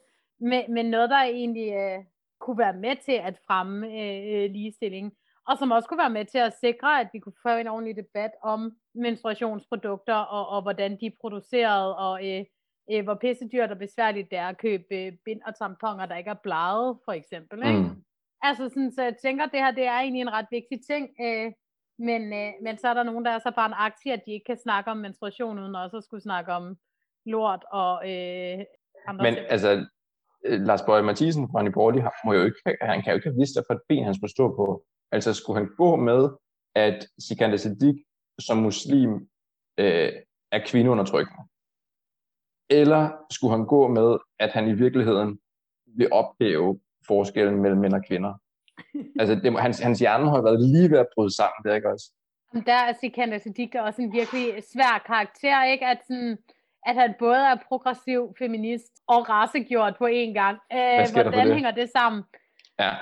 med 0.69 0.85
noget, 0.85 1.11
der 1.11 1.23
egentlig 1.23 1.69
uh, 1.69 2.05
kunne 2.41 2.59
være 2.59 2.77
med 2.77 2.97
til 3.05 3.13
at 3.13 3.39
fremme 3.47 3.87
uh, 3.87 4.51
ligestilling, 4.55 5.13
og 5.49 5.59
som 5.59 5.71
også 5.71 5.89
kunne 5.89 6.05
være 6.05 6.19
med 6.19 6.25
til 6.25 6.39
at 6.39 6.57
sikre, 6.61 7.01
at 7.01 7.09
vi 7.13 7.19
kunne 7.19 7.43
få 7.43 7.49
en 7.49 7.69
ordentlig 7.69 7.97
debat 7.97 8.31
om 8.43 8.73
menstruationsprodukter, 8.95 10.15
og, 10.15 10.49
og 10.49 10.63
hvordan 10.63 11.01
de 11.01 11.07
er 11.07 11.19
produceret, 11.21 11.97
og 11.97 12.13
uh, 12.13 12.43
uh, 12.95 13.05
hvor 13.05 13.15
pissedyrt 13.15 13.71
og 13.71 13.79
besværligt 13.79 14.31
det 14.31 14.39
er 14.39 14.49
at 14.49 14.59
købe 14.59 14.85
uh, 14.91 15.13
bind 15.25 15.41
og 15.47 15.59
tamponer, 15.59 16.07
der 16.07 16.17
ikke 16.17 16.31
er 16.31 16.43
bladet, 16.43 16.99
for 17.05 17.13
eksempel. 17.13 17.59
Ikke? 17.67 17.81
Mm. 17.81 18.05
Altså 18.43 18.69
sådan, 18.69 18.93
så 18.93 19.03
jeg 19.03 19.17
tænker, 19.23 19.45
at 19.45 19.53
det 19.53 19.61
her 19.61 19.71
det 19.71 19.87
er 19.87 19.99
egentlig 19.99 20.21
en 20.21 20.33
ret 20.33 20.47
vigtig 20.51 20.79
ting. 20.91 21.09
Øh, 21.21 21.53
men, 21.99 22.23
øh, 22.33 22.53
men 22.63 22.79
så 22.79 22.89
er 22.89 22.95
der 22.95 23.03
nogen, 23.03 23.25
der 23.25 23.31
er 23.31 23.39
så 23.39 23.53
bare 23.57 23.75
aktie, 23.75 24.13
at 24.13 24.23
de 24.27 24.33
ikke 24.33 24.45
kan 24.45 24.59
snakke 24.67 24.91
om 24.91 24.97
menstruation, 24.97 25.59
uden 25.59 25.75
også 25.75 25.97
at 25.97 26.05
skulle 26.05 26.23
snakke 26.23 26.53
om 26.53 26.77
lort 27.27 27.65
og 27.73 27.95
øh, 28.11 28.59
andre 29.09 29.23
Men 29.23 29.35
ting. 29.35 29.47
altså, 29.55 29.87
øh, 30.45 30.61
Lars 30.61 30.83
Bøge 30.83 31.03
Mathisen 31.03 31.49
fra 31.53 31.63
Nyborg, 31.63 32.13
må 32.25 32.33
jo 32.33 32.45
ikke, 32.45 32.61
han 32.81 33.03
kan 33.03 33.11
jo 33.13 33.17
ikke 33.17 33.29
have 33.29 33.41
vidst, 33.43 33.57
at 33.59 33.65
for 33.67 33.75
et 33.75 33.83
ben 33.89 34.05
han 34.05 34.15
skulle 34.15 34.31
stå 34.31 34.57
på. 34.57 34.85
Altså 35.13 35.35
skulle 35.35 35.59
han 35.59 35.69
gå 35.77 35.97
med, 35.97 36.29
at 36.75 37.07
Sikander 37.19 37.57
Siddiq 37.57 37.97
som 38.39 38.57
muslim 38.57 39.29
øh, 39.79 40.13
er 40.53 40.67
kvindeundertrykkende? 40.67 41.43
Eller 42.71 43.11
skulle 43.31 43.57
han 43.57 43.67
gå 43.67 43.89
med, 43.89 44.19
at 44.39 44.53
han 44.53 44.69
i 44.69 44.73
virkeligheden 44.73 45.39
vil 45.87 46.13
ophæve 46.13 46.81
forskellen 47.07 47.63
mellem 47.63 47.81
mænd 47.81 47.95
og 47.95 48.05
kvinder. 48.09 48.35
altså, 49.21 49.35
det, 49.35 49.61
hans, 49.61 49.81
hans 49.81 49.99
hjerne 49.99 50.31
har 50.31 50.43
været 50.43 50.61
lige 50.61 50.91
ved 50.91 50.99
at 50.99 51.07
bryde 51.15 51.37
sammen, 51.37 51.63
det 51.65 51.71
er 51.71 51.75
ikke 51.75 51.91
også? 51.91 52.11
Der 52.67 52.75
er 52.75 52.93
Sikander 53.01 53.39
Siddiq 53.39 53.75
også 53.75 54.03
en 54.03 54.13
virkelig 54.13 54.63
svær 54.73 55.03
karakter, 55.07 55.65
ikke? 55.65 55.87
At, 55.87 55.99
sådan, 56.07 56.39
at 56.87 56.95
han 56.95 57.15
både 57.19 57.37
er 57.37 57.57
progressiv 57.69 58.35
feminist 58.39 58.93
og 59.07 59.29
rasegjort 59.29 59.97
på 59.99 60.07
én 60.07 60.33
gang. 60.33 60.59
Øh, 60.73 61.13
hvordan 61.13 61.47
det? 61.47 61.55
hænger 61.55 61.71
det 61.71 61.91
sammen? 61.91 62.23
Ja. 62.79 62.95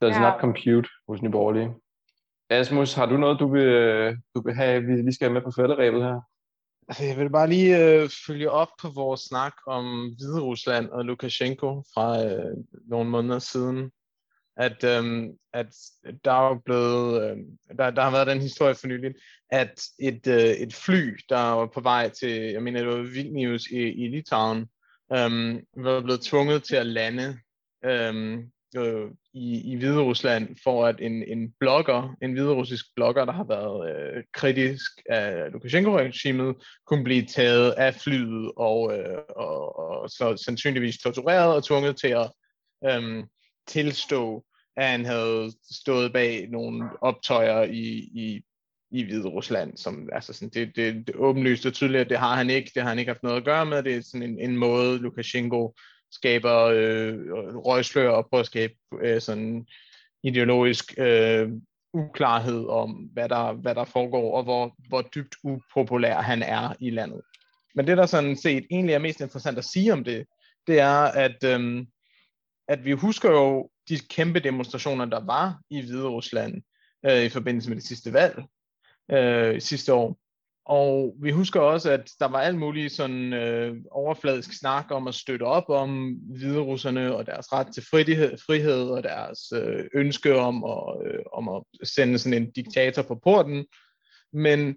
Does 0.00 0.16
ja. 0.16 0.20
not 0.20 0.40
compute 0.40 0.88
hos 1.08 1.22
Nyborgerlige. 1.22 1.74
Asmus, 2.50 2.94
har 2.94 3.06
du 3.06 3.16
noget, 3.16 3.40
du 3.40 3.52
vil, 3.52 3.72
du 4.34 4.42
vil 4.44 4.54
have, 4.54 4.82
vi, 4.82 5.02
vi 5.02 5.12
skal 5.12 5.24
have 5.24 5.34
med 5.34 5.42
på 5.42 5.50
fælderæbet 5.56 6.02
her? 6.02 6.20
Altså, 6.88 7.04
jeg 7.04 7.16
vil 7.18 7.30
bare 7.30 7.48
lige 7.48 7.78
øh, 7.84 8.10
følge 8.26 8.50
op 8.50 8.68
på 8.82 8.88
vores 8.88 9.20
snak 9.20 9.52
om 9.66 10.14
Hvide 10.16 10.40
Rusland 10.40 10.88
og 10.88 11.04
Lukashenko 11.04 11.82
fra 11.94 12.24
øh, 12.24 12.56
nogle 12.88 13.10
måneder 13.10 13.38
siden. 13.38 13.90
At, 14.56 14.84
øh, 14.84 15.28
at 15.52 15.74
der 16.24 16.32
er 16.32 16.58
blevet, 16.64 17.22
øh, 17.22 17.36
der, 17.78 17.90
der 17.90 18.02
har 18.02 18.10
været 18.10 18.26
den 18.26 18.40
historie 18.40 18.74
for 18.74 18.86
nylig, 18.86 19.14
at 19.50 19.82
et, 19.98 20.26
øh, 20.26 20.50
et 20.50 20.74
fly, 20.74 21.18
der 21.28 21.42
var 21.42 21.66
på 21.66 21.80
vej 21.80 22.08
til, 22.08 22.30
jeg 22.30 22.62
mener, 22.62 22.80
det 22.80 22.88
var 22.88 23.02
Vilnius 23.02 23.66
i, 23.66 23.80
i 23.80 24.08
Litauen, 24.08 24.60
øh, 25.12 25.62
var 25.76 26.00
blevet 26.00 26.20
tvunget 26.20 26.64
til 26.64 26.76
at 26.76 26.86
lande 26.86 27.38
øh, 27.84 28.38
øh, 28.76 29.10
i, 29.34 29.72
i 29.72 29.76
Hvide 29.76 30.00
Rusland 30.00 30.56
for 30.62 30.86
at 30.86 30.96
en, 31.00 31.22
en 31.22 31.52
blogger, 31.60 32.16
en 32.22 32.32
hviderussisk 32.32 32.84
blogger, 32.96 33.24
der 33.24 33.32
har 33.32 33.44
været 33.44 33.90
øh, 33.90 34.22
kritisk 34.34 34.90
af 35.10 35.52
Lukashenko-regimet, 35.52 36.54
kunne 36.86 37.04
blive 37.04 37.26
taget 37.26 37.70
af 37.70 37.94
flyet 37.94 38.52
og, 38.56 38.98
øh, 38.98 39.18
og, 39.36 39.78
og 39.78 40.10
så 40.10 40.42
sandsynligvis 40.44 40.98
tortureret 40.98 41.54
og 41.54 41.64
tvunget 41.64 41.96
til 41.96 42.08
at 42.08 42.32
øh, 42.86 43.24
tilstå, 43.66 44.44
at 44.76 44.86
han 44.86 45.04
havde 45.04 45.52
stået 45.70 46.12
bag 46.12 46.48
nogle 46.50 46.88
optøjer 47.00 47.62
i, 47.62 48.10
i, 48.14 48.42
i 48.90 49.02
Hvide 49.02 49.28
Rusland, 49.28 49.76
som 49.76 50.08
altså 50.12 50.32
sådan, 50.32 50.48
det, 50.48 50.76
det, 50.76 51.06
det 51.06 51.16
åbenlyst 51.16 51.66
og 51.66 51.72
tydeligt, 51.72 52.00
at 52.00 52.10
det 52.10 52.18
har 52.18 52.36
han 52.36 52.50
ikke, 52.50 52.70
det 52.74 52.82
har 52.82 52.88
han 52.88 52.98
ikke 52.98 53.10
haft 53.10 53.22
noget 53.22 53.36
at 53.36 53.44
gøre 53.44 53.66
med, 53.66 53.82
det 53.82 53.96
er 53.96 54.02
sådan 54.02 54.30
en, 54.30 54.40
en 54.40 54.56
måde, 54.56 54.98
Lukashenko 54.98 55.74
skaber 56.10 56.56
øh, 56.56 57.32
røgslør 57.56 58.10
og 58.10 58.26
prøver 58.30 58.40
at 58.40 58.46
skabe 58.46 58.74
øh, 59.00 59.20
sådan 59.20 59.66
ideologisk 60.22 60.94
øh, 60.98 61.50
uklarhed 61.92 62.66
om, 62.66 62.90
hvad 62.90 63.28
der, 63.28 63.52
hvad 63.52 63.74
der 63.74 63.84
foregår, 63.84 64.36
og 64.36 64.42
hvor, 64.42 64.76
hvor 64.88 65.02
dybt 65.02 65.36
upopulær 65.44 66.20
han 66.20 66.42
er 66.42 66.74
i 66.80 66.90
landet. 66.90 67.20
Men 67.74 67.86
det, 67.86 67.96
der 67.96 68.06
sådan 68.06 68.36
set 68.36 68.66
egentlig 68.70 68.94
er 68.94 68.98
mest 68.98 69.20
interessant 69.20 69.58
at 69.58 69.64
sige 69.64 69.92
om 69.92 70.04
det, 70.04 70.26
det 70.66 70.80
er, 70.80 71.02
at, 71.04 71.44
øhm, 71.44 71.86
at 72.68 72.84
vi 72.84 72.92
husker 72.92 73.30
jo 73.30 73.70
de 73.88 73.98
kæmpe 73.98 74.40
demonstrationer, 74.40 75.04
der 75.04 75.20
var 75.24 75.60
i 75.70 75.80
Hvide 75.80 76.08
Rusland 76.08 76.62
øh, 77.06 77.24
i 77.24 77.28
forbindelse 77.28 77.68
med 77.68 77.76
det 77.76 77.86
sidste 77.86 78.12
valg 78.12 78.44
øh, 79.12 79.60
sidste 79.60 79.94
år. 79.94 80.18
Og 80.66 81.16
vi 81.22 81.30
husker 81.30 81.60
også, 81.60 81.90
at 81.90 82.10
der 82.18 82.28
var 82.28 82.40
alt 82.40 82.58
muligt 82.58 82.92
sådan 82.92 83.32
øh, 83.32 83.76
overfladisk 83.90 84.58
snak 84.58 84.86
om 84.90 85.08
at 85.08 85.14
støtte 85.14 85.42
op 85.42 85.68
om 85.68 86.12
hviderusserne 86.12 87.16
og 87.16 87.26
deres 87.26 87.52
ret 87.52 87.74
til 87.74 87.82
frihed, 87.90 88.38
frihed 88.46 88.90
og 88.90 89.02
deres 89.02 89.38
øh, 89.54 89.84
ønske 89.94 90.36
om 90.36 90.64
at, 90.64 91.06
øh, 91.06 91.20
om 91.32 91.48
at 91.48 91.88
sende 91.88 92.18
sådan 92.18 92.42
en 92.42 92.50
diktator 92.50 93.02
på 93.02 93.14
porten. 93.14 93.66
Men 94.32 94.76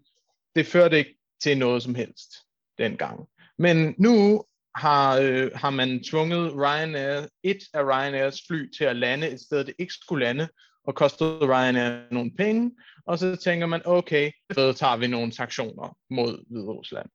det 0.55 0.65
førte 0.65 0.97
ikke 0.97 1.17
til 1.43 1.57
noget 1.57 1.83
som 1.83 1.95
helst 1.95 2.29
dengang. 2.77 3.27
Men 3.57 3.95
nu 3.97 4.43
har, 4.75 5.17
øh, 5.17 5.51
har 5.55 5.69
man 5.69 6.03
tvunget 6.03 6.53
Ryanair, 6.53 7.27
et 7.43 7.59
af 7.73 7.83
Ryanairs 7.83 8.41
fly 8.47 8.71
til 8.77 8.83
at 8.83 8.95
lande 8.95 9.29
et 9.29 9.39
sted, 9.39 9.63
det 9.63 9.73
ikke 9.79 9.93
skulle 9.93 10.25
lande, 10.25 10.47
og 10.83 10.95
kostede 10.95 11.39
Ryanair 11.39 12.01
nogle 12.11 12.31
penge, 12.31 12.71
og 13.05 13.19
så 13.19 13.35
tænker 13.35 13.67
man, 13.67 13.81
okay, 13.85 14.31
så 14.53 14.73
tager 14.73 14.97
vi 14.97 15.07
nogle 15.07 15.31
sanktioner 15.31 15.97
mod 16.09 16.45
Hvide 16.49 16.71
Rusland. 16.71 17.09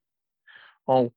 Og 0.86 1.14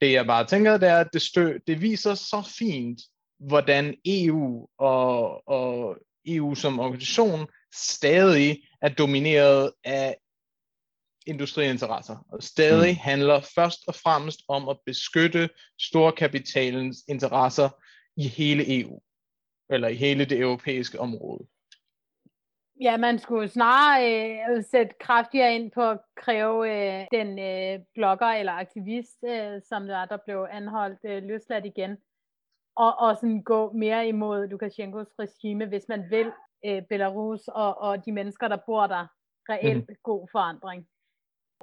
det 0.00 0.12
jeg 0.12 0.26
bare 0.26 0.46
tænker, 0.46 0.76
det 0.76 0.88
er, 0.88 0.98
at 0.98 1.12
det, 1.12 1.22
stø, 1.22 1.58
det 1.66 1.80
viser 1.80 2.14
så 2.14 2.54
fint, 2.58 3.00
hvordan 3.38 3.94
EU 4.04 4.68
og, 4.78 5.48
og 5.48 5.98
EU 6.26 6.54
som 6.54 6.80
organisation 6.80 7.46
stadig 7.74 8.62
er 8.82 8.88
domineret 8.88 9.72
af 9.84 10.16
industriinteresser, 11.26 12.16
og 12.32 12.42
stadig 12.42 12.92
mm. 12.92 12.98
handler 12.98 13.40
først 13.54 13.78
og 13.88 13.94
fremmest 13.94 14.40
om 14.48 14.68
at 14.68 14.78
beskytte 14.86 15.48
storkapitalens 15.80 16.98
interesser 17.08 17.68
i 18.16 18.28
hele 18.28 18.80
EU, 18.80 19.00
eller 19.70 19.88
i 19.88 19.94
hele 19.94 20.24
det 20.24 20.38
europæiske 20.40 21.00
område. 21.00 21.46
Ja, 22.80 22.96
man 22.96 23.18
skulle 23.18 23.48
snarere 23.48 24.56
øh, 24.56 24.64
sætte 24.70 24.94
kraftigere 25.00 25.54
ind 25.54 25.70
på 25.70 25.82
at 25.82 26.00
kræve 26.16 26.58
øh, 26.70 27.06
den 27.12 27.38
øh, 27.38 27.84
blogger 27.94 28.26
eller 28.26 28.52
aktivist, 28.52 29.24
øh, 29.28 29.60
som 29.68 29.86
der, 29.86 30.04
der 30.04 30.18
blev 30.24 30.46
anholdt, 30.50 30.98
øh, 31.04 31.22
løsladt 31.22 31.64
igen, 31.64 31.96
og, 32.76 32.98
og 32.98 33.16
sådan 33.16 33.42
gå 33.42 33.72
mere 33.72 34.08
imod 34.08 34.48
Lukashenkos 34.48 35.06
regime, 35.18 35.66
hvis 35.66 35.84
man 35.88 36.04
vil 36.10 36.32
øh, 36.66 36.82
Belarus 36.88 37.48
og, 37.48 37.78
og 37.78 38.06
de 38.06 38.12
mennesker, 38.12 38.48
der 38.48 38.58
bor 38.66 38.86
der, 38.86 39.06
reelt 39.48 39.88
mm. 39.88 39.94
god 40.02 40.28
forandring. 40.32 40.86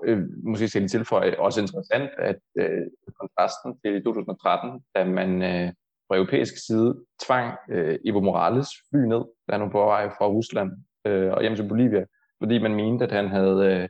Øh, 0.04 0.20
måske 0.44 0.68
skal 0.68 0.82
jeg 0.82 0.90
tilføje 0.90 1.40
også 1.40 1.62
interessant, 1.62 2.10
at 2.18 2.40
øh, 2.58 2.88
kontrasten 3.20 3.80
til 3.80 4.04
2013, 4.04 4.84
da 4.96 5.06
man 5.06 5.42
øh, 5.42 5.74
fra 6.08 6.16
europæisk 6.16 6.66
side 6.66 7.06
tvang 7.26 7.58
øh, 7.70 8.00
Evo 8.06 8.20
Morales 8.20 8.70
fly 8.90 9.00
ned, 9.00 9.24
da 9.48 9.52
han 9.52 9.62
var 9.62 9.70
på 9.70 9.86
vej 9.86 10.10
fra 10.10 10.28
Rusland 10.28 10.72
øh, 11.06 11.32
og 11.32 11.42
hjem 11.42 11.56
til 11.56 11.68
Bolivia, 11.68 12.06
fordi 12.42 12.62
man 12.62 12.76
mente, 12.76 13.06
at 13.06 13.12
han 13.12 13.28
havde 13.28 13.58
øh, 13.66 13.90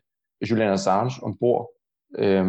Julian 0.49 0.73
Assange 0.73 1.23
ombord. 1.23 1.71
Øh, 2.17 2.45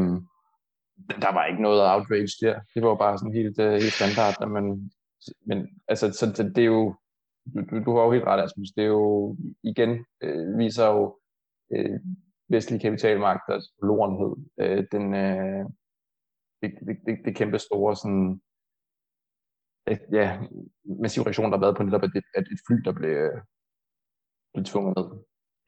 der 1.25 1.33
var 1.33 1.47
ikke 1.47 1.63
noget 1.63 1.91
outrage 1.93 2.47
der. 2.47 2.61
Det 2.75 2.83
var 2.83 2.95
bare 2.95 3.19
sådan 3.19 3.35
helt, 3.35 3.59
øh, 3.59 3.73
helt 3.73 3.93
standard. 3.93 4.35
At 4.43 4.51
man, 4.51 4.91
men 5.47 5.59
altså, 5.89 6.13
så 6.13 6.27
det, 6.27 6.57
det 6.57 6.63
er 6.63 6.73
jo, 6.77 6.95
du, 7.71 7.85
du 7.85 7.97
har 7.97 8.05
jo 8.05 8.13
helt 8.13 8.25
ret, 8.25 8.45
Asmus. 8.45 8.71
Det 8.77 8.85
er 8.85 8.89
jo, 8.89 9.37
igen, 9.63 10.07
øh, 10.23 10.59
viser 10.59 10.87
jo 10.87 11.19
øh, 11.73 12.01
vestlige 12.49 12.81
kapitalmagters 12.81 13.65
forlorenhed. 13.81 14.33
Øh, 14.61 14.85
den, 14.93 15.15
øh, 15.15 15.65
det, 16.63 16.71
det, 16.87 16.97
det, 17.07 17.19
det 17.25 17.37
kæmpe 17.37 17.59
store 17.59 17.97
sådan, 17.97 18.41
et, 19.87 20.03
ja, 20.13 20.41
massiv 20.85 21.23
reaktion, 21.23 21.51
der 21.51 21.57
har 21.57 21.65
været 21.65 21.77
på 21.77 21.83
netop, 21.83 22.03
at, 22.03 22.11
at 22.35 22.47
et 22.53 22.61
fly, 22.67 22.77
der 22.85 22.93
blev, 22.93 23.31
blev 24.55 24.65
tvunget 24.65 24.95
ned. 24.97 25.09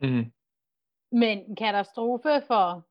Mm. 0.00 0.32
Men 1.12 1.56
katastrofe 1.56 2.42
for 2.46 2.86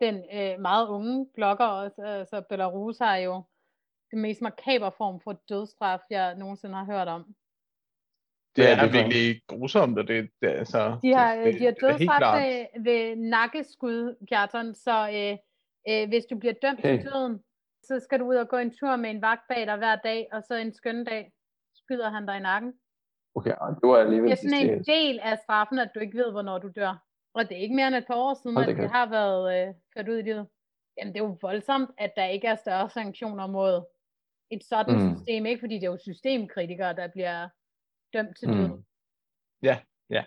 den 0.00 0.16
øh, 0.32 0.60
meget 0.60 0.88
unge 0.88 1.26
blogger 1.34 1.66
også, 1.66 2.02
altså 2.02 2.42
Belarus 2.48 2.98
har 2.98 3.16
jo 3.16 3.44
den 4.10 4.20
mest 4.20 4.40
makabre 4.42 4.92
form 4.98 5.20
for 5.20 5.32
dødstraf, 5.48 6.00
jeg 6.10 6.34
nogensinde 6.34 6.74
har 6.74 6.84
hørt 6.84 7.08
om. 7.08 7.34
Det 8.56 8.70
er, 8.70 8.74
det 8.74 8.84
er 8.84 8.92
virkelig 8.92 9.42
grusomt, 9.46 9.98
og 9.98 10.08
det, 10.08 10.30
det, 10.40 10.48
altså, 10.48 10.98
de 11.02 11.14
har, 11.14 11.36
det, 11.36 11.54
de 11.58 11.64
har 11.64 11.72
dødsstraf 11.72 12.42
ved, 12.42 12.82
ved 12.84 13.16
nakkeskud, 13.16 14.26
Kjartan, 14.28 14.74
så 14.74 14.96
øh, 15.16 15.38
øh, 15.88 16.08
hvis 16.08 16.24
du 16.24 16.38
bliver 16.38 16.54
dømt 16.62 16.78
okay. 16.78 16.96
til 16.96 17.12
døden, 17.12 17.40
så 17.82 18.00
skal 18.04 18.20
du 18.20 18.24
ud 18.28 18.36
og 18.36 18.48
gå 18.48 18.56
en 18.56 18.74
tur 18.76 18.96
med 18.96 19.10
en 19.10 19.22
vagt 19.22 19.48
bag 19.48 19.66
dig 19.66 19.76
hver 19.76 19.96
dag, 19.96 20.28
og 20.32 20.42
så 20.42 20.54
en 20.54 20.72
skøn 20.74 21.04
dag 21.04 21.32
skyder 21.74 22.10
han 22.10 22.26
dig 22.26 22.36
i 22.36 22.40
nakken. 22.40 22.72
Okay, 23.34 23.50
det 23.50 23.88
var 23.88 23.96
alligevel 23.96 24.30
Det 24.30 24.38
er 24.38 24.42
sådan 24.42 24.70
en 24.70 24.84
del 24.84 25.20
af 25.20 25.38
straffen, 25.44 25.78
at 25.78 25.90
du 25.94 26.00
ikke 26.00 26.18
ved, 26.18 26.30
hvornår 26.32 26.58
du 26.58 26.70
dør. 26.76 27.04
Og 27.34 27.48
det 27.48 27.56
er 27.56 27.60
ikke 27.60 27.74
mere 27.74 27.88
end 27.88 27.96
et 27.96 28.06
par 28.06 28.14
år 28.14 28.34
siden, 28.42 28.58
at 28.58 28.76
det, 28.76 28.90
har 28.90 29.10
været 29.10 29.68
øh, 29.68 29.74
ført 29.94 30.08
ud 30.08 30.18
i 30.18 30.22
livet. 30.22 30.46
Jamen, 30.98 31.14
det 31.14 31.20
er 31.20 31.24
jo 31.24 31.38
voldsomt, 31.40 31.90
at 31.98 32.12
der 32.16 32.24
ikke 32.24 32.46
er 32.46 32.56
større 32.56 32.90
sanktioner 32.90 33.46
mod 33.46 33.84
et 34.50 34.64
sådan 34.64 35.08
mm. 35.08 35.16
system. 35.16 35.46
Ikke 35.46 35.60
fordi 35.60 35.74
det 35.74 35.84
er 35.84 35.90
jo 35.90 35.98
systemkritikere, 36.02 36.96
der 36.96 37.08
bliver 37.08 37.48
dømt 38.12 38.38
til 38.38 38.48
døden. 38.48 38.72
Mm. 38.72 38.84
Ja, 39.62 39.78
ja. 40.10 40.24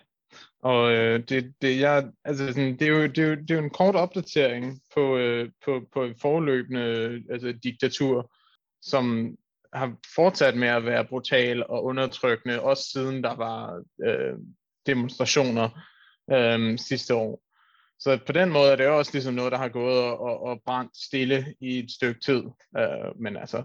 Og 0.59 0.91
øh, 0.91 1.19
det, 1.29 1.53
det, 1.61 1.79
jeg, 1.79 2.11
altså 2.23 2.47
sådan, 2.47 2.79
det, 2.79 2.81
er 2.81 2.91
jo, 2.91 3.07
det, 3.07 3.17
er 3.17 3.27
jo, 3.27 3.35
det 3.35 3.51
er 3.51 3.55
jo 3.55 3.63
en 3.63 3.69
kort 3.69 3.95
opdatering 3.95 4.81
på, 4.93 5.17
øh, 5.17 5.51
på, 5.65 5.81
på 5.93 6.07
forløbende 6.21 7.23
altså, 7.29 7.51
diktatur, 7.63 8.31
som 8.81 9.35
har 9.75 9.95
fortsat 10.15 10.55
med 10.57 10.67
at 10.67 10.85
være 10.85 11.05
brutal 11.05 11.65
og 11.69 11.83
undertrykkende, 11.83 12.61
også 12.61 12.83
siden 12.83 13.23
der 13.23 13.35
var 13.35 13.83
øh, 14.05 14.37
demonstrationer 14.85 15.69
øh, 16.31 16.77
sidste 16.77 17.15
år. 17.15 17.41
Så 17.99 18.19
på 18.25 18.31
den 18.31 18.49
måde 18.49 18.71
er 18.71 18.75
det 18.75 18.87
også 18.87 19.11
ligesom 19.13 19.33
noget, 19.33 19.51
der 19.51 19.57
har 19.57 19.69
gået 19.69 20.03
og, 20.03 20.19
og, 20.19 20.43
og 20.43 20.61
brændt 20.65 20.97
stille 20.97 21.55
i 21.59 21.79
et 21.79 21.91
stykke 21.91 22.19
tid. 22.19 22.43
Øh, 22.77 23.21
men 23.21 23.37
altså, 23.37 23.63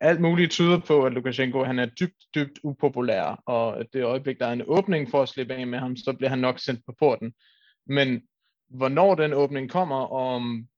alt 0.00 0.20
muligt 0.20 0.50
tyder 0.50 0.78
på, 0.78 1.04
at 1.06 1.12
Lukashenko 1.12 1.64
han 1.64 1.78
er 1.78 1.86
dybt, 1.86 2.24
dybt 2.34 2.58
upopulær, 2.62 3.42
og 3.46 3.84
det 3.92 4.04
øjeblik, 4.04 4.38
der 4.38 4.46
er 4.46 4.52
en 4.52 4.62
åbning 4.66 5.10
for 5.10 5.22
at 5.22 5.28
slippe 5.28 5.54
af 5.54 5.66
med 5.66 5.78
ham, 5.78 5.96
så 5.96 6.12
bliver 6.12 6.30
han 6.30 6.38
nok 6.38 6.58
sendt 6.58 6.80
på 6.86 6.94
porten. 6.98 7.32
Men 7.86 8.22
hvornår 8.68 9.14
den 9.14 9.32
åbning 9.32 9.70
kommer, 9.70 9.96
og 9.96 10.34
om 10.34 10.68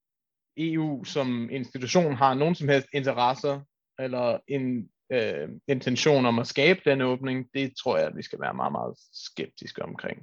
EU 0.57 1.05
som 1.05 1.51
institution 1.51 2.15
har 2.15 2.35
nogen 2.35 2.55
som 2.55 2.69
helst 2.69 2.89
interesser, 2.93 3.61
eller 3.99 4.39
en 4.49 4.91
øh, 5.13 5.49
intention 5.69 6.27
om 6.27 6.39
at 6.39 6.47
skabe 6.47 6.81
den 6.85 7.01
åbning, 7.01 7.49
det 7.55 7.73
tror 7.83 7.97
jeg, 7.97 8.07
at 8.07 8.17
vi 8.17 8.23
skal 8.23 8.41
være 8.41 8.55
meget, 8.55 8.73
meget 8.73 8.95
skeptiske 9.13 9.83
omkring. 9.83 10.23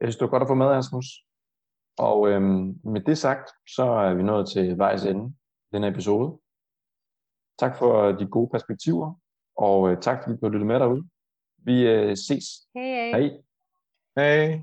Jeg 0.00 0.06
synes, 0.06 0.16
det 0.16 0.22
er 0.22 0.30
godt 0.30 0.42
at 0.42 0.48
få 0.48 0.54
med, 0.54 0.66
Asmus. 0.66 1.06
Og 1.98 2.28
øhm, 2.28 2.80
med 2.84 3.00
det 3.00 3.18
sagt, 3.18 3.50
så 3.68 3.82
er 3.84 4.14
vi 4.14 4.22
nået 4.22 4.48
til 4.48 4.78
vejs 4.78 5.04
ende 5.04 5.34
i 5.70 5.74
denne 5.74 5.88
episode. 5.88 6.38
Tak 7.58 7.78
for 7.78 8.12
de 8.12 8.26
gode 8.26 8.50
perspektiver, 8.50 9.14
og 9.56 9.90
øh, 9.90 10.00
tak 10.00 10.22
fordi 10.22 10.36
du 10.40 10.46
har 10.46 10.52
lyttet 10.52 10.66
med 10.66 10.80
derude. 10.80 11.08
Vi 11.58 11.86
øh, 11.86 12.16
ses. 12.16 12.44
Hej. 12.74 13.10
Hej. 13.10 13.30
Hej. 14.16 14.62